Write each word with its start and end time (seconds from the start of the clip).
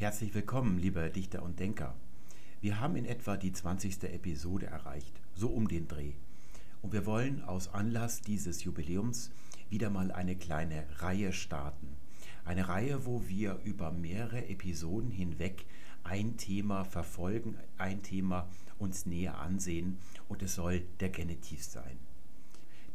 Herzlich 0.00 0.34
willkommen, 0.34 0.78
liebe 0.78 1.10
Dichter 1.10 1.42
und 1.42 1.60
Denker. 1.60 1.94
Wir 2.62 2.80
haben 2.80 2.96
in 2.96 3.04
etwa 3.04 3.36
die 3.36 3.52
20. 3.52 4.04
Episode 4.04 4.64
erreicht, 4.64 5.20
so 5.34 5.48
um 5.48 5.68
den 5.68 5.88
Dreh. 5.88 6.14
Und 6.80 6.94
wir 6.94 7.04
wollen 7.04 7.44
aus 7.44 7.74
Anlass 7.74 8.22
dieses 8.22 8.64
Jubiläums 8.64 9.30
wieder 9.68 9.90
mal 9.90 10.10
eine 10.10 10.36
kleine 10.36 10.86
Reihe 11.00 11.34
starten. 11.34 11.86
Eine 12.46 12.68
Reihe, 12.68 13.04
wo 13.04 13.28
wir 13.28 13.60
über 13.64 13.92
mehrere 13.92 14.48
Episoden 14.48 15.10
hinweg 15.10 15.66
ein 16.02 16.38
Thema 16.38 16.86
verfolgen, 16.86 17.58
ein 17.76 18.02
Thema 18.02 18.48
uns 18.78 19.04
näher 19.04 19.38
ansehen 19.38 19.98
und 20.30 20.42
es 20.42 20.54
soll 20.54 20.80
der 21.00 21.10
Genitiv 21.10 21.62
sein. 21.62 21.98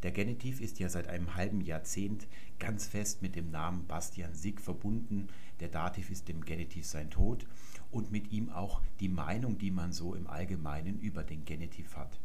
Der 0.05 0.11
Genitiv 0.11 0.61
ist 0.61 0.77
ja 0.77 0.87
seit 0.87 1.07
einem 1.07 1.33
halben 1.33 1.61
Jahrzehnt 1.61 2.27
ganz 2.59 2.85
fest 2.85 3.23
mit 3.23 3.35
dem 3.35 3.49
Namen 3.49 3.88
Bastian 3.88 4.35
Sick 4.35 4.61
verbunden. 4.61 5.29
Der 5.59 5.67
Dativ 5.67 6.11
ist 6.11 6.27
dem 6.27 6.45
Genitiv 6.45 6.85
sein 6.85 7.09
Tod 7.09 7.47
und 7.89 8.11
mit 8.11 8.31
ihm 8.31 8.52
auch 8.52 8.83
die 8.99 9.09
Meinung, 9.09 9.57
die 9.57 9.71
man 9.71 9.91
so 9.91 10.13
im 10.13 10.27
Allgemeinen 10.27 10.99
über 10.99 11.23
den 11.23 11.44
Genitiv 11.44 11.95
hat. 11.95 12.20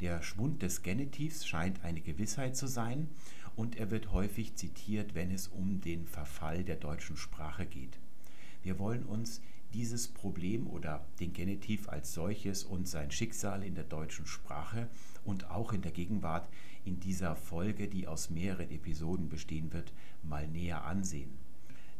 Der 0.00 0.20
Schwund 0.20 0.62
des 0.62 0.82
Genitivs 0.82 1.46
scheint 1.46 1.84
eine 1.84 2.00
Gewissheit 2.00 2.56
zu 2.56 2.66
sein 2.66 3.08
und 3.54 3.76
er 3.76 3.92
wird 3.92 4.10
häufig 4.10 4.56
zitiert, 4.56 5.14
wenn 5.14 5.30
es 5.30 5.46
um 5.46 5.80
den 5.80 6.08
Verfall 6.08 6.64
der 6.64 6.74
deutschen 6.74 7.16
Sprache 7.16 7.66
geht. 7.66 8.00
Wir 8.64 8.80
wollen 8.80 9.04
uns 9.04 9.40
dieses 9.74 10.08
Problem 10.08 10.66
oder 10.66 11.06
den 11.20 11.32
Genitiv 11.32 11.88
als 11.88 12.14
solches 12.14 12.64
und 12.64 12.88
sein 12.88 13.12
Schicksal 13.12 13.62
in 13.62 13.76
der 13.76 13.84
deutschen 13.84 14.26
Sprache 14.26 14.88
und 15.24 15.50
auch 15.50 15.72
in 15.72 15.82
der 15.82 15.92
Gegenwart 15.92 16.48
in 16.86 17.00
dieser 17.00 17.36
Folge, 17.36 17.88
die 17.88 18.06
aus 18.06 18.30
mehreren 18.30 18.70
Episoden 18.70 19.28
bestehen 19.28 19.72
wird, 19.72 19.92
mal 20.22 20.46
näher 20.46 20.84
ansehen. 20.84 21.30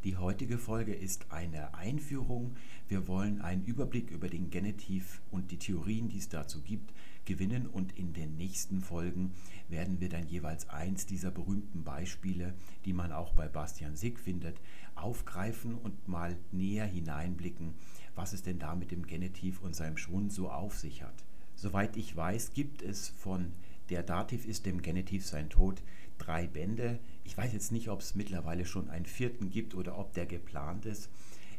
Die 0.05 0.17
heutige 0.17 0.57
Folge 0.57 0.95
ist 0.95 1.33
eine 1.33 1.75
Einführung. 1.75 2.55
Wir 2.87 3.09
wollen 3.09 3.41
einen 3.41 3.65
Überblick 3.65 4.11
über 4.13 4.29
den 4.29 4.51
Genitiv 4.51 5.21
und 5.33 5.51
die 5.51 5.59
Theorien, 5.59 6.09
die 6.09 6.19
es 6.19 6.29
dazu 6.29 6.63
gibt, 6.63 6.93
gewinnen 7.25 7.67
und 7.67 7.99
in 7.99 8.13
den 8.13 8.37
nächsten 8.37 8.81
Folgen 8.81 9.33
werden 9.69 10.01
wir 10.01 10.09
dann 10.09 10.29
jeweils 10.29 10.69
eins 10.69 11.07
dieser 11.07 11.33
berühmten 11.33 11.83
Beispiele, 11.83 12.55
die 12.85 12.93
man 12.93 13.11
auch 13.11 13.33
bei 13.33 13.49
Bastian 13.49 13.97
Sick 13.97 14.21
findet, 14.21 14.61
aufgreifen 14.95 15.75
und 15.75 16.07
mal 16.07 16.37
näher 16.53 16.87
hineinblicken, 16.87 17.75
was 18.15 18.33
es 18.33 18.43
denn 18.43 18.61
da 18.61 18.77
mit 18.77 18.93
dem 18.93 19.09
Genitiv 19.09 19.61
und 19.61 19.75
seinem 19.75 19.97
Schwund 19.97 20.33
so 20.33 20.49
auf 20.49 20.79
sich 20.79 21.03
hat. 21.03 21.25
Soweit 21.57 21.97
ich 21.97 22.15
weiß, 22.15 22.53
gibt 22.53 22.83
es 22.83 23.09
von 23.09 23.53
der 23.89 24.03
Dativ 24.03 24.47
ist 24.47 24.67
dem 24.67 24.83
Genitiv 24.83 25.25
sein 25.25 25.49
Tod 25.49 25.83
drei 26.19 26.47
Bände. 26.47 26.99
Ich 27.25 27.37
weiß 27.37 27.53
jetzt 27.53 27.73
nicht, 27.73 27.89
ob 27.89 28.01
es 28.01 28.15
mittlerweile 28.15 28.65
schon 28.65 28.91
einen 28.91 29.07
vierten 29.07 29.51
gibt 29.51 29.75
oder 29.75 29.99
ob 29.99 30.13
der 30.15 30.27
geplant 30.27 30.87
ist. 30.87 31.11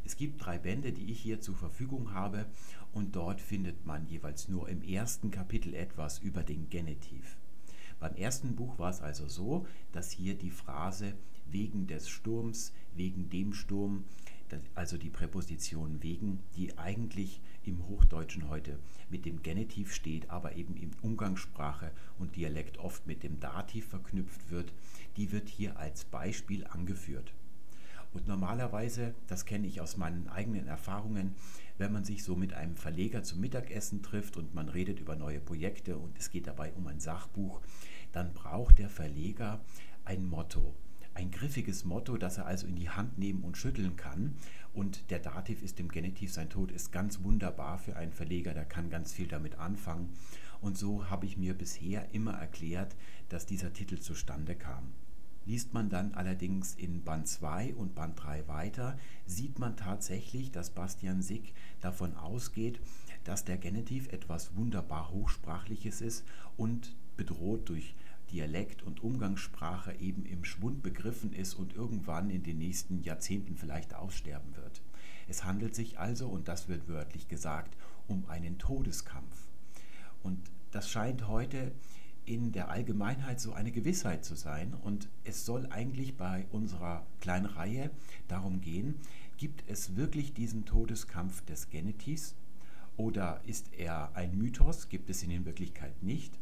Es 0.06 0.16
gibt 0.16 0.44
drei 0.46 0.58
Bände, 0.58 0.92
die 0.92 1.12
ich 1.12 1.20
hier 1.20 1.42
zur 1.42 1.56
Verfügung 1.56 2.14
habe 2.14 2.46
und 2.94 3.16
dort 3.16 3.42
findet 3.42 3.86
man 3.86 4.08
jeweils 4.08 4.48
nur 4.48 4.70
im 4.70 4.82
ersten 4.82 5.32
Kapitel 5.32 5.74
etwas 5.74 6.20
über 6.20 6.44
den 6.44 6.70
Genitiv. 6.70 7.38
Beim 8.00 8.16
ersten 8.16 8.56
Buch 8.56 8.78
war 8.80 8.90
es 8.90 9.02
also 9.02 9.28
so, 9.28 9.66
dass 9.92 10.12
hier 10.12 10.36
die 10.36 10.52
Phrase 10.52 11.14
wegen 11.50 11.88
des 11.88 12.10
Sturms, 12.10 12.74
wegen 12.96 13.30
dem 13.30 13.54
Sturm, 13.54 14.06
also 14.76 14.98
die 14.98 15.10
Präposition 15.10 16.02
wegen, 16.02 16.40
die 16.56 16.78
eigentlich 16.78 17.42
im 17.64 17.88
Hochdeutschen 17.88 18.50
heute 18.50 18.80
mit 19.10 19.26
dem 19.26 19.44
Genitiv 19.44 19.94
steht, 19.94 20.30
aber 20.30 20.56
eben 20.56 20.76
in 20.76 20.92
Umgangssprache 21.02 21.92
und 22.18 22.36
Dialekt 22.36 22.78
oft 22.78 23.06
mit 23.08 23.24
dem 23.24 23.40
Dativ 23.40 23.88
verknüpft 23.88 24.50
wird, 24.50 24.74
die 25.18 25.32
wird 25.32 25.50
hier 25.50 25.78
als 25.78 26.06
Beispiel 26.06 26.66
angeführt. 26.68 27.34
Und 28.14 28.28
normalerweise, 28.28 29.14
das 29.28 29.46
kenne 29.46 29.68
ich 29.68 29.82
aus 29.82 29.98
meinen 29.98 30.28
eigenen 30.30 30.68
Erfahrungen, 30.68 31.36
wenn 31.78 31.92
man 31.92 32.06
sich 32.06 32.24
so 32.24 32.36
mit 32.36 32.54
einem 32.54 32.76
Verleger 32.76 33.24
zum 33.24 33.42
Mittagessen 33.42 34.02
trifft 34.02 34.38
und 34.38 34.56
man 34.56 34.70
redet 34.70 35.00
über 35.00 35.16
neue 35.16 35.40
Projekte 35.40 35.98
und 35.98 36.18
es 36.18 36.32
geht 36.32 36.48
dabei 36.48 36.72
um 36.74 36.88
ein 36.88 37.00
Sachbuch, 37.00 37.62
dann 38.14 38.34
braucht 38.34 38.80
der 38.80 38.90
Verleger 38.90 39.60
ein 40.06 40.26
Motto 40.26 40.74
ein 41.18 41.32
griffiges 41.32 41.84
Motto, 41.84 42.16
das 42.16 42.38
er 42.38 42.46
also 42.46 42.68
in 42.68 42.76
die 42.76 42.92
Hand 42.92 43.18
nehmen 43.18 43.44
und 43.44 43.58
schütteln 43.58 43.96
kann. 43.96 44.36
Und 44.74 45.10
der 45.10 45.18
Dativ 45.18 45.64
ist 45.64 45.80
im 45.80 45.90
Genitiv, 45.90 46.32
sein 46.32 46.52
Tod 46.52 46.72
ist 46.72 46.92
ganz 46.92 47.24
wunderbar 47.24 47.80
für 47.80 47.96
einen 47.96 48.12
Verleger, 48.12 48.54
der 48.54 48.66
kann 48.66 48.92
ganz 48.92 49.14
viel 49.14 49.28
damit 49.28 49.56
anfangen. 49.58 50.14
Und 50.62 50.78
so 50.78 51.10
habe 51.10 51.26
ich 51.26 51.36
mir 51.36 51.56
bisher 51.56 52.14
immer 52.14 52.34
erklärt, 52.34 52.96
dass 53.30 53.48
dieser 53.48 53.74
Titel 53.74 53.98
zustande 53.98 54.54
kam. 54.54 54.94
Liest 55.48 55.74
man 55.74 55.90
dann 55.90 56.14
allerdings 56.14 56.76
in 56.76 57.04
Band 57.04 57.28
2 57.28 57.74
und 57.74 57.96
Band 57.96 58.22
3 58.22 58.48
weiter, 58.48 59.00
sieht 59.26 59.58
man 59.58 59.76
tatsächlich, 59.76 60.52
dass 60.52 60.70
Bastian 60.70 61.24
Sick 61.24 61.54
davon 61.82 62.16
ausgeht, 62.16 62.80
dass 63.24 63.44
der 63.44 63.58
Genitiv 63.58 64.08
etwas 64.10 64.56
wunderbar 64.56 65.10
Hochsprachliches 65.10 66.02
ist 66.02 66.28
und 66.58 66.96
bedroht 67.16 67.70
durch 67.70 67.96
Dialekt 68.32 68.84
und 68.84 69.02
Umgangssprache 69.04 69.94
eben 70.00 70.26
im 70.26 70.44
Schwund 70.44 70.84
begriffen 70.84 71.34
ist 71.34 71.54
und 71.54 71.74
irgendwann 71.74 72.30
in 72.30 72.44
den 72.44 72.58
nächsten 72.58 73.02
Jahrzehnten 73.02 73.56
vielleicht 73.56 73.94
aussterben 73.94 74.56
wird. 74.56 74.82
Es 75.28 75.44
handelt 75.44 75.76
sich 75.76 76.00
also, 76.00 76.28
und 76.28 76.48
das 76.48 76.68
wird 76.68 76.88
wörtlich 76.88 77.28
gesagt, 77.28 77.76
um 78.08 78.26
einen 78.28 78.58
Todeskampf. 78.58 79.48
Und 80.24 80.40
das 80.72 80.90
scheint 80.90 81.28
heute 81.28 81.72
in 82.26 82.52
der 82.52 82.70
Allgemeinheit 82.70 83.40
so 83.40 83.54
eine 83.54 83.72
Gewissheit 83.72 84.26
zu 84.26 84.36
sein. 84.36 84.74
Und 84.74 85.08
es 85.24 85.46
soll 85.46 85.66
eigentlich 85.68 86.18
bei 86.18 86.46
unserer 86.52 87.06
kleinen 87.22 87.46
Reihe 87.46 87.90
darum 88.28 88.62
gehen, 88.62 88.96
gibt 89.38 89.64
es 89.68 89.96
wirklich 89.96 90.34
diesen 90.34 90.66
Todeskampf 90.66 91.44
des 91.46 91.70
Genitivs 91.70 92.36
oder 92.98 93.42
ist 93.46 93.74
er 93.74 94.16
ein 94.16 94.38
Mythos, 94.38 94.90
gibt 94.90 95.10
es 95.10 95.24
ihn 95.24 95.32
in 95.32 95.46
Wirklichkeit 95.46 96.02
nicht? 96.02 96.38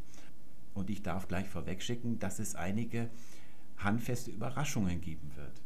Und 0.75 0.91
ich 0.91 1.01
darf 1.01 1.27
gleich 1.27 1.47
vorwegschicken, 1.49 2.19
dass 2.19 2.37
es 2.37 2.53
einige 2.53 3.09
handfeste 3.77 4.29
Überraschungen 4.29 5.01
geben 5.01 5.31
wird. 5.35 5.61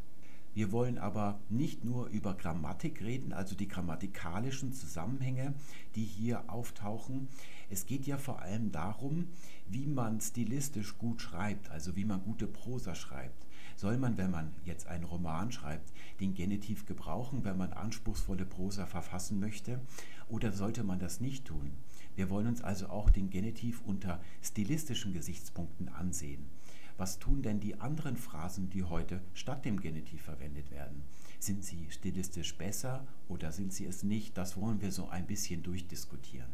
Wir 0.54 0.72
wollen 0.72 0.98
aber 0.98 1.40
nicht 1.50 1.84
nur 1.86 2.08
über 2.08 2.34
Grammatik 2.34 3.02
reden, 3.02 3.34
also 3.34 3.56
die 3.56 3.68
grammatikalischen 3.68 4.74
Zusammenhänge, 4.74 5.54
die 5.96 6.04
hier 6.04 6.50
auftauchen. 6.50 7.28
Es 7.70 7.86
geht 7.86 8.08
ja 8.08 8.18
vor 8.18 8.42
allem 8.42 8.72
darum, 8.72 9.28
wie 9.68 9.86
man 9.86 10.20
stilistisch 10.20 10.98
gut 10.98 11.22
schreibt, 11.22 11.70
also 11.70 11.96
wie 11.96 12.06
man 12.06 12.24
gute 12.24 12.48
Prosa 12.48 12.96
schreibt. 12.96 13.46
Soll 13.76 13.98
man, 13.98 14.18
wenn 14.18 14.32
man 14.32 14.52
jetzt 14.66 14.88
einen 14.88 15.06
Roman 15.06 15.52
schreibt, 15.52 15.94
den 16.20 16.34
Genitiv 16.34 16.86
gebrauchen, 16.86 17.46
wenn 17.46 17.58
man 17.58 17.72
anspruchsvolle 17.72 18.46
Prosa 18.46 18.86
verfassen 18.88 19.40
möchte, 19.40 19.80
oder 20.28 20.52
sollte 20.52 20.84
man 20.84 21.00
das 21.00 21.22
nicht 21.22 21.46
tun? 21.46 21.72
Wir 22.20 22.30
wollen 22.30 22.48
uns 22.48 22.62
also 22.62 22.90
auch 22.90 23.10
den 23.10 23.30
Genitiv 23.30 23.82
unter 23.86 24.20
stilistischen 24.42 25.14
Gesichtspunkten 25.14 25.88
ansehen. 25.88 26.50
Was 26.98 27.18
tun 27.18 27.42
denn 27.42 27.62
die 27.62 27.80
anderen 27.80 28.18
Phrasen, 28.18 28.70
die 28.70 28.84
heute 28.84 29.22
statt 29.34 29.64
dem 29.64 29.80
Genitiv 29.80 30.24
verwendet 30.24 30.70
werden? 30.70 31.04
Sind 31.40 31.64
sie 31.64 31.88
stilistisch 31.90 32.58
besser 32.58 33.08
oder 33.30 33.54
sind 33.54 33.72
sie 33.72 33.86
es 33.86 34.04
nicht? 34.04 34.38
Das 34.38 34.58
wollen 34.58 34.82
wir 34.82 34.92
so 34.92 35.08
ein 35.08 35.28
bisschen 35.28 35.64
durchdiskutieren. 35.64 36.50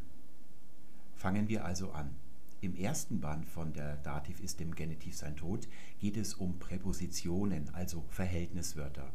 Fangen 1.15 1.49
wir 1.49 1.65
also 1.65 1.89
an. 1.93 2.11
Im 2.61 2.75
ersten 2.75 3.19
Band 3.19 3.47
von 3.47 3.73
der 3.73 3.97
Dativ 3.97 4.41
ist 4.41 4.59
dem 4.59 4.75
Genitiv 4.75 5.17
sein 5.17 5.35
Tod 5.35 5.67
geht 5.99 6.15
es 6.15 6.35
um 6.35 6.59
Präpositionen, 6.59 7.73
also 7.73 8.05
Verhältniswörter. 8.09 9.11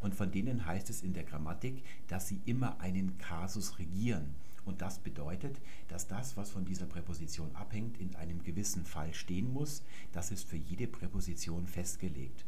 Und 0.00 0.14
von 0.14 0.30
denen 0.30 0.66
heißt 0.66 0.90
es 0.90 1.00
in 1.00 1.14
der 1.14 1.24
Grammatik, 1.24 1.82
dass 2.08 2.28
sie 2.28 2.42
immer 2.44 2.78
einen 2.78 3.16
Kasus 3.16 3.78
regieren. 3.78 4.34
Und 4.68 4.82
das 4.82 4.98
bedeutet, 4.98 5.62
dass 5.88 6.08
das, 6.08 6.36
was 6.36 6.50
von 6.50 6.66
dieser 6.66 6.84
Präposition 6.84 7.56
abhängt, 7.56 7.98
in 7.98 8.14
einem 8.16 8.42
gewissen 8.44 8.84
Fall 8.84 9.14
stehen 9.14 9.50
muss. 9.50 9.82
Das 10.12 10.30
ist 10.30 10.46
für 10.46 10.58
jede 10.58 10.86
Präposition 10.86 11.66
festgelegt. 11.66 12.44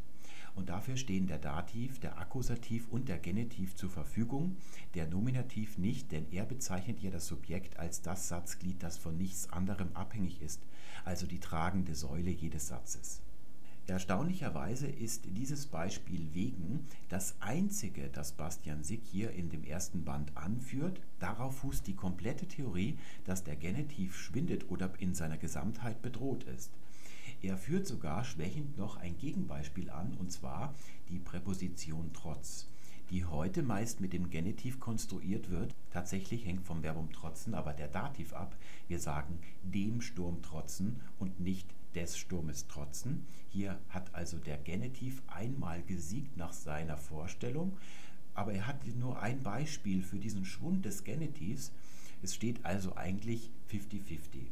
Und 0.53 0.69
dafür 0.69 0.97
stehen 0.97 1.25
der 1.25 1.39
Dativ, 1.39 1.97
der 1.99 2.19
Akkusativ 2.19 2.87
und 2.91 3.09
der 3.09 3.17
Genitiv 3.17 3.75
zur 3.75 3.89
Verfügung, 3.89 4.55
der 4.93 5.07
Nominativ 5.07 5.79
nicht, 5.79 6.11
denn 6.11 6.27
er 6.29 6.45
bezeichnet 6.45 6.99
ja 6.99 7.09
das 7.09 7.25
Subjekt 7.25 7.79
als 7.79 8.03
das 8.03 8.27
Satzglied, 8.27 8.83
das 8.83 8.99
von 8.99 9.17
nichts 9.17 9.49
anderem 9.49 9.89
abhängig 9.95 10.43
ist, 10.43 10.61
also 11.05 11.25
die 11.25 11.39
tragende 11.39 11.95
Säule 11.95 12.29
jedes 12.29 12.67
Satzes. 12.67 13.23
Erstaunlicherweise 13.87 14.87
ist 14.87 15.23
dieses 15.25 15.65
Beispiel 15.65 16.33
wegen 16.33 16.85
das 17.09 17.35
einzige, 17.39 18.09
das 18.09 18.31
Bastian 18.31 18.83
Sick 18.83 19.01
hier 19.03 19.31
in 19.31 19.49
dem 19.49 19.63
ersten 19.63 20.05
Band 20.05 20.37
anführt. 20.37 21.01
Darauf 21.19 21.57
fußt 21.57 21.87
die 21.87 21.95
komplette 21.95 22.47
Theorie, 22.47 22.97
dass 23.25 23.43
der 23.43 23.55
Genitiv 23.55 24.15
schwindet 24.15 24.69
oder 24.69 24.93
in 24.99 25.13
seiner 25.13 25.37
Gesamtheit 25.37 26.01
bedroht 26.01 26.43
ist. 26.43 26.71
Er 27.41 27.57
führt 27.57 27.87
sogar 27.87 28.23
schwächend 28.23 28.77
noch 28.77 28.97
ein 28.97 29.17
Gegenbeispiel 29.17 29.89
an, 29.89 30.13
und 30.13 30.31
zwar 30.31 30.75
die 31.09 31.19
Präposition 31.19 32.11
trotz, 32.13 32.67
die 33.11 33.25
heute 33.25 33.61
meist 33.61 33.99
mit 33.99 34.13
dem 34.13 34.29
Genitiv 34.29 34.79
konstruiert 34.79 35.51
wird. 35.51 35.75
Tatsächlich 35.91 36.45
hängt 36.45 36.65
vom 36.65 36.81
Verbum 36.81 37.11
trotzen 37.11 37.53
aber 37.53 37.73
der 37.73 37.89
Dativ 37.89 38.33
ab. 38.33 38.55
Wir 38.87 38.99
sagen 38.99 39.39
dem 39.63 40.01
Sturm 40.01 40.41
trotzen 40.41 41.01
und 41.19 41.39
nicht 41.39 41.67
des 41.93 42.17
Sturmes 42.17 42.67
trotzen. 42.67 43.27
Hier 43.49 43.77
hat 43.89 44.15
also 44.15 44.37
der 44.37 44.57
Genitiv 44.57 45.21
einmal 45.27 45.83
gesiegt 45.83 46.37
nach 46.37 46.53
seiner 46.53 46.97
Vorstellung. 46.97 47.77
aber 48.33 48.53
er 48.53 48.65
hat 48.65 48.85
nur 48.95 49.21
ein 49.21 49.43
Beispiel 49.43 50.01
für 50.01 50.17
diesen 50.17 50.45
Schwund 50.45 50.85
des 50.85 51.03
Genitivs. 51.03 51.71
Es 52.21 52.33
steht 52.33 52.63
also 52.65 52.95
eigentlich 52.95 53.51
50-50. 53.69 54.45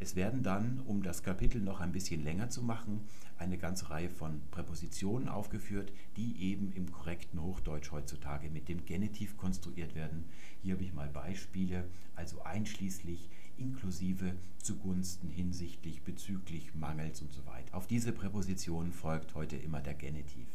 Es 0.00 0.14
werden 0.14 0.44
dann, 0.44 0.80
um 0.86 1.02
das 1.02 1.24
Kapitel 1.24 1.60
noch 1.60 1.80
ein 1.80 1.90
bisschen 1.90 2.22
länger 2.22 2.50
zu 2.50 2.62
machen, 2.62 3.00
eine 3.36 3.58
ganze 3.58 3.90
Reihe 3.90 4.10
von 4.10 4.40
Präpositionen 4.52 5.28
aufgeführt, 5.28 5.92
die 6.16 6.40
eben 6.40 6.72
im 6.72 6.92
korrekten 6.92 7.42
Hochdeutsch 7.42 7.90
heutzutage 7.90 8.48
mit 8.48 8.68
dem 8.68 8.86
Genitiv 8.86 9.36
konstruiert 9.36 9.96
werden. 9.96 10.24
Hier 10.62 10.74
habe 10.74 10.84
ich 10.84 10.94
mal 10.94 11.08
Beispiele, 11.08 11.84
also 12.14 12.42
einschließlich, 12.42 13.28
inklusive, 13.56 14.34
zugunsten, 14.58 15.30
hinsichtlich, 15.30 16.02
bezüglich, 16.02 16.74
mangels 16.76 17.20
und 17.20 17.32
so 17.32 17.44
weiter. 17.46 17.76
Auf 17.76 17.88
diese 17.88 18.12
Präpositionen 18.12 18.92
folgt 18.92 19.34
heute 19.34 19.56
immer 19.56 19.80
der 19.80 19.94
Genitiv. 19.94 20.46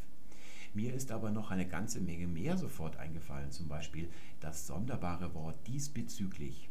Mir 0.73 0.93
ist 0.93 1.11
aber 1.11 1.31
noch 1.31 1.51
eine 1.51 1.67
ganze 1.67 1.99
Menge 1.99 2.27
mehr 2.27 2.57
sofort 2.57 2.95
eingefallen, 2.95 3.51
zum 3.51 3.67
Beispiel 3.67 4.09
das 4.39 4.65
sonderbare 4.67 5.35
Wort 5.35 5.67
diesbezüglich. 5.67 6.69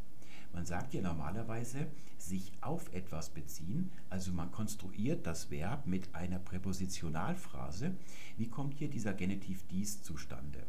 Man 0.53 0.65
sagt 0.65 0.93
ja 0.93 1.01
normalerweise 1.01 1.87
sich 2.17 2.51
auf 2.61 2.93
etwas 2.93 3.31
beziehen, 3.31 3.91
also 4.09 4.31
man 4.31 4.51
konstruiert 4.51 5.25
das 5.25 5.49
Verb 5.49 5.87
mit 5.87 6.13
einer 6.13 6.39
Präpositionalphrase. 6.39 7.95
Wie 8.37 8.47
kommt 8.47 8.75
hier 8.75 8.89
dieser 8.89 9.13
Genitiv 9.13 9.65
dies 9.67 10.03
zustande? 10.03 10.63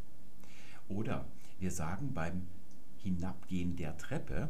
Oder 0.89 1.25
wir 1.59 1.71
sagen 1.71 2.13
beim 2.13 2.47
Hinabgehen 2.97 3.75
der 3.75 3.97
Treppe, 3.97 4.49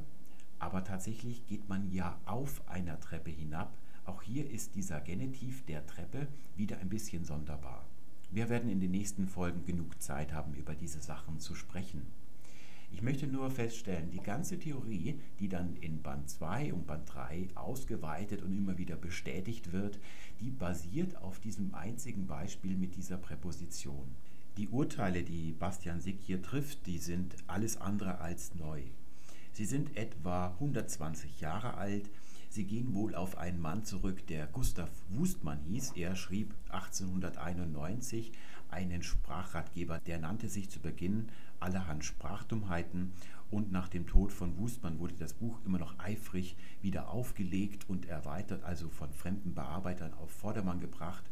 aber 0.58 0.84
tatsächlich 0.84 1.46
geht 1.46 1.68
man 1.68 1.92
ja 1.92 2.18
auf 2.26 2.68
einer 2.70 3.00
Treppe 3.00 3.30
hinab. 3.30 3.78
Auch 4.06 4.22
hier 4.22 4.50
ist 4.50 4.76
dieser 4.76 5.02
Genitiv 5.02 5.66
der 5.66 5.86
Treppe 5.86 6.28
wieder 6.56 6.78
ein 6.80 6.90
bisschen 6.90 7.26
sonderbar. 7.26 7.86
Wir 8.31 8.50
werden 8.50 8.70
in 8.70 8.80
den 8.80 8.92
nächsten 8.92 9.28
Folgen 9.28 9.66
genug 9.66 10.02
Zeit 10.02 10.34
haben, 10.34 10.54
über 10.54 10.76
diese 10.76 11.02
Sachen 11.02 11.40
zu 11.40 11.56
sprechen. 11.56 12.04
Ich 12.92 13.02
möchte 13.02 13.28
nur 13.28 13.52
feststellen, 13.52 14.12
die 14.12 14.22
ganze 14.22 14.58
Theorie, 14.58 15.20
die 15.40 15.50
dann 15.50 15.76
in 15.78 16.02
Band 16.02 16.30
2 16.30 16.74
und 16.74 16.88
Band 16.88 17.14
3 17.14 17.50
ausgeweitet 17.56 18.42
und 18.42 18.56
immer 18.56 18.78
wieder 18.78 18.96
bestätigt 18.96 19.74
wird, 19.74 20.00
die 20.40 20.52
basiert 20.52 21.18
auf 21.18 21.40
diesem 21.40 21.74
einzigen 21.76 22.28
Beispiel 22.28 22.76
mit 22.76 22.96
dieser 22.96 23.18
Präposition. 23.18 24.16
Die 24.58 24.70
Urteile, 24.70 25.24
die 25.24 25.52
Bastian 25.52 26.00
Sick 26.00 26.20
hier 26.22 26.42
trifft, 26.42 26.88
die 26.88 26.98
sind 26.98 27.36
alles 27.48 27.76
andere 27.76 28.20
als 28.20 28.56
neu. 28.56 28.84
Sie 29.52 29.66
sind 29.66 29.98
etwa 29.98 30.48
120 30.48 31.42
Jahre 31.42 31.76
alt. 31.76 32.10
Sie 32.50 32.64
gehen 32.64 32.94
wohl 32.94 33.16
auf 33.16 33.38
einen 33.38 33.60
Mann 33.60 33.84
zurück, 33.84 34.26
der 34.28 34.48
Gustav 34.48 34.90
Wustmann 35.10 35.60
hieß. 35.68 35.94
Er 35.96 36.16
schrieb 36.16 36.54
1891 36.70 38.31
einen 38.70 39.04
Sprachratgeber, 39.04 40.00
der 40.00 40.20
nannte 40.20 40.48
sich 40.48 40.70
zu 40.70 40.80
Beginn 40.80 41.28
allerhand 41.66 42.06
Sprachdummheiten 42.06 43.12
und 43.50 43.72
nach 43.72 43.90
dem 43.90 44.06
Tod 44.06 44.32
von 44.32 44.58
Wustmann 44.58 45.00
wurde 45.00 45.16
das 45.16 45.34
Buch 45.34 45.60
immer 45.66 45.80
noch 45.80 45.98
eifrig 45.98 46.56
wieder 46.82 47.10
aufgelegt 47.10 47.90
und 47.90 48.06
erweitert, 48.06 48.64
also 48.64 48.88
von 48.90 49.12
fremden 49.12 49.56
Bearbeitern 49.56 50.14
auf 50.14 50.30
Vordermann 50.30 50.80
gebracht 50.80 51.24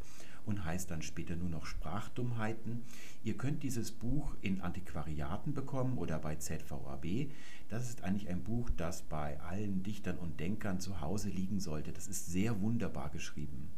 und 0.45 0.65
heißt 0.65 0.89
dann 0.91 1.01
später 1.01 1.35
nur 1.35 1.49
noch 1.49 1.65
Sprachdummheiten. 1.65 2.83
Ihr 3.23 3.37
könnt 3.37 3.63
dieses 3.63 3.91
Buch 3.91 4.35
in 4.41 4.61
Antiquariaten 4.61 5.53
bekommen 5.53 5.97
oder 5.97 6.19
bei 6.19 6.35
ZVAB. 6.35 7.29
Das 7.69 7.87
ist 7.87 8.03
eigentlich 8.03 8.29
ein 8.29 8.43
Buch, 8.43 8.69
das 8.75 9.03
bei 9.03 9.39
allen 9.41 9.83
Dichtern 9.83 10.17
und 10.17 10.39
Denkern 10.39 10.79
zu 10.79 10.99
Hause 10.99 11.29
liegen 11.29 11.59
sollte. 11.59 11.93
Das 11.93 12.07
ist 12.07 12.25
sehr 12.25 12.59
wunderbar 12.59 13.09
geschrieben. 13.09 13.69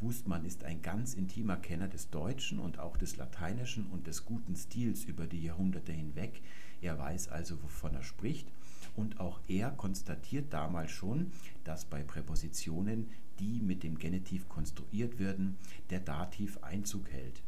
Wustmann 0.00 0.46
ist 0.46 0.64
ein 0.64 0.80
ganz 0.80 1.12
intimer 1.12 1.58
Kenner 1.58 1.86
des 1.86 2.08
Deutschen 2.08 2.58
und 2.58 2.78
auch 2.78 2.96
des 2.96 3.16
Lateinischen 3.16 3.86
und 3.86 4.06
des 4.06 4.24
guten 4.24 4.56
Stils 4.56 5.04
über 5.04 5.26
die 5.26 5.42
Jahrhunderte 5.42 5.92
hinweg. 5.92 6.40
Er 6.80 6.98
weiß 6.98 7.28
also, 7.28 7.62
wovon 7.62 7.94
er 7.94 8.02
spricht. 8.02 8.48
Und 8.96 9.20
auch 9.20 9.40
er 9.46 9.70
konstatiert 9.70 10.52
damals 10.52 10.90
schon, 10.90 11.32
dass 11.64 11.84
bei 11.84 12.02
Präpositionen, 12.02 13.10
die 13.38 13.60
mit 13.60 13.82
dem 13.82 13.98
Genitiv 13.98 14.48
konstruiert 14.48 15.18
werden, 15.18 15.58
der 15.90 16.00
Dativ 16.00 16.58
Einzug 16.62 17.10
hält. 17.10 17.42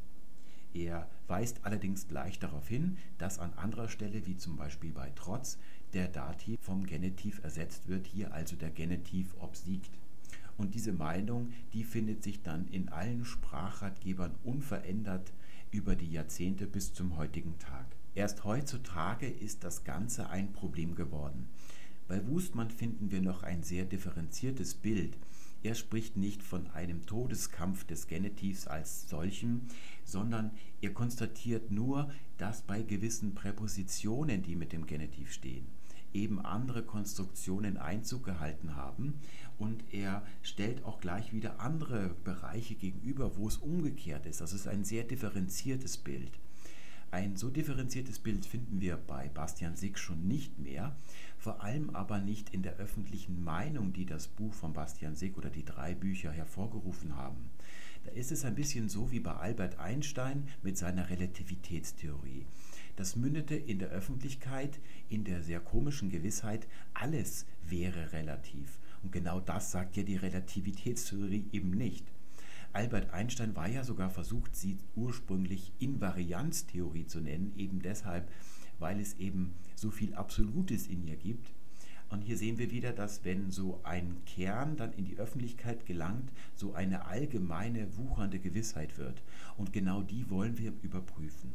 Er 0.74 1.08
weist 1.28 1.60
allerdings 1.64 2.08
gleich 2.08 2.38
darauf 2.38 2.68
hin, 2.68 2.98
dass 3.18 3.38
an 3.38 3.52
anderer 3.54 3.88
Stelle, 3.88 4.26
wie 4.26 4.36
zum 4.36 4.56
Beispiel 4.56 4.92
bei 4.92 5.10
Trotz, 5.14 5.58
der 5.94 6.08
Dativ 6.08 6.58
vom 6.60 6.84
Genitiv 6.86 7.42
ersetzt 7.44 7.88
wird, 7.88 8.06
hier 8.06 8.32
also 8.32 8.56
der 8.56 8.70
Genitiv 8.70 9.34
obsiegt. 9.40 9.90
Und 10.62 10.76
diese 10.76 10.92
Meinung, 10.92 11.52
die 11.72 11.82
findet 11.82 12.22
sich 12.22 12.44
dann 12.44 12.68
in 12.68 12.88
allen 12.88 13.24
Sprachratgebern 13.24 14.36
unverändert 14.44 15.32
über 15.72 15.96
die 15.96 16.12
Jahrzehnte 16.12 16.68
bis 16.68 16.94
zum 16.94 17.16
heutigen 17.16 17.58
Tag. 17.58 17.84
Erst 18.14 18.44
heutzutage 18.44 19.26
ist 19.26 19.64
das 19.64 19.82
Ganze 19.82 20.30
ein 20.30 20.52
Problem 20.52 20.94
geworden. 20.94 21.48
Bei 22.06 22.24
Wustmann 22.28 22.70
finden 22.70 23.10
wir 23.10 23.20
noch 23.20 23.42
ein 23.42 23.64
sehr 23.64 23.84
differenziertes 23.86 24.74
Bild. 24.74 25.18
Er 25.64 25.74
spricht 25.74 26.16
nicht 26.16 26.44
von 26.44 26.70
einem 26.70 27.06
Todeskampf 27.06 27.82
des 27.82 28.06
Genitivs 28.06 28.68
als 28.68 29.08
solchem, 29.08 29.62
sondern 30.04 30.52
er 30.80 30.94
konstatiert 30.94 31.72
nur, 31.72 32.08
dass 32.38 32.62
bei 32.62 32.82
gewissen 32.82 33.34
Präpositionen, 33.34 34.44
die 34.44 34.54
mit 34.54 34.72
dem 34.72 34.86
Genitiv 34.86 35.32
stehen, 35.32 35.66
eben 36.14 36.44
andere 36.44 36.82
Konstruktionen 36.82 37.76
Einzug 37.76 38.24
gehalten 38.24 38.76
haben 38.76 39.14
und 39.58 39.84
er 39.92 40.22
stellt 40.42 40.84
auch 40.84 41.00
gleich 41.00 41.32
wieder 41.32 41.60
andere 41.60 42.10
Bereiche 42.24 42.74
gegenüber, 42.74 43.36
wo 43.36 43.48
es 43.48 43.58
umgekehrt 43.58 44.26
ist. 44.26 44.40
Das 44.40 44.52
ist 44.52 44.66
ein 44.66 44.84
sehr 44.84 45.04
differenziertes 45.04 45.96
Bild. 45.96 46.38
Ein 47.10 47.36
so 47.36 47.50
differenziertes 47.50 48.18
Bild 48.18 48.46
finden 48.46 48.80
wir 48.80 48.96
bei 48.96 49.28
Bastian 49.28 49.76
Sick 49.76 49.98
schon 49.98 50.26
nicht 50.26 50.58
mehr, 50.58 50.96
vor 51.36 51.62
allem 51.62 51.90
aber 51.90 52.18
nicht 52.18 52.54
in 52.54 52.62
der 52.62 52.76
öffentlichen 52.76 53.44
Meinung, 53.44 53.92
die 53.92 54.06
das 54.06 54.28
Buch 54.28 54.54
von 54.54 54.72
Bastian 54.72 55.14
Sick 55.14 55.36
oder 55.36 55.50
die 55.50 55.64
drei 55.64 55.94
Bücher 55.94 56.32
hervorgerufen 56.32 57.16
haben. 57.16 57.50
Da 58.04 58.12
ist 58.12 58.32
es 58.32 58.44
ein 58.44 58.54
bisschen 58.54 58.88
so 58.88 59.12
wie 59.12 59.20
bei 59.20 59.34
Albert 59.34 59.78
Einstein 59.78 60.48
mit 60.62 60.78
seiner 60.78 61.10
Relativitätstheorie. 61.10 62.46
Das 62.96 63.16
mündete 63.16 63.54
in 63.54 63.78
der 63.78 63.88
Öffentlichkeit 63.88 64.78
in 65.08 65.24
der 65.24 65.42
sehr 65.42 65.60
komischen 65.60 66.10
Gewissheit, 66.10 66.66
alles 66.94 67.46
wäre 67.66 68.12
relativ. 68.12 68.78
Und 69.02 69.12
genau 69.12 69.40
das 69.40 69.72
sagt 69.72 69.96
ja 69.96 70.02
die 70.02 70.16
Relativitätstheorie 70.16 71.46
eben 71.52 71.70
nicht. 71.70 72.06
Albert 72.74 73.10
Einstein 73.10 73.54
war 73.56 73.68
ja 73.68 73.84
sogar 73.84 74.10
versucht, 74.10 74.56
sie 74.56 74.78
ursprünglich 74.94 75.72
Invarianztheorie 75.78 77.06
zu 77.06 77.20
nennen, 77.20 77.52
eben 77.56 77.82
deshalb, 77.82 78.30
weil 78.78 79.00
es 79.00 79.14
eben 79.18 79.54
so 79.74 79.90
viel 79.90 80.14
Absolutes 80.14 80.86
in 80.86 81.06
ihr 81.06 81.16
gibt. 81.16 81.52
Und 82.08 82.20
hier 82.20 82.36
sehen 82.36 82.58
wir 82.58 82.70
wieder, 82.70 82.92
dass 82.92 83.24
wenn 83.24 83.50
so 83.50 83.80
ein 83.84 84.22
Kern 84.26 84.76
dann 84.76 84.92
in 84.92 85.06
die 85.06 85.16
Öffentlichkeit 85.16 85.86
gelangt, 85.86 86.30
so 86.54 86.74
eine 86.74 87.06
allgemeine, 87.06 87.96
wuchernde 87.96 88.38
Gewissheit 88.38 88.98
wird. 88.98 89.22
Und 89.56 89.72
genau 89.72 90.02
die 90.02 90.28
wollen 90.28 90.58
wir 90.58 90.72
überprüfen. 90.82 91.54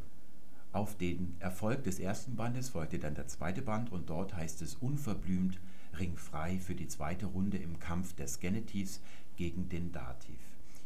Auf 0.72 0.98
den 0.98 1.36
Erfolg 1.40 1.84
des 1.84 2.00
ersten 2.00 2.36
Bandes 2.36 2.70
folgte 2.70 3.00
dann 3.00 3.16
der 3.16 3.28
zweite 3.28 3.62
Band 3.62 3.92
und 3.92 4.10
dort 4.10 4.36
heißt 4.36 4.62
es 4.62 4.76
unverblümt 4.76 5.60
ringfrei 5.98 6.60
für 6.60 6.76
die 6.76 6.88
zweite 6.88 7.26
Runde 7.26 7.58
im 7.58 7.80
Kampf 7.80 8.14
des 8.14 8.40
Genitivs 8.40 9.02
gegen 9.36 9.70
den 9.70 9.92
Dativ. 9.92 10.38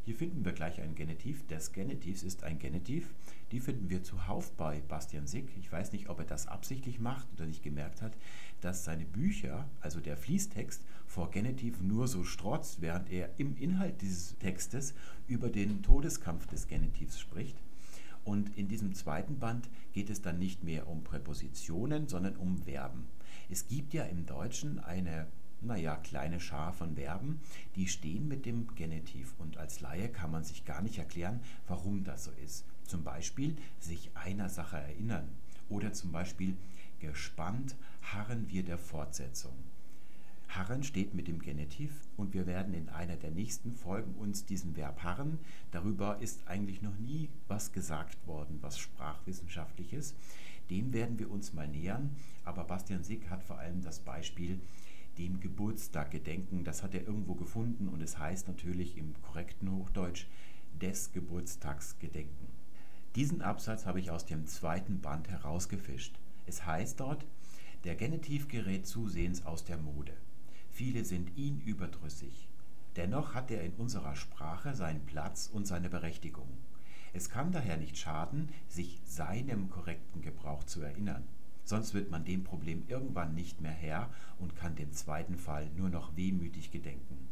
Hier 0.03 0.15
finden 0.15 0.43
wir 0.43 0.53
gleich 0.53 0.81
ein 0.81 0.95
Genitiv. 0.95 1.45
Des 1.47 1.73
Genitivs 1.73 2.23
ist 2.23 2.43
ein 2.43 2.57
Genitiv. 2.57 3.13
Die 3.51 3.59
finden 3.59 3.89
wir 3.89 4.03
zuhauf 4.03 4.51
bei 4.53 4.81
Bastian 4.87 5.27
Sick. 5.27 5.47
Ich 5.59 5.71
weiß 5.71 5.91
nicht, 5.91 6.09
ob 6.09 6.19
er 6.19 6.25
das 6.25 6.47
absichtlich 6.47 6.99
macht 6.99 7.27
oder 7.35 7.45
nicht 7.45 7.61
gemerkt 7.61 8.01
hat, 8.01 8.13
dass 8.61 8.83
seine 8.83 9.05
Bücher, 9.05 9.67
also 9.79 9.99
der 9.99 10.17
Fließtext, 10.17 10.83
vor 11.05 11.29
Genitiv 11.29 11.81
nur 11.81 12.07
so 12.07 12.23
strotzt, 12.23 12.81
während 12.81 13.11
er 13.11 13.29
im 13.37 13.55
Inhalt 13.57 14.01
dieses 14.01 14.37
Textes 14.39 14.95
über 15.27 15.49
den 15.49 15.83
Todeskampf 15.83 16.47
des 16.47 16.67
Genitivs 16.67 17.19
spricht. 17.19 17.57
Und 18.23 18.55
in 18.57 18.67
diesem 18.67 18.93
zweiten 18.93 19.39
Band 19.39 19.69
geht 19.93 20.09
es 20.09 20.21
dann 20.21 20.39
nicht 20.39 20.63
mehr 20.63 20.87
um 20.87 21.03
Präpositionen, 21.03 22.07
sondern 22.07 22.35
um 22.35 22.57
Verben. 22.59 23.07
Es 23.49 23.67
gibt 23.67 23.93
ja 23.93 24.03
im 24.03 24.25
Deutschen 24.25 24.79
eine, 24.79 25.27
naja, 25.61 25.95
kleine 25.97 26.39
Schar 26.39 26.73
von 26.73 26.95
Verben, 26.95 27.41
die 27.75 27.87
stehen 27.87 28.27
mit 28.27 28.45
dem 28.45 28.73
Genitiv. 28.75 29.33
Und 29.39 29.57
als 29.57 29.81
Laie 29.81 30.09
kann 30.09 30.31
man 30.31 30.43
sich 30.43 30.65
gar 30.65 30.81
nicht 30.81 30.97
erklären, 30.97 31.39
warum 31.67 32.03
das 32.03 32.25
so 32.25 32.31
ist. 32.43 32.65
Zum 32.85 33.03
Beispiel 33.03 33.57
sich 33.79 34.11
einer 34.15 34.49
Sache 34.49 34.77
erinnern. 34.77 35.27
Oder 35.69 35.93
zum 35.93 36.11
Beispiel 36.11 36.57
gespannt 36.99 37.75
harren 38.01 38.49
wir 38.49 38.63
der 38.63 38.77
Fortsetzung. 38.77 39.53
Harren 40.55 40.83
steht 40.83 41.13
mit 41.13 41.27
dem 41.27 41.39
Genitiv 41.39 41.93
und 42.17 42.33
wir 42.33 42.45
werden 42.45 42.73
in 42.73 42.89
einer 42.89 43.15
der 43.15 43.31
nächsten 43.31 43.71
Folgen 43.71 44.15
uns 44.15 44.45
diesem 44.45 44.75
Verb 44.75 45.01
harren. 45.01 45.39
Darüber 45.71 46.21
ist 46.21 46.45
eigentlich 46.47 46.81
noch 46.81 46.97
nie 46.97 47.29
was 47.47 47.71
gesagt 47.71 48.27
worden, 48.27 48.57
was 48.61 48.77
sprachwissenschaftliches. 48.77 50.13
Dem 50.69 50.91
werden 50.93 51.19
wir 51.19 51.31
uns 51.31 51.53
mal 51.53 51.67
nähern. 51.67 52.15
Aber 52.43 52.65
Bastian 52.65 53.03
Sick 53.03 53.29
hat 53.29 53.43
vor 53.43 53.59
allem 53.59 53.81
das 53.81 53.99
Beispiel 53.99 54.59
dem 55.17 55.39
Geburtstag 55.39 56.11
gedenken. 56.11 56.63
Das 56.63 56.83
hat 56.83 56.95
er 56.95 57.07
irgendwo 57.07 57.35
gefunden 57.35 57.87
und 57.87 58.01
es 58.01 58.19
heißt 58.19 58.47
natürlich 58.47 58.97
im 58.97 59.13
korrekten 59.21 59.71
Hochdeutsch 59.71 60.25
des 60.81 61.13
Geburtstags 61.13 61.97
gedenken. 61.99 62.47
Diesen 63.15 63.41
Absatz 63.41 63.85
habe 63.85 63.99
ich 63.99 64.11
aus 64.11 64.25
dem 64.25 64.45
zweiten 64.47 64.99
Band 64.99 65.29
herausgefischt. 65.29 66.19
Es 66.45 66.65
heißt 66.65 66.99
dort, 66.99 67.25
der 67.83 67.95
Genitiv 67.95 68.47
gerät 68.47 68.85
zusehends 68.85 69.45
aus 69.45 69.63
der 69.63 69.77
Mode. 69.77 70.13
Viele 70.71 71.03
sind 71.05 71.37
ihn 71.37 71.59
überdrüssig. 71.59 72.47
Dennoch 72.95 73.35
hat 73.35 73.51
er 73.51 73.63
in 73.63 73.73
unserer 73.73 74.15
Sprache 74.15 74.73
seinen 74.73 75.05
Platz 75.05 75.49
und 75.51 75.67
seine 75.67 75.89
Berechtigung. 75.89 76.47
Es 77.13 77.29
kann 77.29 77.51
daher 77.51 77.77
nicht 77.77 77.97
schaden, 77.97 78.49
sich 78.69 78.99
seinem 79.03 79.69
korrekten 79.69 80.21
Gebrauch 80.21 80.63
zu 80.63 80.81
erinnern. 80.81 81.27
Sonst 81.65 81.93
wird 81.93 82.09
man 82.09 82.25
dem 82.25 82.43
Problem 82.43 82.83
irgendwann 82.87 83.35
nicht 83.35 83.61
mehr 83.61 83.71
Herr 83.71 84.09
und 84.39 84.55
kann 84.55 84.75
dem 84.75 84.93
zweiten 84.93 85.37
Fall 85.37 85.69
nur 85.75 85.89
noch 85.89 86.15
wehmütig 86.15 86.71
gedenken. 86.71 87.29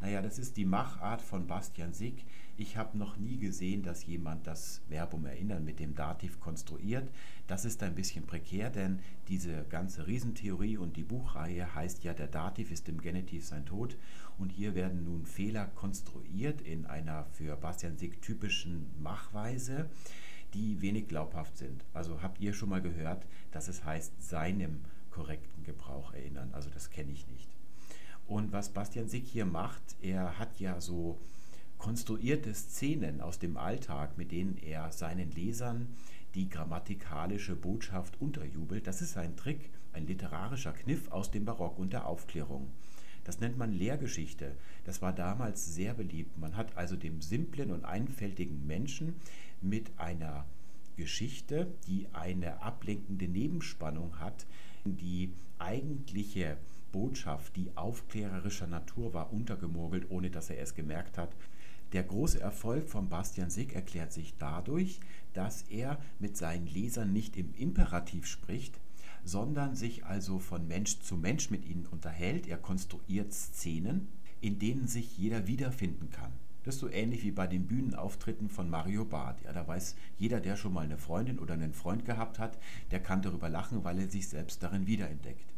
Naja, 0.00 0.20
das 0.20 0.38
ist 0.38 0.56
die 0.56 0.64
Machart 0.64 1.22
von 1.22 1.46
Bastian 1.46 1.92
Sick. 1.92 2.24
Ich 2.62 2.76
habe 2.76 2.96
noch 2.96 3.16
nie 3.16 3.38
gesehen, 3.38 3.82
dass 3.82 4.06
jemand 4.06 4.46
das 4.46 4.82
Verbum 4.88 5.26
erinnern 5.26 5.64
mit 5.64 5.80
dem 5.80 5.96
Dativ 5.96 6.38
konstruiert. 6.38 7.10
Das 7.48 7.64
ist 7.64 7.82
ein 7.82 7.96
bisschen 7.96 8.24
prekär, 8.24 8.70
denn 8.70 9.00
diese 9.26 9.64
ganze 9.64 10.06
Riesentheorie 10.06 10.76
und 10.76 10.96
die 10.96 11.02
Buchreihe 11.02 11.74
heißt 11.74 12.04
ja, 12.04 12.14
der 12.14 12.28
Dativ 12.28 12.70
ist 12.70 12.88
im 12.88 13.00
Genitiv 13.00 13.44
sein 13.44 13.66
Tod. 13.66 13.96
Und 14.38 14.52
hier 14.52 14.76
werden 14.76 15.02
nun 15.02 15.26
Fehler 15.26 15.66
konstruiert 15.74 16.60
in 16.60 16.86
einer 16.86 17.24
für 17.32 17.56
Bastian 17.56 17.98
Sick 17.98 18.22
typischen 18.22 18.86
Machweise, 19.02 19.90
die 20.54 20.80
wenig 20.80 21.08
glaubhaft 21.08 21.56
sind. 21.56 21.84
Also 21.92 22.22
habt 22.22 22.40
ihr 22.40 22.52
schon 22.54 22.68
mal 22.68 22.80
gehört, 22.80 23.26
dass 23.50 23.66
es 23.66 23.84
heißt, 23.84 24.22
seinem 24.22 24.82
korrekten 25.10 25.64
Gebrauch 25.64 26.12
erinnern. 26.12 26.50
Also 26.52 26.70
das 26.70 26.90
kenne 26.90 27.10
ich 27.10 27.26
nicht. 27.26 27.48
Und 28.28 28.52
was 28.52 28.68
Bastian 28.68 29.08
Sick 29.08 29.26
hier 29.26 29.46
macht, 29.46 29.82
er 30.00 30.38
hat 30.38 30.60
ja 30.60 30.80
so 30.80 31.18
konstruierte 31.82 32.54
Szenen 32.54 33.20
aus 33.20 33.40
dem 33.40 33.56
Alltag, 33.56 34.16
mit 34.16 34.30
denen 34.30 34.56
er 34.56 34.92
seinen 34.92 35.32
Lesern 35.32 35.88
die 36.36 36.48
grammatikalische 36.48 37.56
Botschaft 37.56 38.20
unterjubelt. 38.20 38.86
Das 38.86 39.02
ist 39.02 39.16
ein 39.16 39.34
Trick, 39.34 39.68
ein 39.92 40.06
literarischer 40.06 40.72
Kniff 40.72 41.10
aus 41.10 41.32
dem 41.32 41.44
Barock 41.44 41.80
und 41.80 41.92
der 41.92 42.06
Aufklärung. 42.06 42.70
Das 43.24 43.40
nennt 43.40 43.58
man 43.58 43.72
Lehrgeschichte. 43.72 44.54
Das 44.84 45.02
war 45.02 45.12
damals 45.12 45.74
sehr 45.74 45.92
beliebt. 45.92 46.38
Man 46.38 46.56
hat 46.56 46.76
also 46.76 46.94
dem 46.94 47.20
simplen 47.20 47.72
und 47.72 47.84
einfältigen 47.84 48.64
Menschen 48.64 49.16
mit 49.60 49.90
einer 49.98 50.46
Geschichte, 50.96 51.66
die 51.88 52.06
eine 52.12 52.62
ablenkende 52.62 53.26
Nebenspannung 53.26 54.20
hat, 54.20 54.46
die 54.84 55.32
eigentliche 55.58 56.58
Botschaft, 56.92 57.56
die 57.56 57.72
aufklärerischer 57.74 58.68
Natur 58.68 59.14
war, 59.14 59.32
untergemogelt, 59.32 60.10
ohne 60.10 60.30
dass 60.30 60.48
er 60.48 60.60
es 60.60 60.76
gemerkt 60.76 61.18
hat. 61.18 61.34
Der 61.92 62.02
große 62.04 62.40
Erfolg 62.40 62.88
von 62.88 63.10
Bastian 63.10 63.50
Sick 63.50 63.74
erklärt 63.74 64.12
sich 64.12 64.34
dadurch, 64.38 65.00
dass 65.34 65.62
er 65.68 65.98
mit 66.18 66.36
seinen 66.38 66.66
Lesern 66.66 67.12
nicht 67.12 67.36
im 67.36 67.52
Imperativ 67.54 68.26
spricht, 68.26 68.80
sondern 69.24 69.76
sich 69.76 70.06
also 70.06 70.38
von 70.38 70.66
Mensch 70.66 71.00
zu 71.00 71.16
Mensch 71.16 71.50
mit 71.50 71.66
ihnen 71.66 71.86
unterhält. 71.86 72.46
Er 72.46 72.56
konstruiert 72.56 73.32
Szenen, 73.32 74.08
in 74.40 74.58
denen 74.58 74.86
sich 74.86 75.18
jeder 75.18 75.46
wiederfinden 75.46 76.10
kann. 76.10 76.32
Das 76.64 76.76
ist 76.76 76.80
so 76.80 76.88
ähnlich 76.88 77.24
wie 77.24 77.30
bei 77.30 77.46
den 77.46 77.66
Bühnenauftritten 77.66 78.48
von 78.48 78.70
Mario 78.70 79.04
Barth. 79.04 79.42
Ja, 79.44 79.52
da 79.52 79.66
weiß 79.66 79.96
jeder, 80.16 80.40
der 80.40 80.56
schon 80.56 80.72
mal 80.72 80.84
eine 80.84 80.96
Freundin 80.96 81.38
oder 81.38 81.54
einen 81.54 81.74
Freund 81.74 82.04
gehabt 82.04 82.38
hat, 82.38 82.58
der 82.90 83.00
kann 83.00 83.20
darüber 83.20 83.48
lachen, 83.48 83.84
weil 83.84 83.98
er 83.98 84.08
sich 84.08 84.28
selbst 84.28 84.62
darin 84.62 84.86
wiederentdeckt. 84.86 85.52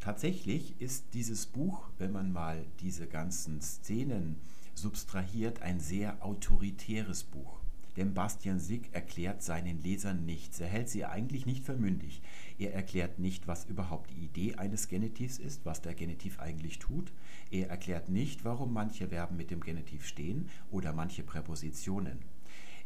Tatsächlich 0.00 0.80
ist 0.80 1.14
dieses 1.14 1.46
Buch, 1.46 1.88
wenn 1.98 2.12
man 2.12 2.32
mal 2.32 2.64
diese 2.80 3.06
ganzen 3.06 3.60
Szenen 3.60 4.36
substrahiert, 4.80 5.62
ein 5.62 5.80
sehr 5.80 6.24
autoritäres 6.24 7.24
Buch. 7.24 7.60
Denn 7.96 8.14
Bastian 8.14 8.60
Sick 8.60 8.90
erklärt 8.92 9.42
seinen 9.42 9.82
Lesern 9.82 10.24
nichts. 10.24 10.60
Er 10.60 10.68
hält 10.68 10.88
sie 10.88 11.04
eigentlich 11.04 11.46
nicht 11.46 11.64
für 11.64 11.74
mündig. 11.74 12.22
Er 12.56 12.72
erklärt 12.72 13.18
nicht, 13.18 13.48
was 13.48 13.64
überhaupt 13.64 14.10
die 14.10 14.24
Idee 14.24 14.54
eines 14.54 14.86
Genitivs 14.86 15.38
ist, 15.38 15.66
was 15.66 15.82
der 15.82 15.94
Genitiv 15.94 16.38
eigentlich 16.38 16.78
tut. 16.78 17.12
Er 17.50 17.68
erklärt 17.70 18.08
nicht, 18.08 18.44
warum 18.44 18.72
manche 18.72 19.08
Verben 19.08 19.36
mit 19.36 19.50
dem 19.50 19.60
Genitiv 19.60 20.06
stehen 20.06 20.48
oder 20.70 20.92
manche 20.92 21.24
Präpositionen. 21.24 22.20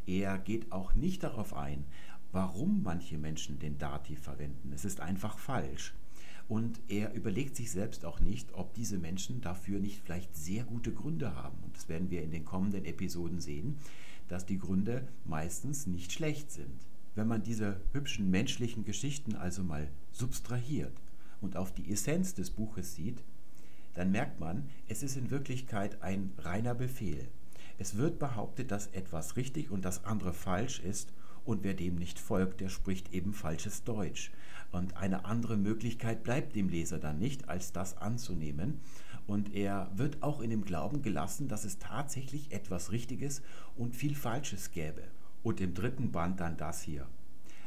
Er 0.06 0.38
geht 0.38 0.72
auch 0.72 0.94
nicht 0.94 1.22
darauf 1.22 1.54
ein, 1.54 1.84
warum 2.32 2.82
manche 2.82 3.18
Menschen 3.18 3.58
den 3.58 3.76
Dativ 3.76 4.22
verwenden. 4.22 4.72
Es 4.72 4.87
ist 4.87 5.00
einfach 5.00 5.38
falsch. 5.38 5.92
Und 6.49 6.80
er 6.88 7.14
überlegt 7.14 7.56
sich 7.56 7.70
selbst 7.70 8.04
auch 8.04 8.20
nicht, 8.20 8.52
ob 8.54 8.75
diese 8.75 8.99
Menschen 8.99 9.40
dafür 9.40 9.80
nicht 9.80 10.00
vielleicht 10.04 10.37
sehr 10.37 10.64
gute 10.64 10.92
Gründe 10.92 11.34
haben. 11.34 11.58
Und 11.64 11.76
das 11.76 11.88
werden 11.88 12.11
wir 12.11 12.22
in 12.22 12.30
den 12.30 12.44
kommenden 12.44 12.84
Episoden 12.84 13.40
sehen, 13.40 13.78
dass 14.28 14.46
die 14.46 14.58
Gründe 14.58 15.06
meistens 15.25 15.87
nicht 15.87 16.12
schlecht 16.12 16.50
sind. 16.50 16.87
Wenn 17.14 17.28
man 17.28 17.42
diese 17.42 17.80
hübschen 17.92 18.30
menschlichen 18.30 18.84
Geschichten 18.84 19.37
also 19.37 19.62
mal 19.62 19.88
substrahiert 20.12 20.92
und 21.40 21.56
auf 21.56 21.72
die 21.72 21.90
Essenz 21.92 22.34
des 22.34 22.50
Buches 22.50 22.94
sieht, 22.94 23.22
dann 23.94 24.11
merkt 24.11 24.40
man, 24.40 24.68
es 24.88 25.02
ist 25.02 25.16
in 25.16 25.30
Wirklichkeit 25.30 26.02
ein 26.02 26.32
reiner 26.38 26.75
Befehl. 26.75 27.28
Es 27.78 27.96
wird 27.96 28.18
behauptet, 28.18 28.70
dass 28.70 28.87
etwas 28.88 29.37
richtig 29.37 29.70
und 29.70 29.84
das 29.84 30.04
andere 30.04 30.32
falsch 30.32 30.80
ist 30.80 31.12
und 31.44 31.64
wer 31.64 31.75
dem 31.75 31.96
nicht 31.96 32.18
folgt, 32.18 32.61
der 32.61 32.68
spricht 32.68 33.12
eben 33.12 33.32
falsches 33.34 33.84
Deutsch. 33.84 34.30
Und 34.72 34.96
eine 34.96 35.26
andere 35.26 35.56
Möglichkeit 35.56 36.24
bleibt 36.24 36.56
dem 36.56 36.68
Leser 36.68 36.98
dann 36.98 37.18
nicht, 37.18 37.48
als 37.48 37.72
das 37.72 37.98
anzunehmen. 37.98 38.80
Und 39.26 39.54
er 39.54 39.90
wird 39.94 40.22
auch 40.22 40.40
in 40.40 40.50
dem 40.50 40.64
Glauben 40.64 41.02
gelassen, 41.02 41.46
dass 41.46 41.64
es 41.64 41.78
tatsächlich 41.78 42.50
etwas 42.52 42.90
Richtiges 42.90 43.42
und 43.76 43.94
viel 43.94 44.14
Falsches 44.14 44.72
gäbe. 44.72 45.02
Und 45.42 45.60
im 45.60 45.74
dritten 45.74 46.10
Band 46.10 46.40
dann 46.40 46.56
das 46.56 46.82
hier. 46.82 47.06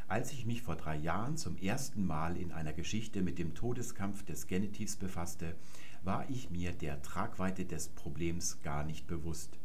Als 0.08 0.32
ich 0.34 0.46
mich 0.46 0.62
vor 0.62 0.76
drei 0.76 0.96
Jahren 0.96 1.38
zum 1.38 1.58
ersten 1.58 2.06
Mal 2.06 2.38
in 2.38 2.52
einer 2.52 2.74
Geschichte 2.74 3.22
mit 3.22 3.40
dem 3.40 3.56
Todeskampf 3.56 4.24
des 4.24 4.48
Genitivs 4.48 4.98
befasste, 4.98 5.56
war 6.04 6.30
ich 6.30 6.50
mir 6.52 6.72
der 6.74 7.02
Tragweite 7.02 7.66
des 7.66 7.90
Problems 7.90 8.62
gar 8.62 8.84
nicht 8.84 9.08
bewusst. 9.08 9.58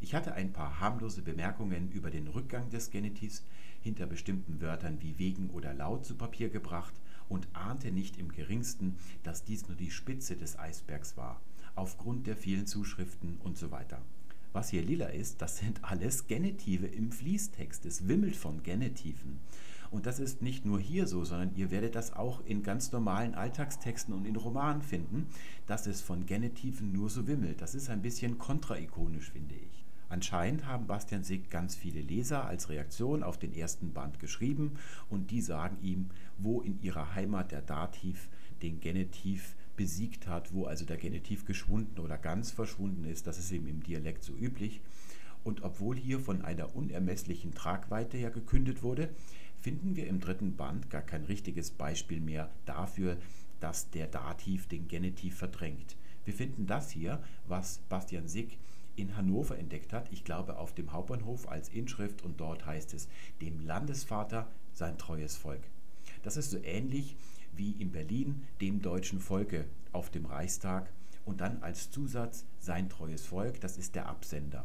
Ich 0.00 0.14
hatte 0.14 0.34
ein 0.34 0.52
paar 0.52 0.80
harmlose 0.80 1.22
Bemerkungen 1.22 1.90
über 1.90 2.10
den 2.10 2.28
Rückgang 2.28 2.70
des 2.70 2.90
Genitivs 2.90 3.44
hinter 3.84 4.06
bestimmten 4.06 4.60
Wörtern 4.60 5.00
wie 5.00 5.18
wegen 5.18 5.50
oder 5.50 5.72
laut 5.72 6.04
zu 6.04 6.16
Papier 6.16 6.48
gebracht 6.48 6.94
und 7.28 7.46
ahnte 7.52 7.92
nicht 7.92 8.18
im 8.18 8.32
geringsten, 8.32 8.96
dass 9.22 9.44
dies 9.44 9.68
nur 9.68 9.76
die 9.76 9.90
Spitze 9.90 10.36
des 10.36 10.58
Eisbergs 10.58 11.16
war, 11.16 11.40
aufgrund 11.74 12.26
der 12.26 12.36
vielen 12.36 12.66
Zuschriften 12.66 13.38
und 13.44 13.56
so 13.58 13.70
weiter. 13.70 14.00
Was 14.54 14.70
hier 14.70 14.82
lila 14.82 15.06
ist, 15.06 15.42
das 15.42 15.58
sind 15.58 15.82
alles 15.82 16.26
Genitive 16.28 16.86
im 16.86 17.12
Fließtext. 17.12 17.84
Es 17.86 18.08
wimmelt 18.08 18.36
von 18.36 18.62
Genitiven. 18.62 19.40
Und 19.90 20.06
das 20.06 20.18
ist 20.18 20.42
nicht 20.42 20.64
nur 20.64 20.80
hier 20.80 21.06
so, 21.06 21.24
sondern 21.24 21.54
ihr 21.56 21.70
werdet 21.70 21.94
das 21.94 22.12
auch 22.12 22.44
in 22.46 22.62
ganz 22.62 22.90
normalen 22.92 23.34
Alltagstexten 23.34 24.14
und 24.14 24.26
in 24.26 24.36
Romanen 24.36 24.82
finden, 24.82 25.26
dass 25.66 25.86
es 25.86 26.00
von 26.00 26.24
Genitiven 26.24 26.92
nur 26.92 27.10
so 27.10 27.26
wimmelt. 27.26 27.60
Das 27.60 27.74
ist 27.74 27.90
ein 27.90 28.02
bisschen 28.02 28.38
kontraikonisch, 28.38 29.30
finde 29.30 29.56
ich. 29.56 29.73
Anscheinend 30.08 30.66
haben 30.66 30.86
Bastian 30.86 31.24
Sick 31.24 31.50
ganz 31.50 31.74
viele 31.74 32.00
Leser 32.00 32.44
als 32.44 32.68
Reaktion 32.68 33.22
auf 33.22 33.38
den 33.38 33.54
ersten 33.54 33.92
Band 33.92 34.20
geschrieben 34.20 34.72
und 35.10 35.30
die 35.30 35.40
sagen 35.40 35.78
ihm, 35.82 36.10
wo 36.38 36.60
in 36.60 36.80
ihrer 36.82 37.14
Heimat 37.14 37.52
der 37.52 37.62
Dativ 37.62 38.28
den 38.62 38.80
Genitiv 38.80 39.56
besiegt 39.76 40.26
hat, 40.26 40.52
wo 40.52 40.66
also 40.66 40.84
der 40.84 40.96
Genitiv 40.96 41.44
geschwunden 41.44 41.98
oder 41.98 42.18
ganz 42.18 42.50
verschwunden 42.50 43.04
ist. 43.04 43.26
Das 43.26 43.38
ist 43.38 43.50
eben 43.50 43.66
im 43.66 43.82
Dialekt 43.82 44.22
so 44.22 44.34
üblich. 44.34 44.80
Und 45.42 45.62
obwohl 45.62 45.96
hier 45.96 46.20
von 46.20 46.42
einer 46.42 46.74
unermesslichen 46.74 47.54
Tragweite 47.54 48.16
her 48.16 48.30
gekündet 48.30 48.82
wurde, 48.82 49.10
finden 49.60 49.96
wir 49.96 50.06
im 50.06 50.20
dritten 50.20 50.56
Band 50.56 50.90
gar 50.90 51.02
kein 51.02 51.24
richtiges 51.24 51.70
Beispiel 51.70 52.20
mehr 52.20 52.50
dafür, 52.66 53.16
dass 53.60 53.90
der 53.90 54.06
Dativ 54.06 54.68
den 54.68 54.88
Genitiv 54.88 55.36
verdrängt. 55.36 55.96
Wir 56.24 56.34
finden 56.34 56.66
das 56.66 56.90
hier, 56.90 57.22
was 57.46 57.78
Bastian 57.88 58.28
Sick 58.28 58.58
in 58.96 59.16
Hannover 59.16 59.58
entdeckt 59.58 59.92
hat, 59.92 60.12
ich 60.12 60.24
glaube 60.24 60.58
auf 60.58 60.74
dem 60.74 60.92
Hauptbahnhof 60.92 61.48
als 61.48 61.68
Inschrift 61.68 62.22
und 62.22 62.40
dort 62.40 62.66
heißt 62.66 62.94
es, 62.94 63.08
dem 63.40 63.60
Landesvater 63.66 64.48
sein 64.72 64.98
treues 64.98 65.36
Volk. 65.36 65.62
Das 66.22 66.36
ist 66.36 66.50
so 66.50 66.58
ähnlich 66.62 67.16
wie 67.56 67.72
in 67.72 67.92
Berlin 67.92 68.44
dem 68.60 68.82
deutschen 68.82 69.20
Volke 69.20 69.64
auf 69.92 70.10
dem 70.10 70.26
Reichstag 70.26 70.90
und 71.24 71.40
dann 71.40 71.62
als 71.62 71.90
Zusatz 71.90 72.44
sein 72.58 72.88
treues 72.88 73.24
Volk, 73.24 73.60
das 73.60 73.76
ist 73.76 73.94
der 73.94 74.08
Absender. 74.08 74.64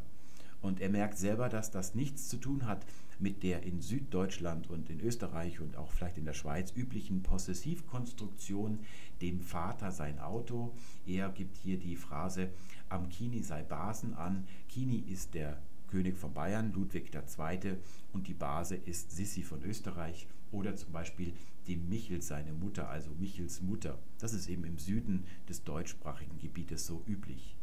Und 0.61 0.81
er 0.81 0.89
merkt 0.89 1.17
selber, 1.17 1.47
dass 1.49 1.71
das 1.71 1.95
nichts 1.95 2.27
zu 2.27 2.37
tun 2.37 2.65
hat 2.65 2.85
mit 3.19 3.43
der 3.43 3.63
in 3.63 3.81
Süddeutschland 3.81 4.69
und 4.69 4.89
in 4.89 5.01
Österreich 5.01 5.59
und 5.59 5.75
auch 5.75 5.91
vielleicht 5.91 6.17
in 6.17 6.25
der 6.25 6.33
Schweiz 6.33 6.71
üblichen 6.75 7.21
Possessivkonstruktion, 7.21 8.79
dem 9.21 9.41
Vater 9.41 9.91
sein 9.91 10.19
Auto. 10.19 10.73
Er 11.05 11.29
gibt 11.29 11.57
hier 11.57 11.77
die 11.77 11.95
Phrase, 11.95 12.49
am 12.87 13.09
Kini 13.09 13.43
sei 13.43 13.61
Basen 13.63 14.13
an. 14.13 14.47
Kini 14.69 14.99
ist 14.99 15.33
der 15.33 15.61
König 15.87 16.17
von 16.17 16.33
Bayern, 16.33 16.71
Ludwig 16.71 17.11
II. 17.13 17.77
und 18.13 18.27
die 18.27 18.33
Base 18.33 18.75
ist 18.75 19.11
Sissi 19.11 19.43
von 19.43 19.63
Österreich 19.63 20.27
oder 20.51 20.75
zum 20.75 20.91
Beispiel 20.91 21.33
dem 21.67 21.89
Michel 21.89 22.21
seine 22.21 22.53
Mutter, 22.53 22.89
also 22.89 23.11
Michels 23.19 23.61
Mutter. 23.61 23.99
Das 24.19 24.33
ist 24.33 24.47
eben 24.47 24.63
im 24.63 24.77
Süden 24.77 25.25
des 25.47 25.63
deutschsprachigen 25.63 26.39
Gebietes 26.39 26.85
so 26.85 27.03
üblich. 27.07 27.58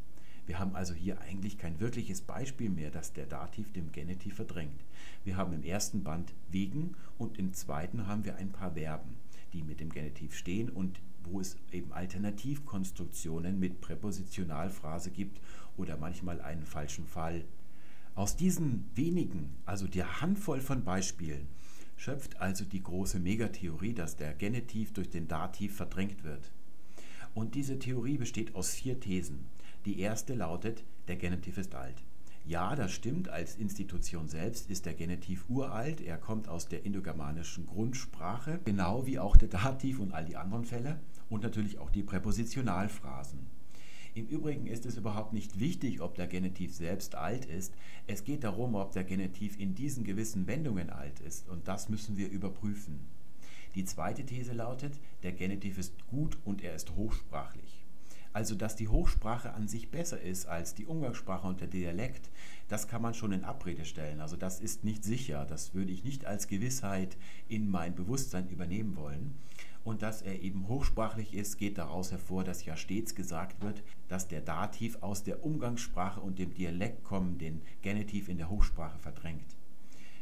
Wir 0.47 0.61
haben 0.61 0.77
also 0.77 0.95
hier 0.95 1.21
eigentlich 1.21 1.59
kein 1.59 1.81
wirkliches 1.81 2.21
Beispiel 2.21 2.71
mehr, 2.71 2.91
dass 2.91 3.13
der 3.13 3.27
Dativ 3.27 3.73
dem 3.73 3.91
Genitiv 3.91 4.37
verdrängt. 4.37 4.85
Wir 5.25 5.37
haben 5.37 5.53
im 5.53 5.65
ersten 5.65 6.05
Band 6.05 6.33
wegen 6.51 6.95
und 7.19 7.37
im 7.39 7.53
zweiten 7.53 8.07
haben 8.07 8.25
wir 8.25 8.37
ein 8.37 8.53
paar 8.53 8.75
Verben, 8.75 9.17
die 9.53 9.63
mit 9.63 9.81
dem 9.81 9.91
Genitiv 9.91 10.37
stehen 10.37 10.71
und 10.71 11.01
wo 11.25 11.41
es 11.41 11.57
eben 11.73 11.93
Alternativkonstruktionen 11.93 13.59
mit 13.59 13.81
Präpositionalphrase 13.81 15.11
gibt 15.11 15.41
oder 15.77 15.97
manchmal 15.97 16.41
einen 16.41 16.65
falschen 16.65 17.07
Fall. 17.07 17.45
Aus 18.15 18.37
diesen 18.37 18.89
wenigen, 18.95 19.57
also 19.67 19.89
der 19.89 20.21
Handvoll 20.21 20.61
von 20.61 20.85
Beispielen, 20.85 21.49
schöpft 21.97 22.41
also 22.41 22.65
die 22.65 22.83
große 22.83 23.19
Megatheorie, 23.19 23.95
dass 23.95 24.17
der 24.17 24.33
Genitiv 24.33 24.93
durch 24.93 25.11
den 25.11 25.27
Dativ 25.27 25.77
verdrängt 25.77 26.23
wird. 26.23 26.53
Und 27.35 27.55
diese 27.55 27.79
Theorie 27.79 28.17
besteht 28.17 28.55
aus 28.55 28.75
vier 28.75 29.01
Thesen. 29.01 29.47
Die 29.87 30.01
erste 30.01 30.35
lautet, 30.35 30.83
der 31.07 31.15
Genitiv 31.15 31.59
ist 31.59 31.77
alt. 31.77 32.03
Ja, 32.45 32.75
das 32.75 32.91
stimmt, 32.91 33.29
als 33.29 33.55
Institution 33.55 34.27
selbst 34.27 34.69
ist 34.69 34.85
der 34.85 34.95
Genitiv 34.95 35.45
uralt, 35.49 36.01
er 36.01 36.19
kommt 36.19 36.49
aus 36.49 36.67
der 36.67 36.85
indogermanischen 36.85 37.67
Grundsprache, 37.67 38.59
genau 38.65 39.07
wie 39.07 39.21
auch 39.21 39.37
der 39.37 39.47
Dativ 39.47 40.01
und 40.01 40.13
all 40.13 40.25
die 40.25 40.37
anderen 40.37 40.65
Fälle 40.65 40.99
und 41.31 41.45
natürlich 41.45 41.79
auch 41.79 41.91
die 41.91 42.03
Präpositionalphrasen. 42.03 43.47
Im 44.15 44.27
Übrigen 44.27 44.67
ist 44.67 44.87
es 44.87 44.97
überhaupt 44.97 45.33
nicht 45.33 45.61
wichtig, 45.61 46.01
ob 46.01 46.17
der 46.17 46.27
Genitiv 46.27 46.75
selbst 46.75 47.15
alt 47.15 47.45
ist. 47.45 47.73
Es 48.09 48.25
geht 48.25 48.43
darum, 48.43 48.75
ob 48.75 48.91
der 48.91 49.05
Genitiv 49.05 49.57
in 49.57 49.77
diesen 49.77 50.03
gewissen 50.03 50.49
Wendungen 50.49 50.91
alt 50.91 51.21
ist. 51.21 51.49
Und 51.49 51.69
das 51.69 51.89
müssen 51.89 52.17
wir 52.17 52.29
überprüfen. 52.29 53.07
Die 53.77 53.85
zweite 53.85 54.27
These 54.27 54.53
lautet, 54.53 54.99
der 55.23 55.33
Genitiv 55.33 55.79
ist 55.79 56.09
gut 56.09 56.39
und 56.45 56.65
er 56.65 56.75
ist 56.75 56.97
hochsprachlich. 56.97 57.76
Also, 58.37 58.55
dass 58.55 58.77
die 58.77 58.89
Hochsprache 58.89 59.55
an 59.55 59.67
sich 59.67 59.91
besser 59.91 60.21
ist 60.21 60.45
als 60.45 60.75
die 60.75 60.85
Umgangssprache 60.85 61.49
und 61.49 61.63
der 61.63 61.69
Dialekt, 61.69 62.29
das 62.69 62.87
kann 62.87 63.01
man 63.01 63.15
schon 63.15 63.33
in 63.33 63.45
Abrede 63.45 63.87
stellen. 63.87 64.21
Also, 64.21 64.37
das 64.37 64.61
ist 64.61 64.85
nicht 64.85 65.05
sicher. 65.05 65.47
Das 65.47 65.73
würde 65.73 65.91
ich 65.91 66.05
nicht 66.05 66.27
als 66.27 66.47
Gewissheit 66.47 67.17
in 67.49 67.71
mein 67.71 67.95
Bewusstsein 67.95 68.51
übernehmen 68.51 68.95
wollen 68.95 69.39
und 69.85 70.03
dass 70.03 70.21
er 70.21 70.43
eben 70.43 70.69
hochsprachlich 70.69 71.33
ist, 71.33 71.57
geht 71.57 71.79
daraus 71.79 72.11
hervor, 72.13 72.45
dass 72.45 72.67
ja 72.67 72.77
stets 72.77 73.15
gesagt 73.15 73.63
wird, 73.63 73.83
dass 74.09 74.29
der 74.29 74.43
Dativ 74.43 74.99
aus 75.01 75.23
der 75.23 75.43
Umgangssprache 75.43 76.21
und 76.21 76.39
dem 76.39 76.53
Dialekt 76.53 77.05
kommen, 77.05 77.39
den 77.39 77.63
Genitiv 77.81 78.29
in 78.29 78.37
der 78.37 78.51
Hochsprache 78.51 78.99
verdrängt. 78.99 79.57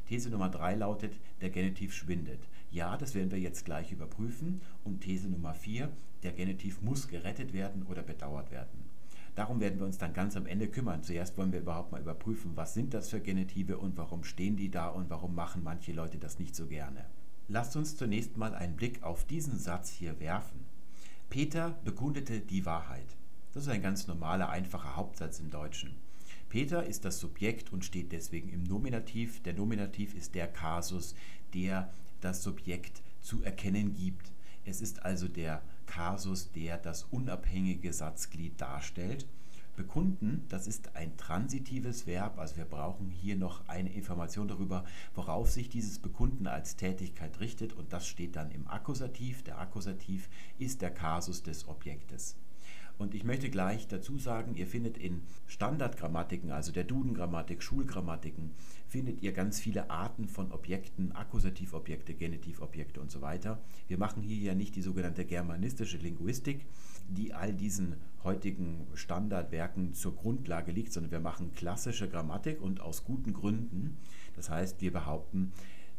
These 0.06 0.30
Nummer 0.30 0.50
3 0.50 0.76
lautet, 0.76 1.18
der 1.40 1.50
Genitiv 1.50 1.92
schwindet. 1.92 2.46
Ja, 2.74 2.96
das 2.96 3.14
werden 3.14 3.30
wir 3.30 3.38
jetzt 3.38 3.64
gleich 3.64 3.92
überprüfen. 3.92 4.60
Und 4.82 5.00
These 5.00 5.28
Nummer 5.28 5.54
4, 5.54 5.92
der 6.24 6.32
Genitiv 6.32 6.82
muss 6.82 7.06
gerettet 7.06 7.52
werden 7.52 7.84
oder 7.84 8.02
bedauert 8.02 8.50
werden. 8.50 8.90
Darum 9.36 9.60
werden 9.60 9.78
wir 9.78 9.86
uns 9.86 9.96
dann 9.96 10.12
ganz 10.12 10.36
am 10.36 10.46
Ende 10.46 10.66
kümmern. 10.66 11.04
Zuerst 11.04 11.38
wollen 11.38 11.52
wir 11.52 11.60
überhaupt 11.60 11.92
mal 11.92 12.00
überprüfen, 12.00 12.56
was 12.56 12.74
sind 12.74 12.92
das 12.92 13.10
für 13.10 13.20
Genitive 13.20 13.78
und 13.78 13.96
warum 13.96 14.24
stehen 14.24 14.56
die 14.56 14.72
da 14.72 14.88
und 14.88 15.08
warum 15.08 15.36
machen 15.36 15.62
manche 15.62 15.92
Leute 15.92 16.18
das 16.18 16.40
nicht 16.40 16.56
so 16.56 16.66
gerne. 16.66 17.04
Lasst 17.46 17.76
uns 17.76 17.96
zunächst 17.96 18.36
mal 18.36 18.56
einen 18.56 18.74
Blick 18.74 19.04
auf 19.04 19.24
diesen 19.24 19.56
Satz 19.56 19.90
hier 19.90 20.18
werfen. 20.18 20.58
Peter 21.30 21.78
bekundete 21.84 22.40
die 22.40 22.66
Wahrheit. 22.66 23.16
Das 23.52 23.62
ist 23.62 23.68
ein 23.68 23.82
ganz 23.82 24.08
normaler, 24.08 24.48
einfacher 24.48 24.96
Hauptsatz 24.96 25.38
im 25.38 25.50
Deutschen. 25.50 25.94
Peter 26.48 26.84
ist 26.84 27.04
das 27.04 27.20
Subjekt 27.20 27.72
und 27.72 27.84
steht 27.84 28.10
deswegen 28.10 28.48
im 28.48 28.64
Nominativ. 28.64 29.42
Der 29.44 29.54
Nominativ 29.54 30.14
ist 30.14 30.34
der 30.34 30.48
Kasus, 30.48 31.14
der 31.52 31.88
das 32.20 32.42
Subjekt 32.42 33.02
zu 33.20 33.42
erkennen 33.42 33.94
gibt. 33.94 34.32
Es 34.64 34.80
ist 34.80 35.04
also 35.04 35.28
der 35.28 35.62
Kasus, 35.86 36.52
der 36.52 36.78
das 36.78 37.04
unabhängige 37.04 37.92
Satzglied 37.92 38.60
darstellt 38.60 39.26
Bekunden, 39.76 40.44
das 40.48 40.66
ist 40.66 40.94
ein 40.94 41.16
transitives 41.16 42.06
Verb, 42.06 42.38
also 42.38 42.56
wir 42.56 42.64
brauchen 42.64 43.10
hier 43.10 43.36
noch 43.36 43.66
eine 43.68 43.92
Information 43.92 44.46
darüber, 44.46 44.84
worauf 45.14 45.50
sich 45.50 45.68
dieses 45.68 45.98
Bekunden 45.98 46.46
als 46.46 46.76
Tätigkeit 46.76 47.40
richtet 47.40 47.72
und 47.72 47.92
das 47.92 48.06
steht 48.06 48.36
dann 48.36 48.52
im 48.52 48.68
Akkusativ. 48.68 49.42
Der 49.42 49.58
Akkusativ 49.58 50.28
ist 50.58 50.80
der 50.80 50.92
Kasus 50.92 51.42
des 51.42 51.66
Objektes. 51.66 52.36
Und 52.96 53.14
ich 53.14 53.24
möchte 53.24 53.50
gleich 53.50 53.88
dazu 53.88 54.18
sagen, 54.18 54.54
ihr 54.54 54.66
findet 54.66 54.98
in 54.98 55.22
Standardgrammatiken, 55.46 56.52
also 56.52 56.70
der 56.70 56.84
Duden-Grammatik, 56.84 57.62
Schulgrammatiken, 57.62 58.52
findet 58.86 59.22
ihr 59.22 59.32
ganz 59.32 59.58
viele 59.58 59.90
Arten 59.90 60.28
von 60.28 60.52
Objekten, 60.52 61.12
Akkusativobjekte, 61.12 62.14
Genitivobjekte 62.14 63.00
und 63.00 63.10
so 63.10 63.20
weiter. 63.20 63.60
Wir 63.88 63.98
machen 63.98 64.22
hier 64.22 64.36
ja 64.36 64.54
nicht 64.54 64.76
die 64.76 64.82
sogenannte 64.82 65.24
germanistische 65.24 65.96
Linguistik, 65.96 66.66
die 67.08 67.34
all 67.34 67.52
diesen 67.52 67.96
heutigen 68.22 68.86
Standardwerken 68.94 69.92
zur 69.94 70.14
Grundlage 70.14 70.70
liegt, 70.70 70.92
sondern 70.92 71.12
wir 71.12 71.20
machen 71.20 71.52
klassische 71.52 72.08
Grammatik 72.08 72.62
und 72.62 72.80
aus 72.80 73.04
guten 73.04 73.32
Gründen. 73.32 73.98
Das 74.36 74.50
heißt, 74.50 74.80
wir 74.80 74.92
behaupten, 74.92 75.52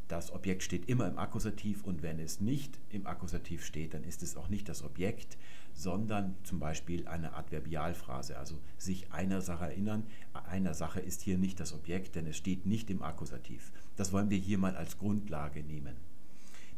das 0.08 0.32
Objekt 0.32 0.64
steht 0.64 0.88
immer 0.88 1.08
im 1.08 1.18
Akkusativ 1.18 1.84
und 1.84 2.04
wenn 2.04 2.20
es 2.20 2.40
nicht 2.40 2.80
im 2.90 3.08
Akkusativ 3.08 3.66
steht, 3.66 3.94
dann 3.96 4.04
ist 4.04 4.22
es 4.24 4.38
auch 4.38 4.50
nicht 4.50 4.70
das 4.70 4.84
Objekt, 4.84 5.38
sondern 5.76 6.36
zum 6.44 6.60
Beispiel 6.60 7.08
eine 7.08 7.34
Adverbialphrase, 7.36 8.40
also 8.40 8.60
sich 8.78 9.12
einer 9.12 9.42
Sache 9.42 9.66
erinnern. 9.66 10.04
Einer 10.50 10.74
Sache 10.74 11.02
ist 11.02 11.22
hier 11.22 11.38
nicht 11.38 11.60
das 11.60 11.74
Objekt, 11.74 12.16
denn 12.16 12.26
es 12.26 12.38
steht 12.38 12.66
nicht 12.66 12.90
im 12.90 13.04
Akkusativ. 13.04 13.72
Das 13.98 14.14
wollen 14.14 14.30
wir 14.30 14.38
hier 14.38 14.58
mal 14.58 14.76
als 14.76 14.98
Grundlage 14.98 15.64
nehmen. 15.64 15.96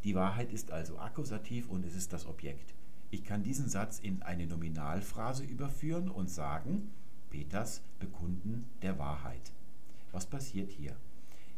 Die 0.04 0.16
Wahrheit 0.16 0.52
ist 0.52 0.72
also 0.72 0.98
Akkusativ 0.98 1.70
und 1.70 1.86
es 1.86 1.96
ist 1.96 2.12
das 2.12 2.26
Objekt. 2.26 2.74
Ich 3.12 3.24
kann 3.24 3.44
diesen 3.44 3.70
Satz 3.70 4.00
in 4.00 4.22
eine 4.24 4.48
Nominalphrase 4.48 5.44
überführen 5.44 6.10
und 6.10 6.30
sagen, 6.30 6.92
Peters 7.30 7.82
Bekunden 8.00 8.66
der 8.82 8.98
Wahrheit. 8.98 9.52
Was 10.12 10.26
passiert 10.26 10.72
hier? 10.72 10.96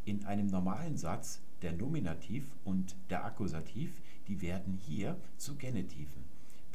In 0.04 0.24
einem 0.26 0.46
normalen 0.46 0.96
Satz 0.96 1.40
der 1.62 1.72
Nominativ 1.72 2.50
und 2.64 2.96
der 3.08 3.24
Akkusativ, 3.24 4.00
die 4.28 4.42
werden 4.42 4.74
hier 4.74 5.16
zu 5.36 5.56
Genitiven. 5.56 6.19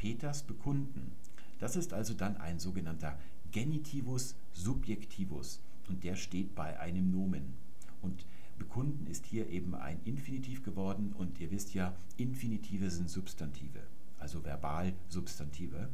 Peters 0.06 0.44
Bekunden. 0.44 1.14
Das 1.58 1.76
ist 1.76 1.92
also 1.92 2.14
dann 2.14 2.38
ein 2.38 2.60
sogenannter 2.60 3.18
Genitivus 3.52 4.36
subjectivus 4.54 5.62
und 5.90 6.04
der 6.04 6.16
steht 6.16 6.54
bei 6.54 6.80
einem 6.80 7.10
Nomen. 7.10 7.56
Und 8.04 8.28
bekunden 8.60 9.08
ist 9.08 9.26
hier 9.26 9.50
eben 9.50 9.74
ein 9.74 10.00
Infinitiv 10.06 10.62
geworden 10.62 11.12
und 11.18 11.40
ihr 11.40 11.50
wisst 11.50 11.74
ja, 11.74 11.96
Infinitive 12.18 12.92
sind 12.92 13.10
Substantive 13.10 13.82
also 14.20 14.44
Verbalsubstantive. 14.44 15.90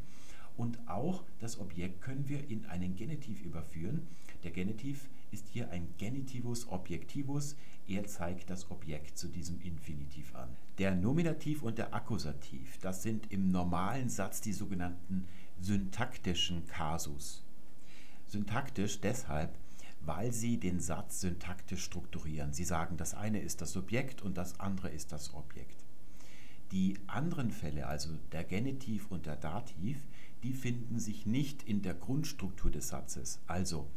Und 0.57 0.79
auch 0.89 1.23
das 1.39 1.59
Objekt 1.59 2.01
können 2.01 2.27
wir 2.27 2.49
in 2.49 2.65
einen 2.65 2.95
Genitiv 2.95 3.41
überführen. 3.43 4.07
Der 4.43 4.51
Genitiv 4.51 5.09
ist 5.31 5.47
hier 5.47 5.69
ein 5.71 5.93
Genitivus 5.97 6.67
objectivus. 6.67 7.55
Er 7.87 8.05
zeigt 8.05 8.49
das 8.49 8.69
Objekt 8.69 9.17
zu 9.17 9.27
diesem 9.27 9.59
Infinitiv 9.61 10.35
an. 10.35 10.49
Der 10.77 10.95
Nominativ 10.95 11.63
und 11.63 11.77
der 11.77 11.93
Akkusativ, 11.93 12.77
das 12.79 13.03
sind 13.03 13.31
im 13.31 13.51
normalen 13.51 14.09
Satz 14.09 14.41
die 14.41 14.53
sogenannten 14.53 15.27
syntaktischen 15.59 16.65
Kasus. 16.67 17.43
Syntaktisch 18.27 18.99
deshalb, 19.01 19.57
weil 20.01 20.31
sie 20.31 20.57
den 20.57 20.79
Satz 20.79 21.21
syntaktisch 21.21 21.83
strukturieren. 21.83 22.53
Sie 22.53 22.63
sagen, 22.63 22.97
das 22.97 23.13
eine 23.13 23.39
ist 23.39 23.61
das 23.61 23.71
Subjekt 23.71 24.21
und 24.21 24.37
das 24.37 24.59
andere 24.59 24.89
ist 24.89 25.11
das 25.11 25.33
Objekt. 25.33 25.85
Die 26.71 26.97
anderen 27.07 27.51
Fälle, 27.51 27.87
also 27.87 28.09
der 28.31 28.45
Genitiv 28.45 29.11
und 29.11 29.25
der 29.25 29.35
Dativ, 29.35 30.05
die 30.43 30.53
finden 30.53 30.99
sich 30.99 31.25
nicht 31.25 31.63
in 31.63 31.81
der 31.81 31.93
Grundstruktur 31.93 32.71
des 32.71 32.87
Satzes. 32.87 33.41
Also 33.45 33.87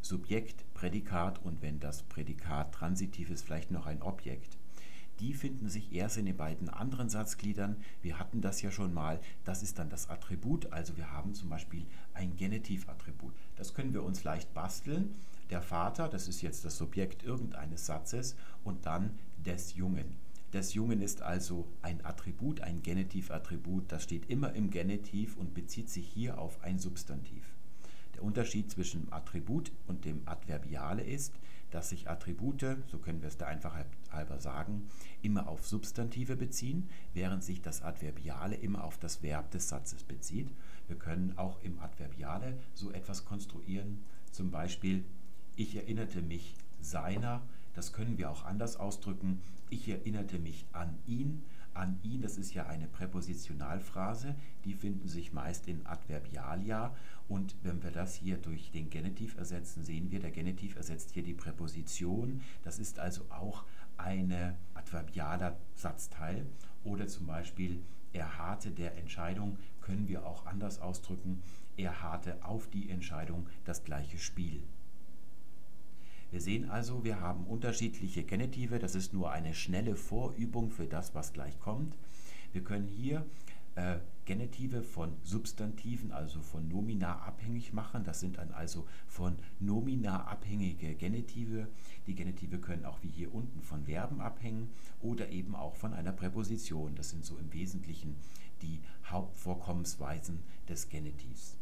Subjekt, 0.00 0.64
Prädikat 0.82 1.40
und 1.44 1.62
wenn 1.62 1.78
das 1.78 2.02
Prädikat 2.02 2.74
transitiv 2.74 3.30
ist, 3.30 3.44
vielleicht 3.44 3.70
noch 3.70 3.86
ein 3.86 4.02
Objekt. 4.02 4.58
Die 5.20 5.32
finden 5.32 5.68
sich 5.68 5.92
erst 5.92 6.16
in 6.16 6.26
den 6.26 6.36
beiden 6.36 6.68
anderen 6.68 7.08
Satzgliedern. 7.08 7.76
Wir 8.00 8.18
hatten 8.18 8.40
das 8.40 8.62
ja 8.62 8.72
schon 8.72 8.92
mal. 8.92 9.20
Das 9.44 9.62
ist 9.62 9.78
dann 9.78 9.90
das 9.90 10.10
Attribut. 10.10 10.72
Also 10.72 10.96
wir 10.96 11.12
haben 11.12 11.34
zum 11.34 11.50
Beispiel 11.50 11.86
ein 12.14 12.34
Genitivattribut. 12.34 13.32
Das 13.54 13.74
können 13.74 13.94
wir 13.94 14.02
uns 14.02 14.24
leicht 14.24 14.52
basteln. 14.54 15.14
Der 15.50 15.62
Vater, 15.62 16.08
das 16.08 16.26
ist 16.26 16.42
jetzt 16.42 16.64
das 16.64 16.78
Subjekt 16.78 17.22
irgendeines 17.22 17.86
Satzes 17.86 18.34
und 18.64 18.84
dann 18.84 19.16
des 19.38 19.76
Jungen 19.76 20.16
des 20.52 20.74
Jungen 20.74 21.00
ist 21.00 21.22
also 21.22 21.66
ein 21.80 22.04
Attribut, 22.04 22.60
ein 22.60 22.82
Genitivattribut, 22.82 23.90
das 23.90 24.02
steht 24.02 24.28
immer 24.28 24.52
im 24.52 24.68
Genitiv 24.68 25.38
und 25.38 25.54
bezieht 25.54 25.88
sich 25.88 26.06
hier 26.06 26.38
auf 26.38 26.62
ein 26.62 26.78
Substantiv. 26.78 27.51
Der 28.22 28.28
Unterschied 28.28 28.70
zwischen 28.70 29.06
dem 29.06 29.12
Attribut 29.12 29.72
und 29.88 30.04
dem 30.04 30.22
Adverbiale 30.26 31.02
ist, 31.02 31.34
dass 31.72 31.88
sich 31.88 32.08
Attribute, 32.08 32.76
so 32.86 32.98
können 32.98 33.20
wir 33.20 33.26
es 33.26 33.36
da 33.36 33.46
einfach 33.46 33.74
halber 34.12 34.38
sagen, 34.38 34.88
immer 35.22 35.48
auf 35.48 35.66
Substantive 35.66 36.36
beziehen, 36.36 36.88
während 37.14 37.42
sich 37.42 37.62
das 37.62 37.82
Adverbiale 37.82 38.54
immer 38.54 38.84
auf 38.84 38.96
das 38.96 39.24
Verb 39.24 39.50
des 39.50 39.68
Satzes 39.68 40.04
bezieht. 40.04 40.48
Wir 40.86 40.94
können 40.94 41.36
auch 41.36 41.60
im 41.64 41.80
Adverbiale 41.80 42.56
so 42.74 42.92
etwas 42.92 43.24
konstruieren, 43.24 44.04
zum 44.30 44.52
Beispiel, 44.52 45.04
ich 45.56 45.74
erinnerte 45.74 46.22
mich 46.22 46.54
seiner, 46.80 47.42
das 47.74 47.92
können 47.92 48.18
wir 48.18 48.30
auch 48.30 48.44
anders 48.44 48.76
ausdrücken. 48.76 49.42
Ich 49.68 49.88
erinnerte 49.88 50.38
mich 50.38 50.64
an 50.70 50.96
ihn, 51.08 51.42
An 51.74 51.98
ihn, 52.02 52.20
das 52.20 52.36
ist 52.36 52.54
ja 52.54 52.66
eine 52.66 52.86
Präpositionalphrase, 52.86 54.34
die 54.64 54.74
finden 54.74 55.08
sich 55.08 55.32
meist 55.32 55.68
in 55.68 55.86
Adverbialia 55.86 56.94
und 57.28 57.56
wenn 57.62 57.82
wir 57.82 57.90
das 57.90 58.14
hier 58.14 58.36
durch 58.36 58.70
den 58.72 58.90
Genitiv 58.90 59.36
ersetzen, 59.38 59.82
sehen 59.82 60.10
wir, 60.10 60.20
der 60.20 60.32
Genitiv 60.32 60.76
ersetzt 60.76 61.12
hier 61.12 61.22
die 61.22 61.34
Präposition. 61.34 62.42
Das 62.62 62.78
ist 62.78 62.98
also 62.98 63.22
auch 63.30 63.64
ein 63.96 64.54
adverbialer 64.74 65.56
Satzteil 65.74 66.46
oder 66.84 67.06
zum 67.06 67.26
Beispiel 67.26 67.82
er 68.12 68.36
harte 68.36 68.70
der 68.70 68.98
Entscheidung 68.98 69.58
können 69.80 70.08
wir 70.08 70.26
auch 70.26 70.44
anders 70.46 70.80
ausdrücken. 70.80 71.42
Er 71.76 72.02
harte 72.02 72.44
auf 72.44 72.68
die 72.68 72.90
Entscheidung 72.90 73.48
das 73.64 73.84
gleiche 73.84 74.18
Spiel. 74.18 74.62
Wir 76.32 76.40
sehen 76.40 76.70
also, 76.70 77.04
wir 77.04 77.20
haben 77.20 77.44
unterschiedliche 77.44 78.24
Genitive. 78.24 78.78
Das 78.78 78.94
ist 78.94 79.12
nur 79.12 79.30
eine 79.32 79.52
schnelle 79.52 79.94
Vorübung 79.96 80.70
für 80.70 80.86
das, 80.86 81.14
was 81.14 81.34
gleich 81.34 81.60
kommt. 81.60 81.94
Wir 82.54 82.64
können 82.64 82.88
hier 82.88 83.26
äh, 83.74 83.98
Genitive 84.24 84.82
von 84.82 85.12
Substantiven, 85.24 86.10
also 86.10 86.40
von 86.40 86.66
Nomina 86.68 87.18
abhängig 87.18 87.74
machen. 87.74 88.04
Das 88.04 88.20
sind 88.20 88.38
dann 88.38 88.50
also 88.50 88.86
von 89.06 89.36
Nomina 89.60 90.24
abhängige 90.24 90.94
Genitive. 90.94 91.68
Die 92.06 92.14
Genitive 92.14 92.58
können 92.60 92.86
auch 92.86 93.02
wie 93.02 93.10
hier 93.10 93.34
unten 93.34 93.60
von 93.60 93.84
Verben 93.84 94.22
abhängen 94.22 94.70
oder 95.02 95.28
eben 95.28 95.54
auch 95.54 95.76
von 95.76 95.92
einer 95.92 96.12
Präposition. 96.12 96.94
Das 96.94 97.10
sind 97.10 97.26
so 97.26 97.36
im 97.36 97.52
Wesentlichen 97.52 98.16
die 98.62 98.80
Hauptvorkommensweisen 99.04 100.38
des 100.66 100.88
Genitivs. 100.88 101.58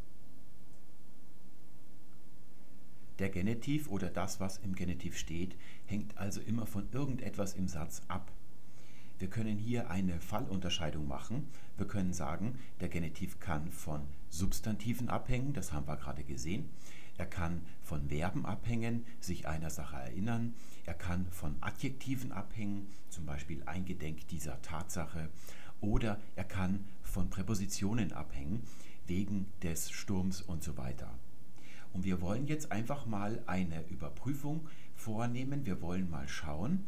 Der 3.21 3.29
Genitiv 3.29 3.91
oder 3.91 4.09
das, 4.09 4.41
was 4.41 4.57
im 4.57 4.75
Genitiv 4.75 5.19
steht, 5.19 5.55
hängt 5.85 6.17
also 6.17 6.41
immer 6.41 6.65
von 6.65 6.91
irgendetwas 6.91 7.53
im 7.53 7.69
Satz 7.69 8.01
ab. 8.09 8.33
Wir 9.19 9.29
können 9.29 9.59
hier 9.59 9.91
eine 9.91 10.23
Fallunterscheidung 10.23 11.07
machen. 11.07 11.51
Wir 11.77 11.87
können 11.87 12.15
sagen, 12.15 12.59
der 12.81 12.89
Genitiv 12.89 13.39
kann 13.39 13.71
von 13.73 14.07
Substantiven 14.31 15.11
abhängen, 15.11 15.53
das 15.53 15.75
haben 15.75 15.87
wir 15.87 15.99
gerade 15.99 16.25
gesehen. 16.25 16.71
Er 17.19 17.27
kann 17.27 17.61
von 17.83 18.09
Verben 18.09 18.47
abhängen, 18.47 19.05
sich 19.21 19.47
einer 19.47 19.69
Sache 19.69 19.97
erinnern. 19.97 20.55
Er 20.87 20.95
kann 20.95 21.27
von 21.31 21.57
Adjektiven 21.61 22.33
abhängen, 22.33 22.87
zum 23.11 23.27
Beispiel 23.27 23.63
eingedenk 23.67 24.29
dieser 24.29 24.63
Tatsache. 24.63 25.29
Oder 25.83 26.19
er 26.37 26.45
kann 26.45 26.87
von 27.03 27.29
Präpositionen 27.29 28.15
abhängen, 28.15 28.63
wegen 29.07 29.45
des 29.63 29.91
Sturms 29.91 30.41
und 30.41 30.65
so 30.65 30.79
weiter. 30.79 31.13
Und 31.93 32.05
wir 32.05 32.21
wollen 32.21 32.47
jetzt 32.47 32.73
einfach 32.73 33.07
mal 33.07 33.43
eine 33.47 33.87
Überprüfung 33.89 34.69
vornehmen. 34.95 35.67
Wir 35.67 35.83
wollen 35.83 36.09
mal 36.11 36.29
schauen, 36.29 36.85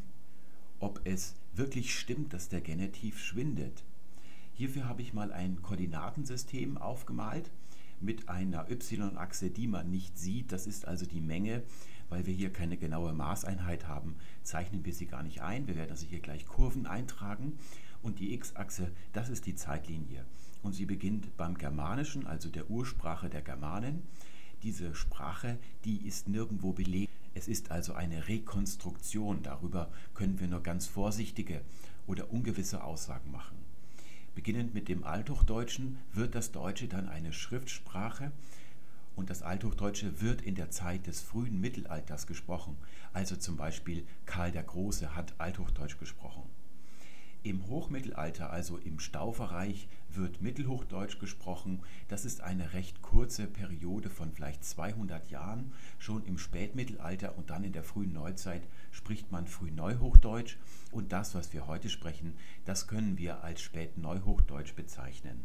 ob 0.79 1.01
es 1.05 1.35
wirklich 1.55 1.99
stimmt, 1.99 2.33
dass 2.33 2.49
der 2.49 2.61
Genitiv 2.61 3.19
schwindet. 3.19 3.85
Hierfür 4.55 4.87
habe 4.87 5.03
ich 5.03 5.15
mal 5.15 5.33
ein 5.33 5.62
Koordinatensystem 5.62 6.77
aufgemalt 6.77 7.51
mit 8.01 8.29
einer 8.29 8.71
y-Achse, 8.71 9.51
die 9.51 9.67
man 9.67 9.91
nicht 9.91 10.19
sieht. 10.19 10.53
Das 10.53 10.67
ist 10.67 10.87
also 10.87 11.07
die 11.07 11.21
Menge. 11.21 11.62
Weil 12.09 12.27
wir 12.27 12.35
hier 12.35 12.53
keine 12.53 12.77
genaue 12.77 13.15
Maßeinheit 13.15 13.88
haben, 13.88 14.17
zeichnen 14.43 14.85
wir 14.85 14.93
sie 14.93 15.07
gar 15.07 15.23
nicht 15.23 15.41
ein. 15.41 15.67
Wir 15.67 15.77
werden 15.77 15.93
also 15.93 16.05
hier 16.07 16.21
gleich 16.21 16.47
Kurven 16.47 16.87
eintragen. 16.87 17.59
Und 18.03 18.19
die 18.19 18.35
x-Achse, 18.35 18.91
das 19.15 19.31
ist 19.31 19.47
die 19.47 19.55
Zeitlinie. 19.55 20.27
Und 20.62 20.75
sie 20.75 20.85
beginnt 20.85 21.37
beim 21.37 21.57
Germanischen, 21.57 22.27
also 22.27 22.51
der 22.51 22.69
Ursprache 22.69 23.31
der 23.31 23.41
Germanen 23.41 24.03
diese 24.62 24.94
Sprache, 24.94 25.59
die 25.85 26.07
ist 26.07 26.29
nirgendwo 26.29 26.72
belegt. 26.72 27.12
Es 27.35 27.48
ist 27.48 27.70
also 27.70 27.94
eine 27.94 28.29
Rekonstruktion. 28.29 29.42
Darüber 29.42 29.90
können 30.14 30.38
wir 30.40 30.48
nur 30.48 30.62
ganz 30.62 30.87
vorsichtige 30.87 31.62
oder 32.07 32.33
ungewisse 32.33 32.85
Aussagen 32.85 33.31
machen. 33.31 33.57
Beginnend 34.35 34.75
mit 34.75 34.88
dem 34.88 35.05
Althochdeutschen 35.05 35.98
wird 36.12 36.35
das 36.35 36.53
Deutsche 36.53 36.88
dann 36.88 37.09
eine 37.09 37.33
Schriftsprache 37.33 38.33
und 39.14 39.29
das 39.29 39.42
Althochdeutsche 39.42 40.20
wird 40.20 40.40
in 40.40 40.55
der 40.55 40.70
Zeit 40.70 41.07
des 41.07 41.20
frühen 41.20 41.61
Mittelalters 41.61 42.27
gesprochen. 42.27 42.77
Also 43.12 43.37
zum 43.37 43.57
Beispiel 43.57 44.07
Karl 44.25 44.53
der 44.53 44.62
Große 44.62 45.14
hat 45.14 45.35
Althochdeutsch 45.38 45.98
gesprochen. 45.98 46.44
Im 47.44 47.66
Hochmittelalter, 47.66 48.50
also 48.50 48.78
im 48.78 49.00
Stauferreich, 49.00 49.88
wird 50.11 50.42
Mittelhochdeutsch 50.42 51.18
gesprochen. 51.18 51.81
Das 52.07 52.24
ist 52.24 52.40
eine 52.40 52.72
recht 52.72 53.02
kurze 53.02 53.48
Periode 53.48 54.11
von 54.11 54.31
vielleicht 54.31 54.64
200 54.64 55.28
Jahren. 55.28 55.72
Schon 55.98 56.24
im 56.24 56.38
Spätmittelalter 56.38 57.37
und 57.37 57.50
dann 57.50 57.64
in 57.64 57.72
der 57.72 57.83
frühen 57.83 58.12
Neuzeit 58.12 58.62
spricht 58.92 59.33
man 59.33 59.48
Frühneuhochdeutsch. 59.48 60.57
Und 60.92 61.11
das, 61.11 61.35
was 61.35 61.52
wir 61.52 61.66
heute 61.66 61.88
sprechen, 61.88 62.35
das 62.64 62.87
können 62.87 63.18
wir 63.18 63.42
als 63.42 63.61
Spätneuhochdeutsch 63.61 64.74
bezeichnen. 64.74 65.40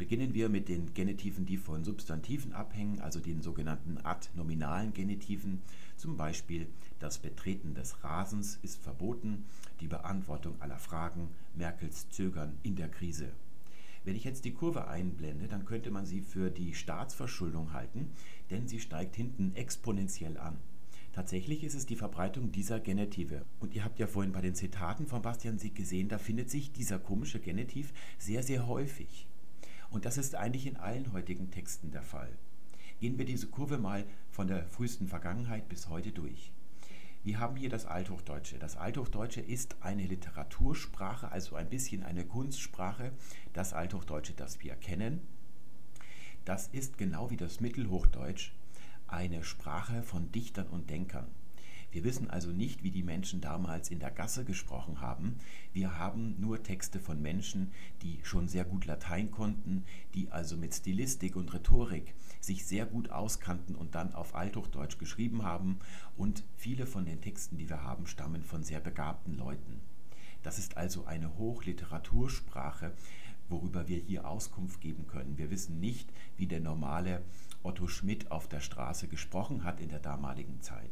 Beginnen 0.00 0.32
wir 0.32 0.48
mit 0.48 0.70
den 0.70 0.94
Genitiven, 0.94 1.44
die 1.44 1.58
von 1.58 1.84
Substantiven 1.84 2.54
abhängen, 2.54 3.02
also 3.02 3.20
den 3.20 3.42
sogenannten 3.42 3.98
adnominalen 3.98 4.94
Genitiven. 4.94 5.60
Zum 5.98 6.16
Beispiel 6.16 6.66
das 6.98 7.18
Betreten 7.18 7.74
des 7.74 8.02
Rasens 8.02 8.58
ist 8.62 8.82
verboten, 8.82 9.44
die 9.80 9.88
Beantwortung 9.88 10.60
aller 10.60 10.78
Fragen, 10.78 11.28
Merkels 11.54 12.08
Zögern 12.10 12.58
in 12.62 12.76
der 12.76 12.88
Krise. 12.88 13.32
Wenn 14.04 14.16
ich 14.16 14.24
jetzt 14.24 14.44
die 14.44 14.54
Kurve 14.54 14.88
einblende, 14.88 15.46
dann 15.46 15.64
könnte 15.64 15.90
man 15.90 16.06
sie 16.06 16.20
für 16.20 16.50
die 16.50 16.74
Staatsverschuldung 16.74 17.72
halten, 17.72 18.10
denn 18.50 18.66
sie 18.66 18.80
steigt 18.80 19.16
hinten 19.16 19.54
exponentiell 19.54 20.38
an. 20.38 20.56
Tatsächlich 21.12 21.64
ist 21.64 21.74
es 21.74 21.86
die 21.86 21.96
Verbreitung 21.96 22.52
dieser 22.52 22.80
Genitive. 22.80 23.44
Und 23.58 23.74
ihr 23.74 23.84
habt 23.84 23.98
ja 23.98 24.06
vorhin 24.06 24.32
bei 24.32 24.40
den 24.40 24.54
Zitaten 24.54 25.06
von 25.06 25.22
Bastian 25.22 25.58
Sieg 25.58 25.74
gesehen, 25.74 26.08
da 26.08 26.18
findet 26.18 26.50
sich 26.50 26.72
dieser 26.72 26.98
komische 26.98 27.40
Genitiv 27.40 27.92
sehr, 28.16 28.42
sehr 28.42 28.66
häufig. 28.66 29.26
Und 29.90 30.04
das 30.04 30.18
ist 30.18 30.36
eigentlich 30.36 30.66
in 30.66 30.76
allen 30.76 31.12
heutigen 31.12 31.50
Texten 31.50 31.90
der 31.90 32.02
Fall. 32.02 32.30
Gehen 33.00 33.18
wir 33.18 33.24
diese 33.24 33.48
Kurve 33.48 33.76
mal 33.76 34.04
von 34.30 34.46
der 34.46 34.66
frühesten 34.66 35.08
Vergangenheit 35.08 35.68
bis 35.68 35.88
heute 35.88 36.12
durch. 36.12 36.52
Wir 37.22 37.38
haben 37.38 37.56
hier 37.56 37.68
das 37.68 37.84
Althochdeutsche. 37.84 38.58
Das 38.58 38.76
Althochdeutsche 38.76 39.42
ist 39.42 39.76
eine 39.80 40.06
Literatursprache, 40.06 41.30
also 41.30 41.54
ein 41.54 41.68
bisschen 41.68 42.02
eine 42.02 42.24
Kunstsprache. 42.24 43.12
Das 43.52 43.74
Althochdeutsche, 43.74 44.32
das 44.32 44.60
wir 44.62 44.74
kennen, 44.74 45.20
das 46.46 46.68
ist 46.68 46.96
genau 46.96 47.30
wie 47.30 47.36
das 47.36 47.60
Mittelhochdeutsch 47.60 48.52
eine 49.06 49.44
Sprache 49.44 50.02
von 50.02 50.32
Dichtern 50.32 50.68
und 50.68 50.88
Denkern. 50.88 51.26
Wir 51.92 52.04
wissen 52.04 52.30
also 52.30 52.50
nicht, 52.52 52.84
wie 52.84 52.90
die 52.90 53.02
Menschen 53.02 53.42
damals 53.42 53.90
in 53.90 53.98
der 53.98 54.12
Gasse 54.12 54.44
gesprochen 54.44 55.00
haben. 55.00 55.36
Wir 55.72 55.98
haben 55.98 56.36
nur 56.40 56.62
Texte 56.62 57.00
von 57.00 57.20
Menschen, 57.20 57.72
die 58.00 58.20
schon 58.22 58.48
sehr 58.48 58.64
gut 58.64 58.86
Latein 58.86 59.30
konnten, 59.30 59.84
die 60.14 60.30
also 60.30 60.56
mit 60.56 60.74
Stilistik 60.74 61.36
und 61.36 61.52
Rhetorik 61.52 62.14
sich 62.40 62.66
sehr 62.66 62.86
gut 62.86 63.10
auskannten 63.10 63.74
und 63.74 63.94
dann 63.94 64.14
auf 64.14 64.34
Althochdeutsch 64.34 64.98
geschrieben 64.98 65.44
haben. 65.44 65.78
Und 66.16 66.44
viele 66.56 66.86
von 66.86 67.04
den 67.04 67.20
Texten, 67.20 67.58
die 67.58 67.68
wir 67.68 67.82
haben, 67.82 68.06
stammen 68.06 68.42
von 68.42 68.62
sehr 68.62 68.80
begabten 68.80 69.36
Leuten. 69.36 69.80
Das 70.42 70.58
ist 70.58 70.76
also 70.76 71.04
eine 71.04 71.36
Hochliteratursprache, 71.36 72.92
worüber 73.48 73.88
wir 73.88 73.98
hier 73.98 74.26
Auskunft 74.26 74.80
geben 74.80 75.06
können. 75.06 75.36
Wir 75.36 75.50
wissen 75.50 75.80
nicht, 75.80 76.10
wie 76.36 76.46
der 76.46 76.60
normale 76.60 77.22
Otto 77.62 77.88
Schmidt 77.88 78.30
auf 78.30 78.48
der 78.48 78.60
Straße 78.60 79.08
gesprochen 79.08 79.64
hat 79.64 79.80
in 79.80 79.90
der 79.90 79.98
damaligen 79.98 80.62
Zeit. 80.62 80.90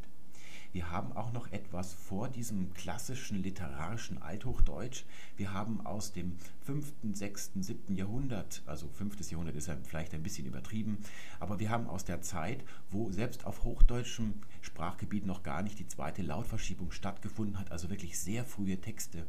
Wir 0.71 0.91
haben 0.91 1.13
auch 1.13 1.31
noch 1.33 1.51
etwas 1.51 1.93
vor 1.93 2.29
diesem 2.29 2.73
klassischen 2.73 3.41
literarischen 3.41 4.21
Althochdeutsch. 4.21 5.03
Wir 5.35 5.51
haben 5.51 5.85
aus 5.85 6.13
dem 6.13 6.37
5., 6.65 6.93
6., 7.13 7.51
7. 7.59 7.95
Jahrhundert, 7.95 8.61
also 8.65 8.87
5. 8.87 9.31
Jahrhundert 9.31 9.55
ist 9.55 9.67
ja 9.67 9.77
vielleicht 9.83 10.13
ein 10.13 10.23
bisschen 10.23 10.45
übertrieben, 10.45 10.99
aber 11.39 11.59
wir 11.59 11.69
haben 11.69 11.87
aus 11.87 12.05
der 12.05 12.21
Zeit, 12.21 12.63
wo 12.91 13.11
selbst 13.11 13.45
auf 13.45 13.63
hochdeutschem 13.63 14.35
Sprachgebiet 14.61 15.25
noch 15.25 15.41
gar 15.43 15.63
nicht 15.63 15.79
die 15.79 15.87
zweite 15.87 16.21
Lautverschiebung 16.21 16.91
stattgefunden 16.91 17.57
hat, 17.57 17.71
also 17.71 17.89
wirklich 17.89 18.19
sehr 18.19 18.45
frühe 18.45 18.79
Texte. 18.79 19.25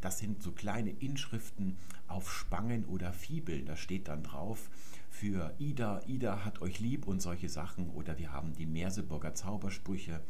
Das 0.00 0.18
sind 0.18 0.42
so 0.42 0.52
kleine 0.52 0.90
Inschriften 0.90 1.76
auf 2.08 2.32
Spangen 2.32 2.84
oder 2.86 3.12
Fibeln. 3.12 3.66
Da 3.66 3.76
steht 3.76 4.08
dann 4.08 4.22
drauf 4.22 4.70
für 5.10 5.54
Ida, 5.58 6.00
Ida 6.06 6.44
hat 6.44 6.62
euch 6.62 6.80
lieb 6.80 7.06
und 7.06 7.20
solche 7.20 7.48
Sachen. 7.48 7.90
Oder 7.90 8.18
wir 8.18 8.32
haben 8.32 8.54
die 8.54 8.66
Merseburger 8.66 9.34
Zaubersprüche. 9.34 10.20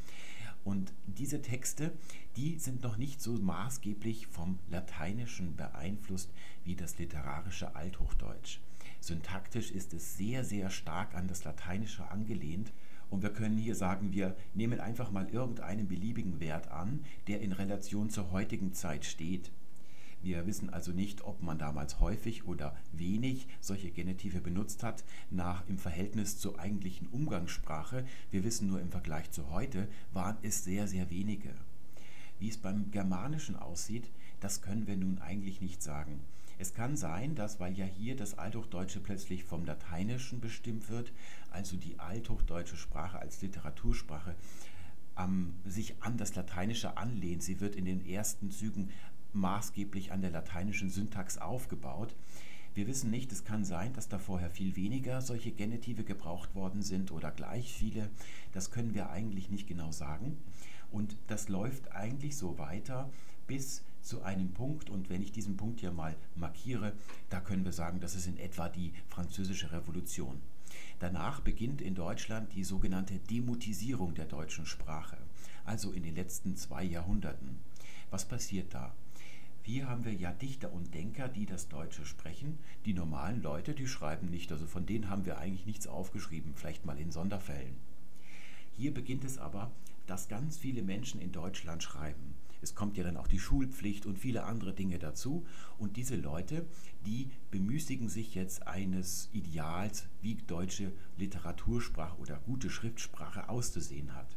Und 0.65 0.93
diese 1.07 1.43
Texte, 1.43 1.93
die 2.37 2.59
sind 2.59 2.83
noch 2.83 2.97
nicht 2.97 3.21
so 3.21 3.33
maßgeblich 3.33 4.27
vom 4.27 4.59
Lateinischen 4.71 5.57
beeinflusst 5.57 6.31
wie 6.65 6.77
das 6.77 6.99
literarische 6.99 7.75
Althochdeutsch. 7.75 8.61
Syntaktisch 9.01 9.71
ist 9.71 9.95
es 9.95 10.17
sehr, 10.17 10.45
sehr 10.45 10.71
stark 10.71 11.15
an 11.15 11.27
das 11.27 11.45
Lateinische 11.45 12.11
angelehnt. 12.11 12.73
Und 13.09 13.23
wir 13.23 13.33
können 13.33 13.57
hier 13.57 13.75
sagen, 13.75 14.13
wir 14.13 14.37
nehmen 14.55 14.79
einfach 14.79 15.11
mal 15.11 15.29
irgendeinen 15.29 15.89
beliebigen 15.89 16.39
Wert 16.39 16.69
an, 16.69 17.05
der 17.27 17.41
in 17.41 17.53
Relation 17.53 18.11
zur 18.11 18.31
heutigen 18.31 18.73
Zeit 18.73 19.05
steht. 19.05 19.51
Wir 20.23 20.47
wissen 20.47 20.71
also 20.71 20.93
nicht, 20.93 21.23
ob 21.25 21.43
man 21.43 21.59
damals 21.59 22.01
häufig 22.01 22.47
oder 22.47 22.77
wenig 22.93 23.49
solche 23.61 23.91
Genitive 23.91 24.41
benutzt 24.41 24.83
hat, 24.83 25.05
nach 25.31 25.67
im 25.69 25.79
Verhältnis 25.79 26.39
zur 26.39 26.59
eigentlichen 26.59 27.09
Umgangssprache. 27.09 28.05
Wir 28.31 28.45
wissen 28.45 28.69
nur 28.69 28.81
im 28.81 28.91
Vergleich 28.91 29.31
zu 29.31 29.51
heute 29.51 29.89
waren 30.13 30.37
es 30.43 30.63
sehr, 30.63 30.89
sehr 30.89 31.11
wenige. 31.11 31.55
Wie 32.39 32.49
es 32.49 32.59
beim 32.59 32.91
Germanischen 32.91 33.57
aussieht, 33.57 34.11
Das 34.41 34.63
können 34.63 34.87
wir 34.87 34.97
nun 34.97 35.19
eigentlich 35.19 35.61
nicht 35.61 35.83
sagen. 35.83 36.21
Es 36.59 36.75
kann 36.75 36.97
sein, 36.97 37.35
dass, 37.35 37.61
weil 37.61 37.79
ja 37.79 37.85
hier 37.85 38.17
das 38.17 38.39
Althochdeutsche 38.39 39.01
plötzlich 39.01 39.45
vom 39.45 39.65
Lateinischen 39.65 40.41
bestimmt 40.41 40.89
wird, 40.89 41.13
also 41.51 41.77
die 41.77 41.99
althochdeutsche 41.99 42.77
Sprache 42.77 43.19
als 43.19 43.41
Literatursprache 43.41 44.35
ähm, 45.19 45.55
sich 45.65 46.03
an 46.03 46.17
das 46.17 46.35
Lateinische 46.35 46.97
anlehnt. 46.97 47.43
Sie 47.43 47.61
wird 47.61 47.77
in 47.77 47.85
den 47.85 48.05
ersten 48.05 48.51
Zügen 48.51 48.91
maßgeblich 49.33 50.13
an 50.13 50.21
der 50.21 50.31
lateinischen 50.31 50.91
Syntax 50.91 51.39
aufgebaut. 51.39 52.15
Wir 52.75 52.87
wissen 52.87 53.11
nicht, 53.11 53.33
es 53.33 53.45
kann 53.45 53.65
sein, 53.65 53.93
dass 53.95 54.09
da 54.09 54.19
vorher 54.19 54.51
viel 54.51 54.77
weniger 54.77 55.21
solche 55.21 55.51
Genitive 55.51 56.05
gebraucht 56.05 56.55
worden 56.55 56.83
sind 56.83 57.11
oder 57.11 57.31
gleich 57.31 57.73
viele. 57.73 58.11
Das 58.53 58.71
können 58.71 58.95
wir 58.95 59.11
eigentlich 59.11 59.51
nicht 59.51 59.67
genau 59.67 59.91
sagen. 59.91 60.39
Und 60.93 61.17
das 61.27 61.49
läuft 61.49 61.93
eigentlich 61.93 62.37
so 62.37 62.59
weiter 62.59 63.11
bis 63.47 63.83
zu 64.03 64.23
einem 64.23 64.53
Punkt. 64.53 64.89
Und 64.89 65.11
wenn 65.11 65.23
ich 65.23 65.33
diesen 65.33 65.57
Punkt 65.57 65.81
hier 65.81 65.93
mal 65.93 66.17
markiere, 66.37 66.93
da 67.29 67.41
können 67.41 67.65
wir 67.65 67.73
sagen, 67.73 68.01
das 68.01 68.15
ist 68.15 68.27
in 68.27 68.39
etwa 68.39 68.69
die 68.69 68.93
französische 69.09 69.73
Revolution. 69.73 70.41
Danach 71.01 71.41
beginnt 71.41 71.81
in 71.81 71.95
Deutschland 71.95 72.55
die 72.55 72.65
sogenannte 72.65 73.19
Demutisierung 73.19 74.15
der 74.15 74.27
deutschen 74.27 74.67
Sprache, 74.67 75.17
also 75.65 75.93
in 75.93 76.05
den 76.05 76.15
letzten 76.15 76.57
zwei 76.57 76.85
Jahrhunderten. 76.85 77.59
Was 78.11 78.27
passiert 78.27 78.73
da? 78.75 78.93
Hier 79.71 79.89
haben 79.89 80.05
wir 80.05 80.13
ja 80.13 80.33
Dichter 80.33 80.73
und 80.73 80.95
Denker, 80.95 81.29
die 81.29 81.47
das 81.47 81.69
Deutsche 81.69 82.05
sprechen. 82.05 82.59
Die 82.87 82.93
normalen 82.93 83.41
Leute, 83.41 83.73
die 83.73 83.87
schreiben 83.87 84.29
nicht. 84.29 84.51
Also 84.51 84.67
von 84.67 84.85
denen 84.85 85.09
haben 85.09 85.27
wir 85.27 85.39
eigentlich 85.39 85.65
nichts 85.65 85.87
aufgeschrieben, 85.87 86.55
vielleicht 86.57 86.87
mal 86.87 86.99
in 86.99 87.13
Sonderfällen. 87.13 87.77
Hier 88.77 88.93
beginnt 88.93 89.23
es 89.23 89.39
aber, 89.39 89.71
dass 90.09 90.27
ganz 90.27 90.59
viele 90.59 90.83
Menschen 90.83 91.21
in 91.21 91.31
Deutschland 91.31 91.85
schreiben. 91.85 92.35
Es 92.61 92.75
kommt 92.75 92.97
ja 92.97 93.05
dann 93.05 93.17
auch 93.17 93.29
die 93.29 93.39
Schulpflicht 93.39 94.07
und 94.07 94.19
viele 94.19 94.43
andere 94.43 94.75
Dinge 94.75 94.99
dazu. 94.99 95.47
Und 95.79 95.97
diese 95.97 96.17
Leute, 96.17 96.67
die 97.07 97.31
bemüßigen 97.53 98.09
sich 98.09 98.35
jetzt 98.35 98.67
eines 98.67 99.31
Ideals, 99.33 100.09
wie 100.21 100.35
deutsche 100.35 100.91
Literatursprache 101.17 102.19
oder 102.19 102.41
gute 102.45 102.71
Schriftsprache 102.71 103.49
auszusehen 103.49 104.17
hat. 104.17 104.37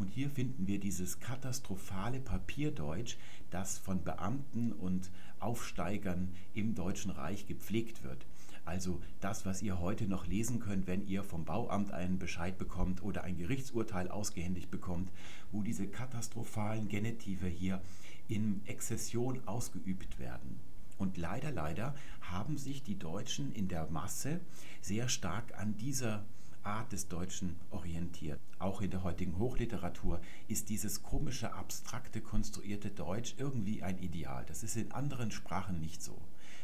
Und 0.00 0.08
hier 0.08 0.30
finden 0.30 0.66
wir 0.66 0.80
dieses 0.80 1.20
katastrophale 1.20 2.20
Papierdeutsch, 2.20 3.16
das 3.50 3.76
von 3.76 4.02
Beamten 4.02 4.72
und 4.72 5.10
Aufsteigern 5.40 6.32
im 6.54 6.74
Deutschen 6.74 7.10
Reich 7.10 7.46
gepflegt 7.46 8.02
wird. 8.02 8.24
Also 8.64 9.02
das, 9.20 9.44
was 9.44 9.60
ihr 9.60 9.78
heute 9.78 10.06
noch 10.06 10.26
lesen 10.26 10.58
könnt, 10.58 10.86
wenn 10.86 11.06
ihr 11.06 11.22
vom 11.22 11.44
Bauamt 11.44 11.92
einen 11.92 12.18
Bescheid 12.18 12.56
bekommt 12.56 13.02
oder 13.02 13.24
ein 13.24 13.36
Gerichtsurteil 13.36 14.08
ausgehändigt 14.08 14.70
bekommt, 14.70 15.10
wo 15.52 15.60
diese 15.60 15.86
katastrophalen 15.86 16.88
Genitive 16.88 17.46
hier 17.46 17.82
in 18.26 18.62
Exzession 18.64 19.46
ausgeübt 19.46 20.18
werden. 20.18 20.60
Und 20.96 21.18
leider, 21.18 21.50
leider 21.50 21.94
haben 22.22 22.56
sich 22.56 22.82
die 22.82 22.98
Deutschen 22.98 23.52
in 23.52 23.68
der 23.68 23.86
Masse 23.90 24.40
sehr 24.80 25.10
stark 25.10 25.58
an 25.58 25.76
dieser 25.76 26.24
Art 26.62 26.92
des 26.92 27.08
Deutschen 27.08 27.56
orientiert. 27.70 28.38
Auch 28.58 28.80
in 28.80 28.90
der 28.90 29.02
heutigen 29.02 29.38
Hochliteratur 29.38 30.20
ist 30.48 30.68
dieses 30.68 31.02
komische, 31.02 31.54
abstrakte, 31.54 32.20
konstruierte 32.20 32.90
Deutsch 32.90 33.34
irgendwie 33.38 33.82
ein 33.82 33.98
Ideal. 33.98 34.44
Das 34.46 34.62
ist 34.62 34.76
in 34.76 34.92
anderen 34.92 35.30
Sprachen 35.30 35.80
nicht 35.80 36.02
so. 36.02 36.20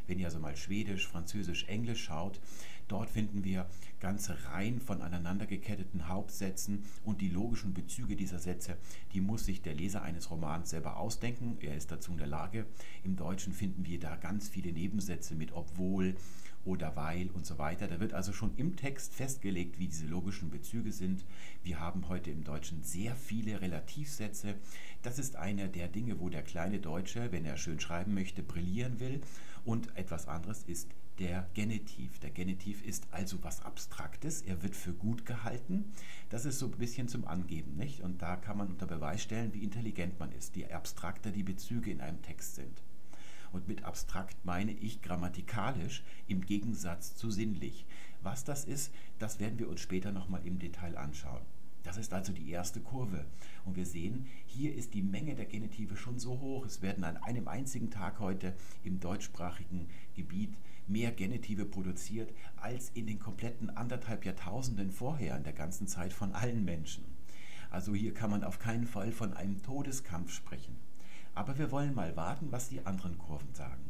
Wenn 0.06 0.18
ihr 0.18 0.26
also 0.26 0.38
mal 0.38 0.56
Schwedisch, 0.56 1.06
Französisch, 1.08 1.64
Englisch 1.64 2.04
schaut, 2.04 2.38
dort 2.88 3.10
finden 3.10 3.44
wir 3.44 3.66
ganze 4.00 4.36
Reihen 4.46 4.80
von 4.80 5.02
aneinandergeketteten 5.02 6.08
Hauptsätzen 6.08 6.84
und 7.04 7.20
die 7.20 7.28
logischen 7.28 7.74
Bezüge 7.74 8.16
dieser 8.16 8.38
Sätze, 8.38 8.76
die 9.12 9.20
muss 9.20 9.46
sich 9.46 9.62
der 9.62 9.74
Leser 9.74 10.02
eines 10.02 10.30
Romans 10.30 10.70
selber 10.70 10.98
ausdenken. 10.98 11.56
Er 11.60 11.76
ist 11.76 11.90
dazu 11.90 12.12
in 12.12 12.18
der 12.18 12.26
Lage. 12.26 12.66
Im 13.04 13.16
Deutschen 13.16 13.52
finden 13.52 13.84
wir 13.86 13.98
da 13.98 14.16
ganz 14.16 14.48
viele 14.48 14.72
Nebensätze 14.72 15.34
mit 15.34 15.52
obwohl 15.52 16.14
oder 16.66 16.96
weil 16.96 17.30
und 17.30 17.46
so 17.46 17.58
weiter. 17.58 17.86
Da 17.86 18.00
wird 18.00 18.12
also 18.12 18.32
schon 18.32 18.56
im 18.56 18.76
Text 18.76 19.14
festgelegt, 19.14 19.78
wie 19.78 19.86
diese 19.86 20.06
logischen 20.06 20.50
Bezüge 20.50 20.92
sind. 20.92 21.24
Wir 21.62 21.80
haben 21.80 22.08
heute 22.08 22.30
im 22.30 22.44
Deutschen 22.44 22.82
sehr 22.82 23.14
viele 23.14 23.60
Relativsätze. 23.60 24.56
Das 25.02 25.18
ist 25.18 25.36
einer 25.36 25.68
der 25.68 25.88
Dinge, 25.88 26.20
wo 26.20 26.28
der 26.28 26.42
kleine 26.42 26.80
Deutsche, 26.80 27.30
wenn 27.30 27.44
er 27.44 27.56
schön 27.56 27.80
schreiben 27.80 28.14
möchte, 28.14 28.42
brillieren 28.42 28.98
will. 29.00 29.20
Und 29.64 29.96
etwas 29.96 30.26
anderes 30.28 30.64
ist 30.64 30.88
der 31.18 31.48
Genitiv. 31.54 32.18
Der 32.18 32.30
Genitiv 32.30 32.84
ist 32.84 33.06
also 33.10 33.42
was 33.42 33.62
Abstraktes, 33.62 34.42
er 34.42 34.62
wird 34.62 34.76
für 34.76 34.92
gut 34.92 35.24
gehalten. 35.24 35.92
Das 36.28 36.44
ist 36.44 36.58
so 36.58 36.66
ein 36.66 36.78
bisschen 36.78 37.08
zum 37.08 37.26
Angeben, 37.26 37.76
nicht? 37.76 38.00
Und 38.00 38.22
da 38.22 38.36
kann 38.36 38.58
man 38.58 38.68
unter 38.68 38.86
Beweis 38.86 39.22
stellen, 39.22 39.54
wie 39.54 39.64
intelligent 39.64 40.18
man 40.18 40.32
ist, 40.32 40.56
je 40.56 40.70
abstrakter 40.70 41.30
die 41.30 41.42
Bezüge 41.42 41.90
in 41.90 42.00
einem 42.00 42.22
Text 42.22 42.56
sind. 42.56 42.82
Und 43.52 43.68
mit 43.68 43.84
abstrakt 43.84 44.36
meine 44.44 44.72
ich 44.72 45.02
grammatikalisch 45.02 46.04
im 46.26 46.44
Gegensatz 46.44 47.14
zu 47.14 47.30
sinnlich. 47.30 47.86
Was 48.22 48.44
das 48.44 48.64
ist, 48.64 48.92
das 49.18 49.40
werden 49.40 49.58
wir 49.58 49.68
uns 49.68 49.80
später 49.80 50.12
nochmal 50.12 50.46
im 50.46 50.58
Detail 50.58 50.98
anschauen. 50.98 51.42
Das 51.86 51.96
ist 51.96 52.12
also 52.12 52.32
die 52.32 52.50
erste 52.50 52.80
Kurve. 52.80 53.24
Und 53.64 53.76
wir 53.76 53.86
sehen, 53.86 54.26
hier 54.44 54.74
ist 54.74 54.92
die 54.92 55.02
Menge 55.02 55.36
der 55.36 55.44
Genitive 55.44 55.96
schon 55.96 56.18
so 56.18 56.40
hoch. 56.40 56.66
Es 56.66 56.82
werden 56.82 57.04
an 57.04 57.16
einem 57.18 57.46
einzigen 57.46 57.90
Tag 57.90 58.18
heute 58.18 58.56
im 58.82 58.98
deutschsprachigen 58.98 59.86
Gebiet 60.14 60.52
mehr 60.88 61.12
Genitive 61.12 61.64
produziert 61.64 62.32
als 62.56 62.90
in 62.90 63.06
den 63.06 63.18
kompletten 63.18 63.70
anderthalb 63.70 64.24
Jahrtausenden 64.24 64.90
vorher 64.90 65.36
in 65.36 65.44
der 65.44 65.52
ganzen 65.52 65.86
Zeit 65.86 66.12
von 66.12 66.32
allen 66.32 66.64
Menschen. 66.64 67.04
Also 67.70 67.94
hier 67.94 68.14
kann 68.14 68.30
man 68.30 68.44
auf 68.44 68.58
keinen 68.58 68.86
Fall 68.86 69.12
von 69.12 69.32
einem 69.34 69.62
Todeskampf 69.62 70.32
sprechen. 70.32 70.76
Aber 71.34 71.58
wir 71.58 71.70
wollen 71.70 71.94
mal 71.94 72.16
warten, 72.16 72.50
was 72.50 72.68
die 72.68 72.84
anderen 72.86 73.18
Kurven 73.18 73.52
sagen. 73.54 73.84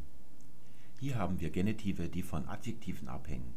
Hier 0.99 1.15
haben 1.15 1.39
wir 1.39 1.51
Genitive, 1.51 2.09
die 2.09 2.23
von 2.23 2.47
Adjektiven 2.47 3.07
abhängen. 3.07 3.53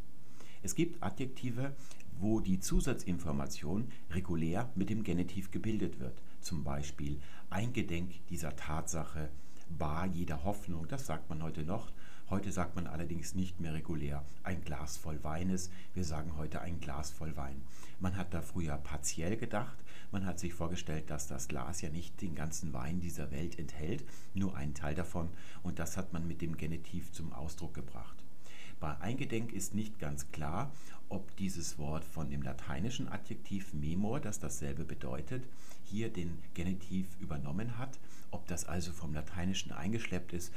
Es 0.63 0.75
gibt 0.75 1.03
Adjektive, 1.03 1.75
wo 2.19 2.41
die 2.41 2.61
Zusatzinformation 2.61 3.91
regulär 4.11 4.71
mit 4.75 4.91
dem 4.91 5.05
Genitiv 5.05 5.51
gebildet 5.51 5.99
wird. 5.99 6.21
Zum 6.41 6.65
Beispiel 6.65 7.19
eingedenk 7.49 8.13
dieser 8.29 8.55
Tatsache, 8.57 9.31
bar 9.71 10.07
jeder 10.07 10.45
Hoffnung, 10.45 10.87
das 10.87 11.07
sagt 11.07 11.31
man 11.31 11.43
heute 11.43 11.63
noch. 11.63 11.91
Heute 12.31 12.53
sagt 12.53 12.77
man 12.77 12.87
allerdings 12.87 13.35
nicht 13.35 13.59
mehr 13.59 13.75
regulär 13.75 14.25
ein 14.45 14.63
Glas 14.63 14.97
voll 14.97 15.25
Weines, 15.25 15.69
wir 15.95 16.05
sagen 16.05 16.37
heute 16.37 16.61
ein 16.61 16.79
Glas 16.79 17.11
voll 17.11 17.37
Wein. 17.37 17.61
Man 17.99 18.17
hat 18.17 18.33
da 18.33 18.41
früher 18.41 18.77
partiell 18.77 19.37
gedacht, 19.37 19.77
man 20.13 20.25
hat 20.25 20.39
sich 20.39 20.55
vorgestellt, 20.55 21.11
dass 21.11 21.27
das 21.27 21.49
Glas 21.49 21.81
ja 21.81 21.91
nicht 21.91 22.23
den 22.23 22.37
ganzen 22.37 22.73
Wein 22.73 23.01
dieser 23.01 23.33
Welt 23.33 23.59
enthält, 23.59 24.05
nur 24.33 24.57
einen 24.57 24.75
Teil 24.75 24.95
davon, 24.95 25.29
und 25.65 25.81
das 25.81 25.97
hat 25.97 26.13
man 26.13 26.25
mit 26.29 26.41
dem 26.41 26.57
Genitiv 26.57 27.11
zum 27.11 27.33
Ausdruck 27.33 27.75
gebracht. 27.75 28.23
Bei 28.79 28.97
Eingedenk 29.01 29.53
ist 29.53 29.75
nicht 29.75 29.99
ganz 29.99 30.31
klar, 30.31 30.71
ob 31.09 31.37
dieses 31.37 31.79
Wort 31.79 32.05
von 32.05 32.31
dem 32.31 32.43
lateinischen 32.43 33.09
Adjektiv 33.09 33.75
memor, 33.75 34.21
das 34.21 34.39
dasselbe 34.39 34.85
bedeutet, 34.85 35.43
hier 35.83 36.13
den 36.13 36.39
Genitiv 36.55 37.09
übernommen 37.19 37.77
hat, 37.77 37.99
ob 38.31 38.47
das 38.47 38.65
also 38.65 38.93
vom 38.93 39.13
Lateinischen 39.13 39.73
eingeschleppt 39.73 40.33
ist 40.33 40.55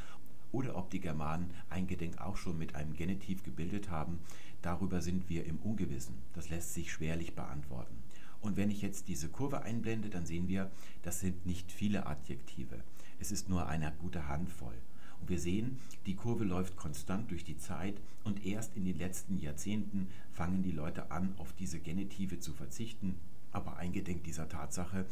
oder 0.54 0.78
ob 0.78 0.90
die 0.92 1.02
Germanen 1.02 1.52
Eingedenk 1.70 2.22
auch 2.22 2.38
schon 2.38 2.58
mit 2.58 2.76
einem 2.76 2.94
Genitiv 2.94 3.44
gebildet 3.44 3.90
haben, 3.90 4.20
darüber 4.62 5.02
sind 5.02 5.28
wir 5.28 5.46
im 5.46 5.58
Ungewissen. 5.58 6.16
Das 6.34 6.50
lässt 6.50 6.74
sich 6.74 6.94
schwerlich 6.94 7.36
beantworten. 7.36 7.98
Und 8.40 8.56
wenn 8.56 8.70
ich 8.70 8.82
jetzt 8.82 9.08
diese 9.08 9.30
Kurve 9.30 9.64
einblende, 9.64 10.10
dann 10.10 10.26
sehen 10.26 10.48
wir, 10.48 10.72
das 11.02 11.20
sind 11.20 11.46
nicht 11.46 11.72
viele 11.72 12.06
Adjektive. 12.06 12.84
Es 13.20 13.32
ist 13.32 13.50
nur 13.50 13.68
eine 13.68 13.92
gute 14.00 14.28
Handvoll. 14.28 14.76
Und 15.20 15.30
wir 15.30 15.40
sehen, 15.40 15.80
die 16.06 16.16
Kurve 16.16 16.44
läuft 16.44 16.76
konstant 16.76 17.32
durch 17.32 17.46
die 17.46 17.58
Zeit 17.58 17.96
und 18.26 18.46
erst 18.46 18.76
in 18.76 18.84
den 18.84 18.98
letzten 18.98 19.40
Jahrzehnten 19.40 20.10
fangen 20.32 20.62
die 20.62 20.72
Leute 20.72 21.12
an, 21.12 21.34
auf 21.38 21.54
diese 21.54 21.80
Genitive 21.80 22.40
zu 22.40 22.54
verzichten. 22.54 23.18
Aber 23.54 23.78
eingedenk 23.78 24.24
dieser 24.26 24.50
Tatsache 24.50 25.06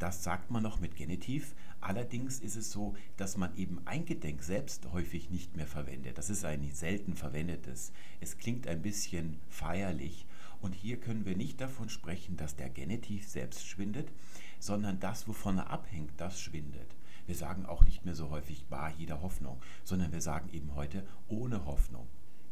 das 0.00 0.24
sagt 0.24 0.50
man 0.50 0.62
noch 0.62 0.80
mit 0.80 0.96
Genitiv. 0.96 1.54
Allerdings 1.80 2.40
ist 2.40 2.56
es 2.56 2.72
so, 2.72 2.94
dass 3.18 3.36
man 3.36 3.54
eben 3.56 3.86
Eingedenk 3.86 4.42
selbst 4.42 4.90
häufig 4.92 5.30
nicht 5.30 5.56
mehr 5.56 5.66
verwendet. 5.66 6.16
Das 6.16 6.30
ist 6.30 6.44
ein 6.44 6.68
selten 6.72 7.14
verwendetes. 7.14 7.92
Es 8.18 8.38
klingt 8.38 8.66
ein 8.66 8.80
bisschen 8.80 9.38
feierlich. 9.50 10.26
Und 10.62 10.74
hier 10.74 10.98
können 10.98 11.26
wir 11.26 11.36
nicht 11.36 11.60
davon 11.60 11.90
sprechen, 11.90 12.38
dass 12.38 12.56
der 12.56 12.70
Genitiv 12.70 13.28
selbst 13.28 13.66
schwindet, 13.66 14.10
sondern 14.58 15.00
das, 15.00 15.28
wovon 15.28 15.58
er 15.58 15.70
abhängt, 15.70 16.12
das 16.16 16.40
schwindet. 16.40 16.96
Wir 17.26 17.34
sagen 17.34 17.66
auch 17.66 17.84
nicht 17.84 18.06
mehr 18.06 18.14
so 18.14 18.30
häufig 18.30 18.66
bar 18.66 18.92
jeder 18.96 19.20
Hoffnung, 19.20 19.60
sondern 19.84 20.12
wir 20.12 20.22
sagen 20.22 20.48
eben 20.52 20.74
heute 20.74 21.06
ohne 21.28 21.66
Hoffnung. 21.66 22.08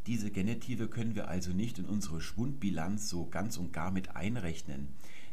Diese 0.06 0.30
Genitive 0.30 0.88
können 0.88 1.14
wir 1.14 1.28
also 1.28 1.52
nicht 1.52 1.78
in 1.78 1.86
unsere 1.86 2.20
Schwundbilanz 2.20 3.08
so 3.08 3.26
ganz 3.26 3.56
und 3.56 3.72
gar 3.72 3.90
mit 3.90 4.16
einrechnen 4.16 4.88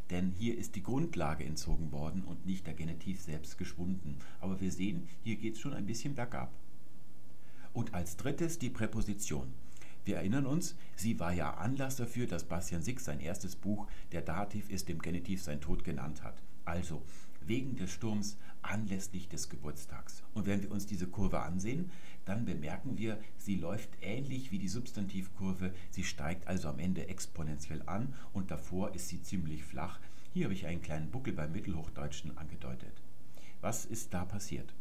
denn 0.09 0.31
hier 0.37 0.57
ist 0.57 0.75
die 0.75 0.83
Grundlage 0.83 1.43
entzogen 1.43 1.91
worden 1.91 2.23
und 2.23 2.45
nicht 2.45 2.67
der 2.67 2.73
Genitiv 2.73 3.21
selbst 3.21 3.57
geschwunden. 3.57 4.17
Aber 4.39 4.61
wir 4.61 4.71
sehen, 4.71 5.07
hier 5.23 5.35
geht 5.35 5.55
es 5.55 5.59
schon 5.59 5.73
ein 5.73 5.85
bisschen 5.85 6.15
bergab. 6.15 6.51
Und 7.73 7.93
als 7.93 8.15
drittes 8.17 8.59
die 8.59 8.69
Präposition. 8.69 9.53
Wir 10.05 10.17
erinnern 10.17 10.45
uns, 10.45 10.75
sie 10.95 11.19
war 11.19 11.33
ja 11.33 11.55
Anlass 11.55 11.95
dafür, 11.95 12.27
dass 12.27 12.43
Bastian 12.43 12.83
Six 12.83 13.05
sein 13.05 13.19
erstes 13.19 13.55
Buch 13.55 13.87
Der 14.11 14.21
Dativ 14.21 14.69
ist 14.69 14.87
dem 14.87 14.99
Genitiv 14.99 15.41
sein 15.41 15.61
Tod 15.61 15.83
genannt 15.83 16.23
hat. 16.23 16.43
Also, 16.63 17.01
wegen 17.41 17.75
des 17.75 17.91
Sturms 17.91 18.37
anlässlich 18.61 19.27
des 19.27 19.49
Geburtstags. 19.49 20.23
Und 20.33 20.45
wenn 20.45 20.61
wir 20.61 20.71
uns 20.71 20.85
diese 20.85 21.07
Kurve 21.07 21.41
ansehen, 21.41 21.91
dann 22.25 22.45
bemerken 22.45 22.97
wir, 22.97 23.19
sie 23.38 23.55
läuft 23.55 23.89
ähnlich 24.01 24.51
wie 24.51 24.57
die 24.57 24.67
Substantivkurve. 24.67 25.73
Sie 25.91 26.03
steigt 26.03 26.47
also 26.47 26.67
am 26.67 26.79
Ende 26.79 27.07
exponentiell 27.07 27.83
an 27.85 28.13
und 28.33 28.51
davor 28.51 28.93
ist 28.95 29.09
sie 29.09 29.21
ziemlich 29.21 29.63
flach. 29.63 29.99
Hier 30.33 30.45
habe 30.45 30.53
ich 30.53 30.65
einen 30.65 30.81
kleinen 30.81 31.11
Buckel 31.11 31.33
beim 31.33 31.51
Mittelhochdeutschen 31.51 32.38
angedeutet. 32.38 33.01
Was 33.61 33.85
ist 33.85 34.13
da 34.13 34.25
passiert? 34.25 34.73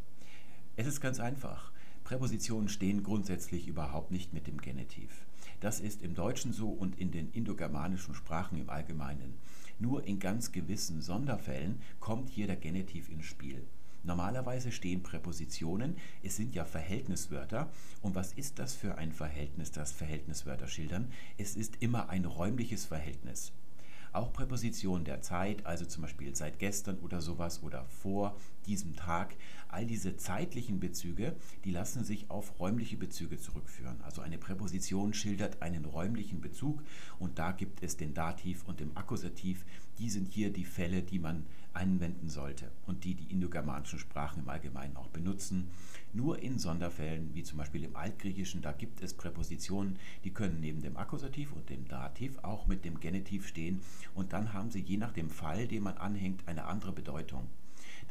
Es 0.76 0.87
ist 0.87 1.00
ganz 1.00 1.20
einfach. 1.20 1.70
Präpositionen 2.02 2.68
stehen 2.68 3.02
grundsätzlich 3.02 3.68
überhaupt 3.68 4.11
nicht 4.11 4.33
mit 4.33 4.46
dem 4.46 4.61
Genitiv. 4.61 5.24
Das 5.61 5.80
ist 5.80 6.02
im 6.02 6.14
Deutschen 6.14 6.52
so 6.52 6.68
und 6.68 6.98
in 6.98 7.11
den 7.11 7.30
indogermanischen 7.30 8.14
Sprachen 8.14 8.59
im 8.59 8.68
Allgemeinen. 8.68 9.35
Nur 9.78 10.07
in 10.07 10.18
ganz 10.18 10.52
gewissen 10.52 11.00
Sonderfällen 11.00 11.80
kommt 12.00 12.30
hier 12.30 12.46
der 12.46 12.57
Genitiv 12.57 13.09
ins 13.09 13.26
Spiel. 13.26 13.66
Normalerweise 14.04 14.70
stehen 14.70 15.02
Präpositionen, 15.02 15.96
es 16.22 16.36
sind 16.36 16.54
ja 16.54 16.66
Verhältniswörter. 16.66 17.70
Und 18.02 18.14
was 18.14 18.34
ist 18.34 18.58
das 18.58 18.74
für 18.74 18.98
ein 18.98 19.12
Verhältnis, 19.12 19.72
das 19.72 19.92
Verhältniswörter 19.92 20.68
schildern? 20.68 21.10
Es 21.38 21.56
ist 21.56 21.76
immer 21.80 22.10
ein 22.10 22.26
räumliches 22.26 22.84
Verhältnis. 22.84 23.52
Auch 24.12 24.32
Präpositionen 24.32 25.04
der 25.04 25.22
Zeit, 25.22 25.64
also 25.66 25.86
zum 25.86 26.02
Beispiel 26.02 26.36
seit 26.36 26.58
gestern 26.58 26.98
oder 26.98 27.20
sowas 27.20 27.62
oder 27.62 27.86
vor 27.86 28.36
diesem 28.66 28.94
Tag, 28.94 29.34
all 29.74 29.87
diese 29.87 30.16
zeitlichen 30.16 30.78
Bezüge, 30.78 31.34
die 31.64 31.72
lassen 31.72 32.04
sich 32.04 32.30
auf 32.30 32.60
räumliche 32.60 32.96
Bezüge 32.96 33.38
zurückführen. 33.38 34.00
Also 34.02 34.22
eine 34.22 34.38
Präposition 34.38 35.12
schildert 35.12 35.62
einen 35.62 35.84
räumlichen 35.84 36.40
Bezug 36.40 36.84
und 37.18 37.40
da 37.40 37.50
gibt 37.50 37.82
es 37.82 37.96
den 37.96 38.14
Dativ 38.14 38.62
und 38.68 38.78
den 38.78 38.96
Akkusativ. 38.96 39.64
Die 39.98 40.10
sind 40.10 40.28
hier 40.28 40.52
die 40.52 40.64
Fälle, 40.64 41.02
die 41.02 41.18
man 41.18 41.44
anwenden 41.72 42.28
sollte 42.28 42.70
und 42.87 43.02
die 43.02 43.16
die 43.16 43.32
indogermanischen 43.32 43.98
Sprachen 43.98 44.44
im 44.44 44.48
Allgemeinen 44.48 44.96
auch 44.96 45.08
benutzen. 45.08 45.70
Nur 46.12 46.40
in 46.40 46.60
Sonderfällen, 46.60 47.34
wie 47.34 47.42
zum 47.42 47.58
Beispiel 47.58 47.82
im 47.82 47.96
Altgriechischen, 47.96 48.62
da 48.62 48.70
gibt 48.70 49.02
es 49.02 49.14
Präpositionen, 49.14 49.98
die 50.22 50.32
können 50.32 50.60
neben 50.60 50.82
dem 50.82 50.96
Akkusativ 50.96 51.52
und 51.52 51.68
dem 51.68 51.88
Dativ 51.88 52.38
auch 52.44 52.68
mit 52.68 52.84
dem 52.84 53.00
Genitiv 53.00 53.48
stehen 53.48 53.80
und 54.14 54.32
dann 54.32 54.52
haben 54.52 54.70
sie 54.70 54.82
je 54.82 54.98
nach 54.98 55.12
dem 55.12 55.30
Fall, 55.30 55.66
den 55.66 55.82
man 55.82 55.98
anhängt, 55.98 56.46
eine 56.46 56.66
andere 56.66 56.92
Bedeutung. 56.92 57.48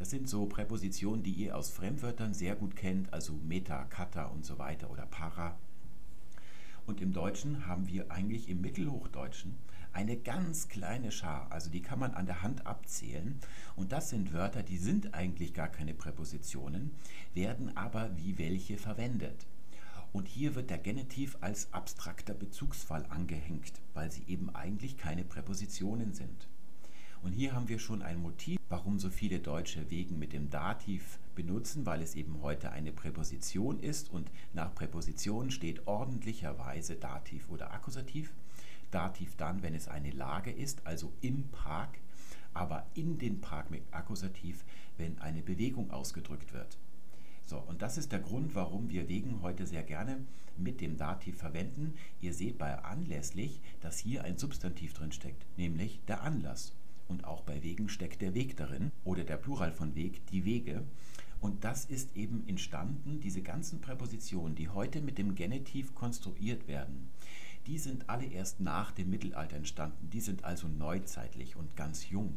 Das 0.03 0.09
sind 0.09 0.27
so 0.27 0.45
Präpositionen, 0.47 1.23
die 1.23 1.31
ihr 1.31 1.55
aus 1.55 1.69
Fremdwörtern 1.69 2.33
sehr 2.33 2.57
gut 2.57 2.75
kennt, 2.75 3.13
also 3.13 3.39
meta, 3.47 3.85
kata 3.85 4.25
und 4.25 4.43
so 4.43 4.59
weiter 4.59 4.91
oder 4.91 5.05
para. 5.05 5.57
Und 6.85 6.99
im 6.99 7.13
Deutschen 7.13 7.67
haben 7.67 7.87
wir 7.87 8.11
eigentlich 8.11 8.49
im 8.49 8.59
Mittelhochdeutschen 8.59 9.55
eine 9.93 10.17
ganz 10.17 10.67
kleine 10.67 11.09
Schar, 11.09 11.49
also 11.53 11.69
die 11.69 11.81
kann 11.81 11.99
man 11.99 12.11
an 12.15 12.25
der 12.25 12.41
Hand 12.41 12.67
abzählen. 12.67 13.39
Und 13.77 13.93
das 13.93 14.09
sind 14.09 14.33
Wörter, 14.33 14.61
die 14.61 14.75
sind 14.75 15.13
eigentlich 15.13 15.53
gar 15.53 15.69
keine 15.69 15.93
Präpositionen, 15.93 16.91
werden 17.33 17.77
aber 17.77 18.17
wie 18.17 18.37
welche 18.37 18.77
verwendet. 18.77 19.47
Und 20.11 20.27
hier 20.27 20.53
wird 20.55 20.69
der 20.69 20.79
Genitiv 20.79 21.37
als 21.39 21.71
abstrakter 21.71 22.33
Bezugsfall 22.33 23.05
angehängt, 23.07 23.71
weil 23.93 24.11
sie 24.11 24.25
eben 24.27 24.53
eigentlich 24.53 24.97
keine 24.97 25.23
Präpositionen 25.23 26.11
sind. 26.11 26.49
Und 27.23 27.31
hier 27.31 27.53
haben 27.53 27.69
wir 27.69 27.79
schon 27.79 28.01
ein 28.01 28.21
Motiv, 28.21 28.59
warum 28.67 28.99
so 28.99 29.09
viele 29.09 29.39
Deutsche 29.39 29.89
Wegen 29.89 30.19
mit 30.19 30.33
dem 30.33 30.49
Dativ 30.49 31.19
benutzen, 31.35 31.85
weil 31.85 32.01
es 32.01 32.15
eben 32.15 32.41
heute 32.41 32.71
eine 32.73 32.91
Präposition 32.91 33.79
ist 33.79 34.11
und 34.11 34.29
nach 34.53 34.75
Präposition 34.75 35.49
steht 35.49 35.87
ordentlicherweise 35.87 36.97
Dativ 36.97 37.49
oder 37.49 37.71
Akkusativ. 37.71 38.33
Dativ 38.91 39.37
dann, 39.37 39.63
wenn 39.63 39.73
es 39.73 39.87
eine 39.87 40.11
Lage 40.11 40.51
ist, 40.51 40.85
also 40.85 41.13
im 41.21 41.47
Park, 41.47 41.97
aber 42.53 42.85
in 42.93 43.17
den 43.19 43.39
Park 43.39 43.71
mit 43.71 43.83
Akkusativ, 43.91 44.65
wenn 44.97 45.17
eine 45.19 45.41
Bewegung 45.41 45.91
ausgedrückt 45.91 46.53
wird. 46.53 46.77
So, 47.45 47.57
und 47.57 47.81
das 47.81 47.97
ist 47.97 48.11
der 48.11 48.19
Grund, 48.19 48.53
warum 48.53 48.89
wir 48.89 49.07
wegen 49.07 49.41
heute 49.41 49.65
sehr 49.65 49.83
gerne 49.83 50.17
mit 50.57 50.81
dem 50.81 50.97
Dativ 50.97 51.37
verwenden. 51.37 51.93
Ihr 52.19 52.33
seht 52.33 52.57
bei 52.57 52.83
anlässlich, 52.83 53.61
dass 53.79 53.97
hier 53.97 54.25
ein 54.25 54.37
Substantiv 54.37 54.93
drin 54.93 55.13
steckt, 55.13 55.45
nämlich 55.57 56.01
der 56.05 56.21
Anlass. 56.21 56.73
Und 57.07 57.25
auch 57.25 57.41
bei 57.41 57.61
Wegen 57.63 57.89
steckt 57.89 58.21
der 58.21 58.33
Weg 58.33 58.57
darin 58.57 58.91
oder 59.03 59.23
der 59.23 59.37
Plural 59.37 59.71
von 59.71 59.95
Weg, 59.95 60.25
die 60.27 60.45
Wege. 60.45 60.83
Und 61.39 61.63
das 61.63 61.85
ist 61.85 62.15
eben 62.15 62.47
entstanden, 62.47 63.19
diese 63.19 63.41
ganzen 63.41 63.81
Präpositionen, 63.81 64.55
die 64.55 64.69
heute 64.69 65.01
mit 65.01 65.17
dem 65.17 65.35
Genitiv 65.35 65.93
konstruiert 65.93 66.67
werden, 66.67 67.09
die 67.67 67.77
sind 67.77 68.09
alle 68.09 68.25
erst 68.25 68.59
nach 68.59 68.91
dem 68.91 69.09
Mittelalter 69.09 69.57
entstanden. 69.57 70.09
Die 70.09 70.21
sind 70.21 70.43
also 70.43 70.67
neuzeitlich 70.67 71.55
und 71.55 71.75
ganz 71.75 72.09
jung. 72.09 72.35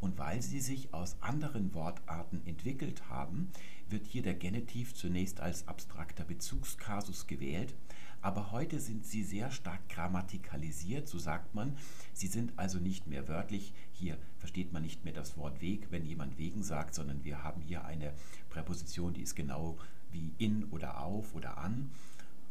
Und 0.00 0.18
weil 0.18 0.40
sie 0.40 0.60
sich 0.60 0.94
aus 0.94 1.16
anderen 1.20 1.74
Wortarten 1.74 2.40
entwickelt 2.46 3.08
haben, 3.08 3.50
wird 3.88 4.06
hier 4.06 4.22
der 4.22 4.34
Genitiv 4.34 4.94
zunächst 4.94 5.40
als 5.40 5.68
abstrakter 5.68 6.24
Bezugskasus 6.24 7.26
gewählt, 7.26 7.74
aber 8.22 8.52
heute 8.52 8.80
sind 8.80 9.06
sie 9.06 9.22
sehr 9.22 9.50
stark 9.50 9.88
grammatikalisiert, 9.88 11.08
so 11.08 11.18
sagt 11.18 11.54
man. 11.54 11.76
Sie 12.12 12.26
sind 12.26 12.52
also 12.56 12.78
nicht 12.78 13.06
mehr 13.06 13.28
wörtlich. 13.28 13.72
Hier 13.92 14.18
versteht 14.38 14.72
man 14.72 14.82
nicht 14.82 15.04
mehr 15.04 15.14
das 15.14 15.36
Wort 15.36 15.60
Weg, 15.60 15.88
wenn 15.90 16.04
jemand 16.04 16.38
wegen 16.38 16.62
sagt, 16.62 16.94
sondern 16.94 17.24
wir 17.24 17.42
haben 17.42 17.62
hier 17.62 17.84
eine 17.84 18.12
Präposition, 18.50 19.14
die 19.14 19.22
ist 19.22 19.36
genau 19.36 19.78
wie 20.12 20.32
in 20.38 20.64
oder 20.64 21.02
auf 21.02 21.34
oder 21.34 21.58
an. 21.58 21.90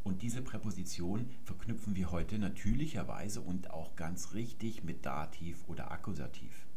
Und 0.04 0.22
diese 0.22 0.42
Präposition 0.42 1.30
verknüpfen 1.44 1.96
wir 1.96 2.12
heute 2.12 2.40
natürlicherweise 2.40 3.42
und 3.42 3.70
auch 3.72 3.96
ganz 3.96 4.34
richtig 4.34 4.84
mit 4.84 5.06
Dativ 5.06 5.66
oder 5.68 5.92
Akkusativ. 5.92 6.69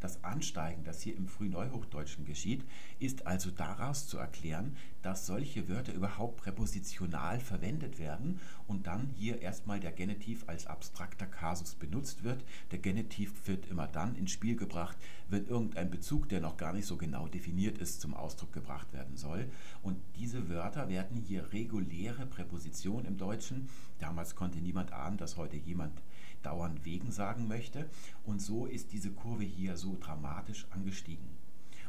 Das 0.00 0.22
Ansteigen, 0.22 0.84
das 0.84 1.02
hier 1.02 1.16
im 1.16 1.26
Frühneuhochdeutschen 1.26 2.24
geschieht, 2.24 2.64
ist 2.98 3.26
also 3.26 3.50
daraus 3.50 4.06
zu 4.06 4.18
erklären, 4.18 4.76
dass 5.02 5.26
solche 5.26 5.68
Wörter 5.68 5.92
überhaupt 5.92 6.38
präpositional 6.38 7.40
verwendet 7.40 7.98
werden 7.98 8.40
und 8.66 8.86
dann 8.86 9.08
hier 9.16 9.40
erstmal 9.40 9.80
der 9.80 9.92
Genitiv 9.92 10.44
als 10.48 10.66
abstrakter 10.66 11.26
Kasus 11.26 11.74
benutzt 11.74 12.24
wird. 12.24 12.44
Der 12.70 12.78
Genitiv 12.78 13.32
wird 13.46 13.66
immer 13.66 13.86
dann 13.86 14.14
ins 14.14 14.30
Spiel 14.30 14.56
gebracht, 14.56 14.96
wenn 15.28 15.46
irgendein 15.46 15.90
Bezug, 15.90 16.28
der 16.28 16.40
noch 16.40 16.56
gar 16.56 16.72
nicht 16.72 16.86
so 16.86 16.96
genau 16.96 17.28
definiert 17.28 17.78
ist, 17.78 18.00
zum 18.00 18.14
Ausdruck 18.14 18.52
gebracht 18.52 18.92
werden 18.92 19.16
soll. 19.16 19.50
Und 19.82 19.98
diese 20.16 20.48
Wörter 20.48 20.88
werden 20.88 21.16
hier 21.16 21.52
reguläre 21.52 22.26
Präpositionen 22.26 23.06
im 23.06 23.18
Deutschen. 23.18 23.68
Damals 23.98 24.34
konnte 24.34 24.58
niemand 24.58 24.92
ahnen, 24.92 25.16
dass 25.16 25.36
heute 25.36 25.56
jemand 25.56 26.02
dauernd 26.42 26.84
wegen 26.84 27.10
sagen 27.10 27.48
möchte. 27.48 27.88
Und 28.24 28.40
so 28.40 28.66
ist 28.66 28.92
diese 28.92 29.10
Kurve 29.10 29.44
hier 29.44 29.76
so 29.76 29.96
dramatisch 29.98 30.66
angestiegen. 30.70 31.28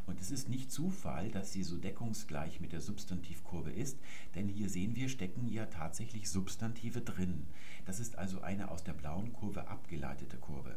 Und 0.09 0.19
es 0.21 0.31
ist 0.31 0.49
nicht 0.49 0.71
Zufall, 0.71 1.29
dass 1.29 1.53
sie 1.53 1.61
so 1.61 1.77
deckungsgleich 1.77 2.59
mit 2.61 2.71
der 2.71 2.81
Substantivkurve 2.81 3.71
ist, 3.71 3.99
denn 4.33 4.47
hier 4.47 4.67
sehen 4.67 4.95
wir, 4.95 5.07
stecken 5.07 5.47
ja 5.47 5.67
tatsächlich 5.67 6.29
Substantive 6.29 7.01
drin. 7.01 7.45
Das 7.85 7.99
ist 7.99 8.17
also 8.17 8.41
eine 8.41 8.71
aus 8.71 8.83
der 8.83 8.93
blauen 8.93 9.33
Kurve 9.33 9.67
abgeleitete 9.67 10.37
Kurve. 10.37 10.75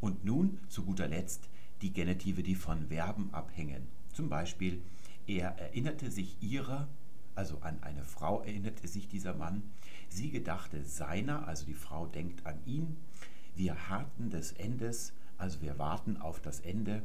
Und 0.00 0.24
nun 0.24 0.58
zu 0.68 0.84
guter 0.84 1.06
Letzt 1.06 1.48
die 1.80 1.92
Genitive, 1.92 2.42
die 2.42 2.56
von 2.56 2.88
Verben 2.88 3.32
abhängen. 3.32 3.86
Zum 4.12 4.28
Beispiel, 4.28 4.82
er 5.28 5.58
erinnerte 5.58 6.10
sich 6.10 6.36
ihrer, 6.40 6.88
also 7.36 7.58
an 7.60 7.82
eine 7.82 8.02
Frau 8.02 8.42
erinnerte 8.42 8.88
sich 8.88 9.06
dieser 9.08 9.34
Mann, 9.34 9.62
Sie 10.08 10.30
gedachte 10.30 10.84
seiner, 10.84 11.46
also 11.46 11.66
die 11.66 11.74
Frau 11.74 12.06
denkt 12.06 12.46
an 12.46 12.58
ihn. 12.64 12.96
Wir 13.54 13.88
harrten 13.88 14.30
des 14.30 14.52
Endes, 14.52 15.12
also 15.38 15.60
wir 15.60 15.78
warten 15.78 16.16
auf 16.16 16.40
das 16.40 16.60
Ende. 16.60 17.02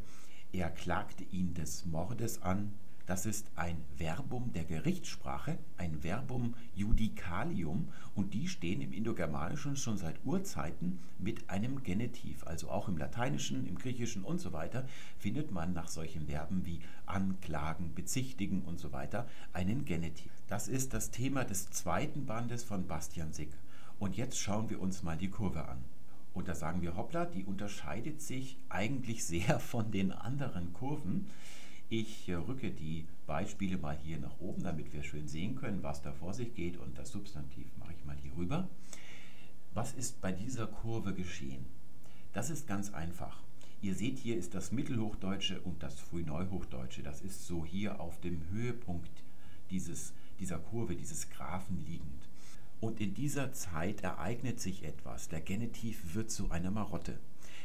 Er 0.52 0.70
klagte 0.70 1.24
ihn 1.32 1.54
des 1.54 1.86
Mordes 1.86 2.42
an. 2.42 2.74
Das 3.12 3.26
ist 3.26 3.52
ein 3.58 3.76
Verbum 3.98 4.54
der 4.54 4.64
Gerichtssprache, 4.64 5.58
ein 5.76 6.00
Verbum 6.00 6.54
judicalium 6.74 7.90
und 8.16 8.34
die 8.34 8.48
stehen 8.48 8.80
im 8.80 8.94
Indogermanischen 8.94 9.76
schon 9.76 9.98
seit 9.98 10.16
Urzeiten 10.24 10.98
mit 11.20 11.50
einem 11.50 11.84
Genitiv. 11.84 12.48
Also 12.48 12.70
auch 12.70 12.88
im 12.88 12.98
Lateinischen, 12.98 13.68
im 13.68 13.78
Griechischen 13.78 14.24
und 14.24 14.40
so 14.40 14.54
weiter 14.54 14.88
findet 15.20 15.52
man 15.52 15.74
nach 15.74 15.90
solchen 15.90 16.28
Verben 16.28 16.66
wie 16.66 16.80
anklagen, 17.06 17.94
bezichtigen 17.94 18.62
und 18.62 18.80
so 18.80 18.94
weiter 18.94 19.28
einen 19.52 19.84
Genitiv. 19.84 20.32
Das 20.48 20.70
ist 20.70 20.94
das 20.94 21.12
Thema 21.12 21.44
des 21.44 21.70
zweiten 21.70 22.26
Bandes 22.26 22.64
von 22.64 22.88
Bastian 22.88 23.34
Sick. 23.34 23.52
Und 24.00 24.16
jetzt 24.16 24.40
schauen 24.40 24.70
wir 24.70 24.80
uns 24.80 25.04
mal 25.04 25.18
die 25.18 25.30
Kurve 25.30 25.68
an. 25.68 25.84
Und 26.34 26.48
da 26.48 26.56
sagen 26.56 26.82
wir, 26.82 26.96
hoppla, 26.96 27.26
die 27.26 27.44
unterscheidet 27.44 28.22
sich 28.22 28.56
eigentlich 28.70 29.26
sehr 29.26 29.60
von 29.60 29.92
den 29.92 30.14
anderen 30.14 30.72
Kurven. 30.72 31.28
Ich 31.94 32.30
äh, 32.30 32.36
rücke 32.36 32.72
die 32.72 33.06
Beispiele 33.28 33.78
mal 33.78 33.98
hier 33.98 34.18
nach 34.18 34.40
oben, 34.40 34.64
damit 34.64 34.94
wir 34.94 35.04
schön 35.04 35.28
sehen 35.28 35.58
können, 35.58 35.84
was 35.84 36.02
da 36.02 36.14
vor 36.14 36.34
sich 36.34 36.56
geht. 36.56 36.78
Und 36.78 36.98
das 36.98 37.12
Substantiv 37.12 37.68
mache 37.78 37.92
ich 37.92 38.06
mal 38.06 38.16
hier 38.24 38.32
rüber. 38.38 38.70
Was 39.74 39.92
ist 39.92 40.22
bei 40.22 40.32
dieser 40.32 40.68
Kurve 40.68 41.14
geschehen? 41.14 41.66
Das 42.32 42.50
ist 42.50 42.66
ganz 42.66 42.94
einfach. 42.94 43.44
Ihr 43.82 43.94
seht, 43.94 44.20
hier 44.20 44.38
ist 44.38 44.56
das 44.56 44.72
Mittelhochdeutsche 44.72 45.60
und 45.60 45.84
das 45.84 46.00
Frühneuhochdeutsche. 46.00 47.04
Das 47.04 47.20
ist 47.20 47.46
so 47.46 47.66
hier 47.66 48.00
auf 48.00 48.22
dem 48.22 48.42
Höhepunkt 48.52 49.12
dieses, 49.70 50.14
dieser 50.40 50.60
Kurve, 50.60 50.96
dieses 50.96 51.30
Graphen 51.30 51.84
liegend. 51.86 52.30
Und 52.80 53.02
in 53.02 53.14
dieser 53.14 53.52
Zeit 53.52 54.00
ereignet 54.00 54.62
sich 54.62 54.86
etwas. 54.86 55.28
Der 55.28 55.42
Genitiv 55.42 56.16
wird 56.16 56.32
zu 56.32 56.52
einer 56.52 56.72
Marotte. 56.72 57.20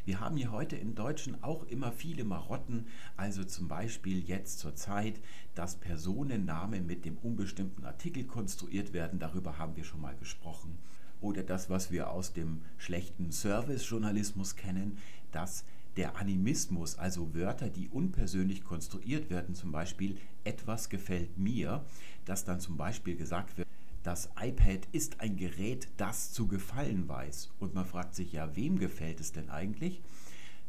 Wir 0.07 0.21
haben 0.21 0.37
hier 0.37 0.53
heute 0.53 0.77
im 0.77 0.95
Deutschen 0.95 1.43
auch 1.43 1.65
immer 1.65 1.91
viele 1.91 2.23
Marotten, 2.23 2.87
also 3.17 3.43
zum 3.43 3.67
Beispiel 3.67 4.21
jetzt 4.21 4.61
zur 4.61 4.77
Zeit, 4.77 5.21
dass 5.57 5.75
Personennamen 5.75 6.87
mit 6.87 7.05
dem 7.05 7.19
unbestimmten 7.19 7.85
Artikel 7.85 8.23
konstruiert 8.23 8.93
werden, 8.93 9.19
darüber 9.19 9.59
haben 9.59 9.75
wir 9.75 9.83
schon 9.83 10.01
mal 10.01 10.15
gesprochen. 10.15 10.79
Oder 11.21 11.43
das, 11.43 11.71
was 11.71 11.91
wir 11.91 12.11
aus 12.11 12.33
dem 12.33 12.63
schlechten 12.79 13.33
Service-Journalismus 13.33 14.55
kennen, 14.55 14.99
dass 15.33 15.65
der 15.97 16.17
Animismus, 16.17 16.97
also 16.97 17.35
Wörter, 17.35 17.69
die 17.69 17.89
unpersönlich 17.89 18.63
konstruiert 18.63 19.29
werden, 19.29 19.57
zum 19.57 19.73
Beispiel 19.73 20.19
etwas 20.45 20.89
gefällt 20.89 21.37
mir, 21.37 21.85
dass 22.27 22.45
dann 22.45 22.61
zum 22.61 22.77
Beispiel 22.77 23.17
gesagt 23.17 23.59
wird, 23.59 23.67
das 24.07 24.31
iPad 24.41 24.87
ist 24.93 25.21
ein 25.21 25.37
Gerät, 25.37 25.89
das 25.97 26.33
zu 26.33 26.47
gefallen 26.47 27.09
weiß. 27.09 27.51
Und 27.59 27.75
man 27.75 27.85
fragt 27.85 28.15
sich 28.15 28.33
ja, 28.33 28.55
wem 28.55 28.79
gefällt 28.79 29.19
es 29.19 29.33
denn 29.33 29.51
eigentlich? 29.51 30.01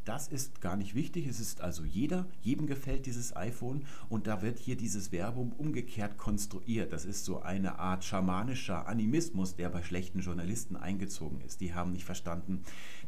Das 0.08 0.26
ist 0.26 0.62
gar 0.62 0.74
nicht 0.74 0.94
wichtig. 0.94 1.26
Es 1.26 1.38
ist 1.38 1.60
also 1.60 1.84
jeder, 1.84 2.24
jedem 2.40 2.66
gefällt 2.66 3.04
dieses 3.04 3.36
iPhone 3.36 3.84
und 4.08 4.26
da 4.26 4.40
wird 4.40 4.58
hier 4.58 4.74
dieses 4.74 5.08
Verbum 5.08 5.52
umgekehrt 5.52 6.16
konstruiert. 6.16 6.94
Das 6.94 7.04
ist 7.04 7.26
so 7.26 7.42
eine 7.42 7.78
Art 7.78 8.04
schamanischer 8.04 8.88
Animismus, 8.88 9.54
der 9.54 9.68
bei 9.68 9.82
schlechten 9.82 10.20
Journalisten 10.20 10.76
eingezogen 10.76 11.42
ist. 11.42 11.60
Die 11.60 11.74
haben 11.74 11.92
nicht 11.92 12.06
verstanden, 12.06 12.62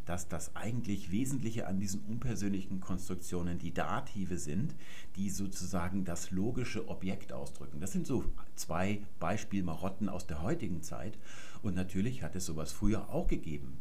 dass 0.05 0.29
das 0.29 0.55
eigentlich 0.57 1.11
Wesentliche 1.11 1.67
an 1.67 1.81
diesen 1.81 2.01
unpersönlichen 2.03 2.81
Konstruktionen 2.81 3.59
die 3.59 3.73
Dative 3.73 4.37
sind, 4.37 4.75
die 5.17 5.31
sozusagen 5.31 6.05
das 6.05 6.31
logische 6.31 6.87
Objekt 6.87 7.33
ausdrücken. 7.33 7.81
Das 7.81 7.93
sind 7.93 8.07
so 8.07 8.27
zwei 8.57 9.01
Beispielmarotten 9.21 10.11
aus 10.11 10.27
der 10.27 10.43
heutigen 10.43 10.83
Zeit 10.83 11.17
und 11.63 11.75
natürlich 11.75 12.23
hat 12.23 12.37
es 12.37 12.45
sowas 12.45 12.73
früher 12.73 13.09
auch 13.09 13.27
gegeben. 13.27 13.79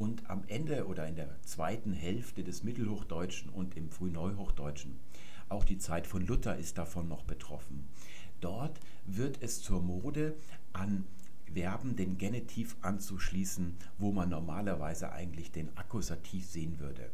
Und 0.00 0.30
am 0.30 0.44
Ende 0.46 0.86
oder 0.86 1.06
in 1.06 1.14
der 1.14 1.28
zweiten 1.42 1.92
Hälfte 1.92 2.42
des 2.42 2.64
Mittelhochdeutschen 2.64 3.50
und 3.50 3.76
im 3.76 3.90
Frühneuhochdeutschen, 3.90 4.98
auch 5.50 5.62
die 5.62 5.76
Zeit 5.76 6.06
von 6.06 6.26
Luther 6.26 6.56
ist 6.56 6.78
davon 6.78 7.06
noch 7.06 7.24
betroffen. 7.24 7.86
Dort 8.40 8.80
wird 9.04 9.42
es 9.42 9.60
zur 9.60 9.82
Mode, 9.82 10.36
an 10.72 11.04
Verben 11.52 11.96
den 11.96 12.16
Genitiv 12.16 12.76
anzuschließen, 12.80 13.76
wo 13.98 14.10
man 14.10 14.30
normalerweise 14.30 15.12
eigentlich 15.12 15.52
den 15.52 15.76
Akkusativ 15.76 16.46
sehen 16.46 16.80
würde. 16.80 17.10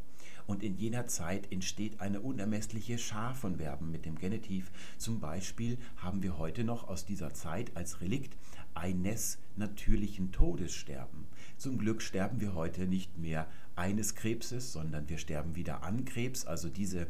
Und 0.47 0.63
in 0.63 0.77
jener 0.77 1.09
Zeit 1.09 1.51
entsteht 1.51 2.01
eine 2.01 2.21
unermessliche 2.21 2.99
Schar 2.99 3.35
von 3.35 3.57
Verben 3.57 3.91
mit 3.91 4.05
dem 4.05 4.17
Genitiv. 4.17 4.71
Zum 4.97 5.19
Beispiel 5.19 5.77
haben 5.97 6.23
wir 6.23 6.39
heute 6.39 6.63
noch 6.63 6.87
aus 6.87 7.05
dieser 7.05 7.35
Zeit 7.35 7.77
als 7.77 8.01
Relikt 8.01 8.37
eines 8.75 9.39
natürlichen 9.57 10.31
Todes 10.31 10.73
sterben. 10.73 11.27
Zum 11.57 11.79
Glück 11.79 12.03
sterben 12.03 12.41
wir 12.41 12.55
heute 12.55 12.87
nicht 12.87 13.17
mehr 13.17 13.47
eines 13.77 14.15
Krebses, 14.15 14.73
sondern 14.73 15.09
wir 15.09 15.19
sterben 15.19 15.57
wieder 15.57 15.83
an 15.83 16.05
Krebs. 16.05 16.47
Also 16.47 16.69
diese 16.69 17.07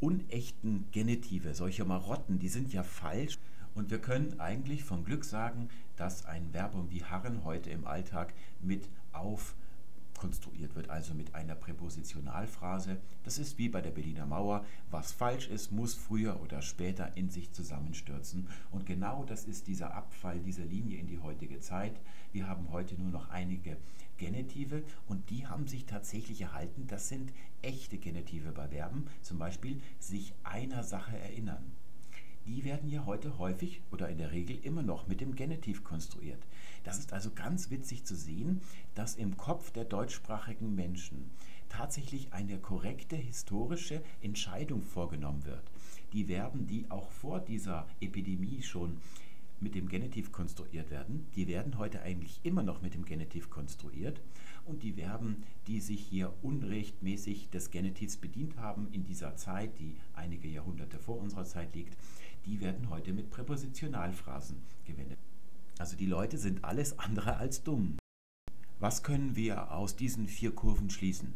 unechten 0.00 0.86
Genitive, 0.92 1.54
solche 1.54 1.84
Marotten, 1.84 2.38
die 2.38 2.48
sind 2.48 2.72
ja 2.72 2.82
falsch. 2.82 3.38
Und 3.74 3.90
wir 3.90 3.98
können 3.98 4.40
eigentlich 4.40 4.84
von 4.84 5.04
Glück 5.04 5.24
sagen, 5.24 5.68
dass 5.96 6.26
ein 6.26 6.50
Verbum 6.52 6.90
wie 6.90 7.04
harren 7.04 7.44
heute 7.44 7.70
im 7.70 7.86
Alltag 7.86 8.32
mit 8.60 8.88
auf 9.12 9.54
konstruiert 10.24 10.74
wird, 10.74 10.88
also 10.88 11.12
mit 11.12 11.34
einer 11.34 11.54
Präpositionalphrase. 11.54 12.96
Das 13.24 13.38
ist 13.38 13.58
wie 13.58 13.68
bei 13.68 13.82
der 13.82 13.90
Berliner 13.90 14.24
Mauer. 14.24 14.64
Was 14.90 15.12
falsch 15.12 15.48
ist, 15.48 15.70
muss 15.70 15.92
früher 15.92 16.40
oder 16.40 16.62
später 16.62 17.14
in 17.14 17.28
sich 17.28 17.52
zusammenstürzen. 17.52 18.48
Und 18.70 18.86
genau 18.86 19.24
das 19.24 19.44
ist 19.44 19.66
dieser 19.66 19.94
Abfall 19.94 20.40
dieser 20.40 20.64
Linie 20.64 20.98
in 20.98 21.08
die 21.08 21.18
heutige 21.18 21.60
Zeit. 21.60 22.00
Wir 22.32 22.48
haben 22.48 22.70
heute 22.70 22.94
nur 22.94 23.10
noch 23.10 23.28
einige 23.28 23.76
Genitive 24.16 24.82
und 25.08 25.28
die 25.28 25.46
haben 25.46 25.66
sich 25.66 25.84
tatsächlich 25.84 26.40
erhalten. 26.40 26.86
Das 26.86 27.10
sind 27.10 27.30
echte 27.60 27.98
Genitive 27.98 28.52
bei 28.52 28.68
Verben, 28.68 29.04
zum 29.20 29.38
Beispiel 29.38 29.82
sich 29.98 30.32
einer 30.42 30.84
Sache 30.84 31.18
erinnern 31.18 31.70
die 32.46 32.64
werden 32.64 32.88
ja 32.90 33.06
heute 33.06 33.38
häufig 33.38 33.80
oder 33.90 34.08
in 34.08 34.18
der 34.18 34.32
Regel 34.32 34.58
immer 34.62 34.82
noch 34.82 35.06
mit 35.06 35.20
dem 35.20 35.34
Genitiv 35.34 35.84
konstruiert. 35.84 36.42
Das 36.84 36.98
ist 36.98 37.12
also 37.12 37.30
ganz 37.34 37.70
witzig 37.70 38.04
zu 38.04 38.14
sehen, 38.14 38.60
dass 38.94 39.16
im 39.16 39.36
Kopf 39.36 39.70
der 39.70 39.84
deutschsprachigen 39.84 40.74
Menschen 40.74 41.30
tatsächlich 41.68 42.32
eine 42.32 42.58
korrekte 42.58 43.16
historische 43.16 44.02
Entscheidung 44.20 44.82
vorgenommen 44.82 45.44
wird. 45.44 45.62
Die 46.12 46.24
Verben, 46.24 46.66
die 46.66 46.90
auch 46.90 47.10
vor 47.10 47.40
dieser 47.40 47.88
Epidemie 48.00 48.62
schon 48.62 48.98
mit 49.60 49.74
dem 49.74 49.88
Genitiv 49.88 50.30
konstruiert 50.30 50.90
werden, 50.90 51.26
die 51.34 51.48
werden 51.48 51.78
heute 51.78 52.02
eigentlich 52.02 52.40
immer 52.42 52.62
noch 52.62 52.82
mit 52.82 52.94
dem 52.94 53.04
Genitiv 53.04 53.50
konstruiert 53.50 54.20
und 54.66 54.82
die 54.82 54.92
Verben, 54.92 55.42
die 55.66 55.80
sich 55.80 56.00
hier 56.00 56.32
unrechtmäßig 56.42 57.50
des 57.50 57.70
Genitivs 57.70 58.16
bedient 58.16 58.56
haben 58.58 58.88
in 58.92 59.04
dieser 59.04 59.36
Zeit, 59.36 59.78
die 59.78 59.96
einige 60.12 60.48
Jahrhunderte 60.48 60.98
vor 60.98 61.18
unserer 61.18 61.44
Zeit 61.44 61.74
liegt, 61.74 61.96
die 62.46 62.60
werden 62.60 62.90
heute 62.90 63.12
mit 63.12 63.30
Präpositionalphrasen 63.30 64.62
gewendet. 64.84 65.18
Also 65.78 65.96
die 65.96 66.06
Leute 66.06 66.38
sind 66.38 66.64
alles 66.64 66.98
andere 66.98 67.36
als 67.36 67.62
dumm. 67.62 67.96
Was 68.78 69.02
können 69.02 69.34
wir 69.34 69.72
aus 69.72 69.96
diesen 69.96 70.28
vier 70.28 70.54
Kurven 70.54 70.90
schließen? 70.90 71.34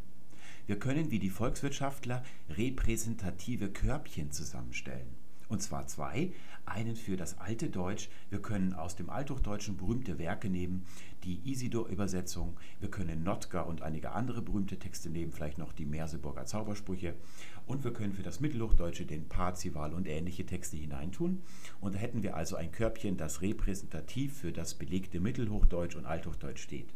Wir 0.66 0.78
können 0.78 1.10
wie 1.10 1.18
die 1.18 1.30
Volkswirtschaftler 1.30 2.22
repräsentative 2.50 3.70
Körbchen 3.70 4.32
zusammenstellen. 4.32 5.08
Und 5.48 5.62
zwar 5.62 5.86
zwei. 5.86 6.32
Einen 6.70 6.96
für 6.96 7.16
das 7.16 7.38
alte 7.38 7.70
Deutsch. 7.70 8.10
Wir 8.28 8.42
können 8.42 8.74
aus 8.74 8.94
dem 8.94 9.08
Althochdeutschen 9.08 9.78
berühmte 9.78 10.18
Werke 10.18 10.50
nehmen, 10.50 10.84
die 11.24 11.40
Isidor-Übersetzung. 11.50 12.58
Wir 12.78 12.90
können 12.90 13.22
Notker 13.22 13.66
und 13.66 13.80
einige 13.80 14.12
andere 14.12 14.42
berühmte 14.42 14.78
Texte 14.78 15.08
nehmen, 15.08 15.32
vielleicht 15.32 15.56
noch 15.56 15.72
die 15.72 15.86
Merseburger 15.86 16.44
Zaubersprüche. 16.44 17.14
Und 17.66 17.84
wir 17.84 17.92
können 17.92 18.12
für 18.12 18.22
das 18.22 18.40
Mittelhochdeutsche 18.40 19.06
den 19.06 19.28
Parzival 19.28 19.94
und 19.94 20.06
ähnliche 20.06 20.44
Texte 20.44 20.76
hineintun. 20.76 21.42
Und 21.80 21.94
da 21.94 21.98
hätten 21.98 22.22
wir 22.22 22.36
also 22.36 22.56
ein 22.56 22.70
Körbchen, 22.70 23.16
das 23.16 23.40
repräsentativ 23.40 24.36
für 24.36 24.52
das 24.52 24.74
belegte 24.74 25.20
Mittelhochdeutsch 25.20 25.96
und 25.96 26.04
Althochdeutsch 26.04 26.62
steht. 26.62 26.92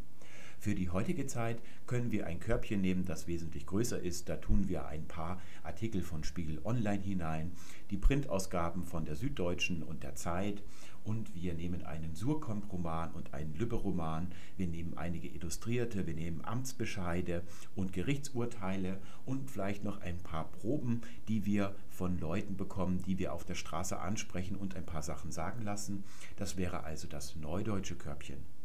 Für 0.63 0.77
die 0.77 0.91
heutige 0.91 1.27
Zeit 1.27 1.61
können 1.89 2.13
wir 2.13 2.29
ein 2.29 2.39
Körbchen 2.39 2.81
nehmen, 2.81 3.05
das 3.05 3.27
wesentlich 3.27 3.67
größer 3.67 3.99
ist. 3.99 4.29
Da 4.29 4.37
tun 4.37 4.69
wir 4.69 4.87
ein 4.87 5.09
paar 5.09 5.43
Artikel 5.65 6.03
von 6.03 6.23
Spiegel 6.23 6.61
Online 6.63 7.03
hinein, 7.03 7.51
die 7.91 7.97
Printausgaben 7.97 8.85
von 8.85 9.05
der 9.05 9.17
Süddeutschen 9.17 9.83
und 9.83 10.05
der 10.05 10.15
Zeit 10.15 10.63
und 11.03 11.35
wir 11.35 11.55
nehmen 11.55 11.83
einen 11.83 12.15
Surkamp-Roman 12.15 13.11
und 13.11 13.35
einen 13.35 13.57
Lübbe-Roman. 13.57 14.31
Wir 14.57 14.69
nehmen 14.69 14.97
einige 14.97 15.27
Illustrierte, 15.27 16.07
wir 16.07 16.15
nehmen 16.15 16.45
Amtsbescheide 16.45 17.43
und 17.75 17.93
Gerichtsurteile 17.93 19.01
und 19.27 19.51
vielleicht 19.51 19.83
noch 19.83 20.01
ein 20.01 20.19
paar 20.19 20.49
Proben, 20.53 21.01
die 21.27 21.45
wir 21.45 21.75
von 21.91 22.21
Leuten 22.21 22.57
bekommen, 22.57 23.03
die 23.03 23.19
wir 23.19 23.33
auf 23.33 23.45
der 23.45 23.57
Straße 23.57 23.99
ansprechen 23.99 24.55
und 24.55 24.77
ein 24.77 24.87
paar 24.87 25.03
Sachen 25.03 25.33
sagen 25.33 25.63
lassen. 25.63 26.05
Das 26.37 26.57
wäre 26.57 26.85
also 26.85 27.09
das 27.09 27.35
neudeutsche 27.35 27.97
Körbchen. 27.97 28.62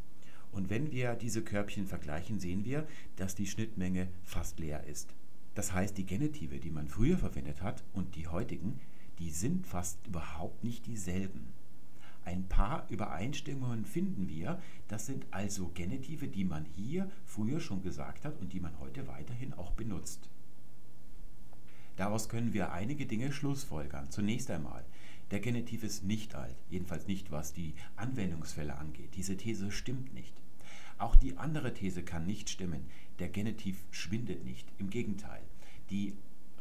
Und 0.52 0.70
wenn 0.70 0.92
wir 0.92 1.16
diese 1.16 1.44
Körbchen 1.44 1.88
vergleichen, 1.88 2.40
sehen 2.40 2.66
wir, 2.66 2.88
dass 3.16 3.36
die 3.36 3.48
Schnittmenge 3.48 4.08
fast 4.24 4.60
leer 4.60 4.84
ist. 4.86 5.14
Das 5.56 5.74
heißt, 5.74 5.98
die 5.98 6.06
Genitive, 6.06 6.60
die 6.60 6.70
man 6.70 6.88
früher 6.88 7.18
verwendet 7.18 7.62
hat 7.62 7.84
und 7.94 8.16
die 8.16 8.28
heutigen, 8.28 8.80
die 9.20 9.32
sind 9.32 9.66
fast 9.66 10.06
überhaupt 10.06 10.64
nicht 10.64 10.86
dieselben. 10.86 11.48
Ein 12.26 12.44
paar 12.44 12.86
Übereinstimmungen 12.90 13.86
finden 13.86 14.28
wir. 14.28 14.62
Das 14.90 15.06
sind 15.06 15.26
also 15.32 15.72
Genitive, 15.74 16.28
die 16.28 16.44
man 16.44 16.66
hier 16.76 17.10
früher 17.26 17.62
schon 17.62 17.82
gesagt 17.82 18.26
hat 18.26 18.38
und 18.40 18.52
die 18.52 18.60
man 18.60 18.78
heute 18.80 19.08
weiterhin 19.08 19.54
auch 19.54 19.72
benutzt. 19.72 20.30
Daraus 21.96 22.30
können 22.30 22.54
wir 22.54 22.74
einige 22.74 23.06
Dinge 23.06 23.32
schlussfolgern. 23.32 24.12
Zunächst 24.12 24.52
einmal, 24.52 24.86
der 25.32 25.40
Genitiv 25.40 25.84
ist 25.84 26.04
nicht 26.04 26.36
alt, 26.36 26.56
jedenfalls 26.70 27.08
nicht 27.08 27.32
was 27.32 27.54
die 27.54 27.74
Anwendungsfälle 27.96 28.78
angeht. 28.78 29.16
Diese 29.16 29.36
These 29.36 29.72
stimmt 29.72 30.14
nicht. 30.14 30.34
Auch 30.98 31.16
die 31.16 31.38
andere 31.38 31.74
These 31.74 32.04
kann 32.04 32.26
nicht 32.26 32.50
stimmen. 32.50 32.86
Der 33.20 33.30
Genitiv 33.30 33.84
schwindet 33.92 34.46
nicht. 34.46 34.68
Im 34.80 34.90
Gegenteil. 34.90 35.42
Die 35.90 36.14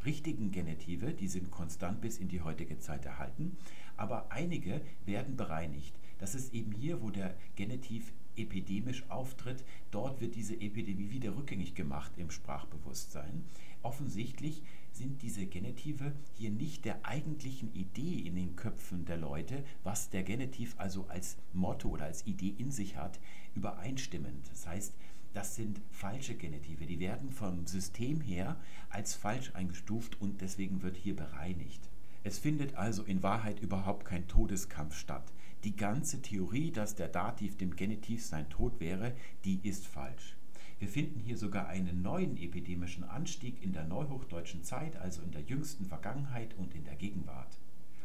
richtigen 0.05 0.51
Genitive, 0.51 1.13
die 1.13 1.27
sind 1.27 1.49
konstant 1.49 2.01
bis 2.01 2.17
in 2.17 2.27
die 2.27 2.41
heutige 2.41 2.77
Zeit 2.79 3.05
erhalten, 3.05 3.57
aber 3.95 4.31
einige 4.31 4.81
werden 5.05 5.35
bereinigt. 5.35 5.95
Das 6.19 6.35
ist 6.35 6.53
eben 6.53 6.71
hier, 6.71 7.01
wo 7.01 7.09
der 7.09 7.35
Genitiv 7.55 8.11
epidemisch 8.35 9.09
auftritt. 9.09 9.63
Dort 9.91 10.21
wird 10.21 10.35
diese 10.35 10.53
Epidemie 10.53 11.11
wieder 11.11 11.35
rückgängig 11.35 11.73
gemacht 11.73 12.11
im 12.17 12.29
Sprachbewusstsein. 12.29 13.43
Offensichtlich 13.81 14.61
sind 14.97 15.21
diese 15.21 15.45
Genitive 15.45 16.11
hier 16.33 16.49
nicht 16.49 16.83
der 16.83 17.05
eigentlichen 17.05 17.73
Idee 17.73 18.19
in 18.19 18.35
den 18.35 18.55
Köpfen 18.55 19.05
der 19.05 19.17
Leute, 19.17 19.63
was 19.83 20.09
der 20.09 20.23
Genitiv 20.23 20.75
also 20.77 21.05
als 21.07 21.37
Motto 21.53 21.89
oder 21.89 22.05
als 22.05 22.25
Idee 22.25 22.55
in 22.57 22.71
sich 22.71 22.97
hat, 22.97 23.19
übereinstimmend. 23.55 24.49
Das 24.49 24.65
heißt, 24.65 24.93
das 25.33 25.55
sind 25.55 25.81
falsche 25.91 26.35
Genitive. 26.35 26.87
Die 26.87 26.99
werden 26.99 27.31
vom 27.31 27.67
System 27.67 28.21
her 28.21 28.57
als 28.89 29.13
falsch 29.13 29.53
eingestuft 29.53 30.19
und 30.19 30.41
deswegen 30.41 30.81
wird 30.81 30.97
hier 30.97 31.15
bereinigt. 31.15 31.89
Es 32.23 32.39
findet 32.39 32.75
also 32.75 33.03
in 33.03 33.21
Wahrheit 33.21 33.59
überhaupt 33.59 34.05
kein 34.05 34.27
Todeskampf 34.27 34.95
statt. 34.95 35.31
Die 35.63 35.75
ganze 35.75 36.21
Theorie, 36.21 36.71
dass 36.71 36.95
der 36.95 37.07
Dativ 37.07 37.57
dem 37.57 37.75
Genitiv 37.75 38.25
sein 38.25 38.49
Tod 38.49 38.79
wäre, 38.79 39.15
die 39.45 39.59
ist 39.61 39.85
falsch. 39.85 40.35
Wir 40.79 40.87
finden 40.87 41.19
hier 41.19 41.37
sogar 41.37 41.67
einen 41.67 42.03
neuen 42.03 42.37
epidemischen 42.37 43.03
Anstieg 43.03 43.63
in 43.63 43.73
der 43.73 43.85
neuhochdeutschen 43.85 44.63
Zeit, 44.63 44.95
also 44.97 45.23
in 45.23 45.31
der 45.31 45.41
jüngsten 45.41 45.85
Vergangenheit 45.85 46.53
und 46.55 46.75
in 46.75 46.83
der 46.83 46.95
Gegenwart. 46.95 47.57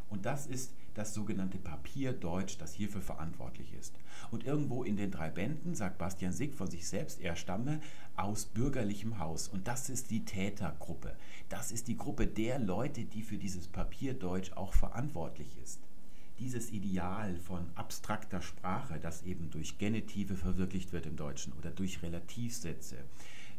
Und 0.09 0.27
das 0.27 0.47
ist 0.47 0.75
das 0.95 1.15
sogenannte 1.15 1.59
Papierdeutsch, 1.59 2.57
das 2.59 2.75
hierfür 2.75 3.01
verantwortlich 3.01 3.73
ist. 3.75 3.99
Und 4.31 4.45
irgendwo 4.45 4.85
in 4.85 4.97
den 4.97 5.11
drei 5.11 5.31
Bänden 5.31 5.75
sagt 5.75 5.99
Bastian 5.99 6.33
Sick 6.33 6.55
von 6.55 6.71
sich 6.71 6.87
selbst, 6.87 7.21
er 7.21 7.37
stamme 7.37 7.81
aus 8.17 8.45
bürgerlichem 8.45 9.19
Haus. 9.19 9.49
Und 9.49 9.69
das 9.69 9.89
ist 9.89 10.11
die 10.11 10.25
Tätergruppe. 10.25 11.17
Das 11.49 11.73
ist 11.73 11.89
die 11.89 11.97
Gruppe 11.97 12.27
der 12.27 12.59
Leute, 12.59 13.05
die 13.05 13.23
für 13.23 13.39
dieses 13.39 13.69
Papierdeutsch 13.69 14.53
auch 14.53 14.75
verantwortlich 14.75 15.57
ist. 15.63 15.81
Dieses 16.43 16.73
Ideal 16.73 17.37
von 17.37 17.71
abstrakter 17.77 18.43
Sprache, 18.43 18.99
das 19.01 19.23
eben 19.23 19.51
durch 19.51 19.79
Genitive 19.79 20.37
verwirklicht 20.37 20.93
wird 20.93 21.07
im 21.07 21.17
Deutschen 21.17 21.53
oder 21.55 21.71
durch 21.71 22.03
Relativsätze, 22.03 22.97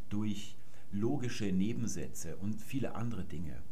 durch 0.09 0.55
logische 0.91 1.45
Nebensätze 1.45 2.35
und 2.37 2.61
viele 2.61 2.93
andere 2.93 3.23
Dinge 3.23 3.63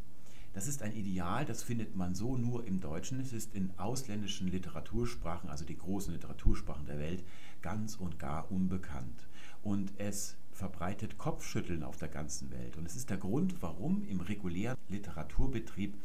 das 0.53 0.68
ist 0.68 0.82
ein 0.82 0.93
Ideal, 0.93 1.45
das 1.45 1.64
findet 1.64 1.95
man 1.95 2.14
so 2.14 2.36
nur 2.36 2.66
im 2.66 2.82
Deutschen. 2.82 3.22
Es 3.22 3.32
ist 3.32 3.55
in 3.55 3.72
ausländischen 3.78 4.49
Literatursprachen, 4.49 5.49
also 5.49 5.64
die 5.64 5.78
großen 5.78 6.14
Literatursprachen 6.14 6.86
der 6.86 6.99
Welt, 6.99 7.24
ganz 7.62 7.95
und 7.95 8.20
gar 8.20 8.51
unbekannt. 8.51 9.28
Und 9.64 9.93
es 9.97 10.36
verbreitet 10.62 11.18
Kopfschütteln 11.18 11.82
auf 11.82 11.97
der 11.97 12.07
ganzen 12.07 12.51
Welt. 12.51 12.78
Und 12.78 12.86
es 12.86 12.95
ist 12.95 13.09
der 13.09 13.18
Grund, 13.18 13.64
warum 13.64 14.03
im 14.07 14.22
regulären 14.22 14.78
Literaturbetrieb 14.89 15.95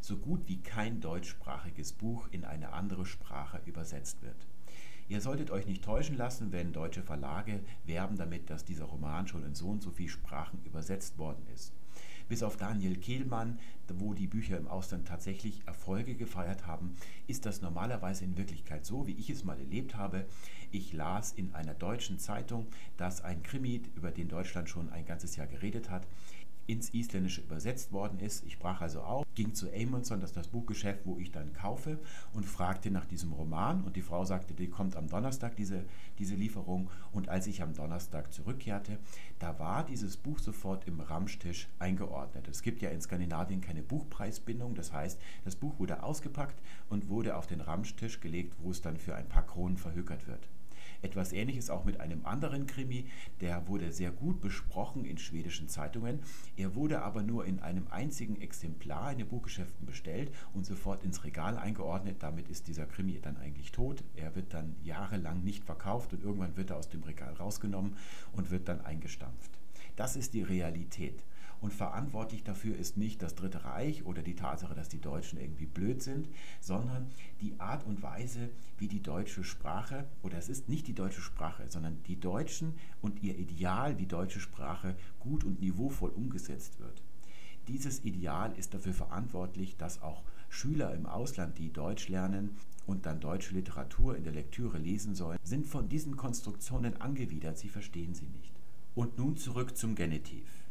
so 0.00 0.16
gut 0.16 0.48
wie 0.48 0.56
kein 0.56 1.02
deutschsprachiges 1.02 1.92
Buch 1.92 2.26
in 2.30 2.46
eine 2.46 2.72
andere 2.72 3.04
Sprache 3.04 3.60
übersetzt 3.66 4.22
wird. 4.22 4.46
Ihr 5.08 5.20
solltet 5.20 5.50
euch 5.50 5.66
nicht 5.66 5.84
täuschen 5.84 6.16
lassen, 6.16 6.50
wenn 6.50 6.72
deutsche 6.72 7.02
Verlage 7.02 7.60
werben 7.84 8.16
damit, 8.16 8.48
dass 8.48 8.64
dieser 8.64 8.86
Roman 8.86 9.28
schon 9.28 9.44
in 9.44 9.54
so 9.54 9.68
und 9.68 9.82
so 9.82 9.90
viele 9.90 10.08
Sprachen 10.08 10.64
übersetzt 10.64 11.18
worden 11.18 11.46
ist 11.52 11.74
bis 12.28 12.42
auf 12.42 12.56
Daniel 12.56 12.96
Kehlmann, 12.96 13.58
wo 13.88 14.14
die 14.14 14.26
Bücher 14.26 14.58
im 14.58 14.68
Ausland 14.68 15.06
tatsächlich 15.06 15.62
Erfolge 15.66 16.14
gefeiert 16.14 16.66
haben, 16.66 16.96
ist 17.26 17.46
das 17.46 17.62
normalerweise 17.62 18.24
in 18.24 18.36
Wirklichkeit 18.36 18.84
so, 18.84 19.06
wie 19.06 19.12
ich 19.12 19.30
es 19.30 19.44
mal 19.44 19.58
erlebt 19.58 19.96
habe. 19.96 20.26
Ich 20.72 20.92
las 20.92 21.32
in 21.32 21.54
einer 21.54 21.74
deutschen 21.74 22.18
Zeitung, 22.18 22.66
dass 22.96 23.22
ein 23.22 23.42
Krimi, 23.42 23.82
über 23.94 24.10
den 24.10 24.28
Deutschland 24.28 24.68
schon 24.68 24.90
ein 24.90 25.06
ganzes 25.06 25.36
Jahr 25.36 25.46
geredet 25.46 25.90
hat, 25.90 26.06
ins 26.66 26.92
Isländische 26.92 27.40
übersetzt 27.40 27.92
worden 27.92 28.18
ist. 28.20 28.44
Ich 28.44 28.58
brach 28.58 28.80
also 28.80 29.00
auf, 29.00 29.24
ging 29.34 29.54
zu 29.54 29.72
Amundsen, 29.72 30.20
das 30.20 30.30
ist 30.30 30.36
das 30.36 30.48
Buchgeschäft, 30.48 31.00
wo 31.04 31.18
ich 31.18 31.30
dann 31.30 31.52
kaufe, 31.52 31.98
und 32.32 32.46
fragte 32.46 32.90
nach 32.90 33.04
diesem 33.04 33.32
Roman. 33.32 33.82
Und 33.84 33.96
die 33.96 34.02
Frau 34.02 34.24
sagte, 34.24 34.54
die 34.54 34.68
kommt 34.68 34.96
am 34.96 35.08
Donnerstag, 35.08 35.56
diese, 35.56 35.84
diese 36.18 36.34
Lieferung. 36.34 36.90
Und 37.12 37.28
als 37.28 37.46
ich 37.46 37.62
am 37.62 37.74
Donnerstag 37.74 38.32
zurückkehrte, 38.32 38.98
da 39.38 39.58
war 39.58 39.84
dieses 39.84 40.16
Buch 40.16 40.38
sofort 40.38 40.86
im 40.88 41.00
Ramstisch 41.00 41.68
eingeordnet. 41.78 42.48
Es 42.48 42.62
gibt 42.62 42.82
ja 42.82 42.90
in 42.90 43.00
Skandinavien 43.00 43.60
keine 43.60 43.82
Buchpreisbindung. 43.82 44.74
Das 44.74 44.92
heißt, 44.92 45.20
das 45.44 45.56
Buch 45.56 45.78
wurde 45.78 46.02
ausgepackt 46.02 46.60
und 46.88 47.08
wurde 47.08 47.36
auf 47.36 47.46
den 47.46 47.60
Ramstisch 47.60 48.20
gelegt, 48.20 48.54
wo 48.58 48.70
es 48.70 48.80
dann 48.80 48.96
für 48.96 49.14
ein 49.14 49.28
paar 49.28 49.46
Kronen 49.46 49.76
verhökert 49.76 50.26
wird. 50.26 50.48
Etwas 51.06 51.32
ähnliches 51.32 51.70
auch 51.70 51.84
mit 51.84 52.00
einem 52.00 52.26
anderen 52.26 52.66
Krimi, 52.66 53.06
der 53.40 53.68
wurde 53.68 53.92
sehr 53.92 54.10
gut 54.10 54.40
besprochen 54.40 55.04
in 55.04 55.18
schwedischen 55.18 55.68
Zeitungen. 55.68 56.18
Er 56.56 56.74
wurde 56.74 57.02
aber 57.02 57.22
nur 57.22 57.44
in 57.44 57.60
einem 57.60 57.86
einzigen 57.90 58.40
Exemplar 58.42 59.12
in 59.12 59.18
den 59.18 59.28
Buchgeschäften 59.28 59.86
bestellt 59.86 60.32
und 60.52 60.66
sofort 60.66 61.04
ins 61.04 61.22
Regal 61.22 61.58
eingeordnet. 61.58 62.16
Damit 62.24 62.48
ist 62.48 62.66
dieser 62.66 62.86
Krimi 62.86 63.20
dann 63.20 63.36
eigentlich 63.36 63.70
tot. 63.70 64.02
Er 64.16 64.34
wird 64.34 64.52
dann 64.52 64.74
jahrelang 64.82 65.44
nicht 65.44 65.62
verkauft 65.62 66.12
und 66.12 66.24
irgendwann 66.24 66.56
wird 66.56 66.70
er 66.70 66.76
aus 66.76 66.88
dem 66.88 67.04
Regal 67.04 67.34
rausgenommen 67.34 67.96
und 68.32 68.50
wird 68.50 68.66
dann 68.66 68.80
eingestampft. 68.80 69.52
Das 69.94 70.16
ist 70.16 70.34
die 70.34 70.42
Realität. 70.42 71.22
Und 71.60 71.72
verantwortlich 71.72 72.44
dafür 72.44 72.76
ist 72.76 72.96
nicht 72.96 73.22
das 73.22 73.34
Dritte 73.34 73.64
Reich 73.64 74.04
oder 74.04 74.22
die 74.22 74.36
Tatsache, 74.36 74.74
dass 74.74 74.88
die 74.88 75.00
Deutschen 75.00 75.40
irgendwie 75.40 75.66
blöd 75.66 76.02
sind, 76.02 76.28
sondern 76.60 77.10
die 77.40 77.58
Art 77.58 77.84
und 77.86 78.02
Weise, 78.02 78.50
wie 78.78 78.88
die 78.88 79.02
deutsche 79.02 79.42
Sprache, 79.42 80.06
oder 80.22 80.38
es 80.38 80.48
ist 80.48 80.68
nicht 80.68 80.86
die 80.86 80.94
deutsche 80.94 81.22
Sprache, 81.22 81.68
sondern 81.68 82.02
die 82.04 82.20
Deutschen 82.20 82.74
und 83.00 83.22
ihr 83.22 83.38
Ideal, 83.38 83.98
wie 83.98 84.06
deutsche 84.06 84.40
Sprache 84.40 84.96
gut 85.18 85.44
und 85.44 85.60
niveauvoll 85.60 86.10
umgesetzt 86.10 86.78
wird. 86.78 87.02
Dieses 87.68 88.04
Ideal 88.04 88.56
ist 88.56 88.74
dafür 88.74 88.94
verantwortlich, 88.94 89.76
dass 89.76 90.02
auch 90.02 90.22
Schüler 90.48 90.94
im 90.94 91.06
Ausland, 91.06 91.58
die 91.58 91.72
Deutsch 91.72 92.08
lernen 92.08 92.56
und 92.86 93.06
dann 93.06 93.18
deutsche 93.18 93.54
Literatur 93.54 94.16
in 94.16 94.22
der 94.22 94.32
Lektüre 94.32 94.78
lesen 94.78 95.16
sollen, 95.16 95.38
sind 95.42 95.66
von 95.66 95.88
diesen 95.88 96.16
Konstruktionen 96.16 97.00
angewidert, 97.00 97.58
sie 97.58 97.68
verstehen 97.68 98.14
sie 98.14 98.28
nicht. 98.28 98.54
Und 98.94 99.18
nun 99.18 99.36
zurück 99.36 99.76
zum 99.76 99.96
Genitiv. 99.96 100.65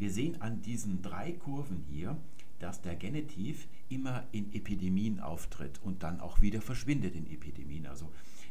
Wir 0.00 0.10
sehen 0.10 0.40
an 0.40 0.62
diesen 0.62 1.02
drei 1.02 1.32
Kurven 1.32 1.84
hier, 1.90 2.16
dass 2.58 2.80
der 2.80 2.96
Genitiv 2.96 3.68
immer 3.90 4.24
in 4.32 4.50
Epidemien 4.54 5.20
auftritt 5.20 5.78
und 5.82 6.02
dann 6.02 6.20
auch 6.20 6.40
wieder 6.40 6.62
verschwindet 6.62 7.14
in 7.14 7.30
Epidemien. 7.30 7.84
Also 7.84 8.10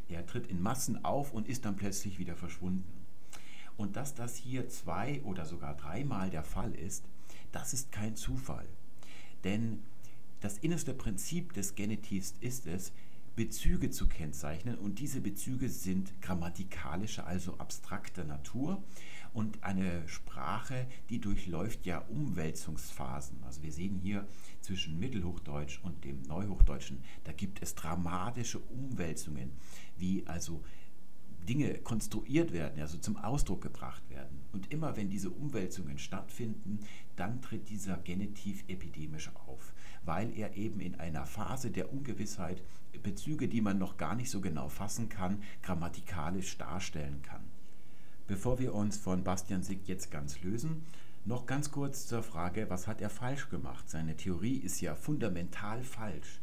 er 0.10 0.28
tritt 0.28 0.46
in 0.46 0.62
Massen 0.62 1.04
auf 1.04 1.34
und 1.34 1.50
ist 1.50 1.66
dann 1.66 1.76
plötzlich 1.76 2.20
wieder 2.20 2.36
verschwunden. 2.36 2.84
Und 3.78 3.96
dass 3.96 4.14
das 4.14 4.36
hier 4.36 4.70
zwei 4.70 5.24
oder 5.24 5.44
sogar 5.48 5.76
dreimal 5.76 6.30
der 6.30 6.44
Fall 6.44 6.76
ist, 6.76 7.04
das 7.52 7.74
ist 7.74 7.92
kein 7.92 8.16
Zufall. 8.16 8.68
Denn 9.44 9.80
das 10.42 10.60
innerste 10.60 10.94
Prinzip 10.94 11.54
des 11.54 11.74
Genitivs 11.74 12.36
ist 12.42 12.68
es, 12.68 12.92
Bezüge 13.36 13.90
zu 13.90 14.08
kennzeichnen 14.08 14.78
und 14.78 15.00
diese 15.00 15.22
Bezüge 15.22 15.70
sind 15.70 16.22
grammatikalischer, 16.22 17.26
also 17.26 17.58
abstrakter 17.58 18.24
Natur 18.24 18.84
und 19.34 19.64
eine 19.64 20.08
Sprache, 20.08 20.88
die 21.10 21.20
durchläuft 21.20 21.86
ja 21.86 22.00
Umwälzungsphasen. 22.00 23.44
Also 23.44 23.64
wir 23.64 23.72
sehen 23.72 24.00
hier 24.02 24.28
zwischen 24.62 25.00
Mittelhochdeutsch 25.00 25.80
und 25.84 26.04
dem 26.04 26.22
Neuhochdeutschen, 26.24 27.04
da 27.24 27.32
gibt 27.32 27.62
es 27.62 27.76
dramatische 27.76 28.60
Umwälzungen, 28.60 29.52
wie 29.98 30.26
also 30.28 30.64
Dinge 31.48 31.80
konstruiert 31.80 32.54
werden, 32.54 32.80
also 32.80 32.98
zum 32.98 33.18
Ausdruck 33.18 33.62
gebracht 33.62 34.08
werden. 34.10 34.42
Und 34.52 34.72
immer 34.72 34.96
wenn 34.98 35.10
diese 35.10 35.32
Umwälzungen 35.32 35.98
stattfinden, 35.98 36.80
dann 37.16 37.42
tritt 37.42 37.70
dieser 37.70 37.98
Genitiv 37.98 38.64
epidemisch 38.68 39.32
auf, 39.48 39.74
weil 40.04 40.32
er 40.38 40.56
eben 40.56 40.80
in 40.80 40.96
einer 40.96 41.26
Phase 41.26 41.72
der 41.72 41.92
Ungewissheit 41.92 42.62
Bezüge, 43.02 43.48
die 43.48 43.62
man 43.62 43.78
noch 43.78 43.98
gar 43.98 44.16
nicht 44.16 44.30
so 44.30 44.42
genau 44.42 44.70
fassen 44.70 45.10
kann, 45.10 45.42
grammatikalisch 45.62 46.58
darstellen 46.58 47.22
kann. 47.22 47.49
Bevor 48.30 48.60
wir 48.60 48.76
uns 48.76 48.96
von 48.96 49.24
Bastian 49.24 49.64
Sick 49.64 49.88
jetzt 49.88 50.12
ganz 50.12 50.44
lösen, 50.44 50.84
noch 51.26 51.48
ganz 51.48 51.72
kurz 51.72 52.06
zur 52.06 52.22
Frage, 52.22 52.70
was 52.70 52.86
hat 52.86 53.02
er 53.02 53.10
falsch 53.10 53.50
gemacht? 53.50 53.90
Seine 53.90 54.16
Theorie 54.16 54.58
ist 54.58 54.82
ja 54.82 54.94
fundamental 54.94 55.82
falsch. 55.82 56.40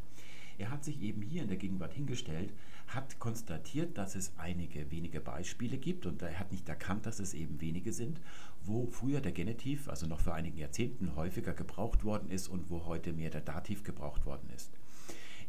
Er 0.57 0.69
hat 0.69 0.83
sich 0.83 1.01
eben 1.01 1.21
hier 1.21 1.43
in 1.43 1.47
der 1.47 1.55
Gegenwart 1.55 1.93
hingestellt, 1.93 2.51
hat 2.87 3.19
konstatiert, 3.19 3.97
dass 3.97 4.15
es 4.15 4.33
einige 4.35 4.91
wenige 4.91 5.21
Beispiele 5.21 5.77
gibt 5.77 6.05
und 6.05 6.21
er 6.21 6.37
hat 6.37 6.51
nicht 6.51 6.67
erkannt, 6.67 7.05
dass 7.05 7.21
es 7.21 7.33
eben 7.33 7.61
wenige 7.61 7.93
sind, 7.93 8.19
wo 8.65 8.87
früher 8.87 9.21
der 9.21 9.31
Genitiv, 9.31 9.87
also 9.87 10.07
noch 10.07 10.19
vor 10.19 10.33
einigen 10.33 10.57
Jahrzehnten, 10.57 11.15
häufiger 11.15 11.53
gebraucht 11.53 12.03
worden 12.03 12.31
ist 12.31 12.49
und 12.49 12.69
wo 12.69 12.85
heute 12.85 13.13
mehr 13.13 13.29
der 13.29 13.39
Dativ 13.39 13.85
gebraucht 13.85 14.25
worden 14.25 14.49
ist. 14.53 14.71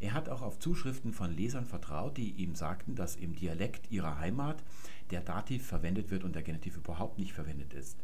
Er 0.01 0.13
hat 0.13 0.29
auch 0.29 0.43
auf 0.43 0.61
Zuschriften 0.61 1.13
von 1.13 1.35
Lesern 1.35 1.67
vertraut, 1.67 2.17
die 2.17 2.31
ihm 2.31 2.55
sagten, 2.55 2.95
dass 2.95 3.17
im 3.17 3.35
Dialekt 3.35 3.91
ihrer 3.91 4.19
Heimat 4.19 4.63
der 5.11 5.21
Dativ 5.21 5.67
verwendet 5.67 6.11
wird 6.11 6.25
und 6.25 6.35
der 6.35 6.43
Genitiv 6.43 6.77
überhaupt 6.77 7.19
nicht 7.19 7.33
verwendet 7.33 7.75
ist. 7.75 7.97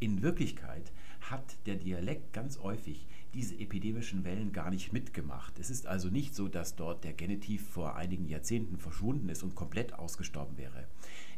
In 0.00 0.22
Wirklichkeit 0.22 0.92
hat 1.20 1.56
der 1.66 1.74
Dialekt 1.74 2.32
ganz 2.32 2.60
häufig 2.60 3.06
diese 3.34 3.58
epidemischen 3.58 4.24
Wellen 4.24 4.52
gar 4.52 4.70
nicht 4.70 4.92
mitgemacht. 4.92 5.58
Es 5.58 5.70
ist 5.70 5.86
also 5.86 6.08
nicht 6.08 6.34
so, 6.34 6.48
dass 6.48 6.76
dort 6.76 7.04
der 7.04 7.12
Genitiv 7.12 7.68
vor 7.68 7.96
einigen 7.96 8.28
Jahrzehnten 8.28 8.78
verschwunden 8.78 9.28
ist 9.28 9.42
und 9.42 9.54
komplett 9.54 9.92
ausgestorben 9.94 10.56
wäre. 10.56 10.86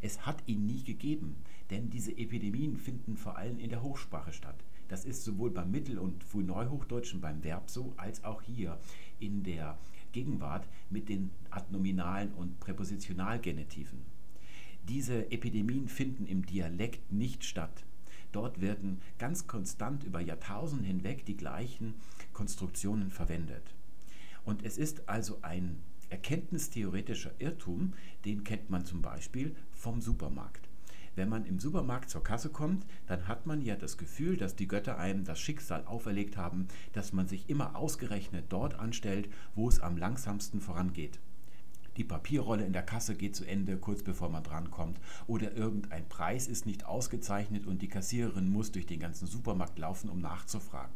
Es 0.03 0.27
hat 0.27 0.43
ihn 0.47 0.67
nie 0.67 0.85
gegeben, 0.85 1.37
denn 1.71 1.91
diese 1.91 2.13
Epidemien 2.13 2.77
finden 2.77 3.17
vor 3.17 3.37
allem 3.37 3.59
in 3.59 3.71
der 3.71 3.83
Hochsprache 3.83 4.33
statt. 4.33 4.63
Das 4.89 5.05
ist 5.05 5.25
sowohl 5.25 5.51
beim 5.51 5.71
Mittel- 5.71 5.99
und 5.99 6.23
Frühneuhochdeutschen 6.25 7.21
beim 7.21 7.43
Verb 7.43 7.71
so, 7.71 7.95
als 7.97 8.25
auch 8.25 8.43
hier 8.43 8.79
in 9.21 9.43
der 9.43 9.79
Gegenwart 10.13 10.69
mit 10.91 11.09
den 11.09 11.31
Adnominalen 11.51 12.33
und 12.33 12.59
Präpositionalgenitiven. 12.61 14.20
Diese 14.91 15.31
Epidemien 15.31 15.87
finden 15.87 16.27
im 16.27 16.45
Dialekt 16.45 17.13
nicht 17.13 17.45
statt. 17.45 17.85
Dort 18.33 18.61
werden 18.61 19.01
ganz 19.21 19.47
konstant 19.47 20.03
über 20.03 20.19
Jahrtausende 20.19 20.85
hinweg 20.85 21.25
die 21.25 21.37
gleichen 21.37 21.95
Konstruktionen 22.33 23.13
verwendet. 23.13 23.63
Und 24.45 24.65
es 24.65 24.79
ist 24.79 25.09
also 25.09 25.39
ein 25.43 25.81
erkenntnistheoretischer 26.09 27.31
Irrtum, 27.39 27.93
den 28.25 28.43
kennt 28.43 28.69
man 28.69 28.85
zum 28.85 29.01
Beispiel 29.01 29.55
vom 29.71 30.01
Supermarkt. 30.01 30.69
Wenn 31.15 31.29
man 31.29 31.47
im 31.47 31.61
Supermarkt 31.61 32.11
zur 32.11 32.25
Kasse 32.25 32.49
kommt, 32.49 32.85
dann 33.07 33.29
hat 33.29 33.47
man 33.47 33.63
ja 33.63 33.77
das 33.77 33.97
Gefühl, 33.97 34.37
dass 34.37 34.57
die 34.57 34.67
Götter 34.67 34.99
einem 34.99 35.23
das 35.23 35.39
Schicksal 35.39 35.85
auferlegt 35.85 36.37
haben, 36.37 36.67
dass 36.95 37.13
man 37.13 37.29
sich 37.29 37.49
immer 37.49 37.77
ausgerechnet 37.77 38.47
dort 38.49 38.75
anstellt, 38.75 39.29
wo 39.55 39.69
es 39.69 39.79
am 39.79 39.97
langsamsten 39.97 40.61
vorangeht. 40.61 41.21
Die 42.01 42.05
Papierrolle 42.05 42.65
in 42.65 42.73
der 42.73 42.83
Kasse 42.83 43.15
geht 43.15 43.37
zu 43.37 43.45
Ende, 43.45 43.77
kurz 43.77 44.03
bevor 44.03 44.31
man 44.31 44.43
drankommt, 44.43 44.99
oder 45.27 45.55
irgendein 45.55 46.09
Preis 46.09 46.49
ist 46.49 46.65
nicht 46.65 46.87
ausgezeichnet 46.87 47.67
und 47.67 47.83
die 47.83 47.89
Kassiererin 47.89 48.49
muss 48.49 48.73
durch 48.73 48.87
den 48.87 49.01
ganzen 49.01 49.27
Supermarkt 49.27 49.79
laufen, 49.79 50.09
um 50.09 50.19
nachzufragen. 50.19 50.95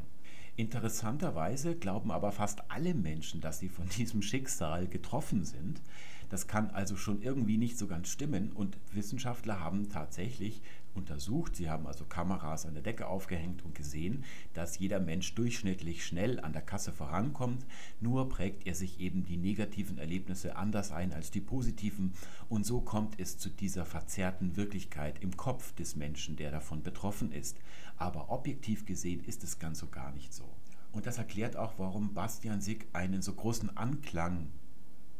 Interessanterweise 0.56 1.76
glauben 1.76 2.10
aber 2.10 2.32
fast 2.32 2.70
alle 2.70 2.94
Menschen, 2.94 3.42
dass 3.42 3.58
sie 3.58 3.68
von 3.68 3.86
diesem 3.98 4.22
Schicksal 4.22 4.88
getroffen 4.88 5.44
sind. 5.44 5.82
Das 6.30 6.46
kann 6.46 6.70
also 6.70 6.96
schon 6.96 7.20
irgendwie 7.20 7.58
nicht 7.58 7.76
so 7.76 7.86
ganz 7.86 8.08
stimmen 8.08 8.50
und 8.52 8.78
Wissenschaftler 8.94 9.60
haben 9.60 9.90
tatsächlich 9.90 10.62
untersucht, 10.96 11.56
sie 11.56 11.68
haben 11.68 11.86
also 11.86 12.04
Kameras 12.04 12.66
an 12.66 12.74
der 12.74 12.82
Decke 12.82 13.06
aufgehängt 13.06 13.64
und 13.64 13.74
gesehen, 13.74 14.24
dass 14.52 14.78
jeder 14.78 15.00
Mensch 15.00 15.34
durchschnittlich 15.34 16.04
schnell 16.04 16.40
an 16.40 16.52
der 16.52 16.62
Kasse 16.62 16.92
vorankommt, 16.92 17.64
nur 18.00 18.28
prägt 18.28 18.66
er 18.66 18.74
sich 18.74 19.00
eben 19.00 19.24
die 19.24 19.36
negativen 19.36 19.98
Erlebnisse 19.98 20.56
anders 20.56 20.92
ein 20.92 21.12
als 21.12 21.30
die 21.30 21.40
positiven 21.40 22.12
und 22.48 22.64
so 22.64 22.80
kommt 22.80 23.18
es 23.18 23.38
zu 23.38 23.48
dieser 23.50 23.84
verzerrten 23.84 24.56
Wirklichkeit 24.56 25.22
im 25.22 25.36
Kopf 25.36 25.74
des 25.74 25.96
Menschen, 25.96 26.36
der 26.36 26.50
davon 26.50 26.82
betroffen 26.82 27.32
ist. 27.32 27.56
Aber 27.96 28.30
objektiv 28.30 28.86
gesehen 28.86 29.24
ist 29.24 29.44
es 29.44 29.58
ganz 29.58 29.78
so 29.78 29.86
gar 29.86 30.12
nicht 30.12 30.32
so. 30.34 30.48
Und 30.92 31.06
das 31.06 31.18
erklärt 31.18 31.56
auch, 31.56 31.74
warum 31.78 32.14
Bastian 32.14 32.60
Sick 32.60 32.86
einen 32.92 33.20
so 33.20 33.34
großen 33.34 33.76
Anklang 33.76 34.48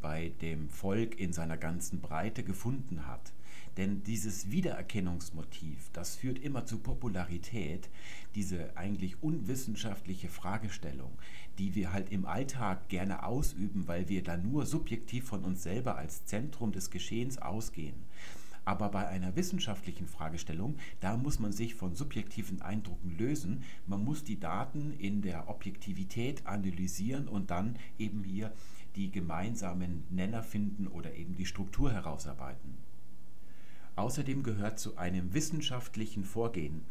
bei 0.01 0.33
dem 0.41 0.69
Volk 0.69 1.19
in 1.19 1.33
seiner 1.33 1.57
ganzen 1.57 2.01
Breite 2.01 2.45
gefunden 2.45 3.07
hat. 3.07 3.33
Denn 3.77 4.03
dieses 4.05 4.51
Wiedererkennungsmotiv, 4.51 5.91
das 5.93 6.15
führt 6.15 6.39
immer 6.39 6.65
zu 6.65 6.79
Popularität, 6.79 7.89
diese 8.35 8.77
eigentlich 8.77 9.23
unwissenschaftliche 9.23 10.29
Fragestellung, 10.29 11.13
die 11.59 11.75
wir 11.75 11.93
halt 11.93 12.11
im 12.13 12.25
Alltag 12.25 12.89
gerne 12.89 13.25
ausüben, 13.25 13.89
weil 13.89 14.09
wir 14.09 14.23
da 14.23 14.37
nur 14.37 14.67
subjektiv 14.67 15.25
von 15.25 15.45
uns 15.45 15.63
selber 15.63 15.97
als 15.97 16.25
Zentrum 16.25 16.73
des 16.73 16.91
Geschehens 16.91 17.39
ausgehen. 17.39 17.97
Aber 18.65 18.89
bei 18.89 19.07
einer 19.07 19.37
wissenschaftlichen 19.37 20.07
Fragestellung, 20.07 20.77
da 21.01 21.17
muss 21.17 21.39
man 21.39 21.53
sich 21.53 21.75
von 21.75 21.95
subjektiven 21.95 22.63
Eindrücken 22.63 23.19
lösen. 23.19 23.63
Man 23.87 24.05
muss 24.05 24.25
die 24.25 24.41
Daten 24.41 24.93
in 24.99 25.21
der 25.21 25.49
Objektivität 25.49 26.47
analysieren 26.47 27.29
und 27.29 27.51
dann 27.51 27.77
eben 27.99 28.25
hier 28.25 28.53
die 28.97 29.11
gemeinsamen 29.11 30.05
Nenner 30.09 30.43
finden 30.43 30.87
oder 30.87 31.15
eben 31.15 31.37
die 31.37 31.47
Struktur 31.47 31.93
herausarbeiten. 31.93 32.79
Außerdem 33.97 34.43
gehört 34.43 34.79
zu 34.79 34.97
einem 34.97 35.35
wissenschaftlichen 35.35 36.25
Vorgehen, 36.25 36.83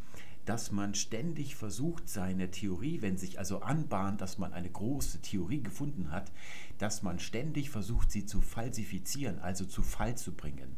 dass 0.44 0.72
man 0.72 0.94
ständig 0.94 1.56
versucht, 1.56 2.08
seine 2.08 2.50
Theorie, 2.50 3.02
wenn 3.02 3.16
sich 3.16 3.38
also 3.38 3.60
anbahnt, 3.60 4.20
dass 4.20 4.38
man 4.38 4.52
eine 4.52 4.70
große 4.70 5.20
Theorie 5.20 5.62
gefunden 5.62 6.10
hat, 6.10 6.32
dass 6.78 7.02
man 7.02 7.18
ständig 7.18 7.70
versucht, 7.70 8.10
sie 8.10 8.26
zu 8.26 8.40
falsifizieren, 8.40 9.38
also 9.38 9.64
zu 9.64 9.82
Fall 9.82 10.16
zu 10.16 10.32
bringen. 10.32 10.76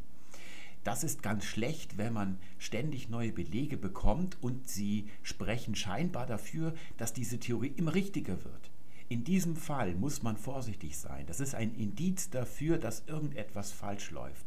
Das 0.85 1.03
ist 1.03 1.20
ganz 1.20 1.45
schlecht, 1.45 1.99
wenn 1.99 2.12
man 2.12 2.39
ständig 2.59 3.09
neue 3.09 3.33
Belege 3.33 3.77
bekommt 3.77 4.41
und 4.41 4.68
sie 4.68 5.09
sprechen 5.22 5.74
scheinbar 5.74 6.27
dafür, 6.27 6.74
dass 6.97 7.12
diese 7.12 7.41
Theorie 7.41 7.72
immer 7.77 7.95
richtiger 7.95 8.45
wird. 8.45 8.70
In 9.09 9.24
diesem 9.24 9.57
Fall 9.57 9.95
muss 9.95 10.22
man 10.22 10.37
vorsichtig 10.37 10.97
sein. 10.97 11.27
Das 11.27 11.41
ist 11.41 11.57
ein 11.57 11.74
Indiz 11.74 12.31
dafür, 12.31 12.79
dass 12.79 13.05
irgendetwas 13.07 13.72
falsch 13.72 14.12
läuft. 14.12 14.47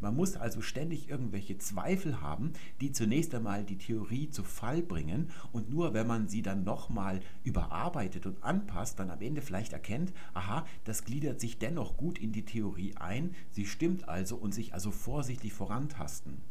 Man 0.00 0.14
muss 0.14 0.36
also 0.36 0.60
ständig 0.60 1.08
irgendwelche 1.08 1.58
Zweifel 1.58 2.20
haben, 2.20 2.52
die 2.80 2.92
zunächst 2.92 3.34
einmal 3.34 3.64
die 3.64 3.78
Theorie 3.78 4.30
zu 4.30 4.44
Fall 4.44 4.82
bringen. 4.82 5.30
Und 5.52 5.70
nur 5.70 5.94
wenn 5.94 6.06
man 6.06 6.28
sie 6.28 6.42
dann 6.42 6.64
nochmal 6.64 7.20
überarbeitet 7.44 8.26
und 8.26 8.42
anpasst, 8.44 8.98
dann 8.98 9.10
am 9.10 9.20
Ende 9.20 9.42
vielleicht 9.42 9.72
erkennt, 9.72 10.12
aha, 10.34 10.66
das 10.84 11.04
gliedert 11.04 11.40
sich 11.40 11.58
dennoch 11.58 11.96
gut 11.96 12.18
in 12.18 12.32
die 12.32 12.44
Theorie 12.44 12.94
ein, 12.96 13.34
sie 13.50 13.66
stimmt 13.66 14.08
also 14.08 14.36
und 14.36 14.52
sich 14.52 14.74
also 14.74 14.90
vorsichtig 14.90 15.52
vorantasten 15.52 16.42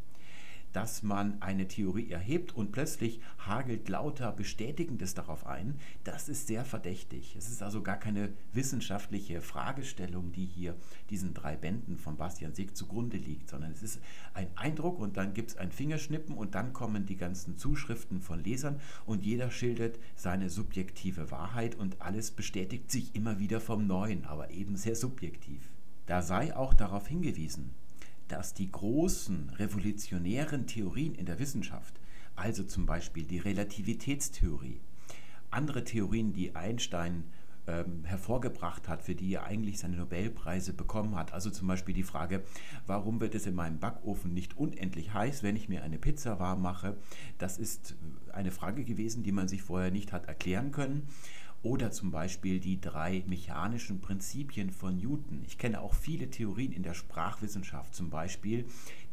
dass 0.74 1.04
man 1.04 1.42
eine 1.42 1.68
Theorie 1.68 2.10
erhebt 2.10 2.56
und 2.56 2.72
plötzlich 2.72 3.20
hagelt 3.40 3.90
lauter 3.90 4.32
Bestätigendes 4.32 5.14
darauf 5.14 5.46
ein, 5.46 5.76
das 6.04 6.30
ist 6.30 6.48
sehr 6.48 6.66
verdächtig. 6.66 7.36
Es 7.38 7.50
ist 7.50 7.64
also 7.64 7.82
gar 7.82 7.98
keine 7.98 8.30
wissenschaftliche 8.54 9.42
Fragestellung, 9.42 10.32
die 10.32 10.46
hier 10.46 10.76
diesen 11.10 11.34
drei 11.34 11.56
Bänden 11.56 11.98
von 11.98 12.18
Bastian 12.18 12.54
Sieg 12.54 12.76
zugrunde 12.76 13.18
liegt, 13.18 13.50
sondern 13.50 13.72
es 13.72 13.84
ist 13.84 14.02
ein 14.34 14.48
Eindruck 14.56 15.00
und 15.00 15.18
dann 15.18 15.34
gibt 15.34 15.52
es 15.52 15.58
ein 15.58 15.72
Fingerschnippen 15.72 16.36
und 16.36 16.56
dann 16.56 16.74
kommen 16.74 17.06
die 17.06 17.18
ganzen 17.18 17.58
Zuschriften 17.58 18.22
von 18.22 18.44
Lesern 18.44 18.80
und 19.06 19.26
jeder 19.26 19.52
schildert 19.52 20.00
seine 20.16 20.50
subjektive 20.50 21.32
Wahrheit 21.32 21.76
und 21.76 22.02
alles 22.02 22.32
bestätigt 22.32 22.92
sich 22.92 23.16
immer 23.16 23.40
wieder 23.40 23.60
vom 23.60 23.88
Neuen, 23.88 24.26
aber 24.26 24.52
eben 24.52 24.76
sehr 24.76 24.96
subjektiv. 24.96 25.72
Da 26.06 26.22
sei 26.22 26.56
auch 26.56 26.74
darauf 26.74 27.08
hingewiesen, 27.08 27.72
dass 28.28 28.54
die 28.54 28.72
großen 28.72 29.52
revolutionären 29.52 30.68
Theorien 30.68 31.16
in 31.16 31.26
der 31.26 31.40
Wissenschaft, 31.40 32.00
also 32.36 32.64
zum 32.64 32.86
Beispiel 32.86 33.24
die 33.24 33.40
Relativitätstheorie, 33.40 34.80
andere 35.50 35.84
Theorien, 35.84 36.34
die 36.34 36.56
Einstein 36.56 37.24
ähm, 37.68 38.04
hervorgebracht 38.06 38.88
hat, 38.88 39.04
für 39.04 39.16
die 39.16 39.34
er 39.34 39.44
eigentlich 39.44 39.80
seine 39.80 39.98
Nobelpreise 39.98 40.74
bekommen 40.74 41.16
hat. 41.16 41.34
Also 41.34 41.50
zum 41.50 41.68
Beispiel 41.68 41.94
die 41.94 42.04
Frage, 42.04 42.44
warum 42.86 43.20
wird 43.20 43.36
es 43.36 43.46
in 43.46 43.56
meinem 43.56 43.80
Backofen 43.80 44.34
nicht 44.34 44.58
unendlich 44.58 45.14
heiß, 45.14 45.44
wenn 45.44 45.56
ich 45.56 45.68
mir 45.68 45.84
eine 45.84 45.98
Pizza 45.98 46.40
warm 46.40 46.62
mache? 46.62 46.96
Das 47.38 47.58
ist 47.58 47.96
eine 48.32 48.52
Frage 48.52 48.84
gewesen, 48.84 49.24
die 49.24 49.32
man 49.32 49.48
sich 49.48 49.64
vorher 49.64 49.92
nicht 49.92 50.14
hat 50.14 50.28
erklären 50.28 50.72
können. 50.72 51.08
Oder 51.64 51.92
zum 51.92 52.12
Beispiel 52.12 52.60
die 52.60 52.80
drei 52.80 53.24
mechanischen 53.28 54.00
Prinzipien 54.00 54.70
von 54.70 54.98
Newton. 54.98 55.44
Ich 55.48 55.58
kenne 55.58 55.82
auch 55.82 55.96
viele 55.96 56.30
Theorien 56.30 56.72
in 56.72 56.84
der 56.84 56.94
Sprachwissenschaft, 56.94 57.96
zum 57.96 58.10
Beispiel 58.10 58.66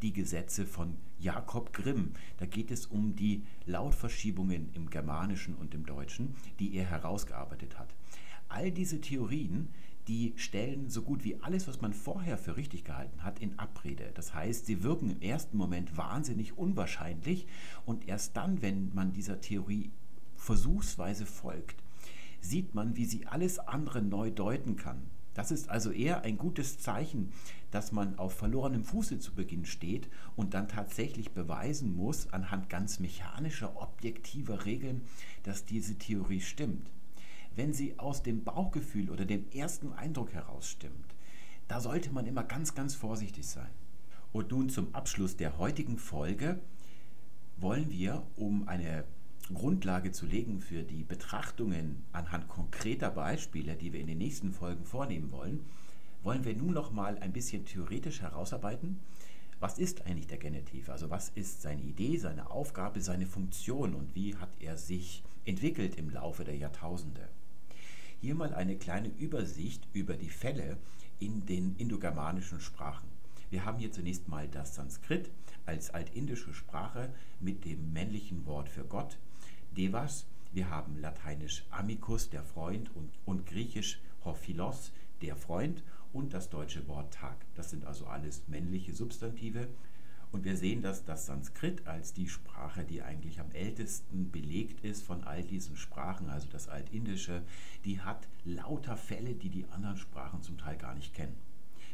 die 0.02 0.12
Gesetze 0.12 0.66
von 0.66 0.96
Jakob 1.18 1.72
Grimm. 1.72 2.12
Da 2.36 2.46
geht 2.46 2.70
es 2.70 2.86
um 2.86 3.16
die 3.16 3.42
Lautverschiebungen 3.64 4.68
im 4.74 4.90
Germanischen 4.90 5.54
und 5.54 5.74
im 5.74 5.86
Deutschen, 5.86 6.36
die 6.58 6.74
er 6.74 6.84
herausgearbeitet 6.84 7.78
hat. 7.78 7.94
All 8.48 8.70
diese 8.70 9.00
Theorien, 9.00 9.70
die 10.06 10.34
stellen 10.36 10.90
so 10.90 11.00
gut 11.00 11.24
wie 11.24 11.40
alles, 11.40 11.66
was 11.66 11.80
man 11.80 11.94
vorher 11.94 12.36
für 12.36 12.58
richtig 12.58 12.84
gehalten 12.84 13.22
hat, 13.22 13.38
in 13.38 13.58
Abrede. 13.58 14.12
Das 14.14 14.34
heißt, 14.34 14.66
sie 14.66 14.82
wirken 14.82 15.10
im 15.10 15.22
ersten 15.22 15.56
Moment 15.56 15.96
wahnsinnig 15.96 16.58
unwahrscheinlich 16.58 17.46
und 17.86 18.06
erst 18.06 18.36
dann, 18.36 18.60
wenn 18.60 18.94
man 18.94 19.14
dieser 19.14 19.40
Theorie 19.40 19.90
versuchsweise 20.36 21.24
folgt, 21.24 21.83
sieht 22.44 22.74
man, 22.74 22.96
wie 22.96 23.04
sie 23.04 23.26
alles 23.26 23.58
andere 23.58 24.02
neu 24.02 24.30
deuten 24.30 24.76
kann. 24.76 25.02
Das 25.34 25.50
ist 25.50 25.68
also 25.68 25.90
eher 25.90 26.22
ein 26.22 26.38
gutes 26.38 26.78
Zeichen, 26.78 27.32
dass 27.72 27.90
man 27.90 28.18
auf 28.18 28.34
verlorenem 28.34 28.84
Fuße 28.84 29.18
zu 29.18 29.34
Beginn 29.34 29.64
steht 29.64 30.08
und 30.36 30.54
dann 30.54 30.68
tatsächlich 30.68 31.32
beweisen 31.32 31.96
muss, 31.96 32.32
anhand 32.32 32.70
ganz 32.70 33.00
mechanischer, 33.00 33.80
objektiver 33.80 34.64
Regeln, 34.64 35.02
dass 35.42 35.64
diese 35.64 35.96
Theorie 35.96 36.40
stimmt. 36.40 36.88
Wenn 37.56 37.72
sie 37.72 37.98
aus 37.98 38.22
dem 38.22 38.44
Bauchgefühl 38.44 39.10
oder 39.10 39.24
dem 39.24 39.50
ersten 39.50 39.92
Eindruck 39.92 40.32
heraus 40.32 40.68
stimmt, 40.68 41.14
da 41.66 41.80
sollte 41.80 42.12
man 42.12 42.26
immer 42.26 42.44
ganz, 42.44 42.74
ganz 42.74 42.94
vorsichtig 42.94 43.46
sein. 43.46 43.70
Und 44.32 44.50
nun 44.52 44.68
zum 44.68 44.94
Abschluss 44.94 45.36
der 45.36 45.58
heutigen 45.58 45.98
Folge 45.98 46.60
wollen 47.56 47.90
wir, 47.90 48.24
um 48.36 48.68
eine 48.68 49.04
Grundlage 49.52 50.10
zu 50.10 50.24
legen 50.24 50.60
für 50.60 50.82
die 50.82 51.04
Betrachtungen 51.04 52.02
anhand 52.12 52.48
konkreter 52.48 53.10
Beispiele, 53.10 53.76
die 53.76 53.92
wir 53.92 54.00
in 54.00 54.06
den 54.06 54.18
nächsten 54.18 54.52
Folgen 54.52 54.86
vornehmen 54.86 55.30
wollen, 55.32 55.66
wollen 56.22 56.44
wir 56.44 56.56
nun 56.56 56.72
noch 56.72 56.92
mal 56.92 57.18
ein 57.18 57.32
bisschen 57.32 57.66
theoretisch 57.66 58.22
herausarbeiten, 58.22 59.00
was 59.60 59.78
ist 59.78 60.06
eigentlich 60.06 60.26
der 60.26 60.38
Genitiv? 60.38 60.88
Also 60.88 61.10
was 61.10 61.30
ist 61.30 61.62
seine 61.62 61.82
Idee, 61.82 62.16
seine 62.16 62.50
Aufgabe, 62.50 63.00
seine 63.00 63.26
Funktion 63.26 63.94
und 63.94 64.14
wie 64.14 64.36
hat 64.36 64.50
er 64.60 64.76
sich 64.76 65.22
entwickelt 65.44 65.96
im 65.96 66.10
Laufe 66.10 66.44
der 66.44 66.56
Jahrtausende? 66.56 67.28
Hier 68.20 68.34
mal 68.34 68.54
eine 68.54 68.76
kleine 68.76 69.08
Übersicht 69.08 69.86
über 69.92 70.16
die 70.16 70.30
Fälle 70.30 70.78
in 71.18 71.46
den 71.46 71.76
indogermanischen 71.76 72.60
Sprachen. 72.60 73.08
Wir 73.50 73.64
haben 73.64 73.78
hier 73.78 73.92
zunächst 73.92 74.28
mal 74.28 74.48
das 74.48 74.74
Sanskrit 74.74 75.30
als 75.66 75.90
altindische 75.90 76.52
Sprache 76.52 77.12
mit 77.40 77.64
dem 77.64 77.92
männlichen 77.92 78.46
Wort 78.46 78.68
für 78.68 78.84
Gott, 78.84 79.18
Devas, 79.74 80.26
wir 80.52 80.70
haben 80.70 81.00
lateinisch 81.00 81.64
amicus, 81.70 82.30
der 82.30 82.44
Freund, 82.44 82.94
und, 82.94 83.10
und 83.24 83.44
griechisch 83.44 84.00
Hophilos, 84.24 84.92
der 85.20 85.34
Freund, 85.34 85.82
und 86.12 86.32
das 86.32 86.48
deutsche 86.48 86.86
Wort 86.86 87.12
Tag. 87.12 87.44
Das 87.56 87.70
sind 87.70 87.84
also 87.84 88.06
alles 88.06 88.46
männliche 88.46 88.94
Substantive. 88.94 89.66
Und 90.30 90.44
wir 90.44 90.56
sehen, 90.56 90.80
dass 90.80 91.04
das 91.04 91.26
Sanskrit 91.26 91.88
als 91.88 92.12
die 92.12 92.28
Sprache, 92.28 92.84
die 92.84 93.02
eigentlich 93.02 93.40
am 93.40 93.50
ältesten 93.50 94.30
belegt 94.30 94.84
ist 94.84 95.02
von 95.02 95.24
all 95.24 95.42
diesen 95.42 95.76
Sprachen, 95.76 96.30
also 96.30 96.46
das 96.48 96.68
Altindische, 96.68 97.42
die 97.84 98.00
hat 98.00 98.28
lauter 98.44 98.96
Fälle, 98.96 99.34
die 99.34 99.48
die 99.48 99.66
anderen 99.72 99.96
Sprachen 99.96 100.42
zum 100.42 100.56
Teil 100.56 100.76
gar 100.76 100.94
nicht 100.94 101.14
kennen. 101.14 101.36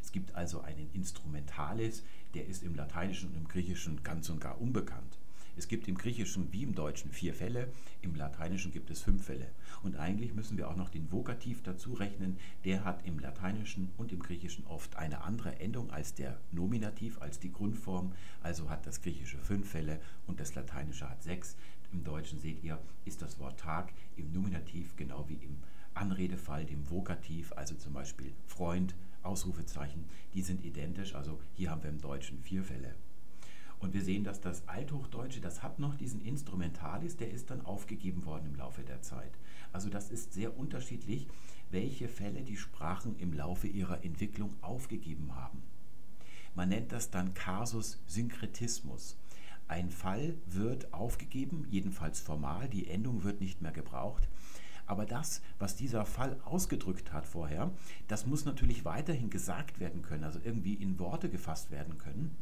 Es 0.02 0.12
gibt 0.12 0.34
also 0.34 0.60
einen 0.60 0.90
Instrumentalis, 0.92 2.02
der 2.34 2.46
ist 2.46 2.62
im 2.62 2.74
Lateinischen 2.74 3.30
und 3.30 3.36
im 3.36 3.48
Griechischen 3.48 4.02
ganz 4.02 4.28
und 4.28 4.40
gar 4.40 4.60
unbekannt. 4.60 5.19
Es 5.56 5.68
gibt 5.68 5.88
im 5.88 5.96
Griechischen 5.96 6.52
wie 6.52 6.62
im 6.62 6.74
Deutschen 6.74 7.10
vier 7.10 7.34
Fälle, 7.34 7.68
im 8.02 8.14
Lateinischen 8.14 8.72
gibt 8.72 8.90
es 8.90 9.02
fünf 9.02 9.24
Fälle. 9.24 9.48
Und 9.82 9.96
eigentlich 9.96 10.34
müssen 10.34 10.56
wir 10.56 10.68
auch 10.68 10.76
noch 10.76 10.88
den 10.88 11.10
Vokativ 11.10 11.62
dazu 11.62 11.94
rechnen. 11.94 12.38
Der 12.64 12.84
hat 12.84 13.06
im 13.06 13.18
Lateinischen 13.18 13.90
und 13.96 14.12
im 14.12 14.20
Griechischen 14.20 14.66
oft 14.66 14.96
eine 14.96 15.22
andere 15.22 15.60
Endung 15.60 15.90
als 15.90 16.14
der 16.14 16.38
Nominativ, 16.52 17.20
als 17.20 17.38
die 17.38 17.52
Grundform. 17.52 18.12
Also 18.42 18.70
hat 18.70 18.86
das 18.86 19.02
Griechische 19.02 19.38
fünf 19.38 19.70
Fälle 19.70 20.00
und 20.26 20.40
das 20.40 20.54
Lateinische 20.54 21.08
hat 21.08 21.22
sechs. 21.22 21.56
Im 21.92 22.04
Deutschen 22.04 22.38
seht 22.38 22.62
ihr, 22.62 22.78
ist 23.04 23.20
das 23.20 23.38
Wort 23.38 23.58
Tag 23.58 23.92
im 24.16 24.32
Nominativ 24.32 24.96
genau 24.96 25.28
wie 25.28 25.34
im 25.34 25.56
Anredefall, 25.94 26.64
dem 26.64 26.88
Vokativ, 26.88 27.52
also 27.56 27.74
zum 27.74 27.92
Beispiel 27.92 28.32
Freund, 28.46 28.94
Ausrufezeichen, 29.22 30.04
die 30.34 30.42
sind 30.42 30.64
identisch. 30.64 31.14
Also 31.14 31.40
hier 31.54 31.70
haben 31.70 31.82
wir 31.82 31.90
im 31.90 32.00
Deutschen 32.00 32.40
vier 32.40 32.64
Fälle. 32.64 32.94
Und 33.80 33.94
wir 33.94 34.02
sehen, 34.02 34.24
dass 34.24 34.40
das 34.40 34.68
Althochdeutsche, 34.68 35.40
das 35.40 35.62
hat 35.62 35.78
noch 35.78 35.94
diesen 35.94 36.20
Instrumentalis, 36.20 37.16
der 37.16 37.30
ist 37.30 37.50
dann 37.50 37.64
aufgegeben 37.64 38.26
worden 38.26 38.46
im 38.46 38.56
Laufe 38.56 38.82
der 38.82 39.00
Zeit. 39.00 39.32
Also 39.72 39.88
das 39.88 40.10
ist 40.10 40.34
sehr 40.34 40.56
unterschiedlich, 40.58 41.26
welche 41.70 42.08
Fälle 42.08 42.42
die 42.42 42.58
Sprachen 42.58 43.16
im 43.18 43.32
Laufe 43.32 43.66
ihrer 43.66 44.04
Entwicklung 44.04 44.54
aufgegeben 44.60 45.34
haben. 45.34 45.62
Man 46.54 46.68
nennt 46.68 46.92
das 46.92 47.10
dann 47.10 47.32
Kasus 47.32 47.98
Synkretismus. 48.06 49.16
Ein 49.66 49.90
Fall 49.90 50.34
wird 50.46 50.92
aufgegeben, 50.92 51.64
jedenfalls 51.70 52.20
formal, 52.20 52.68
die 52.68 52.88
Endung 52.88 53.22
wird 53.22 53.40
nicht 53.40 53.62
mehr 53.62 53.72
gebraucht. 53.72 54.28
Aber 54.84 55.06
das, 55.06 55.40
was 55.60 55.76
dieser 55.76 56.04
Fall 56.04 56.36
ausgedrückt 56.44 57.12
hat 57.12 57.24
vorher, 57.24 57.70
das 58.08 58.26
muss 58.26 58.44
natürlich 58.44 58.84
weiterhin 58.84 59.30
gesagt 59.30 59.78
werden 59.78 60.02
können, 60.02 60.24
also 60.24 60.40
irgendwie 60.42 60.74
in 60.74 60.98
Worte 60.98 61.30
gefasst 61.30 61.70
werden 61.70 61.96
können. 61.96 62.36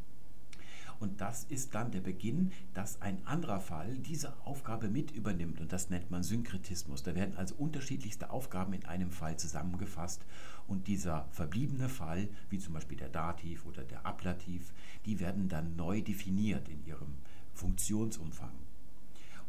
Und 1.01 1.21
das 1.21 1.45
ist 1.45 1.75
dann 1.75 1.93
der 1.93 2.01
Beginn, 2.01 2.53
dass 2.75 3.01
ein 3.01 3.25
anderer 3.27 3.61
Fall 3.61 3.97
diese 3.99 4.35
Aufgabe 4.45 4.89
mit 4.89 5.13
übernimmt. 5.13 5.61
Und 5.61 5.73
das 5.73 5.91
nennt 5.91 6.11
man 6.11 6.23
Synkretismus. 6.23 7.03
Da 7.03 7.15
werden 7.15 7.37
also 7.37 7.55
unterschiedlichste 7.55 8.31
Aufgaben 8.31 8.73
in 8.73 8.85
einem 8.85 9.11
Fall 9.11 9.39
zusammengefasst. 9.39 10.25
Und 10.67 10.89
dieser 10.89 11.29
verbliebene 11.31 11.89
Fall, 11.89 12.29
wie 12.51 12.59
zum 12.59 12.75
Beispiel 12.75 12.99
der 12.99 13.09
Dativ 13.09 13.65
oder 13.65 13.85
der 13.85 14.05
Ablativ, 14.07 14.73
die 15.07 15.21
werden 15.21 15.49
dann 15.49 15.77
neu 15.77 16.03
definiert 16.03 16.69
in 16.69 16.85
ihrem 16.85 17.15
Funktionsumfang. 17.55 18.53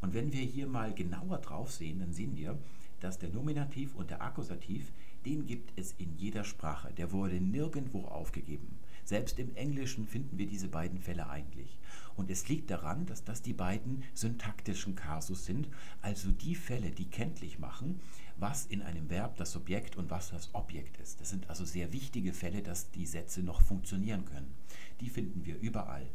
Und 0.01 0.13
wenn 0.13 0.31
wir 0.31 0.41
hier 0.41 0.67
mal 0.67 0.93
genauer 0.93 1.39
drauf 1.39 1.71
sehen, 1.71 1.99
dann 1.99 2.13
sehen 2.13 2.35
wir, 2.37 2.57
dass 2.99 3.17
der 3.17 3.29
Nominativ 3.29 3.95
und 3.95 4.09
der 4.09 4.21
Akkusativ, 4.21 4.91
den 5.25 5.45
gibt 5.45 5.77
es 5.77 5.93
in 5.97 6.15
jeder 6.15 6.43
Sprache. 6.43 6.93
Der 6.93 7.11
wurde 7.11 7.41
nirgendwo 7.41 8.05
aufgegeben. 8.05 8.77
Selbst 9.10 9.39
im 9.39 9.55
Englischen 9.55 10.05
finden 10.05 10.38
wir 10.38 10.45
diese 10.45 10.68
beiden 10.68 10.99
Fälle 10.99 11.32
eigentlich. 11.32 11.80
Und 12.16 12.30
es 12.30 12.47
liegt 12.47 12.70
daran, 12.70 13.07
dass 13.07 13.24
das 13.24 13.41
die 13.41 13.53
beiden 13.53 14.03
syntaktischen 14.14 14.93
Kasus 14.93 15.45
sind, 15.45 15.68
also 16.03 16.32
die 16.32 16.53
Fälle, 16.53 16.91
die 16.91 17.10
kenntlich 17.10 17.57
machen, 17.57 18.01
was 18.38 18.68
in 18.68 18.84
einem 18.84 19.10
Verb 19.10 19.36
das 19.38 19.51
Subjekt 19.51 19.95
und 19.95 20.12
was 20.12 20.30
das 20.30 20.53
Objekt 20.53 20.97
ist. 20.97 21.20
Das 21.20 21.32
sind 21.32 21.49
also 21.49 21.66
sehr 21.66 21.91
wichtige 21.91 22.34
Fälle, 22.34 22.62
dass 22.62 22.91
die 22.91 23.07
Sätze 23.07 23.41
noch 23.41 23.64
funktionieren 23.64 24.26
können. 24.26 24.53
Die 25.01 25.10
finden 25.10 25.43
wir 25.43 25.57
überall. 25.57 26.05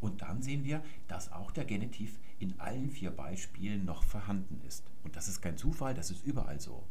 Und 0.00 0.22
dann 0.22 0.40
sehen 0.40 0.62
wir, 0.62 0.84
dass 1.08 1.32
auch 1.32 1.50
der 1.50 1.64
Genitiv 1.64 2.20
in 2.38 2.60
allen 2.60 2.92
vier 2.92 3.10
Beispielen 3.10 3.84
noch 3.84 4.04
vorhanden 4.04 4.60
ist. 4.68 4.84
Und 5.02 5.16
das 5.16 5.26
ist 5.26 5.42
kein 5.42 5.56
Zufall, 5.56 5.94
das 5.94 6.12
ist 6.12 6.24
überall 6.24 6.60
so. 6.60 6.84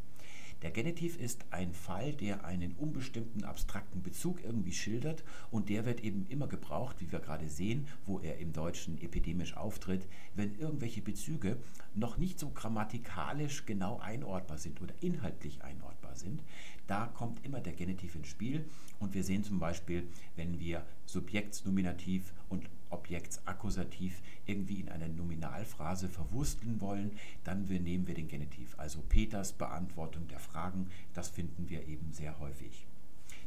Der 0.62 0.72
Genitiv 0.72 1.18
ist 1.18 1.46
ein 1.52 1.74
Fall, 1.74 2.14
der 2.14 2.44
einen 2.44 2.74
unbestimmten 2.74 3.46
abstrakten 3.46 4.04
Bezug 4.04 4.44
irgendwie 4.44 4.74
schildert 4.74 5.24
und 5.52 5.70
der 5.70 5.86
wird 5.86 6.04
eben 6.04 6.26
immer 6.28 6.48
gebraucht, 6.48 6.98
wie 7.00 7.10
wir 7.12 7.20
gerade 7.20 7.48
sehen, 7.48 7.88
wo 8.06 8.20
er 8.20 8.40
im 8.40 8.52
Deutschen 8.52 9.02
epidemisch 9.02 9.56
auftritt, 9.56 10.06
wenn 10.36 10.60
irgendwelche 10.60 11.02
Bezüge 11.02 11.58
noch 11.96 12.18
nicht 12.18 12.40
so 12.40 12.50
grammatikalisch 12.50 13.66
genau 13.66 14.00
einordbar 14.00 14.58
sind 14.58 14.82
oder 14.82 14.94
inhaltlich 15.00 15.64
einordbar 15.64 16.16
sind. 16.16 16.44
Da 16.90 17.06
kommt 17.06 17.46
immer 17.46 17.62
der 17.62 17.74
Genitiv 17.74 18.16
ins 18.16 18.30
Spiel 18.30 18.66
und 19.00 19.14
wir 19.14 19.24
sehen 19.24 19.44
zum 19.44 19.60
Beispiel, 19.60 20.08
wenn 20.36 20.60
wir 20.60 20.84
Subjektsnominativ 21.06 22.34
und 22.50 22.68
Objektsakkusativ 22.90 24.24
irgendwie 24.48 24.80
in 24.80 24.90
einer 24.90 25.08
Nominalphrase 25.08 26.10
verwursteln 26.10 26.82
wollen, 26.82 27.12
dann 27.44 27.66
nehmen 27.66 28.08
wir 28.08 28.16
den 28.16 28.28
Genitiv. 28.28 28.74
Also 28.80 29.02
Peters 29.08 29.54
Beantwortung 29.54 30.28
der 30.30 30.40
Fragen, 30.40 30.90
das 31.14 31.30
finden 31.30 31.70
wir 31.70 31.88
eben 31.88 32.12
sehr 32.12 32.40
häufig. 32.40 32.88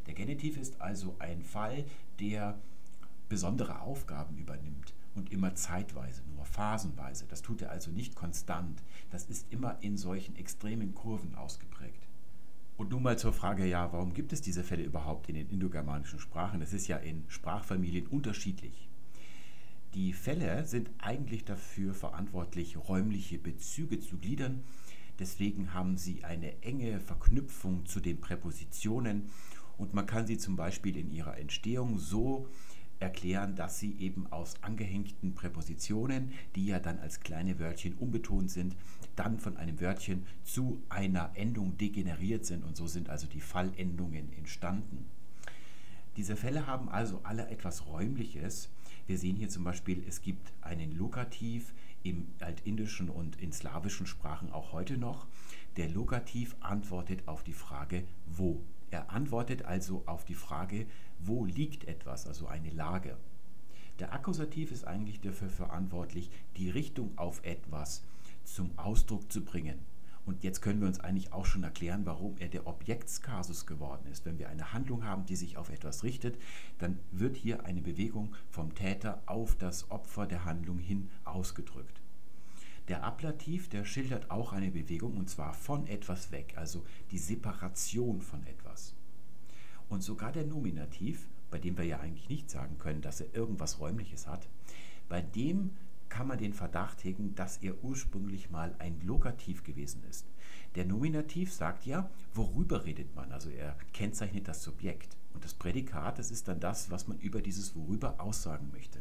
Der 0.07 0.15
Genitiv 0.15 0.57
ist 0.57 0.81
also 0.81 1.17
ein 1.19 1.43
Fall, 1.43 1.85
der 2.21 2.57
besondere 3.29 3.81
Aufgaben 3.81 4.37
übernimmt 4.37 4.95
und 5.17 5.33
immer 5.33 5.57
zeitweise, 5.57 6.23
nur 6.37 6.45
phasenweise. 6.45 7.27
Das 7.27 7.43
tut 7.43 7.63
er 7.63 7.73
also 7.73 7.91
nicht 7.91 8.15
konstant. 8.15 8.85
Das 9.11 9.25
ist 9.25 9.53
immer 9.53 9.79
in 9.81 9.97
solchen 9.97 10.37
extremen 10.37 10.95
Kurven 10.95 11.35
ausgeprägt. 11.35 12.02
Und 12.83 12.91
nun 12.91 13.05
mal 13.05 13.17
zur 13.17 13.33
Frage, 13.33 13.65
ja, 13.65 13.93
warum 13.93 14.13
gibt 14.13 14.33
es 14.33 14.41
diese 14.41 14.65
Fälle 14.65 14.83
überhaupt 14.83 15.29
in 15.29 15.37
den 15.37 15.49
indogermanischen 15.51 16.19
Sprachen? 16.19 16.59
Das 16.59 16.73
ist 16.73 16.89
ja 16.89 16.97
in 16.97 17.23
Sprachfamilien 17.29 18.09
unterschiedlich. 18.09 18.89
Die 19.95 20.13
Fälle 20.13 20.65
sind 20.65 20.91
eigentlich 20.99 21.45
dafür 21.45 21.95
verantwortlich, 21.95 22.77
räumliche 22.77 23.39
Bezüge 23.39 24.01
zu 24.01 24.19
gliedern. 24.19 24.65
Deswegen 25.21 25.75
haben 25.75 25.97
sie 25.97 26.25
eine 26.25 26.61
enge 26.65 26.99
Verknüpfung 26.99 27.87
zu 27.87 28.01
den 28.01 28.21
Präpositionen 28.21 29.31
und 29.79 29.95
man 29.95 30.07
kann 30.07 30.27
sie 30.27 30.37
zum 30.37 30.57
Beispiel 30.57 30.97
in 30.97 31.13
ihrer 31.13 31.39
Entstehung 31.39 32.01
so 32.01 32.49
erklären, 32.99 33.55
dass 33.55 33.79
sie 33.79 33.97
eben 34.01 34.27
aus 34.33 34.61
angehängten 34.61 35.37
Präpositionen, 35.37 36.33
die 36.57 36.67
ja 36.67 36.81
dann 36.81 36.99
als 36.99 37.21
kleine 37.21 37.61
Wörtchen 37.61 37.95
unbetont 37.95 38.51
sind, 38.51 38.75
dann 39.17 39.39
von 39.39 39.57
einem 39.57 39.81
Wörtchen 39.81 40.27
zu 40.45 40.83
einer 40.89 41.31
Endung 41.35 41.77
degeneriert 41.77 42.45
sind 42.47 42.65
und 42.65 42.77
so 42.77 42.87
sind 42.87 43.09
also 43.09 43.27
die 43.27 43.41
Fallendungen 43.41 44.33
entstanden. 44.35 45.07
Diese 46.17 46.37
Fälle 46.37 46.67
haben 46.67 46.89
also 46.89 47.21
alle 47.23 47.49
etwas 47.49 47.87
Räumliches. 47.87 48.71
Wir 49.07 49.19
sehen 49.19 49.37
hier 49.37 49.49
zum 49.49 49.65
Beispiel, 49.65 50.05
es 50.07 50.21
gibt 50.21 50.53
einen 50.61 50.93
Lokativ 50.93 51.73
im 52.03 52.27
altindischen 52.41 53.09
und 53.09 53.41
in 53.41 53.53
slawischen 53.53 54.07
Sprachen 54.07 54.51
auch 54.51 54.73
heute 54.73 54.99
noch. 54.99 55.27
Der 55.77 55.89
Lokativ 55.89 56.55
antwortet 56.61 57.27
auf 57.27 57.43
die 57.43 57.55
Frage 57.55 58.05
wo. 58.27 58.63
Er 58.91 59.11
antwortet 59.11 59.63
also 59.63 60.03
auf 60.05 60.27
die 60.27 60.35
Frage, 60.35 60.87
wo 61.19 61.47
liegt 61.47 61.89
etwas, 61.89 62.27
also 62.27 62.47
eine 62.47 62.69
Lage. 62.69 63.17
Der 63.99 64.13
Akkusativ 64.13 64.71
ist 64.71 64.85
eigentlich 64.85 65.21
dafür 65.21 65.49
verantwortlich, 65.49 66.31
die 66.59 66.69
Richtung 66.69 67.17
auf 67.17 67.43
etwas 67.45 68.05
zum 68.45 68.79
Ausdruck 68.79 69.31
zu 69.31 69.45
bringen. 69.45 69.79
Und 70.25 70.45
jetzt 70.45 70.63
können 70.63 70.81
wir 70.81 70.87
uns 70.87 71.01
eigentlich 71.01 71.33
auch 71.33 71.47
schon 71.47 71.65
erklären, 71.65 72.07
warum 72.07 72.37
er 72.39 72.49
der 72.49 72.67
Objektskasus 72.67 73.67
geworden 73.67 74.07
ist. 74.11 74.25
Wenn 74.25 74.39
wir 74.39 74.49
eine 74.49 74.73
Handlung 74.73 75.05
haben, 75.05 75.27
die 75.27 75.35
sich 75.35 75.57
auf 75.57 75.69
etwas 75.69 76.05
richtet, 76.05 76.39
dann 76.79 76.99
wird 77.11 77.37
hier 77.37 77.65
eine 77.65 77.83
Bewegung 77.83 78.35
vom 78.49 78.75
Täter 78.75 79.21
auf 79.27 79.57
das 79.57 79.91
Opfer 79.91 80.27
der 80.27 80.45
Handlung 80.45 80.79
hin 80.79 81.11
ausgedrückt. 81.25 82.01
Der 82.89 83.05
Ablativ, 83.05 83.69
der 83.69 83.85
schildert 83.85 84.31
auch 84.31 84.53
eine 84.53 84.71
Bewegung 84.71 85.17
und 85.17 85.29
zwar 85.29 85.55
von 85.55 85.87
etwas 85.87 86.31
weg, 86.31 86.55
also 86.57 86.85
die 87.11 87.19
Separation 87.19 88.21
von 88.21 88.45
etwas. 88.47 88.95
Und 89.89 90.03
sogar 90.03 90.33
der 90.33 90.47
Nominativ, 90.47 91.29
bei 91.51 91.59
dem 91.59 91.77
wir 91.77 91.85
ja 91.85 92.01
eigentlich 92.01 92.29
nicht 92.29 92.51
sagen 92.51 92.79
können, 92.79 93.03
dass 93.03 93.21
er 93.21 93.35
irgendwas 93.35 93.79
Räumliches 93.79 94.27
hat, 94.27 94.49
bei 95.09 95.21
dem 95.21 95.71
kann 96.13 96.27
man 96.27 96.37
den 96.37 96.53
Verdacht 96.53 97.05
hegen, 97.05 97.35
dass 97.35 97.57
er 97.57 97.83
ursprünglich 97.83 98.51
mal 98.51 98.75
ein 98.79 99.01
Lokativ 99.01 99.65
gewesen 99.65 100.03
ist. 100.11 100.27
Der 100.75 100.85
Nominativ 100.85 101.51
sagt 101.51 101.87
ja, 101.87 102.11
worüber 102.35 102.85
redet 102.85 103.17
man? 103.17 103.33
Also 103.33 103.49
er 103.49 103.79
kennzeichnet 103.95 104.47
das 104.47 104.63
Subjekt. 104.63 105.17
Und 105.33 105.43
das 105.43 105.55
Prädikat, 105.55 106.19
das 106.19 106.31
ist 106.31 106.49
dann 106.49 106.61
das, 106.61 106.91
was 106.91 107.09
man 107.09 107.19
über 107.19 107.41
dieses 107.41 107.75
Worüber 107.75 108.21
aussagen 108.21 108.69
möchte. 108.73 108.99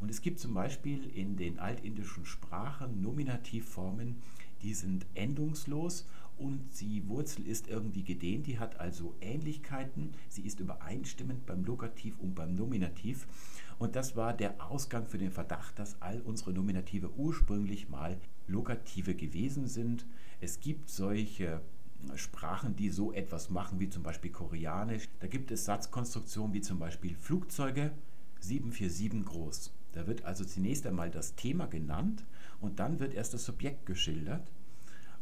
Und 0.00 0.10
es 0.10 0.22
gibt 0.22 0.40
zum 0.40 0.54
Beispiel 0.54 1.04
in 1.14 1.36
den 1.36 1.58
altindischen 1.58 2.24
Sprachen 2.24 3.02
Nominativformen, 3.02 4.22
die 4.62 4.72
sind 4.72 5.04
endungslos 5.12 6.06
und 6.38 6.70
die 6.80 7.06
Wurzel 7.06 7.46
ist 7.46 7.68
irgendwie 7.68 8.04
gedehnt, 8.04 8.46
die 8.46 8.58
hat 8.58 8.80
also 8.80 9.14
Ähnlichkeiten, 9.20 10.14
sie 10.30 10.42
ist 10.42 10.60
übereinstimmend 10.60 11.44
beim 11.44 11.64
Lokativ 11.64 12.18
und 12.18 12.34
beim 12.34 12.54
Nominativ. 12.54 13.26
Und 13.78 13.94
das 13.94 14.16
war 14.16 14.32
der 14.32 14.70
Ausgang 14.70 15.06
für 15.06 15.18
den 15.18 15.30
Verdacht, 15.30 15.78
dass 15.78 16.00
all 16.02 16.20
unsere 16.20 16.52
Nominative 16.52 17.10
ursprünglich 17.16 17.88
mal 17.88 18.18
Lokative 18.48 19.14
gewesen 19.14 19.68
sind. 19.68 20.06
Es 20.40 20.60
gibt 20.60 20.90
solche 20.90 21.60
Sprachen, 22.14 22.76
die 22.76 22.90
so 22.90 23.12
etwas 23.12 23.50
machen, 23.50 23.80
wie 23.80 23.88
zum 23.88 24.02
Beispiel 24.02 24.30
Koreanisch. 24.30 25.08
Da 25.20 25.26
gibt 25.26 25.50
es 25.50 25.64
Satzkonstruktionen 25.64 26.54
wie 26.54 26.60
zum 26.60 26.78
Beispiel 26.78 27.14
Flugzeuge 27.14 27.92
747 28.40 29.24
groß. 29.24 29.72
Da 29.92 30.06
wird 30.06 30.24
also 30.24 30.44
zunächst 30.44 30.86
einmal 30.86 31.10
das 31.10 31.34
Thema 31.34 31.66
genannt 31.66 32.24
und 32.60 32.78
dann 32.78 33.00
wird 33.00 33.14
erst 33.14 33.34
das 33.34 33.44
Subjekt 33.44 33.86
geschildert. 33.86 34.50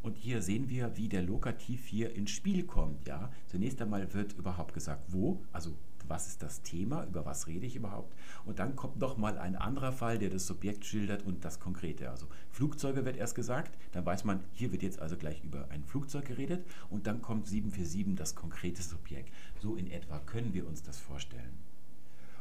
Und 0.03 0.17
hier 0.17 0.43
sehen 0.43 0.69
wir, 0.69 0.97
wie 0.97 1.09
der 1.09 1.23
Lokativ 1.23 1.87
hier 1.87 2.15
ins 2.15 2.31
Spiel 2.31 2.65
kommt. 2.65 3.09
Ja? 3.09 3.31
Zunächst 3.47 3.81
einmal 3.83 4.13
wird 4.15 4.35
überhaupt 4.35 4.75
gesagt, 4.75 5.05
wo, 5.09 5.43
also 5.53 5.75
was 6.09 6.27
ist 6.27 6.43
das 6.43 6.63
Thema, 6.63 7.05
über 7.05 7.25
was 7.25 7.47
rede 7.47 7.67
ich 7.67 7.77
überhaupt. 7.77 8.15
Und 8.45 8.59
dann 8.59 8.77
kommt 8.77 8.99
nochmal 8.99 9.39
ein 9.39 9.57
anderer 9.57 9.93
Fall, 9.93 10.19
der 10.19 10.31
das 10.31 10.47
Subjekt 10.47 10.85
schildert 10.85 11.25
und 11.25 11.45
das 11.45 11.61
Konkrete. 11.61 12.11
Also 12.11 12.27
Flugzeuge 12.51 13.05
wird 13.05 13.17
erst 13.17 13.35
gesagt, 13.35 13.79
dann 13.93 14.07
weiß 14.07 14.25
man, 14.25 14.45
hier 14.53 14.73
wird 14.73 14.83
jetzt 14.83 15.01
also 15.01 15.17
gleich 15.17 15.43
über 15.45 15.69
ein 15.71 15.85
Flugzeug 15.85 16.27
geredet 16.27 16.65
und 16.91 17.07
dann 17.07 17.23
kommt 17.23 17.47
747 17.47 18.17
das 18.17 18.35
konkrete 18.35 18.83
Subjekt. 18.83 19.33
So 19.61 19.77
in 19.77 19.91
etwa 19.91 20.19
können 20.19 20.55
wir 20.55 20.67
uns 20.67 20.83
das 20.83 20.99
vorstellen. 20.99 21.59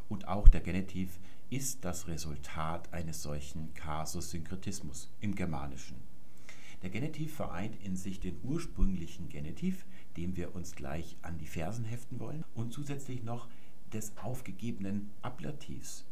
Und 0.08 0.28
auch 0.28 0.48
der 0.48 0.62
Genitiv 0.62 1.20
ist 1.50 1.86
das 1.86 2.08
Resultat 2.08 2.94
eines 2.94 3.22
solchen 3.22 3.74
Kasus-Synkretismus 3.74 5.12
im 5.20 5.36
Germanischen. 5.36 5.98
Der 6.82 6.90
Genitiv 6.90 7.36
vereint 7.36 7.76
in 7.84 7.96
sich 7.96 8.20
den 8.20 8.38
ursprünglichen 8.44 9.30
Genitiv, 9.30 9.86
dem 10.18 10.36
wir 10.36 10.56
uns 10.56 10.76
gleich 10.76 11.18
an 11.22 11.38
die 11.38 11.48
Fersen 11.48 11.86
heften 11.86 12.20
wollen, 12.20 12.44
und 12.54 12.74
zusätzlich 12.74 13.24
noch 13.24 13.48
des 13.94 14.14
aufgegebenen 14.18 15.12
Ablativs. 15.22 16.06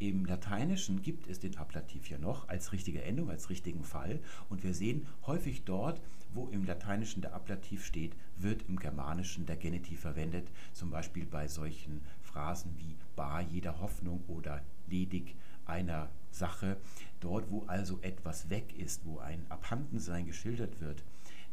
Im 0.00 0.24
Lateinischen 0.24 1.02
gibt 1.02 1.26
es 1.26 1.40
den 1.40 1.56
Ablativ 1.56 2.08
ja 2.08 2.18
noch 2.18 2.48
als 2.48 2.72
richtige 2.72 3.02
Endung, 3.02 3.30
als 3.30 3.50
richtigen 3.50 3.82
Fall. 3.82 4.20
Und 4.48 4.62
wir 4.62 4.72
sehen 4.72 5.08
häufig 5.26 5.64
dort, 5.64 6.00
wo 6.32 6.46
im 6.48 6.64
Lateinischen 6.64 7.20
der 7.20 7.34
Ablativ 7.34 7.84
steht, 7.84 8.14
wird 8.36 8.62
im 8.68 8.78
Germanischen 8.78 9.44
der 9.44 9.56
Genitiv 9.56 10.00
verwendet. 10.00 10.46
Zum 10.72 10.90
Beispiel 10.90 11.26
bei 11.26 11.48
solchen 11.48 12.00
Phrasen 12.22 12.78
wie 12.78 12.96
bar 13.16 13.40
jeder 13.40 13.80
Hoffnung 13.80 14.22
oder 14.28 14.62
ledig 14.86 15.34
einer 15.66 16.08
Sache, 16.30 16.76
dort 17.18 17.50
wo 17.50 17.64
also 17.66 17.98
etwas 18.02 18.50
weg 18.50 18.78
ist, 18.78 19.04
wo 19.04 19.18
ein 19.18 19.46
Abhandensein 19.48 20.26
geschildert 20.26 20.80
wird, 20.80 21.02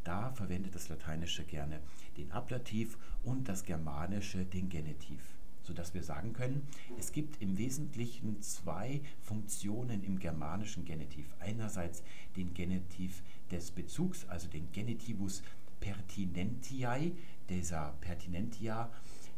da 0.06 0.30
verwendet 0.32 0.76
das 0.76 0.88
Lateinische 0.88 1.44
gerne 1.44 1.82
den 2.16 2.32
Ablativ 2.32 2.98
und 3.24 3.50
das 3.50 3.66
Germanische 3.66 4.46
den 4.46 4.70
Genitiv, 4.70 5.22
sodass 5.64 5.94
wir 5.94 6.04
sagen 6.04 6.32
können, 6.32 6.66
es 6.98 7.12
gibt 7.12 7.42
im 7.42 7.58
Wesentlichen 7.58 8.42
zwei 8.42 9.02
Funktionen 9.20 10.04
im 10.04 10.20
germanischen 10.20 10.86
Genitiv. 10.86 11.34
Einerseits 11.40 12.04
den 12.36 12.54
Genitiv 12.54 13.24
des 13.52 13.72
Bezugs, 13.72 14.26
also 14.30 14.48
den 14.48 14.72
Genitivus 14.72 15.44
pertinentiae, 15.80 17.12
dieser 17.50 17.96
pertinentia, 18.00 18.90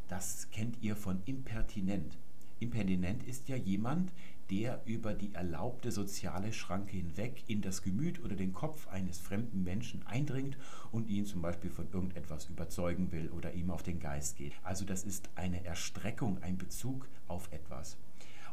das 0.08 0.50
kennt 0.52 0.82
ihr 0.82 0.96
von 0.96 1.22
impertinent. 1.26 2.18
Impertinent 2.60 3.24
ist 3.24 3.50
ja 3.50 3.56
jemand, 3.56 4.12
der 4.50 4.82
über 4.86 5.14
die 5.14 5.34
erlaubte 5.34 5.92
soziale 5.92 6.54
Schranke 6.54 6.96
hinweg 6.96 7.44
in 7.48 7.62
das 7.62 7.82
Gemüt 7.82 8.24
oder 8.24 8.36
den 8.36 8.54
Kopf 8.54 8.88
eines 8.88 9.20
fremden 9.20 9.64
Menschen 9.64 10.06
eindringt 10.08 10.58
und 10.92 11.10
ihn 11.10 11.26
zum 11.26 11.42
Beispiel 11.42 11.70
von 11.70 11.88
irgendetwas 11.92 12.46
überzeugen 12.50 13.12
will 13.12 13.30
oder 13.30 13.54
ihm 13.54 13.72
auf 13.72 13.84
den 13.84 14.00
Geist 14.00 14.38
geht. 14.38 14.54
Also 14.64 14.86
das 14.86 15.04
ist 15.04 15.30
eine 15.36 15.66
Erstreckung, 15.66 16.42
ein 16.42 16.58
Bezug 16.58 17.08
auf 17.28 17.52
etwas. 17.52 17.98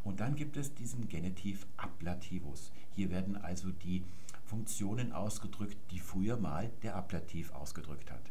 Und 0.02 0.20
dann 0.20 0.36
gibt 0.36 0.56
es 0.56 0.74
diesen 0.74 1.08
Genitiv 1.08 1.66
Ablativus. 1.76 2.72
Hier 2.94 3.10
werden 3.10 3.36
also 3.36 3.70
die 3.70 4.02
Funktionen 4.44 5.12
ausgedrückt, 5.12 5.76
die 5.90 5.98
früher 5.98 6.36
mal 6.36 6.70
der 6.82 6.96
Ablativ 6.96 7.52
ausgedrückt 7.52 8.10
hat. 8.10 8.30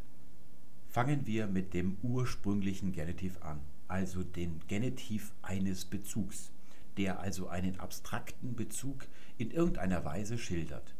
Fangen 0.89 1.25
wir 1.25 1.47
mit 1.47 1.73
dem 1.73 1.97
ursprünglichen 2.03 2.91
Genitiv 2.91 3.41
an, 3.41 3.59
also 3.87 4.21
den 4.21 4.61
Genitiv 4.67 5.31
eines 5.41 5.85
Bezugs 5.85 6.52
der 6.97 7.19
also 7.19 7.47
einen 7.47 7.79
abstrakten 7.79 8.55
Bezug 8.55 9.07
in 9.37 9.51
irgendeiner 9.51 10.05
Weise 10.05 10.37
schildert. 10.37 10.93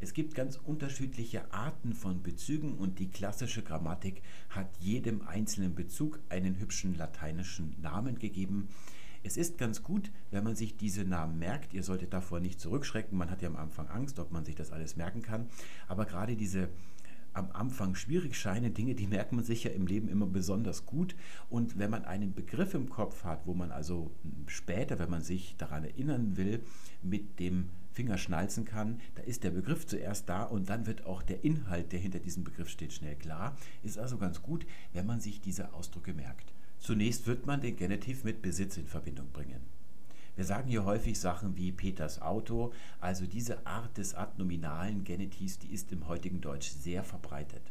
Es 0.00 0.12
gibt 0.12 0.34
ganz 0.34 0.56
unterschiedliche 0.56 1.50
Arten 1.52 1.94
von 1.94 2.22
Bezügen 2.22 2.74
und 2.74 2.98
die 2.98 3.08
klassische 3.08 3.62
Grammatik 3.62 4.22
hat 4.50 4.68
jedem 4.78 5.26
einzelnen 5.26 5.74
Bezug 5.74 6.20
einen 6.28 6.58
hübschen 6.58 6.94
lateinischen 6.94 7.74
Namen 7.80 8.18
gegeben. 8.18 8.68
Es 9.22 9.38
ist 9.38 9.56
ganz 9.56 9.82
gut, 9.82 10.10
wenn 10.30 10.44
man 10.44 10.56
sich 10.56 10.76
diese 10.76 11.04
Namen 11.04 11.38
merkt. 11.38 11.72
Ihr 11.72 11.82
solltet 11.82 12.12
davor 12.12 12.40
nicht 12.40 12.60
zurückschrecken. 12.60 13.16
Man 13.16 13.30
hat 13.30 13.40
ja 13.40 13.48
am 13.48 13.56
Anfang 13.56 13.88
Angst, 13.88 14.18
ob 14.18 14.30
man 14.30 14.44
sich 14.44 14.54
das 14.54 14.72
alles 14.72 14.96
merken 14.96 15.22
kann. 15.22 15.48
Aber 15.88 16.04
gerade 16.04 16.36
diese 16.36 16.68
am 17.34 17.50
Anfang 17.52 17.94
schwierig 17.94 18.36
scheinen 18.38 18.74
Dinge, 18.74 18.94
die 18.94 19.06
merkt 19.06 19.32
man 19.32 19.44
sich 19.44 19.64
ja 19.64 19.70
im 19.72 19.86
Leben 19.86 20.08
immer 20.08 20.26
besonders 20.26 20.86
gut. 20.86 21.14
Und 21.50 21.78
wenn 21.78 21.90
man 21.90 22.04
einen 22.04 22.32
Begriff 22.32 22.74
im 22.74 22.88
Kopf 22.88 23.24
hat, 23.24 23.46
wo 23.46 23.54
man 23.54 23.70
also 23.70 24.12
später, 24.46 24.98
wenn 24.98 25.10
man 25.10 25.22
sich 25.22 25.56
daran 25.56 25.84
erinnern 25.84 26.36
will, 26.36 26.62
mit 27.02 27.40
dem 27.40 27.68
Finger 27.92 28.18
schnalzen 28.18 28.64
kann, 28.64 29.00
da 29.14 29.22
ist 29.22 29.44
der 29.44 29.50
Begriff 29.50 29.86
zuerst 29.86 30.28
da 30.28 30.44
und 30.44 30.68
dann 30.68 30.86
wird 30.86 31.06
auch 31.06 31.22
der 31.22 31.44
Inhalt, 31.44 31.92
der 31.92 32.00
hinter 32.00 32.18
diesem 32.18 32.44
Begriff 32.44 32.68
steht, 32.68 32.92
schnell 32.92 33.16
klar. 33.16 33.56
Ist 33.82 33.98
also 33.98 34.16
ganz 34.16 34.42
gut, 34.42 34.66
wenn 34.92 35.06
man 35.06 35.20
sich 35.20 35.40
diese 35.40 35.74
Ausdrücke 35.74 36.14
merkt. 36.14 36.52
Zunächst 36.78 37.26
wird 37.26 37.46
man 37.46 37.60
den 37.60 37.76
Genitiv 37.76 38.24
mit 38.24 38.42
Besitz 38.42 38.76
in 38.76 38.86
Verbindung 38.86 39.30
bringen. 39.32 39.60
Wir 40.36 40.44
sagen 40.44 40.68
hier 40.68 40.84
häufig 40.84 41.18
Sachen 41.20 41.56
wie 41.56 41.70
Peters 41.70 42.20
Auto, 42.20 42.72
also 43.00 43.24
diese 43.24 43.64
Art 43.66 43.96
des 43.98 44.14
adnominalen 44.14 45.04
Genitivs, 45.04 45.60
die 45.60 45.72
ist 45.72 45.92
im 45.92 46.08
heutigen 46.08 46.40
Deutsch 46.40 46.70
sehr 46.70 47.04
verbreitet. 47.04 47.62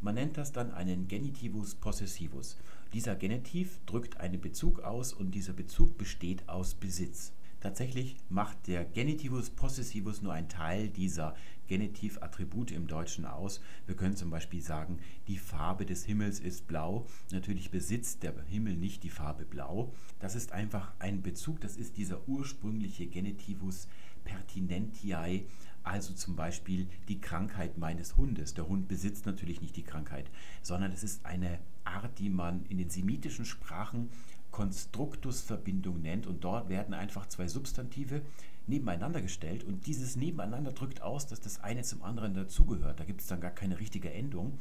Man 0.00 0.14
nennt 0.14 0.38
das 0.38 0.50
dann 0.52 0.72
einen 0.72 1.08
Genitivus 1.08 1.74
possessivus. 1.74 2.56
Dieser 2.94 3.16
Genitiv 3.16 3.80
drückt 3.84 4.16
einen 4.16 4.40
Bezug 4.40 4.80
aus 4.80 5.12
und 5.12 5.32
dieser 5.32 5.52
Bezug 5.52 5.98
besteht 5.98 6.48
aus 6.48 6.72
Besitz. 6.72 7.32
Tatsächlich 7.60 8.16
macht 8.30 8.68
der 8.68 8.84
Genitivus 8.84 9.50
possessivus 9.50 10.22
nur 10.22 10.32
einen 10.32 10.48
Teil 10.48 10.88
dieser 10.88 11.34
Genitivattribute 11.66 12.72
im 12.72 12.86
Deutschen 12.86 13.26
aus. 13.26 13.60
Wir 13.86 13.94
können 13.94 14.16
zum 14.16 14.30
Beispiel 14.30 14.62
sagen, 14.62 14.98
die 15.28 15.36
Farbe 15.36 15.84
des 15.84 16.04
Himmels 16.04 16.40
ist 16.40 16.66
blau. 16.66 17.06
Natürlich 17.30 17.70
besitzt 17.70 18.22
der 18.22 18.34
Himmel 18.48 18.76
nicht 18.76 19.02
die 19.02 19.10
Farbe 19.10 19.44
blau. 19.44 19.92
Das 20.18 20.34
ist 20.34 20.52
einfach 20.52 20.92
ein 20.98 21.22
Bezug, 21.22 21.60
das 21.60 21.76
ist 21.76 21.98
dieser 21.98 22.26
ursprüngliche 22.26 23.06
Genitivus 23.06 23.88
pertinentiae, 24.24 25.46
also 25.82 26.12
zum 26.12 26.36
Beispiel 26.36 26.88
die 27.08 27.20
Krankheit 27.20 27.78
meines 27.78 28.16
Hundes. 28.16 28.54
Der 28.54 28.68
Hund 28.68 28.88
besitzt 28.88 29.26
natürlich 29.26 29.60
nicht 29.60 29.76
die 29.76 29.82
Krankheit, 29.82 30.30
sondern 30.62 30.92
es 30.92 31.04
ist 31.04 31.24
eine 31.24 31.58
Art, 31.84 32.18
die 32.18 32.30
man 32.30 32.64
in 32.66 32.78
den 32.78 32.90
semitischen 32.90 33.44
Sprachen 33.44 34.10
Konstruktusverbindung 34.50 36.00
nennt. 36.00 36.26
Und 36.26 36.44
dort 36.44 36.68
werden 36.68 36.94
einfach 36.94 37.26
zwei 37.26 37.48
Substantive 37.48 38.22
nebeneinander 38.66 39.20
gestellt. 39.20 39.64
Und 39.64 39.86
dieses 39.86 40.16
Nebeneinander 40.16 40.72
drückt 40.72 41.02
aus, 41.02 41.26
dass 41.26 41.40
das 41.40 41.60
eine 41.60 41.82
zum 41.82 42.02
anderen 42.02 42.34
dazugehört. 42.34 43.00
Da 43.00 43.04
gibt 43.04 43.20
es 43.20 43.26
dann 43.26 43.40
gar 43.40 43.50
keine 43.50 43.78
richtige 43.78 44.12
Endung. 44.12 44.58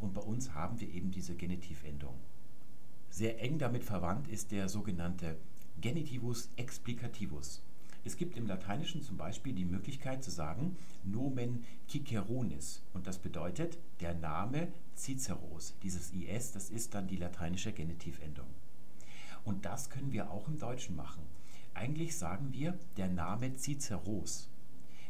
Und 0.00 0.14
bei 0.14 0.22
uns 0.22 0.54
haben 0.54 0.80
wir 0.80 0.88
eben 0.88 1.10
diese 1.10 1.34
Genitivendung. 1.34 2.14
Sehr 3.10 3.40
eng 3.42 3.58
damit 3.58 3.84
verwandt 3.84 4.28
ist 4.28 4.52
der 4.52 4.68
sogenannte 4.68 5.36
Genitivus 5.80 6.50
explicativus. 6.56 7.62
Es 8.04 8.16
gibt 8.16 8.36
im 8.36 8.46
Lateinischen 8.46 9.02
zum 9.02 9.16
Beispiel 9.16 9.52
die 9.52 9.64
Möglichkeit 9.64 10.24
zu 10.24 10.30
sagen 10.30 10.76
Nomen 11.04 11.64
Ciceronis 11.88 12.82
und 12.94 13.06
das 13.06 13.18
bedeutet 13.18 13.78
der 14.00 14.14
Name 14.14 14.68
Ciceros. 14.96 15.74
Dieses 15.82 16.10
IS, 16.12 16.52
das 16.52 16.70
ist 16.70 16.94
dann 16.94 17.06
die 17.06 17.16
lateinische 17.16 17.72
Genitivendung. 17.72 18.46
Und 19.44 19.64
das 19.64 19.90
können 19.90 20.12
wir 20.12 20.30
auch 20.30 20.48
im 20.48 20.58
Deutschen 20.58 20.96
machen. 20.96 21.22
Eigentlich 21.74 22.16
sagen 22.16 22.52
wir 22.52 22.78
der 22.96 23.08
Name 23.08 23.56
Ciceros. 23.56 24.48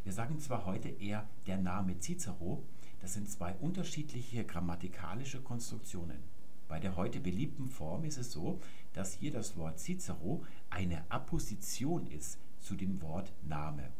Wir 0.04 0.12
sagen 0.12 0.40
zwar 0.40 0.66
heute 0.66 0.88
eher 0.88 1.28
der 1.46 1.58
Name 1.58 1.96
Cicero, 2.00 2.64
das 3.00 3.14
sind 3.14 3.30
zwei 3.30 3.54
unterschiedliche 3.54 4.44
grammatikalische 4.44 5.40
Konstruktionen. 5.40 6.18
Bei 6.66 6.80
der 6.80 6.96
heute 6.96 7.20
beliebten 7.20 7.68
Form 7.68 8.04
ist 8.04 8.18
es 8.18 8.32
so, 8.32 8.60
dass 8.94 9.12
hier 9.12 9.30
das 9.30 9.56
Wort 9.56 9.78
Cicero 9.78 10.44
eine 10.70 11.08
Apposition 11.08 12.06
ist 12.08 12.38
zu 12.58 12.74
dem 12.74 13.00
Wort 13.00 13.32
Name. 13.44 13.90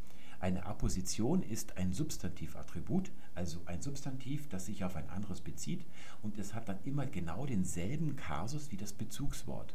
Eine 0.40 0.66
Apposition 0.66 1.44
ist 1.44 1.76
ein 1.76 1.92
Substantivattribut, 1.92 3.12
also 3.36 3.60
ein 3.66 3.80
Substantiv, 3.80 4.48
das 4.48 4.66
sich 4.66 4.82
auf 4.82 4.96
ein 4.96 5.08
anderes 5.08 5.40
bezieht 5.40 5.86
und 6.22 6.36
es 6.36 6.52
hat 6.52 6.68
dann 6.68 6.78
immer 6.84 7.06
genau 7.06 7.46
denselben 7.46 8.16
Kasus 8.16 8.72
wie 8.72 8.76
das 8.76 8.92
Bezugswort. 8.92 9.72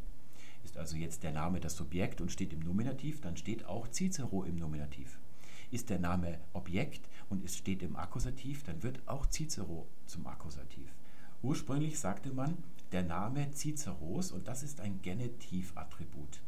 Ist 0.68 0.76
also 0.76 0.97
jetzt 0.97 1.24
der 1.24 1.32
Name 1.32 1.61
das 1.61 1.78
Subjekt 1.78 2.20
und 2.20 2.30
steht 2.30 2.51
im 2.51 2.59
Nominativ, 2.59 3.22
dann 3.22 3.38
steht 3.38 3.63
auch 3.63 3.88
Cicero 3.88 4.43
im 4.43 4.57
Nominativ. 4.57 5.18
Ist 5.72 5.89
der 5.89 5.97
Name 5.97 6.39
Objekt 6.51 7.07
und 7.30 7.41
es 7.45 7.55
steht 7.55 7.82
im 7.84 7.95
Akkusativ, 7.95 8.65
dann 8.65 8.84
wird 8.84 8.99
auch 9.05 9.30
Cicero 9.30 9.88
zum 10.07 10.28
Akkusativ. 10.28 10.93
Ursprünglich 11.41 11.97
sagte 11.97 12.34
man 12.34 12.57
der 12.91 13.03
Name 13.03 13.49
Ciceros 13.53 14.34
und 14.34 14.49
das 14.49 14.61
ist 14.61 14.82
ein 14.82 15.01
Genitivattribut. 15.01 16.41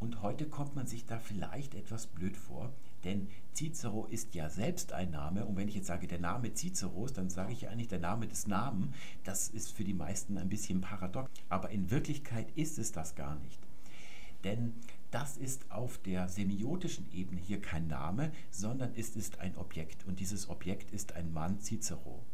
Und 0.00 0.20
heute 0.20 0.46
kommt 0.50 0.76
man 0.76 0.86
sich 0.86 1.06
da 1.06 1.18
vielleicht 1.18 1.74
etwas 1.74 2.08
blöd 2.08 2.36
vor, 2.36 2.74
denn 3.06 3.28
Cicero 3.54 4.04
ist 4.06 4.34
ja 4.34 4.50
selbst 4.50 4.92
ein 4.92 5.12
Name. 5.12 5.46
Und 5.46 5.56
wenn 5.56 5.68
ich 5.68 5.76
jetzt 5.76 5.86
sage, 5.86 6.08
der 6.08 6.18
Name 6.18 6.52
Ciceros, 6.52 7.12
dann 7.12 7.30
sage 7.30 7.52
ich 7.52 7.62
ja 7.62 7.70
eigentlich 7.70 7.88
der 7.88 8.00
Name 8.00 8.26
des 8.26 8.48
Namen. 8.48 8.92
Das 9.22 9.48
ist 9.48 9.72
für 9.72 9.84
die 9.84 9.94
meisten 9.94 10.36
ein 10.36 10.48
bisschen 10.48 10.80
paradox. 10.80 11.30
Aber 11.48 11.70
in 11.70 11.90
Wirklichkeit 11.90 12.50
ist 12.56 12.78
es 12.78 12.90
das 12.92 13.14
gar 13.14 13.36
nicht. 13.36 13.60
Denn 14.42 14.74
das 15.12 15.36
ist 15.36 15.70
auf 15.70 15.98
der 15.98 16.28
semiotischen 16.28 17.10
Ebene 17.12 17.40
hier 17.40 17.62
kein 17.62 17.86
Name, 17.86 18.32
sondern 18.50 18.92
es 18.96 19.10
ist 19.10 19.38
ein 19.38 19.56
Objekt. 19.56 20.04
Und 20.06 20.18
dieses 20.18 20.48
Objekt 20.50 20.90
ist 20.90 21.12
ein 21.12 21.32
Mann 21.32 21.60
Cicero. 21.60 22.24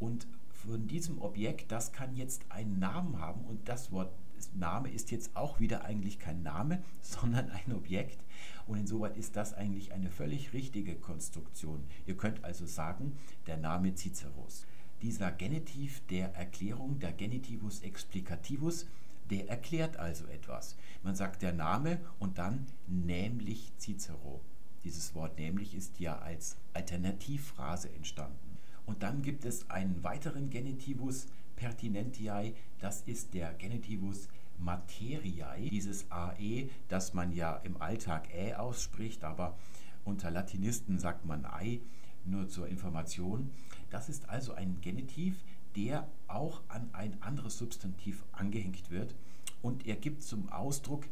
Und 0.00 0.26
von 0.50 0.88
diesem 0.88 1.22
Objekt, 1.22 1.70
das 1.70 1.92
kann 1.92 2.16
jetzt 2.16 2.44
einen 2.48 2.80
Namen 2.80 3.20
haben 3.20 3.44
und 3.44 3.68
das 3.68 3.92
Wort 3.92 4.12
Name 4.54 4.90
ist 4.90 5.10
jetzt 5.10 5.36
auch 5.36 5.60
wieder 5.60 5.84
eigentlich 5.84 6.18
kein 6.18 6.42
Name, 6.42 6.82
sondern 7.00 7.50
ein 7.50 7.74
Objekt. 7.74 8.24
Und 8.66 8.78
insoweit 8.78 9.16
ist 9.16 9.36
das 9.36 9.54
eigentlich 9.54 9.92
eine 9.92 10.10
völlig 10.10 10.52
richtige 10.52 10.94
Konstruktion. 10.96 11.84
Ihr 12.06 12.16
könnt 12.16 12.44
also 12.44 12.66
sagen, 12.66 13.16
der 13.46 13.56
Name 13.56 13.94
Ciceros. 13.94 14.66
Dieser 15.02 15.32
Genitiv 15.32 16.00
der 16.06 16.34
Erklärung, 16.34 17.00
der 17.00 17.12
Genitivus 17.12 17.80
explicativus, 17.80 18.86
der 19.30 19.48
erklärt 19.48 19.96
also 19.96 20.26
etwas. 20.26 20.76
Man 21.02 21.16
sagt 21.16 21.42
der 21.42 21.52
Name 21.52 22.00
und 22.18 22.38
dann 22.38 22.66
nämlich 22.86 23.72
Cicero. 23.78 24.40
Dieses 24.84 25.14
Wort 25.14 25.38
nämlich 25.38 25.74
ist 25.74 26.00
ja 26.00 26.18
als 26.18 26.56
Alternativphrase 26.74 27.92
entstanden. 27.94 28.58
Und 28.84 29.02
dann 29.02 29.22
gibt 29.22 29.44
es 29.44 29.70
einen 29.70 30.02
weiteren 30.02 30.50
Genitivus 30.50 31.28
pertinentiae, 31.62 32.54
das 32.80 33.02
ist 33.02 33.34
der 33.34 33.54
Genitivus 33.54 34.28
materiae, 34.58 35.70
dieses 35.70 36.10
AE, 36.10 36.68
das 36.88 37.14
man 37.14 37.32
ja 37.32 37.54
im 37.58 37.80
Alltag 37.80 38.34
Ä 38.34 38.54
ausspricht, 38.54 39.22
aber 39.22 39.56
unter 40.04 40.32
Latinisten 40.32 40.98
sagt 40.98 41.24
man 41.24 41.44
Ei, 41.46 41.80
nur 42.24 42.48
zur 42.48 42.66
Information. 42.66 43.50
Das 43.90 44.08
ist 44.08 44.28
also 44.28 44.54
ein 44.54 44.80
Genitiv, 44.80 45.36
der 45.76 46.08
auch 46.26 46.62
an 46.66 46.88
ein 46.92 47.22
anderes 47.22 47.58
Substantiv 47.58 48.24
angehängt 48.32 48.90
wird 48.90 49.14
und 49.62 49.86
er 49.86 49.94
gibt 49.94 50.24
zum 50.24 50.48
Ausdruck, 50.48 51.04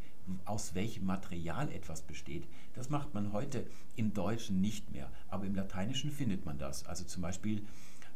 aus 0.47 0.75
welchem 0.75 1.07
Material 1.07 1.71
etwas 1.71 2.03
besteht. 2.03 2.49
Das 2.75 2.91
macht 2.91 3.15
man 3.15 3.33
heute 3.33 3.67
im 3.95 4.15
Deutschen 4.15 4.61
nicht 4.61 4.91
mehr, 4.91 5.13
aber 5.29 5.47
im 5.47 5.55
Lateinischen 5.55 6.11
findet 6.11 6.45
man 6.45 6.59
das. 6.59 6.87
Also 6.87 7.05
zum 7.05 7.23
Beispiel 7.23 7.65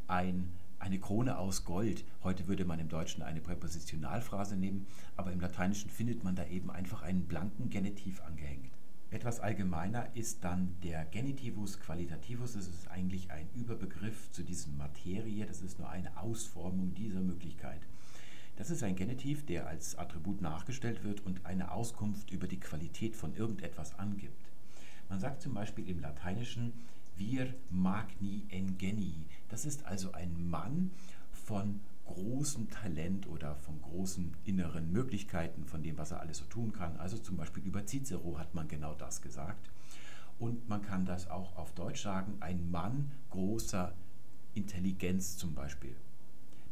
ein, 0.09 0.53
eine 0.85 0.99
Krone 0.99 1.39
aus 1.39 1.64
Gold. 1.64 2.05
Heute 2.22 2.47
würde 2.47 2.66
man 2.66 2.78
im 2.78 2.91
Deutschen 2.91 3.22
eine 3.22 3.41
Präpositionalphrase 3.41 4.55
nehmen, 4.55 4.87
aber 5.16 5.32
im 5.32 5.41
Lateinischen 5.41 5.89
findet 5.89 6.22
man 6.24 6.37
da 6.37 6.47
eben 6.47 6.70
einfach 6.70 7.01
einen 7.01 7.24
blanken 7.24 7.70
Genitiv 7.70 8.20
angehängt. 8.20 8.70
Etwas 9.11 9.41
allgemeiner 9.41 10.14
ist 10.14 10.45
dann 10.45 10.76
der 10.82 11.07
Genitivus 11.07 11.80
qualitativus. 11.80 12.53
Das 12.53 12.68
ist 12.68 12.89
eigentlich 12.89 13.30
ein 13.30 13.49
Überbegriff 13.55 14.30
zu 14.30 14.43
diesem 14.43 14.76
Materie. 14.76 15.47
Das 15.47 15.62
ist 15.62 15.78
nur 15.78 15.89
eine 15.89 16.18
Ausformung 16.18 16.93
dieser 16.93 17.20
Möglichkeit. 17.20 17.80
Das 18.57 18.68
ist 18.68 18.82
ein 18.82 18.95
Genitiv, 18.95 19.47
der 19.47 19.66
als 19.66 19.97
Attribut 19.97 20.43
nachgestellt 20.43 21.03
wird 21.03 21.24
und 21.24 21.47
eine 21.47 21.70
Auskunft 21.70 22.30
über 22.30 22.47
die 22.47 22.61
Qualität 22.61 23.16
von 23.16 23.35
irgendetwas 23.35 23.99
angibt. 23.99 24.51
Man 25.09 25.18
sagt 25.18 25.41
zum 25.41 25.55
Beispiel 25.55 25.89
im 25.89 26.01
Lateinischen 26.01 26.74
vir 27.16 27.55
magni 27.70 28.45
engeni. 28.51 29.14
Das 29.55 29.64
ist 29.64 29.86
also 29.86 30.11
ein 30.11 30.50
Mann 30.50 30.90
von 31.30 31.78
großem 32.07 32.70
Talent 32.70 33.28
oder 33.28 33.55
von 33.55 33.80
großen 33.82 34.36
inneren 34.42 34.90
Möglichkeiten, 34.90 35.64
von 35.64 35.80
dem, 35.80 35.96
was 35.96 36.11
er 36.11 36.18
alles 36.18 36.38
so 36.38 36.44
tun 36.46 36.72
kann. 36.72 36.96
Also 36.96 37.18
zum 37.18 37.36
Beispiel 37.36 37.62
über 37.62 37.86
Cicero 37.86 38.36
hat 38.36 38.52
man 38.57 38.66
genau 38.66 38.94
das 38.94 39.22
gesagt. 39.22 39.70
Und 40.40 40.68
man 40.68 40.82
kann 40.82 41.07
das 41.07 41.30
auch 41.30 41.55
auf 41.57 41.72
Deutsch 41.72 42.02
sagen, 42.02 42.36
ein 42.40 42.68
Mann 42.72 43.12
großer 43.30 43.94
Intelligenz 44.55 45.36
zum 45.36 45.55
Beispiel. 45.55 45.94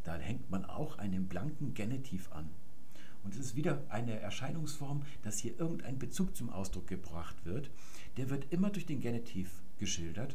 Da 0.02 0.16
hängt 0.16 0.50
man 0.50 0.64
auch 0.64 0.98
einen 0.98 1.28
blanken 1.28 1.74
Genitiv 1.74 2.32
an. 2.32 2.50
Und 3.22 3.34
es 3.34 3.38
ist 3.38 3.54
wieder 3.54 3.84
eine 3.90 4.18
Erscheinungsform, 4.18 5.02
dass 5.22 5.38
hier 5.38 5.56
irgendein 5.56 6.00
Bezug 6.00 6.34
zum 6.34 6.50
Ausdruck 6.50 6.88
gebracht 6.88 7.44
wird. 7.44 7.70
Der 8.16 8.28
wird 8.28 8.52
immer 8.52 8.70
durch 8.70 8.86
den 8.86 8.98
Genitiv 8.98 9.62
geschildert 9.78 10.34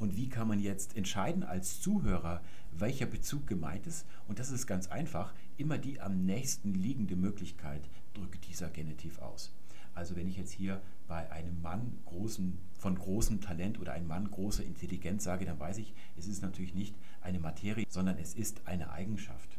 und 0.00 0.16
wie 0.16 0.30
kann 0.30 0.48
man 0.48 0.58
jetzt 0.58 0.96
entscheiden 0.96 1.44
als 1.44 1.80
Zuhörer, 1.80 2.40
welcher 2.72 3.04
Bezug 3.04 3.46
gemeint 3.46 3.86
ist? 3.86 4.06
Und 4.26 4.38
das 4.38 4.50
ist 4.50 4.66
ganz 4.66 4.88
einfach. 4.88 5.34
Immer 5.58 5.76
die 5.76 6.00
am 6.00 6.24
nächsten 6.24 6.72
liegende 6.72 7.16
Möglichkeit 7.16 7.82
drückt 8.14 8.48
dieser 8.48 8.70
Genitiv 8.70 9.18
aus. 9.18 9.52
Also 9.94 10.16
wenn 10.16 10.26
ich 10.26 10.38
jetzt 10.38 10.52
hier 10.52 10.80
bei 11.06 11.30
einem 11.30 11.60
Mann 11.60 11.98
großen, 12.06 12.56
von 12.78 12.98
großem 12.98 13.42
Talent 13.42 13.78
oder 13.78 13.92
einem 13.92 14.06
Mann 14.06 14.30
großer 14.30 14.64
Intelligenz 14.64 15.24
sage, 15.24 15.44
dann 15.44 15.60
weiß 15.60 15.76
ich, 15.76 15.92
es 16.16 16.26
ist 16.26 16.40
natürlich 16.40 16.74
nicht 16.74 16.94
eine 17.20 17.38
Materie, 17.38 17.84
sondern 17.90 18.16
es 18.16 18.32
ist 18.32 18.66
eine 18.66 18.90
Eigenschaft. 18.90 19.58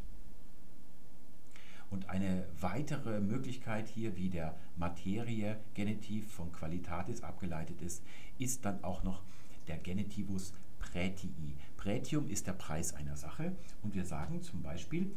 Und 1.88 2.08
eine 2.08 2.46
weitere 2.58 3.20
Möglichkeit 3.20 3.86
hier, 3.86 4.16
wie 4.16 4.30
der 4.30 4.56
Materie 4.76 5.58
Genitiv 5.74 6.32
von 6.32 6.50
Qualitatis 6.50 7.22
abgeleitet 7.22 7.80
ist, 7.80 8.02
ist 8.38 8.64
dann 8.64 8.82
auch 8.82 9.04
noch 9.04 9.22
der 9.68 9.78
Genitivus 9.78 10.52
Prätii. 10.78 11.56
Prätium 11.76 12.28
ist 12.28 12.46
der 12.46 12.52
Preis 12.52 12.94
einer 12.94 13.16
Sache 13.16 13.56
und 13.82 13.94
wir 13.94 14.04
sagen 14.04 14.42
zum 14.42 14.62
Beispiel 14.62 15.10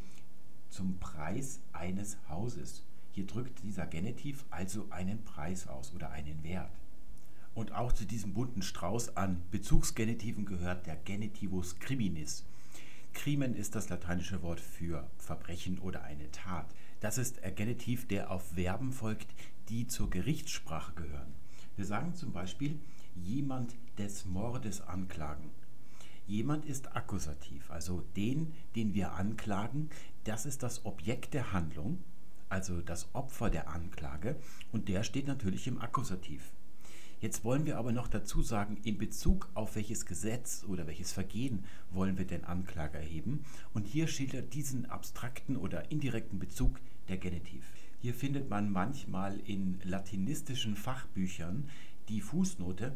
zum 0.69 0.97
Preis 0.99 1.61
eines 1.73 2.17
Hauses. 2.29 2.83
Hier 3.11 3.25
drückt 3.25 3.63
dieser 3.63 3.85
Genitiv 3.85 4.45
also 4.49 4.87
einen 4.89 5.23
Preis 5.23 5.67
aus 5.67 5.93
oder 5.93 6.11
einen 6.11 6.43
Wert. 6.43 6.71
Und 7.53 7.71
auch 7.71 7.93
zu 7.93 8.05
diesem 8.05 8.33
bunten 8.33 8.61
Strauß 8.61 9.15
an 9.15 9.41
Bezugsgenitiven 9.51 10.45
gehört 10.45 10.85
der 10.85 10.97
Genitivus 10.97 11.79
criminis. 11.79 12.45
Crimen 13.13 13.55
ist 13.55 13.75
das 13.75 13.87
lateinische 13.87 14.41
Wort 14.41 14.59
für 14.59 15.09
Verbrechen 15.17 15.79
oder 15.79 16.03
eine 16.03 16.29
Tat. 16.31 16.67
Das 16.99 17.17
ist 17.17 17.41
ein 17.43 17.55
Genitiv, 17.55 18.07
der 18.07 18.29
auf 18.29 18.51
Verben 18.53 18.91
folgt, 18.91 19.27
die 19.69 19.87
zur 19.87 20.09
Gerichtssprache 20.09 20.93
gehören. 20.93 21.33
Wir 21.77 21.85
sagen 21.85 22.13
zum 22.13 22.33
Beispiel, 22.33 22.79
jemand 23.15 23.75
des 23.97 24.25
Mordes 24.25 24.81
anklagen. 24.81 25.49
Jemand 26.27 26.65
ist 26.65 26.95
akkusativ, 26.95 27.69
also 27.69 28.03
den, 28.15 28.53
den 28.75 28.93
wir 28.93 29.13
anklagen, 29.13 29.89
das 30.23 30.45
ist 30.45 30.63
das 30.63 30.85
Objekt 30.85 31.33
der 31.33 31.53
Handlung, 31.53 31.99
also 32.49 32.81
das 32.81 33.13
Opfer 33.13 33.49
der 33.49 33.69
Anklage, 33.69 34.35
und 34.71 34.87
der 34.89 35.03
steht 35.03 35.27
natürlich 35.27 35.67
im 35.67 35.79
Akkusativ. 35.79 36.51
Jetzt 37.21 37.43
wollen 37.43 37.65
wir 37.65 37.77
aber 37.77 37.91
noch 37.91 38.07
dazu 38.07 38.41
sagen, 38.41 38.77
in 38.83 38.97
Bezug 38.97 39.49
auf 39.53 39.75
welches 39.75 40.05
Gesetz 40.05 40.65
oder 40.67 40.85
welches 40.85 41.11
Vergehen 41.11 41.63
wollen 41.91 42.17
wir 42.17 42.25
den 42.25 42.43
Anklage 42.43 42.97
erheben. 42.97 43.45
Und 43.73 43.87
hier 43.87 44.07
schildert 44.07 44.53
diesen 44.53 44.85
abstrakten 44.85 45.55
oder 45.55 45.91
indirekten 45.91 46.39
Bezug 46.39 46.79
der 47.07 47.17
Genitiv. 47.17 47.63
Hier 47.99 48.13
findet 48.13 48.49
man 48.49 48.69
manchmal 48.69 49.39
in 49.39 49.79
latinistischen 49.83 50.75
Fachbüchern 50.75 51.69
die 52.09 52.21
Fußnote, 52.21 52.95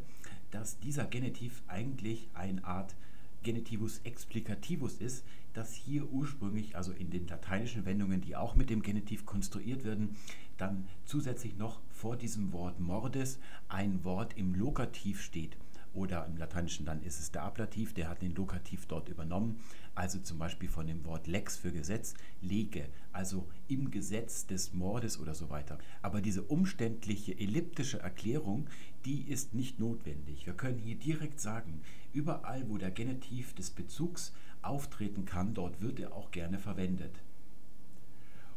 dass 0.51 0.79
dieser 0.79 1.05
Genitiv 1.05 1.61
eigentlich 1.67 2.29
eine 2.33 2.63
Art 2.63 2.95
Genitivus 3.43 3.99
explicativus 4.03 4.95
ist, 4.97 5.23
dass 5.53 5.73
hier 5.73 6.11
ursprünglich, 6.11 6.75
also 6.75 6.91
in 6.91 7.09
den 7.09 7.27
lateinischen 7.27 7.85
Wendungen, 7.85 8.21
die 8.21 8.35
auch 8.35 8.55
mit 8.55 8.69
dem 8.69 8.81
Genitiv 8.81 9.25
konstruiert 9.25 9.83
werden, 9.83 10.15
dann 10.57 10.87
zusätzlich 11.05 11.57
noch 11.57 11.79
vor 11.89 12.17
diesem 12.17 12.51
Wort 12.51 12.79
mordes 12.79 13.39
ein 13.67 14.03
Wort 14.03 14.37
im 14.37 14.55
Lokativ 14.55 15.21
steht. 15.21 15.57
Oder 15.93 16.25
im 16.27 16.37
Lateinischen 16.37 16.85
dann 16.85 17.01
ist 17.01 17.19
es 17.19 17.31
der 17.31 17.43
Ablativ, 17.43 17.93
der 17.93 18.09
hat 18.09 18.21
den 18.21 18.35
Lokativ 18.35 18.85
dort 18.85 19.09
übernommen. 19.09 19.59
Also 19.99 20.17
zum 20.19 20.39
Beispiel 20.39 20.69
von 20.69 20.87
dem 20.87 21.03
Wort 21.03 21.27
lex 21.27 21.57
für 21.57 21.73
Gesetz, 21.73 22.13
lege, 22.41 22.87
also 23.11 23.49
im 23.67 23.91
Gesetz 23.91 24.47
des 24.47 24.73
Mordes 24.73 25.19
oder 25.19 25.35
so 25.35 25.49
weiter. 25.49 25.77
Aber 26.01 26.21
diese 26.21 26.41
umständliche 26.41 27.37
elliptische 27.37 27.99
Erklärung, 27.99 28.69
die 29.03 29.23
ist 29.23 29.53
nicht 29.53 29.77
notwendig. 29.77 30.45
Wir 30.45 30.53
können 30.53 30.77
hier 30.79 30.95
direkt 30.95 31.41
sagen, 31.41 31.81
überall 32.13 32.69
wo 32.69 32.77
der 32.77 32.91
Genitiv 32.91 33.53
des 33.55 33.71
Bezugs 33.71 34.31
auftreten 34.61 35.25
kann, 35.25 35.53
dort 35.53 35.81
wird 35.81 35.99
er 35.99 36.13
auch 36.13 36.31
gerne 36.31 36.59
verwendet. 36.59 37.19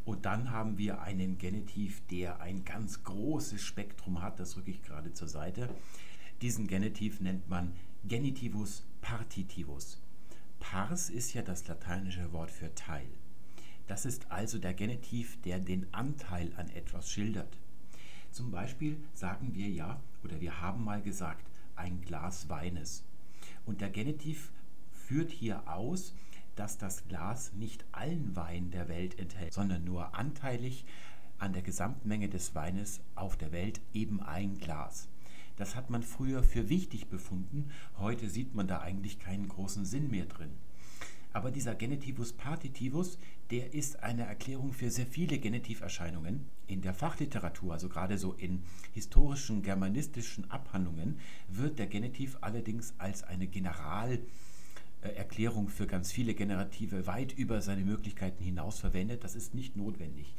Und 0.05 0.27
dann 0.27 0.53
haben 0.53 0.79
wir 0.79 1.03
einen 1.03 1.39
Genitiv, 1.39 2.03
der 2.07 2.41
ein 2.41 2.65
ganz 2.65 3.03
großes 3.03 3.61
Spektrum 3.61 4.23
hat, 4.23 4.39
das 4.39 4.57
rücke 4.57 4.71
ich 4.71 4.85
gerade 4.85 5.13
zur 5.13 5.27
Seite. 5.27 5.69
Diesen 6.41 6.69
Genitiv 6.69 7.21
nennt 7.21 7.49
man 7.49 7.73
Genitivus 8.05 8.85
partitivus. 9.01 10.02
Pars 10.63 11.11
ist 11.11 11.35
ja 11.35 11.43
das 11.43 11.67
lateinische 11.67 12.33
Wort 12.33 12.53
für 12.53 12.73
Teil. 12.77 13.09
Das 13.89 14.07
ist 14.07 14.31
also 14.31 14.59
der 14.59 14.75
Genitiv, 14.75 15.43
der 15.43 15.59
den 15.59 15.93
Anteil 15.93 16.53
an 16.57 16.71
etwas 16.71 17.11
schildert. 17.11 17.59
Zum 18.31 18.53
Beispiel 18.53 18.97
sagen 19.13 19.55
wir 19.55 19.69
ja, 19.69 20.01
oder 20.23 20.41
wir 20.41 20.61
haben 20.61 20.85
mal 20.85 21.03
gesagt, 21.03 21.45
ein 21.75 22.01
Glas 22.01 22.49
Weines. 22.49 23.03
Und 23.67 23.81
der 23.81 23.91
Genitiv 23.91 24.53
führt 24.93 25.33
hier 25.33 25.69
aus, 25.69 26.15
dass 26.55 26.79
das 26.79 27.09
Glas 27.09 27.53
nicht 27.55 27.85
allen 27.91 28.37
Wein 28.37 28.71
der 28.71 28.87
Welt 28.87 29.19
enthält, 29.19 29.53
sondern 29.53 29.83
nur 29.83 30.15
anteilig 30.15 30.85
an 31.39 31.53
der 31.53 31.63
Gesamtmenge 31.63 32.29
des 32.29 32.55
Weines 32.55 33.01
auf 33.17 33.37
der 33.37 33.51
Welt 33.51 33.81
eben 33.93 34.23
ein 34.23 34.59
Glas. 34.59 35.09
Das 35.57 35.77
hat 35.77 35.91
man 35.91 36.03
früher 36.03 36.43
für 36.43 36.69
wichtig 36.69 37.09
befunden, 37.09 37.71
heute 37.99 38.29
sieht 38.29 38.55
man 38.55 38.69
da 38.69 38.81
eigentlich 38.81 39.19
keinen 39.19 39.49
großen 39.49 39.85
Sinn 39.85 40.11
mehr 40.11 40.27
drin. 40.27 40.51
Aber 41.35 41.51
dieser 41.51 41.75
Genitivus 41.75 42.35
partitivus, 42.35 43.17
der 43.51 43.73
ist 43.73 44.03
eine 44.03 44.25
Erklärung 44.25 44.75
für 44.75 44.91
sehr 44.91 45.07
viele 45.07 45.39
Genitiverscheinungen. 45.39 46.45
In 46.67 46.83
der 46.83 46.93
Fachliteratur, 46.93 47.73
also 47.73 47.89
gerade 47.89 48.19
so 48.19 48.35
in 48.35 48.63
historischen, 48.93 49.63
germanistischen 49.63 50.51
Abhandlungen, 50.51 51.19
wird 51.49 51.79
der 51.79 51.87
Genitiv 51.87 52.37
allerdings 52.43 52.93
als 52.99 53.23
eine 53.23 53.47
Generalerklärung 53.47 55.69
für 55.69 55.87
ganz 55.87 56.13
viele 56.13 56.35
Generative 56.35 57.07
weit 57.07 57.33
über 57.33 57.63
seine 57.63 57.85
Möglichkeiten 57.85 58.45
hinaus 58.45 58.79
verwendet. 58.79 59.25
Das 59.25 59.35
ist 59.35 59.55
nicht 59.55 59.75
notwendig. 59.75 60.35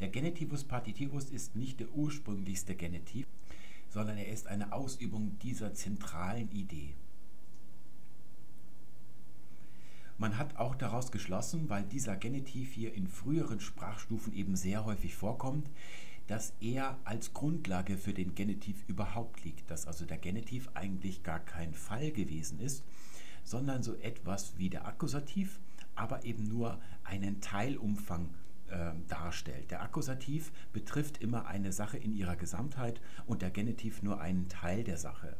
Der 0.00 0.08
Genitivus 0.08 0.64
partitivus 0.64 1.28
ist 1.28 1.54
nicht 1.54 1.80
der 1.80 1.92
ursprünglichste 1.92 2.74
Genitiv, 2.74 3.26
sondern 3.90 4.16
er 4.16 4.28
ist 4.28 4.46
eine 4.46 4.72
Ausübung 4.72 5.38
dieser 5.40 5.74
zentralen 5.74 6.50
Idee. 6.52 6.94
Man 10.16 10.36
hat 10.36 10.56
auch 10.56 10.74
daraus 10.74 11.12
geschlossen, 11.12 11.68
weil 11.68 11.82
dieser 11.84 12.16
Genitiv 12.16 12.72
hier 12.72 12.94
in 12.94 13.08
früheren 13.08 13.58
Sprachstufen 13.60 14.32
eben 14.34 14.54
sehr 14.54 14.84
häufig 14.84 15.16
vorkommt, 15.16 15.70
dass 16.26 16.52
er 16.60 16.98
als 17.04 17.32
Grundlage 17.32 17.96
für 17.96 18.14
den 18.14 18.34
Genitiv 18.34 18.84
überhaupt 18.86 19.44
liegt, 19.44 19.70
dass 19.70 19.86
also 19.86 20.04
der 20.04 20.18
Genitiv 20.18 20.68
eigentlich 20.74 21.22
gar 21.22 21.40
kein 21.40 21.74
Fall 21.74 22.12
gewesen 22.12 22.60
ist, 22.60 22.84
sondern 23.42 23.82
so 23.82 23.94
etwas 23.96 24.58
wie 24.58 24.70
der 24.70 24.86
Akkusativ, 24.86 25.58
aber 25.96 26.24
eben 26.24 26.46
nur 26.46 26.78
einen 27.02 27.40
Teilumfang 27.40 28.28
darstellt. 29.08 29.70
Der 29.70 29.82
Akkusativ 29.82 30.52
betrifft 30.72 31.18
immer 31.18 31.46
eine 31.46 31.72
Sache 31.72 31.98
in 31.98 32.12
ihrer 32.12 32.36
Gesamtheit 32.36 33.00
und 33.26 33.42
der 33.42 33.50
Genitiv 33.50 34.02
nur 34.02 34.20
einen 34.20 34.48
Teil 34.48 34.84
der 34.84 34.96
Sache. 34.96 35.36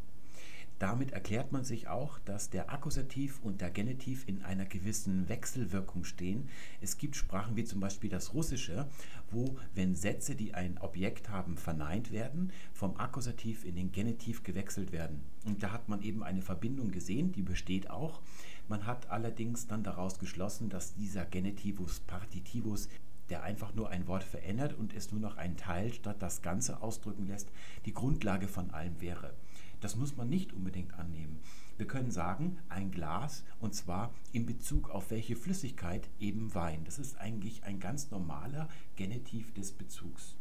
Damit 0.80 1.10
erklärt 1.10 1.52
man 1.52 1.62
sich 1.62 1.88
auch, 1.88 2.18
dass 2.20 2.48
der 2.48 2.72
Akkusativ 2.72 3.38
und 3.42 3.60
der 3.60 3.70
Genitiv 3.70 4.26
in 4.26 4.42
einer 4.42 4.64
gewissen 4.64 5.28
Wechselwirkung 5.28 6.04
stehen. 6.04 6.48
Es 6.80 6.96
gibt 6.96 7.16
Sprachen 7.16 7.54
wie 7.54 7.64
zum 7.64 7.80
Beispiel 7.80 8.08
das 8.08 8.32
Russische, 8.32 8.88
wo, 9.30 9.58
wenn 9.74 9.94
Sätze, 9.94 10.34
die 10.34 10.54
ein 10.54 10.78
Objekt 10.78 11.28
haben, 11.28 11.58
verneint 11.58 12.12
werden, 12.12 12.50
vom 12.72 12.96
Akkusativ 12.96 13.66
in 13.66 13.76
den 13.76 13.92
Genitiv 13.92 14.42
gewechselt 14.42 14.90
werden. 14.90 15.22
Und 15.44 15.62
da 15.62 15.70
hat 15.70 15.90
man 15.90 16.00
eben 16.00 16.22
eine 16.22 16.40
Verbindung 16.40 16.90
gesehen, 16.90 17.30
die 17.30 17.42
besteht 17.42 17.90
auch. 17.90 18.22
Man 18.66 18.86
hat 18.86 19.10
allerdings 19.10 19.66
dann 19.66 19.82
daraus 19.82 20.18
geschlossen, 20.18 20.70
dass 20.70 20.94
dieser 20.94 21.26
Genitivus 21.26 22.00
partitivus 22.00 22.88
der 23.30 23.42
einfach 23.42 23.74
nur 23.74 23.88
ein 23.90 24.06
Wort 24.06 24.24
verändert 24.24 24.74
und 24.74 24.92
es 24.92 25.12
nur 25.12 25.20
noch 25.20 25.36
einen 25.36 25.56
Teil 25.56 25.92
statt 25.92 26.16
das 26.20 26.42
Ganze 26.42 26.82
ausdrücken 26.82 27.26
lässt, 27.26 27.50
die 27.86 27.94
Grundlage 27.94 28.48
von 28.48 28.70
allem 28.70 29.00
wäre. 29.00 29.32
Das 29.80 29.96
muss 29.96 30.16
man 30.16 30.28
nicht 30.28 30.52
unbedingt 30.52 30.92
annehmen. 30.94 31.38
Wir 31.78 31.86
können 31.86 32.10
sagen, 32.10 32.58
ein 32.68 32.90
Glas 32.90 33.42
und 33.58 33.74
zwar 33.74 34.12
in 34.32 34.44
Bezug 34.44 34.90
auf 34.90 35.10
welche 35.10 35.36
Flüssigkeit 35.36 36.10
eben 36.18 36.54
Wein. 36.54 36.84
Das 36.84 36.98
ist 36.98 37.18
eigentlich 37.18 37.64
ein 37.64 37.80
ganz 37.80 38.10
normaler 38.10 38.68
Genitiv 38.96 39.54
des 39.54 39.72
Bezugs. 39.72 40.36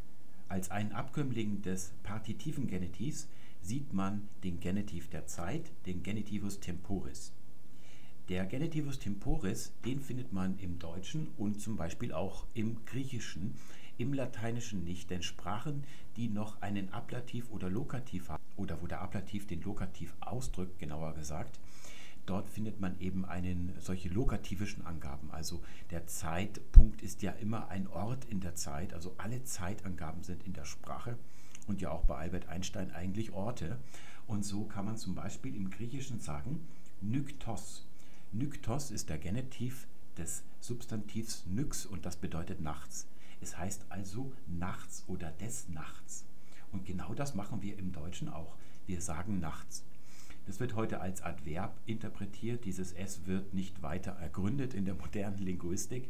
Als 0.50 0.72
einen 0.72 0.92
Abkömmling 0.92 1.62
des 1.62 1.94
partitiven 2.04 2.68
Genitivs 2.68 3.30
sieht 3.62 3.94
man 3.94 4.28
den 4.44 4.60
Genitiv 4.60 5.10
der 5.10 5.28
Zeit, 5.28 5.72
den 5.86 6.04
Genitivus 6.04 6.60
temporis. 6.60 7.32
Der 8.30 8.46
Genitivus 8.46 9.00
temporis, 9.00 9.74
den 9.86 10.00
findet 10.00 10.32
man 10.34 10.60
im 10.60 10.78
Deutschen 10.78 11.30
und 11.40 11.60
zum 11.60 11.78
Beispiel 11.78 12.14
auch 12.14 12.46
im 12.54 12.86
Griechischen, 12.86 13.56
im 13.98 14.14
Lateinischen 14.14 14.84
nicht, 14.84 15.10
denn 15.10 15.24
Sprachen, 15.24 15.84
die 16.16 16.28
noch 16.28 16.62
einen 16.62 16.94
Ablativ 16.94 17.50
oder 17.50 17.72
Lokativ 17.72 18.30
haben, 18.30 18.44
oder 18.56 18.84
wo 18.84 18.86
der 18.86 19.02
Ablativ 19.02 19.48
den 19.48 19.64
Lokativ 19.64 20.14
ausdrückt, 20.20 20.78
genauer 20.78 21.16
gesagt. 21.16 21.60
Dort 22.28 22.48
findet 22.48 22.80
man 22.80 23.00
eben 23.00 23.26
einen, 23.26 23.74
solche 23.80 24.10
lokativischen 24.10 24.86
Angaben. 24.86 25.32
Also 25.32 25.64
der 25.90 26.06
Zeitpunkt 26.06 27.02
ist 27.02 27.24
ja 27.24 27.32
immer 27.32 27.70
ein 27.70 27.88
Ort 27.88 28.26
in 28.26 28.42
der 28.42 28.54
Zeit. 28.54 28.94
Also 28.94 29.16
alle 29.18 29.44
Zeitangaben 29.44 30.22
sind 30.22 30.44
in 30.44 30.54
der 30.54 30.66
Sprache 30.66 31.18
und 31.66 31.82
ja 31.82 31.90
auch 31.90 32.04
bei 32.04 32.18
Albert 32.18 32.48
Einstein 32.48 32.92
eigentlich 32.92 33.32
Orte. 33.32 33.80
Und 34.28 34.46
so 34.46 34.66
kann 34.66 34.86
man 34.86 34.98
zum 34.98 35.16
Beispiel 35.16 35.56
im 35.56 35.72
Griechischen 35.72 36.20
sagen 36.20 36.68
Nyktos. 37.02 37.89
Nyktos 38.32 38.92
ist 38.92 39.10
der 39.10 39.18
Genitiv 39.18 39.88
des 40.18 40.44
Substantivs 40.60 41.46
nyx 41.48 41.86
und 41.86 42.06
das 42.06 42.16
bedeutet 42.16 42.62
nachts. 42.62 43.08
Es 43.42 43.58
heißt 43.58 43.86
also 43.90 44.32
nachts 44.48 45.04
oder 45.08 45.32
des 45.32 45.70
Nachts. 45.70 46.26
Und 46.72 46.86
genau 46.86 47.14
das 47.16 47.34
machen 47.34 47.62
wir 47.62 47.78
im 47.80 47.92
Deutschen 47.92 48.30
auch. 48.30 48.56
Wir 48.86 49.02
sagen 49.02 49.40
nachts. 49.40 49.84
Das 50.46 50.60
wird 50.60 50.76
heute 50.76 51.00
als 51.00 51.22
Adverb 51.24 51.80
interpretiert. 51.86 52.66
Dieses 52.66 52.92
S 52.94 53.26
wird 53.26 53.54
nicht 53.54 53.82
weiter 53.82 54.12
ergründet 54.12 54.74
in 54.74 54.86
der 54.86 54.96
modernen 54.96 55.40
Linguistik. 55.40 56.10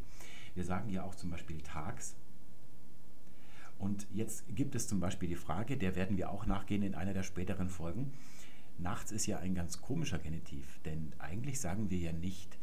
Wir 0.55 0.65
sagen 0.65 0.89
ja 0.89 1.03
auch 1.03 1.15
zum 1.15 1.29
Beispiel 1.29 1.61
tags. 1.61 2.15
Und 3.77 4.07
jetzt 4.13 4.43
gibt 4.55 4.75
es 4.75 4.87
zum 4.87 4.99
Beispiel 4.99 5.29
die 5.29 5.35
Frage, 5.35 5.77
der 5.77 5.95
werden 5.95 6.17
wir 6.17 6.31
auch 6.31 6.45
nachgehen 6.45 6.83
in 6.83 6.95
einer 6.95 7.13
der 7.13 7.23
späteren 7.23 7.69
Folgen. 7.69 8.11
Nachts 8.79 9.11
ist 9.11 9.25
ja 9.25 9.39
ein 9.39 9.55
ganz 9.55 9.81
komischer 9.81 10.19
Genitiv, 10.19 10.79
denn 10.85 11.13
eigentlich 11.19 11.59
sagen 11.59 11.89
wir 11.89 11.97
ja 11.97 12.13
nicht 12.13 12.57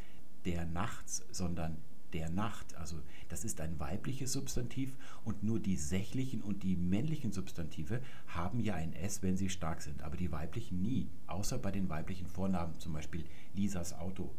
der 0.44 0.64
nachts, 0.64 1.24
sondern 1.30 1.76
der 2.12 2.30
Nacht. 2.30 2.74
Also 2.76 2.96
das 3.28 3.44
ist 3.44 3.60
ein 3.60 3.78
weibliches 3.78 4.32
Substantiv 4.32 4.96
und 5.24 5.42
nur 5.42 5.60
die 5.60 5.76
sächlichen 5.76 6.40
und 6.40 6.62
die 6.62 6.76
männlichen 6.76 7.32
Substantive 7.32 8.00
haben 8.28 8.60
ja 8.60 8.74
ein 8.74 8.94
S, 8.94 9.22
wenn 9.22 9.36
sie 9.36 9.50
stark 9.50 9.82
sind, 9.82 10.02
aber 10.02 10.16
die 10.16 10.32
weiblichen 10.32 10.80
nie, 10.80 11.08
außer 11.26 11.58
bei 11.58 11.70
den 11.70 11.88
weiblichen 11.88 12.26
Vornamen, 12.26 12.78
zum 12.78 12.92
Beispiel 12.92 13.24
Lisas 13.54 13.92
Auto. 13.92 14.34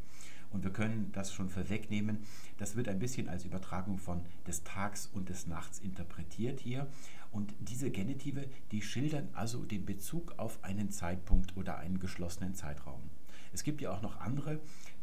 Und 0.50 0.64
wir 0.64 0.72
können 0.72 1.12
das 1.12 1.34
schon 1.34 1.50
vorwegnehmen. 1.50 2.20
Das 2.58 2.78
wird 2.78 2.88
ein 2.88 3.00
bisschen 3.00 3.28
als 3.28 3.44
Übertragung 3.44 3.98
von 3.98 4.24
des 4.48 4.64
Tags 4.64 5.06
und 5.06 5.28
des 5.28 5.46
Nachts 5.46 5.80
interpretiert 5.80 6.62
hier. 6.62 6.88
Und 7.38 7.54
diese 7.60 7.92
Genitive, 7.92 8.48
die 8.72 8.82
schildern 8.82 9.30
also 9.34 9.64
den 9.64 9.86
Bezug 9.86 10.34
auf 10.40 10.64
einen 10.64 10.90
Zeitpunkt 10.90 11.56
oder 11.56 11.78
einen 11.78 12.00
geschlossenen 12.00 12.56
Zeitraum. 12.56 13.00
Es 13.54 13.64
gibt 13.64 13.80
ja 13.80 13.92
auch 13.92 14.02
noch 14.02 14.20
andere 14.20 14.60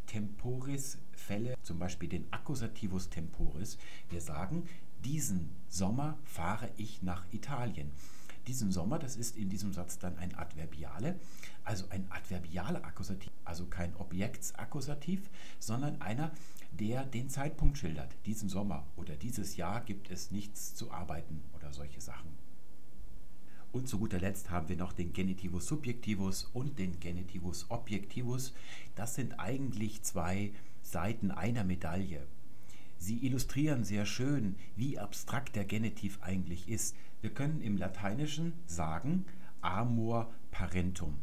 Temporis-Fälle, 0.07 1.55
zum 1.63 1.79
Beispiel 1.79 2.09
den 2.09 2.27
Accusativus 2.33 3.09
temporis. 3.09 3.79
Wir 4.11 4.21
sagen, 4.21 4.65
diesen 5.05 5.51
Sommer 5.69 6.19
fahre 6.25 6.71
ich 6.77 7.03
nach 7.03 7.25
Italien. 7.31 7.93
Diesen 8.49 8.73
Sommer, 8.73 8.99
das 8.99 9.15
ist 9.15 9.37
in 9.37 9.49
diesem 9.49 9.73
Satz 9.73 10.01
dann 10.01 10.19
ein 10.19 10.35
Adverbiale, 10.35 11.21
also 11.63 11.85
ein 11.91 12.05
adverbialer 12.11 12.85
Akkusativ, 12.85 13.31
also 13.45 13.67
kein 13.67 13.95
Objektsakkusativ, 13.95 15.31
sondern 15.61 16.03
einer, 16.03 16.33
der 16.79 17.05
den 17.05 17.29
Zeitpunkt 17.29 17.79
schildert. 17.79 18.15
Diesen 18.27 18.49
Sommer 18.49 18.87
oder 18.97 19.17
dieses 19.17 19.57
Jahr 19.57 19.81
gibt 19.81 20.11
es 20.11 20.31
nichts 20.31 20.75
zu 20.75 20.91
arbeiten 20.91 21.43
oder 21.55 21.73
solche 21.73 22.01
Sachen. 22.01 22.31
Und 23.73 23.89
zu 23.89 23.99
guter 23.99 24.21
Letzt 24.21 24.51
haben 24.51 24.69
wir 24.69 24.77
noch 24.77 24.93
den 24.93 25.13
Genitivus 25.13 25.67
subjectivus 25.67 26.45
und 26.53 26.79
den 26.79 27.01
Genitivus 27.01 27.67
objectivus. 27.71 28.55
Das 28.95 29.17
sind 29.17 29.41
eigentlich 29.41 30.03
zwei 30.03 30.53
Seiten 30.83 31.33
einer 31.33 31.65
Medaille. 31.65 32.27
Sie 32.99 33.27
illustrieren 33.27 33.83
sehr 33.83 34.07
schön, 34.07 34.55
wie 34.77 34.99
abstrakt 34.99 35.57
der 35.57 35.65
Genitiv 35.65 36.19
eigentlich 36.23 36.69
ist. 36.69 36.95
Wir 37.21 37.31
können 37.31 37.61
im 37.61 37.77
Lateinischen 37.77 38.53
sagen 38.67 39.25
amor 39.61 40.33
parentum. 40.51 41.17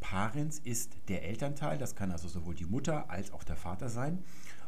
Parens 0.00 0.60
ist 0.60 0.92
der 1.08 1.24
Elternteil, 1.24 1.78
das 1.78 1.96
kann 1.96 2.12
also 2.12 2.28
sowohl 2.28 2.54
die 2.54 2.66
Mutter 2.66 3.10
als 3.10 3.32
auch 3.32 3.42
der 3.42 3.56
Vater 3.56 3.88
sein. 3.88 4.22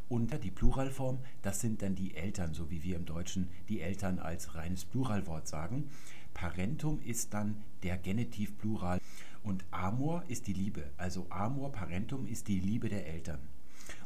Und 0.08 0.42
die 0.42 0.50
Pluralform, 0.50 1.18
das 1.42 1.60
sind 1.60 1.82
dann 1.82 1.94
die 1.94 2.14
Eltern, 2.14 2.54
so 2.54 2.70
wie 2.70 2.82
wir 2.82 2.96
im 2.96 3.04
Deutschen 3.04 3.48
die 3.68 3.80
Eltern 3.80 4.18
als 4.18 4.54
reines 4.54 4.84
Pluralwort 4.84 5.46
sagen. 5.46 5.90
Parentum 6.32 7.00
ist 7.00 7.34
dann 7.34 7.56
der 7.82 7.98
Genitiv 7.98 8.56
Plural 8.58 9.00
und 9.42 9.64
Amor 9.70 10.24
ist 10.28 10.46
die 10.46 10.52
Liebe. 10.52 10.84
Also 10.96 11.26
Amor 11.30 11.72
Parentum 11.72 12.26
ist 12.26 12.48
die 12.48 12.60
Liebe 12.60 12.88
der 12.88 13.06
Eltern. 13.06 13.40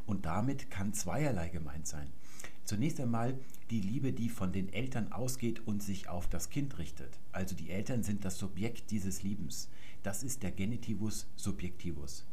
Und 0.05 0.25
damit 0.25 0.69
kann 0.69 0.93
zweierlei 0.93 1.49
gemeint 1.49 1.87
sein. 1.87 2.07
Zunächst 2.65 2.99
einmal 2.99 3.37
die 3.69 3.81
Liebe, 3.81 4.13
die 4.13 4.29
von 4.29 4.51
den 4.51 4.71
Eltern 4.71 5.11
ausgeht 5.11 5.65
und 5.67 5.83
sich 5.83 6.07
auf 6.07 6.27
das 6.27 6.49
Kind 6.49 6.77
richtet. 6.77 7.19
Also 7.31 7.55
die 7.55 7.69
Eltern 7.69 8.03
sind 8.03 8.23
das 8.25 8.37
Subjekt 8.37 8.91
dieses 8.91 9.23
Liebens. 9.23 9.69
Das 10.01 10.23
ist 10.23 10.43
der 10.43 10.51
Genitivus 10.51 11.27
subjectivus. 11.35 12.25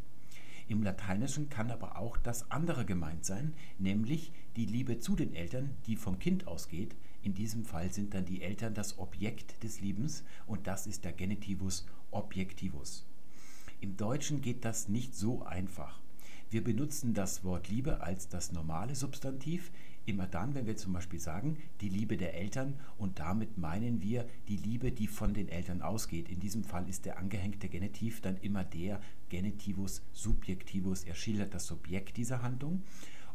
Im 0.70 0.84
Lateinischen 0.84 1.48
kann 1.48 1.72
aber 1.72 1.98
auch 1.98 2.16
das 2.16 2.48
andere 2.52 2.84
gemeint 2.84 3.24
sein, 3.24 3.54
nämlich 3.80 4.30
die 4.54 4.66
Liebe 4.66 5.00
zu 5.00 5.16
den 5.16 5.34
Eltern, 5.34 5.70
die 5.86 5.96
vom 5.96 6.20
Kind 6.20 6.46
ausgeht, 6.46 6.94
in 7.24 7.34
diesem 7.34 7.64
Fall 7.64 7.92
sind 7.92 8.14
dann 8.14 8.24
die 8.24 8.40
Eltern 8.40 8.72
das 8.72 8.96
Objekt 8.96 9.64
des 9.64 9.80
Liebens 9.80 10.22
und 10.46 10.68
das 10.68 10.86
ist 10.86 11.04
der 11.04 11.12
Genitivus 11.12 11.86
objectivus. 12.12 13.04
Im 13.80 13.96
Deutschen 13.96 14.42
geht 14.42 14.64
das 14.64 14.86
nicht 14.88 15.16
so 15.16 15.42
einfach. 15.42 15.98
Wir 16.50 16.62
benutzen 16.62 17.14
das 17.14 17.42
Wort 17.42 17.68
Liebe 17.68 18.00
als 18.00 18.28
das 18.28 18.52
normale 18.52 18.94
Substantiv 18.94 19.72
immer 20.06 20.26
dann, 20.26 20.54
wenn 20.54 20.66
wir 20.66 20.76
zum 20.76 20.92
Beispiel 20.92 21.20
sagen, 21.20 21.58
die 21.80 21.88
Liebe 21.88 22.16
der 22.16 22.34
Eltern 22.34 22.74
und 22.98 23.18
damit 23.18 23.58
meinen 23.58 24.00
wir 24.02 24.26
die 24.48 24.56
Liebe, 24.56 24.92
die 24.92 25.06
von 25.06 25.34
den 25.34 25.48
Eltern 25.48 25.82
ausgeht. 25.82 26.28
In 26.28 26.40
diesem 26.40 26.64
Fall 26.64 26.88
ist 26.88 27.04
der 27.06 27.18
angehängte 27.18 27.68
Genitiv 27.68 28.20
dann 28.20 28.36
immer 28.38 28.64
der 28.64 29.00
Genitivus 29.28 30.02
subjectivus. 30.12 31.04
Er 31.04 31.14
schildert 31.14 31.54
das 31.54 31.66
Subjekt 31.66 32.16
dieser 32.16 32.42
Handlung. 32.42 32.82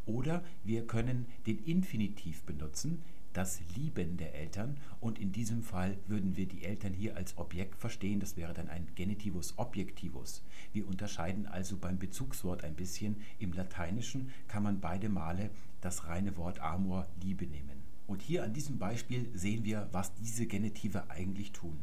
Oder 0.06 0.44
wir 0.64 0.86
können 0.86 1.26
den 1.48 1.58
Infinitiv 1.60 2.44
benutzen, 2.44 3.02
das 3.36 3.60
Lieben 3.76 4.16
der 4.16 4.34
Eltern 4.34 4.78
und 5.02 5.20
in 5.20 5.34
diesem 5.34 5.62
Fall 5.62 5.98
würden 6.08 6.38
wir 6.38 6.48
die 6.48 6.64
Eltern 6.64 6.94
hier 6.94 7.18
als 7.18 7.38
Objekt 7.38 7.78
verstehen, 7.78 8.22
das 8.22 8.38
wäre 8.38 8.54
dann 8.54 8.70
ein 8.70 8.88
Genitivus 8.96 9.58
objectivus. 9.58 10.42
Wir 10.72 10.88
unterscheiden 10.88 11.46
also 11.46 11.76
beim 11.76 12.00
Bezugswort 12.00 12.64
ein 12.64 12.76
bisschen. 12.76 13.18
Im 13.38 13.52
Lateinischen 13.52 14.32
kann 14.48 14.64
man 14.64 14.80
beide 14.80 15.10
Male 15.10 15.50
das 15.82 16.08
reine 16.08 16.38
Wort 16.38 16.60
amor 16.60 17.08
Liebe 17.22 17.46
nehmen. 17.46 17.84
Und 18.08 18.22
hier 18.22 18.44
an 18.44 18.54
diesem 18.54 18.80
Beispiel 18.80 19.30
sehen 19.34 19.66
wir, 19.66 19.90
was 19.92 20.14
diese 20.14 20.46
Genitive 20.48 21.10
eigentlich 21.10 21.52
tun. 21.52 21.78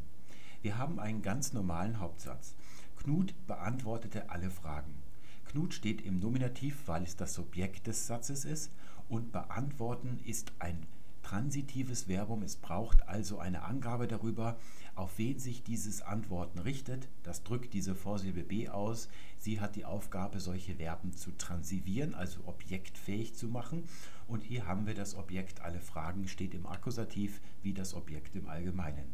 Wir 0.63 0.79
haben 0.79 0.99
einen 0.99 1.21
ganz 1.21 1.53
normalen 1.53 2.01
Hauptsatz. 2.01 2.55
Knut 2.97 3.35
beantwortete 3.47 4.31
alle 4.31 4.49
Fragen. 4.49 4.95
Knut 5.45 5.75
steht 5.75 6.01
im 6.01 6.19
Nominativ, 6.19 6.85
weil 6.87 7.03
es 7.03 7.17
das 7.17 7.35
Subjekt 7.35 7.89
des 7.89 8.07
Satzes 8.07 8.47
ist 8.47 8.71
und 9.11 9.33
beantworten 9.33 10.19
ist 10.25 10.53
ein 10.59 10.87
transitives 11.23 12.05
Verbum. 12.05 12.43
Es 12.43 12.57
braucht 12.57 13.09
also 13.09 13.39
eine 13.39 13.63
Angabe 13.63 14.07
darüber, 14.07 14.59
auf 14.95 15.19
wen 15.19 15.39
sich 15.39 15.63
dieses 15.63 16.03
Antworten 16.03 16.59
richtet. 16.59 17.09
Das 17.23 17.43
drückt 17.43 17.73
diese 17.73 17.95
Vorsilbe 17.95 18.43
B 18.43 18.69
aus. 18.69 19.09
Sie 19.39 19.61
hat 19.61 19.77
die 19.77 19.85
Aufgabe, 19.85 20.41
solche 20.41 20.75
Verben 20.75 21.13
zu 21.13 21.31
transivieren, 21.33 22.15
also 22.15 22.41
objektfähig 22.47 23.35
zu 23.35 23.49
machen. 23.49 23.85
Und 24.29 24.43
hier 24.43 24.67
haben 24.67 24.87
wir 24.87 24.95
das 24.95 25.15
Objekt 25.15 25.61
alle 25.61 25.81
Fragen 25.81 26.29
steht 26.29 26.55
im 26.55 26.67
Akkusativ 26.67 27.41
wie 27.63 27.73
das 27.73 27.95
Objekt 27.95 28.37
im 28.37 28.49
Allgemeinen. 28.49 29.05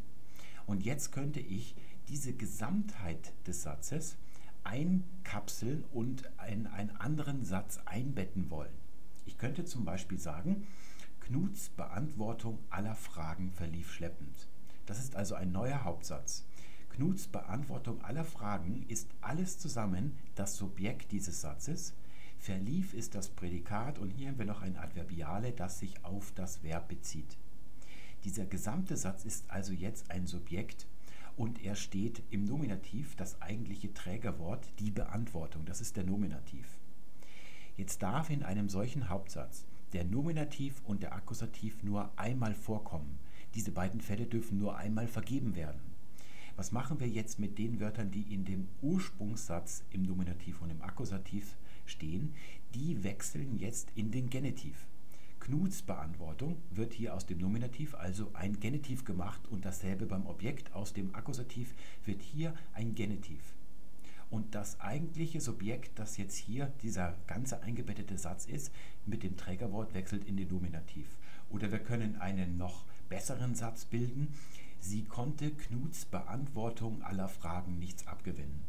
Und 0.66 0.84
jetzt 0.84 1.12
könnte 1.12 1.40
ich 1.40 1.74
diese 2.08 2.32
Gesamtheit 2.32 3.32
des 3.46 3.62
Satzes 3.62 4.16
einkapseln 4.64 5.84
und 5.92 6.24
in 6.50 6.66
einen 6.66 6.90
anderen 6.96 7.44
Satz 7.44 7.80
einbetten 7.86 8.50
wollen. 8.50 8.72
Ich 9.24 9.38
könnte 9.38 9.64
zum 9.64 9.84
Beispiel 9.84 10.18
sagen, 10.18 10.66
Knuts 11.28 11.68
Beantwortung 11.68 12.58
aller 12.70 12.94
Fragen 12.94 13.52
verlief 13.52 13.92
schleppend. 13.92 14.48
Das 14.86 14.98
ist 14.98 15.14
also 15.14 15.34
ein 15.34 15.52
neuer 15.52 15.84
Hauptsatz. 15.84 16.46
Knuts 16.88 17.28
Beantwortung 17.28 18.02
aller 18.02 18.24
Fragen 18.24 18.86
ist 18.88 19.10
alles 19.20 19.58
zusammen 19.58 20.16
das 20.36 20.56
Subjekt 20.56 21.12
dieses 21.12 21.42
Satzes. 21.42 21.92
Verlief 22.38 22.94
ist 22.94 23.14
das 23.14 23.28
Prädikat 23.28 23.98
und 23.98 24.08
hier 24.08 24.28
haben 24.28 24.38
wir 24.38 24.46
noch 24.46 24.62
ein 24.62 24.78
Adverbiale, 24.78 25.52
das 25.52 25.80
sich 25.80 26.02
auf 26.02 26.32
das 26.32 26.62
Verb 26.62 26.88
bezieht. 26.88 27.36
Dieser 28.24 28.46
gesamte 28.46 28.96
Satz 28.96 29.26
ist 29.26 29.50
also 29.50 29.74
jetzt 29.74 30.10
ein 30.10 30.26
Subjekt 30.26 30.86
und 31.36 31.62
er 31.62 31.74
steht 31.74 32.22
im 32.30 32.46
Nominativ, 32.46 33.16
das 33.16 33.42
eigentliche 33.42 33.92
Trägerwort, 33.92 34.66
die 34.78 34.90
Beantwortung. 34.90 35.66
Das 35.66 35.82
ist 35.82 35.98
der 35.98 36.04
Nominativ. 36.04 36.78
Jetzt 37.76 38.02
darf 38.02 38.30
in 38.30 38.42
einem 38.42 38.70
solchen 38.70 39.10
Hauptsatz 39.10 39.66
der 39.92 40.04
Nominativ 40.04 40.82
und 40.84 41.02
der 41.02 41.14
Akkusativ 41.14 41.82
nur 41.82 42.10
einmal 42.18 42.54
vorkommen. 42.54 43.18
Diese 43.54 43.70
beiden 43.70 44.00
Fälle 44.00 44.26
dürfen 44.26 44.58
nur 44.58 44.76
einmal 44.76 45.06
vergeben 45.06 45.56
werden. 45.56 45.80
Was 46.56 46.72
machen 46.72 47.00
wir 47.00 47.08
jetzt 47.08 47.38
mit 47.38 47.58
den 47.58 47.80
Wörtern, 47.80 48.10
die 48.10 48.34
in 48.34 48.44
dem 48.44 48.68
Ursprungssatz 48.82 49.84
im 49.90 50.02
Nominativ 50.02 50.60
und 50.60 50.70
im 50.70 50.82
Akkusativ 50.82 51.56
stehen? 51.86 52.34
Die 52.74 53.04
wechseln 53.04 53.56
jetzt 53.56 53.90
in 53.94 54.10
den 54.10 54.28
Genitiv. 54.28 54.86
Knuts 55.40 55.82
Beantwortung 55.82 56.56
wird 56.70 56.92
hier 56.92 57.14
aus 57.14 57.26
dem 57.26 57.38
Nominativ 57.38 57.94
also 57.94 58.30
ein 58.34 58.58
Genitiv 58.60 59.04
gemacht 59.04 59.46
und 59.48 59.64
dasselbe 59.64 60.06
beim 60.06 60.26
Objekt. 60.26 60.72
Aus 60.74 60.92
dem 60.92 61.14
Akkusativ 61.14 61.74
wird 62.04 62.22
hier 62.22 62.54
ein 62.74 62.94
Genitiv. 62.94 63.54
Und 64.30 64.54
das 64.54 64.78
eigentliche 64.80 65.40
Subjekt, 65.40 65.98
das 65.98 66.18
jetzt 66.18 66.36
hier 66.36 66.72
dieser 66.82 67.14
ganze 67.26 67.62
eingebettete 67.62 68.18
Satz 68.18 68.44
ist, 68.46 68.72
mit 69.06 69.22
dem 69.22 69.36
Trägerwort 69.36 69.94
wechselt 69.94 70.24
in 70.24 70.36
den 70.36 70.48
Nominativ. 70.48 71.06
Oder 71.50 71.72
wir 71.72 71.78
können 71.78 72.16
einen 72.16 72.58
noch 72.58 72.84
besseren 73.08 73.54
Satz 73.54 73.86
bilden. 73.86 74.34
Sie 74.80 75.04
konnte 75.04 75.50
Knuts 75.50 76.04
Beantwortung 76.04 77.02
aller 77.02 77.28
Fragen 77.28 77.78
nichts 77.78 78.06
abgewinnen. 78.06 78.60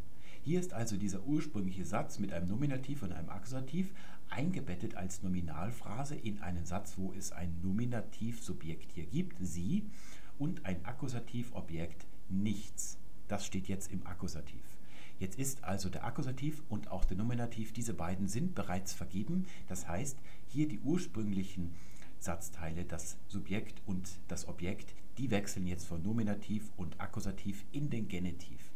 Hier 0.41 0.59
ist 0.59 0.73
also 0.73 0.95
dieser 0.95 1.25
ursprüngliche 1.25 1.85
Satz 1.85 2.19
mit 2.19 2.31
einem 2.31 2.47
Nominativ 2.47 3.03
und 3.03 3.11
einem 3.11 3.29
Akkusativ 3.29 3.93
eingebettet 4.29 4.95
als 4.95 5.21
Nominalphrase 5.23 6.15
in 6.15 6.39
einen 6.41 6.65
Satz, 6.65 6.97
wo 6.97 7.13
es 7.13 7.31
ein 7.31 7.59
Nominativsubjekt 7.61 8.93
hier 8.93 9.05
gibt, 9.05 9.35
sie, 9.41 9.89
und 10.37 10.65
ein 10.65 10.85
Akkusativobjekt, 10.85 12.05
nichts. 12.29 12.97
Das 13.27 13.45
steht 13.45 13.67
jetzt 13.67 13.91
im 13.91 14.07
Akkusativ. 14.07 14.78
Jetzt 15.19 15.37
ist 15.37 15.63
also 15.65 15.89
der 15.89 16.05
Akkusativ 16.05 16.63
und 16.69 16.89
auch 16.89 17.03
der 17.03 17.17
Nominativ, 17.17 17.73
diese 17.73 17.93
beiden 17.93 18.27
sind 18.27 18.55
bereits 18.55 18.93
vergeben. 18.93 19.45
Das 19.67 19.87
heißt, 19.87 20.17
hier 20.47 20.67
die 20.67 20.79
ursprünglichen 20.79 21.75
Satzteile, 22.19 22.85
das 22.85 23.17
Subjekt 23.27 23.81
und 23.85 24.09
das 24.27 24.47
Objekt, 24.47 24.93
die 25.17 25.29
wechseln 25.29 25.67
jetzt 25.67 25.85
von 25.85 26.01
Nominativ 26.01 26.71
und 26.77 26.99
Akkusativ 27.01 27.65
in 27.71 27.89
den 27.89 28.07
Genitiv. 28.07 28.71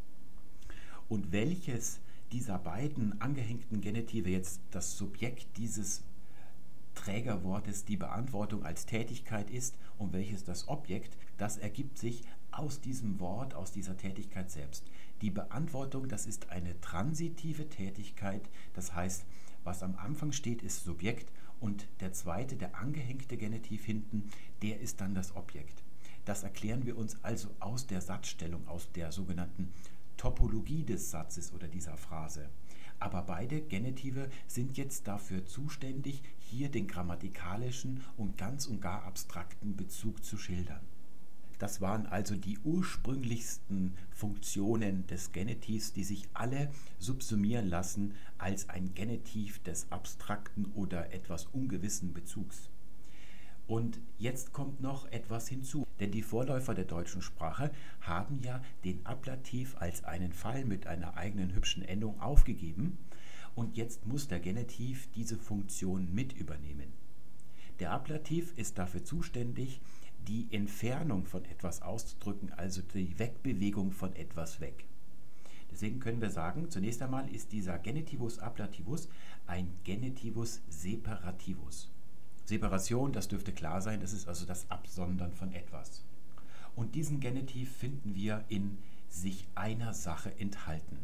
Und 1.07 1.31
welches 1.31 1.99
dieser 2.33 2.57
beiden 2.57 3.21
angehängten 3.21 3.79
Genitive 3.79 4.29
jetzt 4.29 4.59
das 4.71 4.97
Subjekt 4.97 5.57
dieses 5.57 6.03
Trägerwortes 6.95 7.85
die 7.85 7.97
Beantwortung 7.97 8.65
als 8.65 8.85
Tätigkeit 8.85 9.49
ist 9.49 9.77
und 9.97 10.13
welches 10.13 10.43
das 10.43 10.67
Objekt, 10.67 11.17
das 11.37 11.57
ergibt 11.57 11.97
sich 11.97 12.23
aus 12.51 12.81
diesem 12.81 13.19
Wort, 13.19 13.53
aus 13.53 13.71
dieser 13.71 13.97
Tätigkeit 13.97 14.51
selbst. 14.51 14.85
Die 15.23 15.31
Beantwortung, 15.31 16.09
das 16.09 16.25
ist 16.25 16.49
eine 16.49 16.81
transitive 16.81 17.69
Tätigkeit, 17.69 18.49
das 18.73 18.93
heißt, 18.93 19.25
was 19.63 19.81
am 19.81 19.95
Anfang 19.95 20.33
steht, 20.33 20.61
ist 20.61 20.83
Subjekt 20.83 21.31
und 21.61 21.87
der 22.01 22.11
zweite, 22.11 22.57
der 22.57 22.75
angehängte 22.75 23.37
Genitiv 23.37 23.85
hinten, 23.85 24.27
der 24.61 24.81
ist 24.81 24.99
dann 24.99 25.15
das 25.15 25.33
Objekt. 25.37 25.81
Das 26.25 26.43
erklären 26.43 26.85
wir 26.85 26.97
uns 26.97 27.23
also 27.23 27.47
aus 27.61 27.87
der 27.87 28.01
Satzstellung, 28.01 28.67
aus 28.67 28.91
der 28.91 29.13
sogenannten 29.13 29.71
Topologie 30.17 30.83
des 30.83 31.09
Satzes 31.09 31.53
oder 31.53 31.69
dieser 31.69 31.95
Phrase. 31.95 32.49
Aber 32.99 33.21
beide 33.21 33.61
Genitive 33.61 34.29
sind 34.47 34.75
jetzt 34.75 35.07
dafür 35.07 35.45
zuständig, 35.45 36.21
hier 36.37 36.67
den 36.67 36.85
grammatikalischen 36.85 38.03
und 38.17 38.37
ganz 38.37 38.65
und 38.65 38.81
gar 38.81 39.05
abstrakten 39.05 39.77
Bezug 39.77 40.21
zu 40.21 40.37
schildern. 40.37 40.81
Das 41.59 41.81
waren 41.81 42.05
also 42.07 42.35
die 42.35 42.59
ursprünglichsten 42.59 43.93
Funktionen 44.11 45.07
des 45.07 45.31
Genitivs, 45.31 45.93
die 45.93 46.03
sich 46.03 46.27
alle 46.33 46.69
subsumieren 46.99 47.67
lassen 47.67 48.15
als 48.37 48.69
ein 48.69 48.93
Genitiv 48.93 49.61
des 49.63 49.91
abstrakten 49.91 50.65
oder 50.75 51.13
etwas 51.13 51.45
ungewissen 51.47 52.13
Bezugs. 52.13 52.69
Und 53.65 53.99
jetzt 54.17 54.51
kommt 54.51 54.81
noch 54.81 55.09
etwas 55.11 55.47
hinzu, 55.47 55.87
denn 55.99 56.11
die 56.11 56.21
Vorläufer 56.21 56.73
der 56.73 56.83
deutschen 56.83 57.21
Sprache 57.21 57.71
haben 58.01 58.39
ja 58.41 58.61
den 58.83 59.05
Ablativ 59.05 59.77
als 59.77 60.03
einen 60.03 60.33
Fall 60.33 60.65
mit 60.65 60.85
einer 60.85 61.15
eigenen 61.15 61.55
hübschen 61.55 61.83
Endung 61.83 62.19
aufgegeben 62.19 62.97
und 63.55 63.77
jetzt 63.77 64.05
muss 64.05 64.27
der 64.27 64.39
Genitiv 64.39 65.09
diese 65.15 65.37
Funktion 65.37 66.13
mit 66.13 66.33
übernehmen. 66.33 66.91
Der 67.79 67.91
Ablativ 67.91 68.53
ist 68.57 68.77
dafür 68.77 69.03
zuständig, 69.03 69.81
die 70.27 70.47
Entfernung 70.51 71.25
von 71.25 71.45
etwas 71.45 71.81
auszudrücken, 71.81 72.51
also 72.53 72.81
die 72.81 73.17
Wegbewegung 73.19 73.91
von 73.91 74.15
etwas 74.15 74.59
weg. 74.59 74.85
Deswegen 75.71 75.99
können 75.99 76.21
wir 76.21 76.29
sagen, 76.29 76.69
zunächst 76.69 77.01
einmal 77.01 77.27
ist 77.33 77.51
dieser 77.51 77.79
Genitivus 77.79 78.39
Ablativus 78.39 79.09
ein 79.47 79.69
Genitivus 79.83 80.61
Separativus. 80.69 81.89
Separation, 82.45 83.11
das 83.11 83.27
dürfte 83.27 83.53
klar 83.53 83.81
sein, 83.81 83.99
das 83.99 84.13
ist 84.13 84.27
also 84.27 84.45
das 84.45 84.69
Absondern 84.69 85.33
von 85.33 85.51
etwas. 85.51 86.03
Und 86.75 86.95
diesen 86.95 87.19
Genitiv 87.19 87.75
finden 87.75 88.15
wir 88.15 88.43
in 88.49 88.77
sich 89.09 89.47
einer 89.55 89.93
Sache 89.93 90.37
enthalten. 90.39 90.97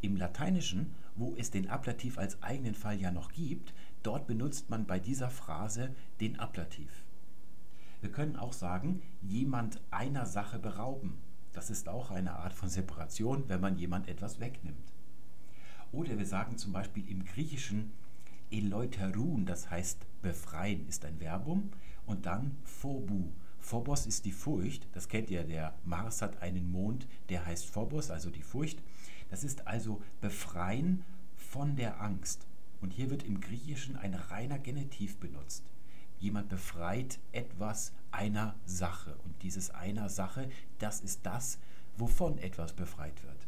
Im 0.00 0.16
Lateinischen, 0.16 0.94
wo 1.16 1.34
es 1.36 1.50
den 1.50 1.68
Ablativ 1.68 2.18
als 2.18 2.42
eigenen 2.42 2.74
Fall 2.74 3.00
ja 3.00 3.10
noch 3.10 3.32
gibt, 3.32 3.72
dort 4.02 4.26
benutzt 4.26 4.70
man 4.70 4.86
bei 4.86 4.98
dieser 4.98 5.30
Phrase 5.30 5.94
den 6.20 6.38
Ablativ. 6.38 6.90
Wir 8.04 8.12
können 8.12 8.36
auch 8.36 8.52
sagen, 8.52 9.00
jemand 9.22 9.80
einer 9.90 10.26
Sache 10.26 10.58
berauben. 10.58 11.22
Das 11.54 11.70
ist 11.70 11.88
auch 11.88 12.10
eine 12.10 12.34
Art 12.34 12.52
von 12.52 12.68
Separation, 12.68 13.48
wenn 13.48 13.62
man 13.62 13.78
jemand 13.78 14.08
etwas 14.08 14.40
wegnimmt. 14.40 14.92
Oder 15.90 16.18
wir 16.18 16.26
sagen 16.26 16.58
zum 16.58 16.74
Beispiel 16.74 17.08
im 17.08 17.24
Griechischen 17.24 17.92
Eleuterun, 18.50 19.46
das 19.46 19.70
heißt 19.70 20.04
befreien, 20.20 20.86
ist 20.86 21.06
ein 21.06 21.18
Verbum. 21.18 21.70
Und 22.04 22.26
dann 22.26 22.58
Phobu. 22.64 23.32
Phobos 23.58 24.04
ist 24.04 24.26
die 24.26 24.32
Furcht. 24.32 24.86
Das 24.92 25.08
kennt 25.08 25.30
ihr, 25.30 25.42
der 25.42 25.74
Mars 25.86 26.20
hat 26.20 26.42
einen 26.42 26.70
Mond, 26.70 27.08
der 27.30 27.46
heißt 27.46 27.64
Phobos, 27.64 28.10
also 28.10 28.28
die 28.28 28.42
Furcht. 28.42 28.82
Das 29.30 29.44
ist 29.44 29.66
also 29.66 30.02
befreien 30.20 31.04
von 31.36 31.74
der 31.74 32.02
Angst. 32.02 32.46
Und 32.82 32.92
hier 32.92 33.08
wird 33.08 33.22
im 33.22 33.40
Griechischen 33.40 33.96
ein 33.96 34.12
reiner 34.12 34.58
Genitiv 34.58 35.16
benutzt. 35.16 35.64
Jemand 36.20 36.48
befreit 36.48 37.18
etwas 37.32 37.92
einer 38.10 38.54
Sache. 38.64 39.16
Und 39.24 39.42
dieses 39.42 39.70
einer 39.70 40.08
Sache, 40.08 40.48
das 40.78 41.00
ist 41.00 41.20
das, 41.24 41.58
wovon 41.96 42.38
etwas 42.38 42.72
befreit 42.72 43.22
wird. 43.24 43.46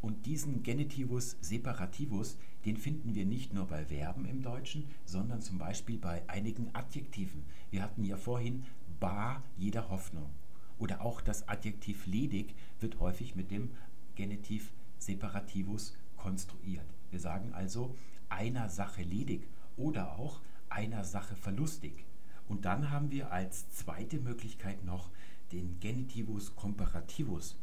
Und 0.00 0.26
diesen 0.26 0.64
Genitivus 0.64 1.36
separativus, 1.40 2.36
den 2.64 2.76
finden 2.76 3.14
wir 3.14 3.24
nicht 3.24 3.54
nur 3.54 3.66
bei 3.66 3.84
Verben 3.84 4.24
im 4.24 4.42
Deutschen, 4.42 4.88
sondern 5.04 5.40
zum 5.40 5.58
Beispiel 5.58 5.96
bei 5.96 6.28
einigen 6.28 6.74
Adjektiven. 6.74 7.44
Wir 7.70 7.82
hatten 7.82 8.04
ja 8.04 8.16
vorhin 8.16 8.64
bar 8.98 9.42
jeder 9.56 9.90
Hoffnung. 9.90 10.30
Oder 10.78 11.02
auch 11.02 11.20
das 11.20 11.48
Adjektiv 11.48 12.06
ledig 12.06 12.54
wird 12.80 12.98
häufig 12.98 13.36
mit 13.36 13.52
dem 13.52 13.70
Genitiv 14.16 14.72
separativus 14.98 15.96
konstruiert. 16.16 16.86
Wir 17.10 17.20
sagen 17.20 17.52
also 17.52 17.94
einer 18.28 18.68
Sache 18.68 19.02
ledig 19.02 19.46
oder 19.76 20.18
auch 20.18 20.40
einer 20.72 21.04
Sache 21.04 21.36
verlustig. 21.36 22.04
Und 22.48 22.64
dann 22.64 22.90
haben 22.90 23.10
wir 23.10 23.30
als 23.30 23.70
zweite 23.70 24.18
Möglichkeit 24.18 24.84
noch 24.84 25.10
den 25.52 25.78
Genitivus 25.80 26.56
comparativus. 26.56 27.56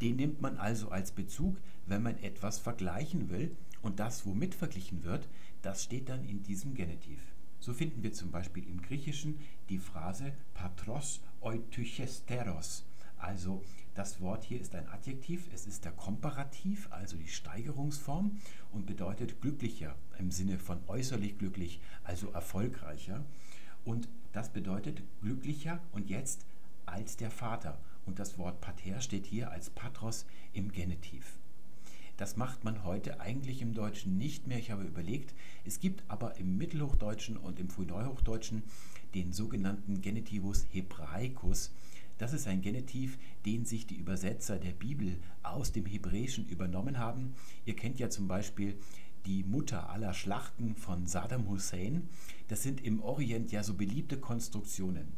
Den 0.00 0.16
nimmt 0.16 0.40
man 0.40 0.56
also 0.56 0.90
als 0.90 1.12
Bezug, 1.12 1.56
wenn 1.86 2.02
man 2.02 2.18
etwas 2.18 2.58
vergleichen 2.58 3.30
will. 3.30 3.56
Und 3.82 4.00
das, 4.00 4.24
womit 4.26 4.54
verglichen 4.54 5.04
wird, 5.04 5.28
das 5.62 5.84
steht 5.84 6.08
dann 6.08 6.24
in 6.24 6.42
diesem 6.42 6.74
Genitiv. 6.74 7.20
So 7.60 7.72
finden 7.72 8.02
wir 8.02 8.12
zum 8.12 8.30
Beispiel 8.30 8.66
im 8.68 8.82
Griechischen 8.82 9.38
die 9.68 9.78
Phrase 9.78 10.32
patros 10.54 11.20
eutychesteros. 11.40 12.84
Also 13.18 13.62
das 13.94 14.20
Wort 14.20 14.44
hier 14.44 14.60
ist 14.60 14.74
ein 14.74 14.88
Adjektiv, 14.88 15.48
es 15.54 15.66
ist 15.66 15.84
der 15.84 15.92
Komparativ, 15.92 16.88
also 16.90 17.16
die 17.16 17.28
Steigerungsform 17.28 18.38
und 18.72 18.86
bedeutet 18.86 19.40
glücklicher 19.40 19.94
im 20.18 20.30
Sinne 20.30 20.58
von 20.58 20.78
äußerlich 20.88 21.38
glücklich, 21.38 21.80
also 22.02 22.30
erfolgreicher. 22.30 23.24
Und 23.84 24.08
das 24.32 24.52
bedeutet 24.52 25.02
glücklicher 25.22 25.80
und 25.92 26.10
jetzt 26.10 26.44
als 26.86 27.16
der 27.16 27.30
Vater. 27.30 27.78
Und 28.04 28.18
das 28.18 28.36
Wort 28.36 28.60
Pater 28.60 29.00
steht 29.00 29.26
hier 29.26 29.50
als 29.50 29.70
Patros 29.70 30.26
im 30.52 30.72
Genitiv. 30.72 31.38
Das 32.16 32.36
macht 32.36 32.62
man 32.64 32.84
heute 32.84 33.20
eigentlich 33.20 33.62
im 33.62 33.74
Deutschen 33.74 34.18
nicht 34.18 34.46
mehr. 34.46 34.58
Ich 34.58 34.70
habe 34.70 34.84
überlegt, 34.84 35.34
es 35.64 35.80
gibt 35.80 36.02
aber 36.08 36.36
im 36.36 36.56
Mittelhochdeutschen 36.58 37.36
und 37.36 37.58
im 37.58 37.68
Frühneuhochdeutschen 37.68 38.62
den 39.14 39.32
sogenannten 39.32 40.00
Genitivus 40.00 40.66
Hebraicus. 40.70 41.72
Das 42.18 42.32
ist 42.32 42.46
ein 42.46 42.62
Genitiv, 42.62 43.18
den 43.44 43.64
sich 43.64 43.86
die 43.86 43.96
Übersetzer 43.96 44.58
der 44.58 44.72
Bibel 44.72 45.18
aus 45.42 45.72
dem 45.72 45.86
Hebräischen 45.86 46.46
übernommen 46.46 46.98
haben. 46.98 47.34
Ihr 47.64 47.76
kennt 47.76 47.98
ja 47.98 48.08
zum 48.08 48.28
Beispiel 48.28 48.78
die 49.26 49.42
Mutter 49.42 49.90
aller 49.90 50.14
Schlachten 50.14 50.76
von 50.76 51.06
Saddam 51.06 51.48
Hussein. 51.48 52.08
Das 52.48 52.62
sind 52.62 52.84
im 52.84 53.02
Orient 53.02 53.52
ja 53.52 53.62
so 53.62 53.74
beliebte 53.74 54.18
Konstruktionen. 54.18 55.12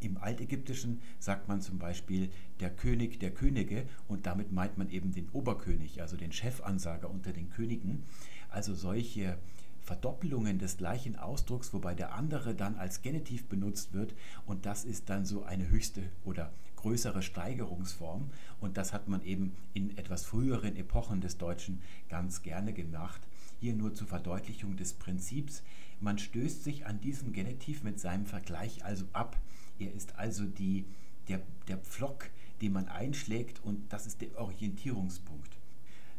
Im 0.00 0.18
Altägyptischen 0.18 1.00
sagt 1.18 1.48
man 1.48 1.60
zum 1.60 1.78
Beispiel 1.78 2.30
der 2.60 2.70
König 2.70 3.18
der 3.18 3.32
Könige 3.32 3.86
und 4.08 4.26
damit 4.26 4.52
meint 4.52 4.76
man 4.76 4.90
eben 4.90 5.12
den 5.12 5.28
Oberkönig, 5.30 6.02
also 6.02 6.16
den 6.16 6.32
Chefansager 6.32 7.08
unter 7.08 7.32
den 7.32 7.48
Königen. 7.50 8.02
Also 8.50 8.74
solche 8.74 9.38
Verdoppelungen 9.86 10.58
des 10.58 10.78
gleichen 10.78 11.16
Ausdrucks, 11.16 11.72
wobei 11.72 11.94
der 11.94 12.12
andere 12.12 12.56
dann 12.56 12.74
als 12.74 13.02
Genitiv 13.02 13.46
benutzt 13.46 13.92
wird 13.92 14.14
und 14.44 14.66
das 14.66 14.84
ist 14.84 15.08
dann 15.08 15.24
so 15.24 15.44
eine 15.44 15.70
höchste 15.70 16.02
oder 16.24 16.52
größere 16.74 17.22
Steigerungsform 17.22 18.30
und 18.60 18.76
das 18.76 18.92
hat 18.92 19.06
man 19.06 19.22
eben 19.22 19.54
in 19.74 19.96
etwas 19.96 20.24
früheren 20.24 20.74
Epochen 20.74 21.20
des 21.20 21.38
Deutschen 21.38 21.82
ganz 22.08 22.42
gerne 22.42 22.72
gemacht. 22.72 23.20
Hier 23.60 23.74
nur 23.74 23.94
zur 23.94 24.08
Verdeutlichung 24.08 24.76
des 24.76 24.92
Prinzips. 24.92 25.62
Man 26.00 26.18
stößt 26.18 26.64
sich 26.64 26.84
an 26.84 27.00
diesem 27.00 27.32
Genitiv 27.32 27.84
mit 27.84 28.00
seinem 28.00 28.26
Vergleich 28.26 28.84
also 28.84 29.06
ab. 29.12 29.40
Er 29.78 29.92
ist 29.94 30.18
also 30.18 30.44
die, 30.44 30.84
der, 31.28 31.40
der 31.68 31.78
Pflock, 31.78 32.28
den 32.60 32.72
man 32.72 32.88
einschlägt 32.88 33.62
und 33.64 33.92
das 33.92 34.06
ist 34.06 34.20
der 34.20 34.36
Orientierungspunkt. 34.36 35.56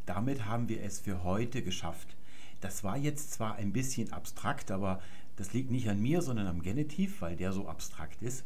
Damit 0.05 0.45
haben 0.45 0.69
wir 0.69 0.81
es 0.83 0.99
für 1.01 1.23
heute 1.23 1.61
geschafft. 1.61 2.16
Das 2.59 2.83
war 2.83 2.97
jetzt 2.97 3.31
zwar 3.31 3.55
ein 3.55 3.71
bisschen 3.71 4.11
abstrakt, 4.13 4.71
aber 4.71 5.01
das 5.35 5.53
liegt 5.53 5.69
nicht 5.69 5.89
an 5.89 6.01
mir, 6.01 6.21
sondern 6.21 6.47
am 6.47 6.63
Genitiv, 6.63 7.21
weil 7.21 7.35
der 7.35 7.51
so 7.51 7.67
abstrakt 7.67 8.21
ist. 8.21 8.43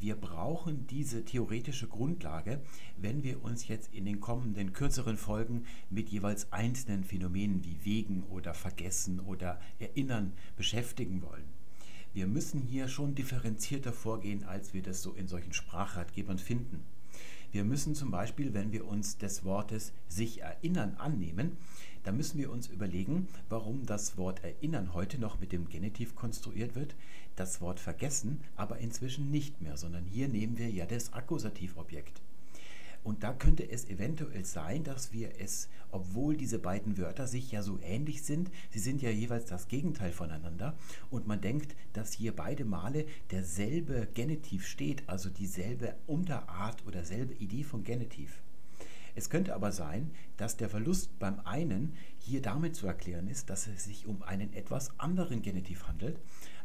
Wir 0.00 0.16
brauchen 0.16 0.86
diese 0.88 1.24
theoretische 1.24 1.86
Grundlage, 1.86 2.60
wenn 2.96 3.22
wir 3.22 3.42
uns 3.44 3.68
jetzt 3.68 3.94
in 3.94 4.04
den 4.04 4.20
kommenden 4.20 4.72
kürzeren 4.72 5.16
Folgen 5.16 5.64
mit 5.88 6.08
jeweils 6.08 6.52
einzelnen 6.52 7.04
Phänomenen 7.04 7.64
wie 7.64 7.78
Wegen 7.84 8.24
oder 8.24 8.54
Vergessen 8.54 9.20
oder 9.20 9.60
Erinnern 9.78 10.32
beschäftigen 10.56 11.22
wollen. 11.22 11.44
Wir 12.12 12.26
müssen 12.26 12.60
hier 12.60 12.88
schon 12.88 13.14
differenzierter 13.14 13.92
vorgehen, 13.92 14.44
als 14.44 14.74
wir 14.74 14.82
das 14.82 15.00
so 15.00 15.12
in 15.12 15.26
solchen 15.26 15.52
Sprachratgebern 15.52 16.38
finden. 16.38 16.84
Wir 17.50 17.64
müssen 17.64 17.94
zum 17.94 18.10
Beispiel, 18.10 18.52
wenn 18.52 18.72
wir 18.72 18.86
uns 18.86 19.16
des 19.16 19.44
Wortes 19.44 19.92
sich 20.08 20.42
erinnern 20.42 20.96
annehmen, 20.98 21.56
dann 22.04 22.16
müssen 22.16 22.38
wir 22.38 22.50
uns 22.50 22.68
überlegen, 22.68 23.28
warum 23.48 23.86
das 23.86 24.16
Wort 24.16 24.44
erinnern 24.44 24.94
heute 24.94 25.18
noch 25.18 25.40
mit 25.40 25.52
dem 25.52 25.68
Genitiv 25.68 26.14
konstruiert 26.14 26.74
wird, 26.76 26.94
das 27.34 27.60
Wort 27.60 27.80
vergessen 27.80 28.40
aber 28.56 28.78
inzwischen 28.78 29.30
nicht 29.30 29.60
mehr, 29.60 29.76
sondern 29.76 30.04
hier 30.04 30.28
nehmen 30.28 30.56
wir 30.58 30.70
ja 30.70 30.86
das 30.86 31.12
Akkusativobjekt. 31.12 32.20
Und 33.02 33.22
da 33.22 33.34
könnte 33.34 33.70
es 33.70 33.88
eventuell 33.90 34.46
sein, 34.46 34.82
dass 34.82 35.12
wir 35.12 35.38
es, 35.38 35.68
obwohl 35.90 36.38
diese 36.38 36.58
beiden 36.58 36.96
Wörter 36.96 37.26
sich 37.26 37.52
ja 37.52 37.62
so 37.62 37.78
ähnlich 37.82 38.22
sind, 38.22 38.50
sie 38.70 38.78
sind 38.78 39.02
ja 39.02 39.10
jeweils 39.10 39.44
das 39.44 39.68
Gegenteil 39.68 40.10
voneinander, 40.10 40.74
und 41.10 41.26
man 41.26 41.42
denkt, 41.42 41.76
dass 41.92 42.14
hier 42.14 42.34
beide 42.34 42.64
Male 42.64 43.04
derselbe 43.30 44.08
Genitiv 44.14 44.66
steht, 44.66 45.06
also 45.06 45.28
dieselbe 45.28 45.94
Unterart 46.06 46.86
oder 46.86 47.04
selbe 47.04 47.34
Idee 47.34 47.62
von 47.62 47.84
Genitiv. 47.84 48.43
Es 49.14 49.30
könnte 49.30 49.54
aber 49.54 49.72
sein, 49.72 50.10
dass 50.36 50.56
der 50.56 50.68
Verlust 50.68 51.18
beim 51.18 51.40
einen 51.40 51.94
hier 52.18 52.42
damit 52.42 52.74
zu 52.74 52.86
erklären 52.86 53.28
ist, 53.28 53.48
dass 53.50 53.66
es 53.66 53.84
sich 53.84 54.06
um 54.06 54.22
einen 54.22 54.52
etwas 54.52 54.98
anderen 54.98 55.42
Genitiv 55.42 55.86
handelt 55.86 56.18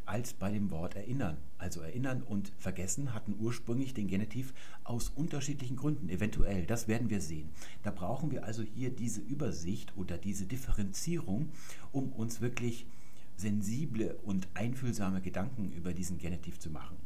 als 0.06 0.32
bei 0.32 0.50
dem 0.50 0.70
Wort 0.72 0.96
erinnern. 0.96 1.36
Also 1.58 1.80
erinnern 1.80 2.22
und 2.22 2.52
vergessen 2.58 3.14
hatten 3.14 3.36
ursprünglich 3.38 3.94
den 3.94 4.08
Genitiv 4.08 4.52
aus 4.82 5.10
unterschiedlichen 5.10 5.76
Gründen, 5.76 6.08
eventuell, 6.08 6.66
das 6.66 6.88
werden 6.88 7.10
wir 7.10 7.20
sehen. 7.20 7.50
Da 7.84 7.92
brauchen 7.92 8.32
wir 8.32 8.44
also 8.44 8.62
hier 8.62 8.90
diese 8.90 9.20
Übersicht 9.20 9.96
oder 9.96 10.18
diese 10.18 10.46
Differenzierung, 10.46 11.50
um 11.92 12.10
uns 12.12 12.40
wirklich 12.40 12.86
sensible 13.36 14.16
und 14.24 14.48
einfühlsame 14.54 15.20
Gedanken 15.20 15.72
über 15.72 15.94
diesen 15.94 16.18
Genitiv 16.18 16.58
zu 16.58 16.70
machen. 16.70 16.96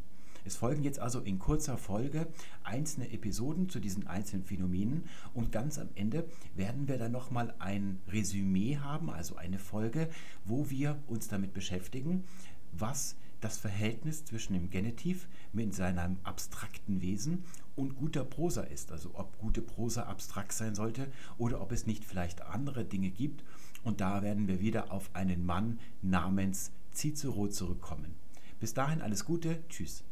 Es 0.45 0.57
folgen 0.57 0.83
jetzt 0.83 0.99
also 0.99 1.21
in 1.21 1.39
kurzer 1.39 1.79
Folge 1.79 2.27
einzelne 2.62 3.11
Episoden 3.12 3.69
zu 3.69 3.81
diesen 3.81 4.07
einzelnen 4.07 4.45
Phänomenen 4.45 5.05
und 5.33 5.53
ganz 5.53 5.79
am 5.79 5.89
Ende 5.95 6.27
werden 6.55 6.87
wir 6.87 6.99
dann 6.99 7.12
nochmal 7.12 7.55
ein 7.59 8.01
Resümee 8.09 8.77
haben, 8.79 9.11
also 9.11 9.37
eine 9.37 9.59
Folge, 9.59 10.09
wo 10.45 10.69
wir 10.71 10.99
uns 11.07 11.29
damit 11.29 11.55
beschäftigen, 11.55 12.25
was 12.73 13.16
das 13.41 13.59
Verhältnis 13.59 14.25
zwischen 14.25 14.55
dem 14.55 14.71
Genitiv 14.71 15.29
mit 15.53 15.75
seinem 15.75 16.16
abstrakten 16.23 17.03
Wesen 17.03 17.45
und 17.77 17.95
guter 17.95 18.25
Prosa 18.25 18.62
ist. 18.62 18.91
Also 18.91 19.11
ob 19.15 19.39
gute 19.39 19.61
Prosa 19.61 20.05
abstrakt 20.05 20.53
sein 20.53 20.75
sollte 20.75 21.09
oder 21.37 21.61
ob 21.61 21.73
es 21.73 21.87
nicht 21.87 22.05
vielleicht 22.05 22.41
andere 22.43 22.85
Dinge 22.85 23.11
gibt. 23.11 23.45
Und 23.83 24.01
da 24.01 24.23
werden 24.23 24.49
wir 24.49 24.61
wieder 24.61 24.91
auf 24.93 25.11
einen 25.15 25.45
Mann 25.45 25.79
namens 26.01 26.73
Cicero 26.93 27.49
zurückkommen. 27.49 28.15
Bis 28.61 28.73
dahin 28.73 29.03
alles 29.03 29.27
Gute. 29.27 29.62
Tschüss. 29.69 30.05